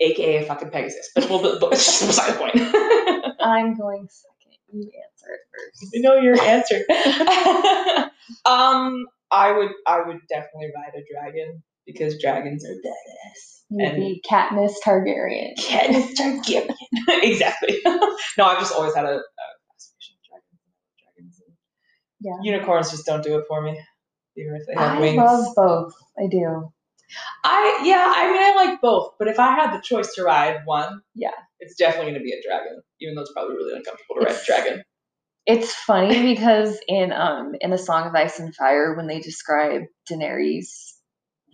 aka 0.00 0.36
a 0.36 0.46
fucking 0.46 0.70
Pegasus? 0.70 1.10
But 1.14 1.28
we'll, 1.30 1.58
but 1.60 1.72
it's 1.72 1.84
just 1.86 2.06
beside 2.06 2.34
the 2.34 2.38
point. 2.38 3.34
I'm 3.40 3.76
going 3.76 4.06
second. 4.10 4.58
You 4.72 4.82
answer 4.82 5.32
it 5.32 5.40
first. 5.52 5.94
You 5.94 6.02
know 6.02 6.16
your 6.16 6.40
answer. 6.40 6.80
um, 8.46 9.06
I 9.30 9.52
would, 9.52 9.70
I 9.86 10.02
would 10.06 10.18
definitely 10.28 10.70
ride 10.74 10.94
a 10.96 11.02
dragon 11.12 11.62
because 11.86 12.20
dragons 12.20 12.64
are 12.64 12.70
badass. 12.74 13.62
You'd 13.70 13.88
And- 13.88 13.96
be 13.96 14.22
Katniss 14.28 14.74
Targaryen. 14.84 15.54
Katniss 15.58 16.14
Targaryen. 16.14 16.74
exactly. 17.22 17.78
no, 17.84 18.44
I've 18.44 18.58
just 18.58 18.72
always 18.74 18.94
had 18.94 19.04
a, 19.04 19.16
a 19.16 19.22
fascination 19.72 20.16
with 20.16 20.28
dragons. 20.28 20.60
dragons 20.98 21.42
and 21.46 21.56
Yeah. 22.20 22.52
Unicorns 22.52 22.90
just 22.90 23.06
don't 23.06 23.22
do 23.22 23.38
it 23.38 23.44
for 23.48 23.62
me, 23.62 23.78
if 24.36 24.66
they 24.66 24.74
have 24.74 24.98
I 24.98 25.00
wings. 25.00 25.16
love 25.16 25.54
both. 25.56 25.94
I 26.18 26.26
do. 26.30 26.70
I 27.44 27.82
yeah, 27.84 28.12
I 28.16 28.30
mean 28.32 28.42
I 28.42 28.54
like 28.66 28.80
both, 28.80 29.12
but 29.18 29.28
if 29.28 29.38
I 29.38 29.54
had 29.54 29.76
the 29.76 29.82
choice 29.82 30.14
to 30.14 30.24
ride 30.24 30.62
one, 30.64 31.00
Yeah. 31.14 31.30
it's 31.60 31.76
definitely 31.76 32.12
gonna 32.12 32.24
be 32.24 32.32
a 32.32 32.42
dragon, 32.46 32.80
even 33.00 33.14
though 33.14 33.22
it's 33.22 33.32
probably 33.32 33.56
really 33.56 33.76
uncomfortable 33.76 34.16
to 34.16 34.26
ride 34.26 34.34
a 34.40 34.44
dragon. 34.44 34.82
It's 35.46 35.74
funny 35.74 36.22
because 36.34 36.78
in 36.88 37.12
um 37.12 37.52
in 37.60 37.72
a 37.72 37.78
Song 37.78 38.08
of 38.08 38.14
Ice 38.14 38.38
and 38.38 38.54
Fire, 38.54 38.96
when 38.96 39.06
they 39.06 39.20
describe 39.20 39.82
Daenerys 40.10 40.66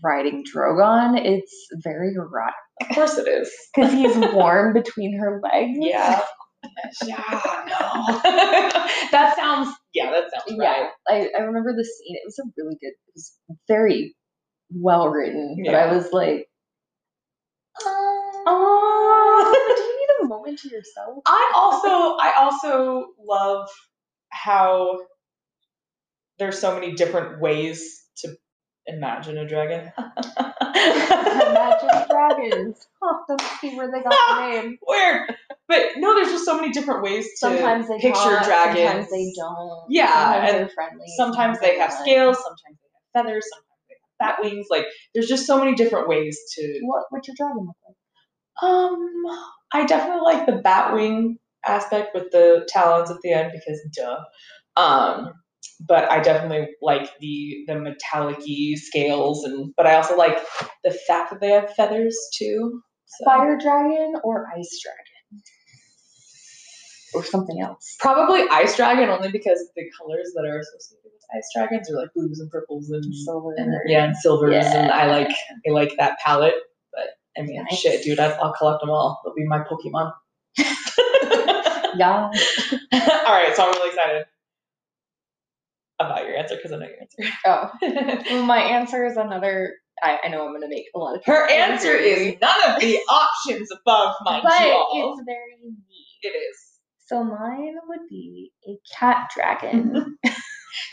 riding 0.03 0.45
Drogon, 0.45 1.19
it's 1.23 1.67
very 1.83 2.15
erotic 2.15 2.55
Of 2.83 2.89
course 2.95 3.19
it 3.19 3.29
is. 3.29 3.51
because 3.75 3.93
he's 3.93 4.17
warm 4.33 4.73
between 4.73 5.19
her 5.19 5.41
legs. 5.43 5.77
Yeah. 5.81 6.23
yeah, 7.07 7.41
no. 7.69 8.21
that 9.13 9.35
sounds 9.37 9.75
yeah, 9.95 10.11
that 10.11 10.31
sounds 10.33 10.59
yeah. 10.61 10.89
I, 11.09 11.29
I 11.37 11.41
remember 11.43 11.75
the 11.75 11.85
scene. 11.85 12.17
It 12.17 12.23
was 12.25 12.39
a 12.39 12.45
really 12.57 12.77
good. 12.81 12.93
It 12.93 13.13
was 13.15 13.37
very 13.69 14.15
well 14.71 15.09
written, 15.09 15.63
but 15.65 15.75
I 15.75 15.93
was 15.93 16.13
like, 16.13 16.49
Oh. 17.83 18.43
oh, 18.47 19.75
do 19.77 19.83
you 19.83 20.01
need 20.01 20.25
a 20.25 20.29
moment 20.29 20.59
to 20.61 20.69
yourself? 20.69 21.23
I 21.27 21.53
also 21.55 21.89
I 21.89 22.35
also 22.39 23.07
love 23.27 23.69
how 24.31 25.01
there's 26.39 26.59
so 26.59 26.75
many 26.75 26.93
different 26.95 27.41
ways 27.41 28.05
to 28.19 28.37
imagine 28.87 29.39
a 29.39 29.47
dragon. 29.47 29.93
Imagine 30.87 32.07
dragons. 32.09 32.87
Huh, 33.03 33.19
let's 33.29 33.61
see 33.61 33.77
where 33.77 33.91
they 33.91 34.03
got 34.03 34.15
the 34.29 34.41
name. 34.63 34.79
Weird. 34.87 35.35
But 35.69 35.81
no, 35.97 36.15
there's 36.15 36.31
just 36.31 36.45
so 36.45 36.57
many 36.57 36.73
different 36.73 37.03
ways 37.03 37.25
to 37.25 37.37
Sometimes 37.37 37.89
they 37.89 37.99
picture 37.99 38.37
talk, 38.37 38.45
dragons. 38.45 39.09
Sometimes 39.09 39.11
they 39.11 39.33
don't. 39.37 39.87
Yeah, 39.89 40.13
sometimes 40.13 40.49
and 40.51 40.59
they're 40.59 40.69
friendly. 40.69 41.07
Sometimes 41.17 41.61
they 41.61 41.79
have 41.79 41.93
scales, 41.93 42.37
sometimes 42.37 42.79
they 42.83 42.89
have 43.21 43.25
feathers, 43.25 43.47
sometimes 43.51 43.81
they 43.89 43.95
have 44.29 44.37
bat 44.39 44.45
wings. 44.45 44.67
Like 44.71 44.87
there's 45.15 45.29
just 45.29 45.47
so 45.47 45.59
many 45.59 45.75
different 45.75 46.09
ways 46.09 46.39
to 46.57 46.81
What 46.83 47.05
what's 47.11 47.29
your 47.29 47.35
dragon 47.37 47.67
look 47.67 47.77
like? 47.87 48.71
um 48.71 49.23
I 49.73 49.87
definitely 49.87 50.23
like 50.23 50.47
the 50.47 50.57
bat 50.57 50.93
wing 50.93 51.39
aspect 51.65 52.15
with 52.15 52.31
the 52.33 52.67
talons 52.69 53.11
at 53.11 53.19
the 53.23 53.33
end 53.33 53.53
because 53.53 53.81
duh. 53.97 54.19
Um 54.81 55.33
but 55.87 56.11
I 56.11 56.21
definitely 56.21 56.69
like 56.83 57.19
the 57.21 57.65
the 57.67 57.77
metallic-y 57.79 58.75
scales 58.77 59.45
and 59.45 59.73
but 59.77 59.87
I 59.87 59.95
also 59.95 60.17
like 60.17 60.39
the 60.85 60.91
fact 60.91 61.31
that 61.31 61.41
they 61.41 61.51
have 61.51 61.73
feathers 61.75 62.17
too. 62.35 62.83
So. 63.07 63.25
Fire 63.25 63.59
dragon 63.59 64.15
or 64.23 64.47
ice 64.57 64.81
dragon? 64.83 65.43
Or 67.13 67.25
something 67.25 67.61
else. 67.61 67.97
Probably 67.99 68.43
ice 68.51 68.77
dragon 68.77 69.09
only 69.09 69.33
because 69.33 69.59
the 69.75 69.83
colors 69.99 70.31
that 70.37 70.45
are 70.45 70.61
associated 70.61 71.05
with 71.05 71.13
ice 71.37 71.49
dragons 71.57 71.91
are 71.91 71.97
like 71.97 72.11
blues 72.15 72.39
and 72.39 72.49
purples 72.51 72.89
and, 72.91 73.05
Silver. 73.13 73.55
and 73.57 73.75
yeah 73.87 74.05
and 74.05 74.17
silvers 74.17 74.65
and 74.67 74.93
I 74.93 75.07
like 75.07 75.35
I 75.67 75.71
like 75.71 75.93
that 75.99 76.19
palette. 76.25 76.55
But 76.93 77.07
I 77.37 77.43
mean 77.43 77.65
Nice. 77.65 77.81
shit, 77.81 78.05
dude, 78.05 78.21
I, 78.21 78.31
I'll 78.33 78.53
collect 78.53 78.81
them 78.81 78.91
all. 78.91 79.21
They'll 79.25 79.35
be 79.35 79.47
my 79.47 79.61
Pokemon. 79.61 80.13
Yeah. 81.97 82.31
all 82.93 83.33
right, 83.35 83.53
so 83.57 83.65
I'm 83.65 83.73
really 83.73 83.89
excited 83.89 84.25
about 86.01 86.27
your 86.27 86.37
answer 86.37 86.57
because 86.57 86.73
I 86.73 86.77
know 86.77 86.87
your 86.87 87.31
Oh. 87.47 87.71
answer. 87.83 88.25
Well, 88.31 88.45
my 88.45 88.59
answer 88.61 89.05
is 89.07 89.17
another. 89.17 89.75
I, 90.03 90.19
I 90.25 90.29
know 90.29 90.45
I'm 90.45 90.51
going 90.53 90.63
to 90.63 90.69
make 90.69 90.87
a 90.95 90.99
lot 90.99 91.17
of. 91.17 91.23
Her 91.27 91.49
answer 91.51 91.91
is 91.93 92.37
none 92.41 92.71
of 92.75 92.81
the 92.81 92.99
options 93.09 93.69
above 93.71 94.15
my 94.25 94.41
but 94.43 94.51
jaw. 94.51 94.89
it's 94.93 95.23
very 95.27 95.57
neat. 95.63 96.19
It 96.23 96.29
is. 96.37 96.57
So 97.07 97.23
mine 97.25 97.75
would 97.89 98.09
be 98.09 98.53
a 98.69 98.73
cat 98.99 99.31
dragon. 99.35 100.17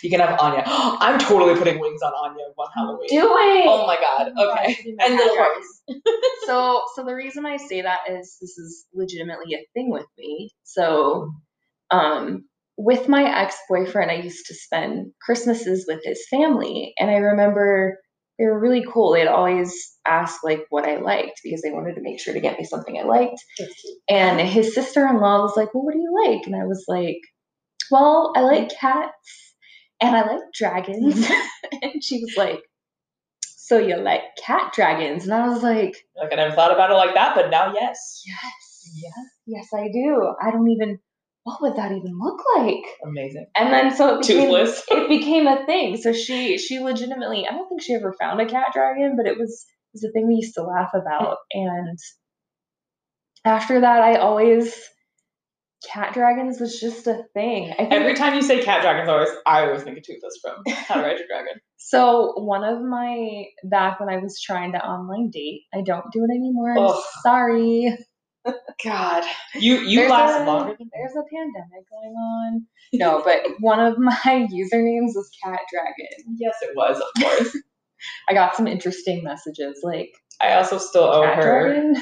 You 0.03 0.09
can 0.09 0.19
have 0.19 0.39
Anya. 0.39 0.63
I'm 0.67 1.19
totally 1.19 1.55
putting 1.55 1.79
wings 1.79 2.01
on 2.01 2.11
Anya 2.13 2.45
one 2.55 2.67
Halloween. 2.75 3.07
Do 3.09 3.19
it. 3.21 3.65
Oh 3.67 3.85
my 3.87 3.95
god. 3.99 4.31
Oh 4.35 4.51
Okay. 4.51 4.75
And 4.99 5.15
little 5.15 5.35
hearts. 5.37 5.81
so 6.45 6.81
so 6.95 7.03
the 7.05 7.13
reason 7.13 7.45
I 7.45 7.57
say 7.57 7.81
that 7.81 7.99
is 8.09 8.37
this 8.41 8.57
is 8.57 8.85
legitimately 8.93 9.53
a 9.55 9.65
thing 9.73 9.91
with 9.91 10.05
me. 10.17 10.49
So 10.63 11.31
um 11.91 12.45
with 12.77 13.09
my 13.09 13.23
ex-boyfriend 13.41 14.11
I 14.11 14.15
used 14.15 14.45
to 14.45 14.53
spend 14.53 15.11
Christmases 15.21 15.85
with 15.87 16.01
his 16.03 16.25
family 16.29 16.93
and 16.99 17.09
I 17.09 17.15
remember 17.15 17.97
they 18.37 18.45
were 18.45 18.59
really 18.59 18.85
cool. 18.91 19.13
They'd 19.13 19.27
always 19.27 19.97
ask 20.05 20.43
like 20.43 20.65
what 20.69 20.87
I 20.87 20.97
liked 20.97 21.41
because 21.43 21.61
they 21.61 21.71
wanted 21.71 21.95
to 21.95 22.01
make 22.01 22.19
sure 22.19 22.33
to 22.33 22.39
get 22.39 22.59
me 22.59 22.65
something 22.65 22.97
I 22.97 23.03
liked. 23.03 23.43
And 24.07 24.39
his 24.39 24.75
sister-in-law 24.75 25.41
was 25.41 25.57
like, 25.57 25.73
"Well, 25.73 25.83
what 25.83 25.93
do 25.93 25.99
you 25.99 26.13
like?" 26.27 26.45
And 26.45 26.55
I 26.55 26.65
was 26.65 26.85
like, 26.87 27.19
"Well, 27.89 28.33
I 28.35 28.41
like 28.41 28.69
cats 28.69 29.55
and 29.99 30.15
I 30.15 30.21
like 30.31 30.43
dragons." 30.53 31.15
Mm-hmm. 31.15 31.77
and 31.81 32.03
she 32.03 32.19
was 32.19 32.35
like, 32.37 32.61
"So 33.41 33.79
you 33.79 33.97
like 33.97 34.21
cat 34.37 34.71
dragons?" 34.73 35.23
And 35.23 35.33
I 35.33 35.47
was 35.47 35.63
like, 35.63 35.97
Like 36.15 36.31
I 36.31 36.35
never 36.35 36.53
thought 36.53 36.71
about 36.71 36.91
it 36.91 36.95
like 36.95 37.15
that, 37.15 37.33
but 37.33 37.49
now 37.49 37.73
yes. 37.73 38.21
Yes. 38.23 38.91
Yeah. 38.95 39.23
Yes, 39.47 39.67
I 39.73 39.87
do. 39.91 40.33
I 40.39 40.51
don't 40.51 40.69
even. 40.69 40.99
What 41.47 41.61
would 41.61 41.77
that 41.77 41.93
even 41.93 42.19
look 42.19 42.41
like? 42.57 42.83
Amazing. 43.05 43.45
And 43.55 43.71
then 43.71 43.95
so 43.95 44.15
it 44.15 44.21
became, 44.27 44.41
Toothless. 44.49 44.83
it 44.89 45.07
became 45.07 45.47
a 45.47 45.65
thing. 45.65 45.95
So 45.95 46.11
she 46.11 46.57
she 46.57 46.79
legitimately. 46.79 47.47
I 47.47 47.53
don't 47.53 47.69
think 47.69 47.81
she 47.81 47.93
ever 47.93 48.13
found 48.19 48.41
a 48.41 48.45
cat 48.45 48.67
dragon, 48.73 49.15
but 49.15 49.25
it 49.25 49.39
was 49.39 49.65
it 49.93 49.93
was 49.93 50.03
a 50.03 50.11
thing 50.11 50.27
we 50.27 50.35
used 50.35 50.55
to 50.55 50.63
laugh 50.63 50.91
about. 50.93 51.37
And 51.53 51.97
after 53.45 53.79
that, 53.79 54.01
I 54.01 54.15
always 54.15 54.77
cat 55.89 56.13
dragons 56.13 56.59
was 56.59 56.81
just 56.81 57.07
a 57.07 57.23
thing. 57.33 57.73
Every 57.79 58.13
time 58.13 58.35
you 58.35 58.41
say 58.41 58.61
cat 58.61 58.81
dragons, 58.81 59.07
I 59.07 59.13
always 59.13 59.29
I 59.45 59.65
always 59.67 59.83
think 59.83 59.99
of 59.99 60.03
Toothless 60.03 60.39
from 60.41 60.63
How 60.73 60.95
to 60.95 61.01
Ride 61.01 61.17
Your 61.17 61.27
Dragon. 61.27 61.61
So 61.77 62.33
one 62.41 62.65
of 62.65 62.81
my 62.81 63.45
back 63.63 64.01
when 64.01 64.09
I 64.09 64.17
was 64.17 64.41
trying 64.41 64.73
to 64.73 64.79
online 64.79 65.29
date, 65.29 65.61
I 65.73 65.81
don't 65.81 66.11
do 66.11 66.25
it 66.25 66.35
anymore. 66.35 66.77
I'm 66.77 67.01
sorry. 67.23 67.97
God. 68.83 69.23
You 69.55 69.75
you 69.79 69.99
There's 69.99 70.11
last 70.11 70.41
a, 70.41 70.45
longer 70.45 70.75
than 70.77 70.89
There's 70.93 71.15
a 71.15 71.23
pandemic 71.33 71.89
going 71.89 72.13
on. 72.15 72.65
No, 72.93 73.21
but 73.23 73.41
one 73.59 73.79
of 73.79 73.97
my 73.97 74.13
usernames 74.25 75.13
was 75.15 75.29
Cat 75.43 75.59
Dragon. 75.71 76.35
Yes, 76.39 76.55
it 76.61 76.69
was, 76.75 76.97
of 77.01 77.21
course. 77.23 77.57
I 78.29 78.33
got 78.33 78.55
some 78.55 78.67
interesting 78.67 79.23
messages 79.23 79.79
like, 79.83 80.11
I 80.41 80.53
also 80.53 80.77
still 80.77 81.03
owe 81.03 81.23
Kat 81.23 81.35
her 81.43 81.67
dragon. 81.73 81.95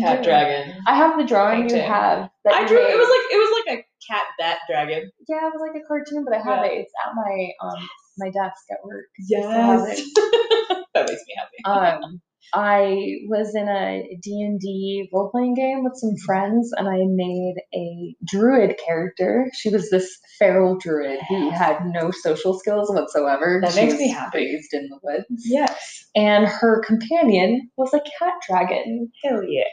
cat 0.00 0.22
dragon. 0.22 0.74
I 0.86 0.94
have 0.96 1.18
the 1.18 1.24
drawing 1.26 1.68
you 1.68 1.76
have. 1.80 2.30
That 2.44 2.54
I 2.54 2.66
drew. 2.66 2.78
made. 2.82 2.90
It 2.94 2.96
was 2.98 3.08
like 3.08 3.34
it 3.34 3.38
was 3.38 3.62
like 3.66 3.78
a 3.78 4.12
cat 4.12 4.24
that 4.38 4.58
dragon. 4.68 5.10
yeah, 5.28 5.46
it 5.46 5.52
was 5.52 5.60
like 5.60 5.82
a 5.82 5.86
cartoon, 5.86 6.24
but 6.24 6.34
I 6.34 6.38
have 6.38 6.64
Yeah. 6.64 6.70
it. 6.72 6.78
It's 6.78 6.92
at 7.04 7.14
my 7.14 7.48
um 7.62 7.88
my 8.18 8.30
desk 8.30 8.62
at 8.70 8.78
work. 8.84 9.06
I 9.18 9.22
still 9.24 9.50
have 9.50 9.80
it. 9.88 10.86
that 10.94 11.06
makes 11.06 11.22
me 11.26 11.34
happy. 11.36 11.64
um 12.02 12.20
i 12.54 13.16
was 13.28 13.54
in 13.54 13.68
a 13.68 14.18
d&d 14.22 15.08
role-playing 15.12 15.54
game 15.54 15.84
with 15.84 15.92
some 15.96 16.14
friends 16.26 16.70
and 16.76 16.88
i 16.88 16.98
made 17.06 17.54
a 17.74 18.14
druid 18.26 18.76
character 18.84 19.46
she 19.54 19.68
was 19.70 19.90
this 19.90 20.18
feral 20.38 20.76
druid 20.78 21.20
who 21.28 21.50
had 21.50 21.78
no 21.86 22.10
social 22.10 22.58
skills 22.58 22.90
whatsoever 22.90 23.60
That 23.62 23.72
She 23.72 23.82
makes 23.86 23.98
me 23.98 24.08
happy. 24.10 24.38
raised 24.38 24.72
in 24.72 24.88
the 24.88 24.98
woods 25.02 25.42
yes. 25.44 26.04
and 26.14 26.46
her 26.46 26.82
companion 26.86 27.68
was 27.76 27.92
a 27.94 28.00
cat 28.18 28.34
dragon 28.48 29.10
Hell 29.24 29.42
yeah. 29.44 29.64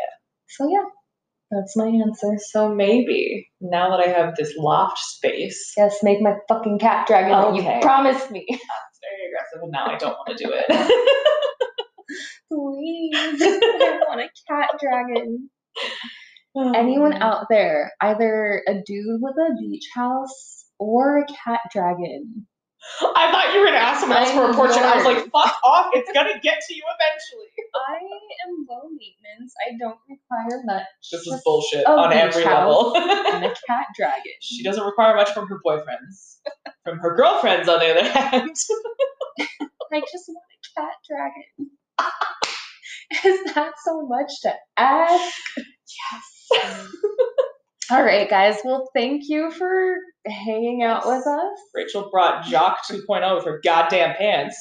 so 0.49 0.69
yeah 0.69 0.85
that's 1.49 1.77
my 1.77 1.87
answer 1.87 2.37
So 2.51 2.73
maybe 2.75 3.47
now 3.61 3.89
that 3.95 4.05
I 4.05 4.09
have 4.09 4.35
this 4.35 4.53
loft 4.57 4.99
space, 4.99 5.73
yes 5.77 5.97
make 6.03 6.21
my 6.21 6.33
fucking 6.49 6.77
cat 6.79 7.07
dragon 7.07 7.31
that 7.31 7.47
Okay. 7.47 7.75
you 7.75 7.81
promised 7.81 8.29
me 8.31 8.45
it's 8.49 8.59
very 9.01 9.29
aggressive, 9.29 9.61
and 9.63 9.71
now 9.71 9.85
I 9.85 9.97
don't 9.97 10.11
want 10.17 10.37
to 10.37 10.43
do 10.43 10.51
it. 10.53 10.65
please 12.49 13.11
i 13.41 13.99
want 14.07 14.21
a 14.21 14.29
cat 14.47 14.69
dragon 14.79 15.49
oh, 16.55 16.71
anyone 16.73 17.13
out 17.13 17.47
there, 17.49 17.93
either 18.01 18.63
a 18.67 18.73
dude 18.85 19.21
with 19.21 19.35
a 19.35 19.55
beach 19.59 19.85
house 19.93 20.65
or 20.79 21.19
a 21.19 21.25
cat 21.25 21.59
dragon. 21.71 22.47
I 23.01 23.31
thought 23.31 23.53
you 23.53 23.59
were 23.59 23.65
gonna 23.65 23.79
ask 23.79 23.99
someone 23.99 24.19
else 24.19 24.31
for 24.31 24.43
a 24.43 24.47
I'm 24.47 24.55
portrait. 24.55 24.77
I 24.77 24.95
was 24.95 25.05
like, 25.05 25.23
fuck 25.31 25.55
off, 25.65 25.89
it's 25.93 26.09
gonna 26.13 26.39
get 26.41 26.59
to 26.67 26.73
you 26.73 26.83
eventually. 26.87 27.47
I 27.89 27.95
am 28.47 28.65
low 28.69 28.87
maintenance. 28.89 29.53
I 29.67 29.75
don't 29.77 29.99
require 30.07 30.61
much. 30.63 30.85
This 31.11 31.27
is 31.27 31.41
bullshit 31.43 31.83
a 31.85 31.89
on 31.89 32.13
every 32.13 32.45
level. 32.45 32.95
and 32.95 33.43
a 33.43 33.49
cat 33.67 33.87
dragon. 33.95 34.31
she 34.41 34.63
doesn't 34.63 34.83
require 34.83 35.15
much 35.15 35.31
from 35.31 35.47
her 35.47 35.59
boyfriends. 35.65 36.37
From 36.85 36.99
her 36.99 37.15
girlfriends, 37.15 37.67
on 37.67 37.79
the 37.79 37.91
other 37.91 38.09
hand. 38.09 38.51
I 39.91 39.99
just 39.99 40.29
want 40.29 40.45
a 40.53 40.79
cat 40.79 40.93
dragon. 41.09 41.71
is 43.25 43.53
that 43.53 43.73
so 43.85 44.07
much 44.07 44.31
to 44.43 44.53
ask? 44.77 45.33
yes. 45.57 46.87
All 47.91 48.03
right, 48.03 48.29
guys. 48.29 48.57
Well, 48.65 48.89
thank 48.93 49.23
you 49.27 49.49
for 49.51 49.95
hanging 50.25 50.83
out 50.83 51.07
with 51.07 51.25
us. 51.25 51.59
Rachel 51.73 52.09
brought 52.11 52.43
Jock 52.45 52.79
2.0 52.91 53.35
with 53.35 53.45
her 53.45 53.61
goddamn 53.63 54.15
pants. 54.15 54.57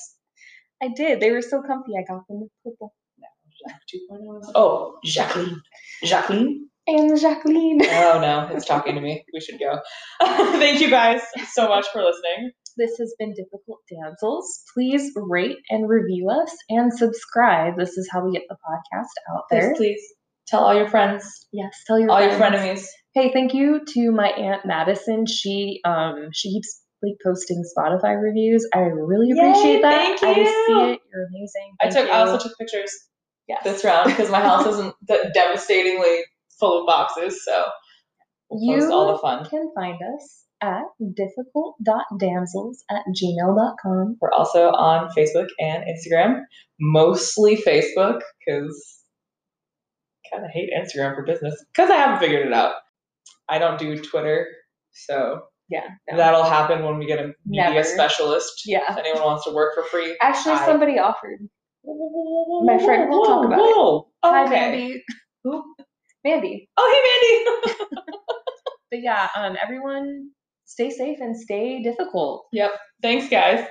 I 0.83 0.89
did. 0.95 1.19
They 1.21 1.33
were 1.33 1.43
so 1.43 1.61
comfy. 1.63 1.93
I 1.99 2.03
got 2.03 2.27
them 2.29 2.43
with 2.43 2.51
purple. 2.65 2.95
No, 3.19 3.27
Jock 3.73 3.81
2.0 3.93 4.41
is- 4.43 4.53
Oh, 4.55 4.99
Jacqueline. 5.05 5.61
Jacqueline? 6.05 6.69
And 6.87 7.19
Jacqueline. 7.19 7.81
Oh 7.83 8.21
no, 8.21 8.49
it's 8.55 8.65
talking 8.65 8.95
to 8.95 9.01
me. 9.01 9.25
We 9.35 9.41
should 9.41 9.59
go. 9.59 9.81
Thank 10.21 10.81
you 10.81 10.89
guys 10.89 11.21
so 11.51 11.67
much 11.69 11.87
for 11.93 12.01
listening. 12.01 12.53
This 12.77 12.97
has 12.99 13.15
been 13.19 13.33
Difficult 13.35 13.81
Damsels. 13.91 14.63
Please 14.75 15.13
rate 15.17 15.57
and 15.71 15.89
review 15.89 16.29
us 16.31 16.55
and 16.69 16.93
subscribe. 16.93 17.77
This 17.79 17.97
is 17.97 18.09
how 18.13 18.25
we 18.25 18.33
get 18.33 18.43
the 18.49 18.57
podcast 18.57 19.35
out 19.35 19.45
there. 19.51 19.69
Yes, 19.71 19.77
please 19.79 20.01
tell 20.47 20.65
all 20.65 20.75
your 20.77 20.89
friends, 20.89 21.47
Yes, 21.53 21.73
tell 21.87 21.99
your 21.99 22.11
all 22.11 22.21
your 22.21 22.33
friends. 22.33 22.57
frenemies. 22.57 22.87
Hey, 23.15 23.33
thank 23.33 23.55
you 23.55 23.81
to 23.95 24.13
my 24.13 24.29
aunt 24.29 24.67
Madison. 24.67 25.25
She 25.27 25.81
um 25.85 26.29
she 26.33 26.53
keeps 26.53 26.83
like 27.03 27.15
posting 27.25 27.63
Spotify 27.77 28.21
reviews. 28.21 28.69
I 28.75 28.79
really 28.81 29.29
Yay, 29.31 29.39
appreciate 29.51 29.83
that. 29.83 30.19
thank 30.19 30.23
I 30.23 30.41
you. 30.41 30.47
see 30.47 30.93
it. 30.93 31.01
You're 31.13 31.27
amazing. 31.29 31.75
I 31.81 31.91
Thank 31.91 31.95
took. 32.07 32.11
I 32.15 32.19
also 32.21 32.49
took 32.49 32.59
pictures 32.59 32.91
yes. 33.49 33.63
this 33.65 33.85
round 33.85 34.07
because 34.11 34.31
my 34.31 34.41
house 34.41 34.67
isn't 34.67 34.95
de- 35.07 35.31
devastatingly 35.35 36.25
full 36.61 36.81
of 36.81 36.87
boxes. 36.87 37.43
So 37.45 37.67
we'll 38.51 38.77
post 38.79 38.89
You 38.91 38.93
all 38.95 39.13
the 39.13 39.19
fun. 39.19 39.45
can 39.49 39.71
find 39.75 39.99
us 40.15 40.45
at 40.63 40.83
difficult.damsels 41.15 42.79
at 42.91 43.03
gmail.com. 43.15 44.17
We're 44.21 44.33
also 44.33 44.71
on 44.71 45.09
Facebook 45.17 45.49
and 45.61 45.85
Instagram, 45.85 46.41
mostly 46.81 47.57
Facebook 47.57 48.21
because 48.47 49.03
kind 50.33 50.45
of 50.45 50.51
hate 50.53 50.71
Instagram 50.77 51.15
for 51.15 51.25
business 51.25 51.55
because 51.75 51.91
I 51.91 51.97
haven't 51.97 52.19
figured 52.21 52.47
it 52.47 52.53
out. 52.53 52.75
I 53.49 53.59
don't 53.59 53.79
do 53.79 53.97
Twitter, 54.03 54.47
so 54.93 55.41
Yeah. 55.69 55.87
no. 56.11 56.17
that'll 56.17 56.43
happen 56.45 56.85
when 56.85 56.99
we 56.99 57.07
get 57.07 57.19
a 57.21 57.33
media 57.45 57.71
Never. 57.71 57.85
specialist. 57.85 58.63
Yeah. 58.67 58.91
If 58.91 58.97
anyone 58.99 59.23
wants 59.25 59.45
to 59.45 59.53
work 59.53 59.75
for 59.75 59.85
free. 59.85 60.17
Actually, 60.21 60.55
I- 60.57 60.67
somebody 60.67 60.99
offered. 60.99 61.39
My 62.65 62.79
friend 62.85 63.09
will 63.09 63.25
talk 63.25 63.45
about 63.47 63.59
it. 63.61 63.63
whoa. 63.63 64.09
Hi, 64.25 64.45
Okay. 64.47 64.51
Mandy. 64.55 65.05
Who? 65.45 65.63
Mandy. 66.25 66.69
Oh, 66.77 66.91
hey, 66.93 67.01
Mandy. 67.53 67.77
But 68.89 69.01
yeah, 69.03 69.29
um, 69.37 69.57
everyone 69.61 70.31
stay 70.67 70.91
safe 70.91 71.19
and 71.21 71.37
stay 71.37 71.83
difficult. 71.83 72.47
Yep. 72.53 72.71
Thanks, 73.03 73.29
guys. 73.29 73.67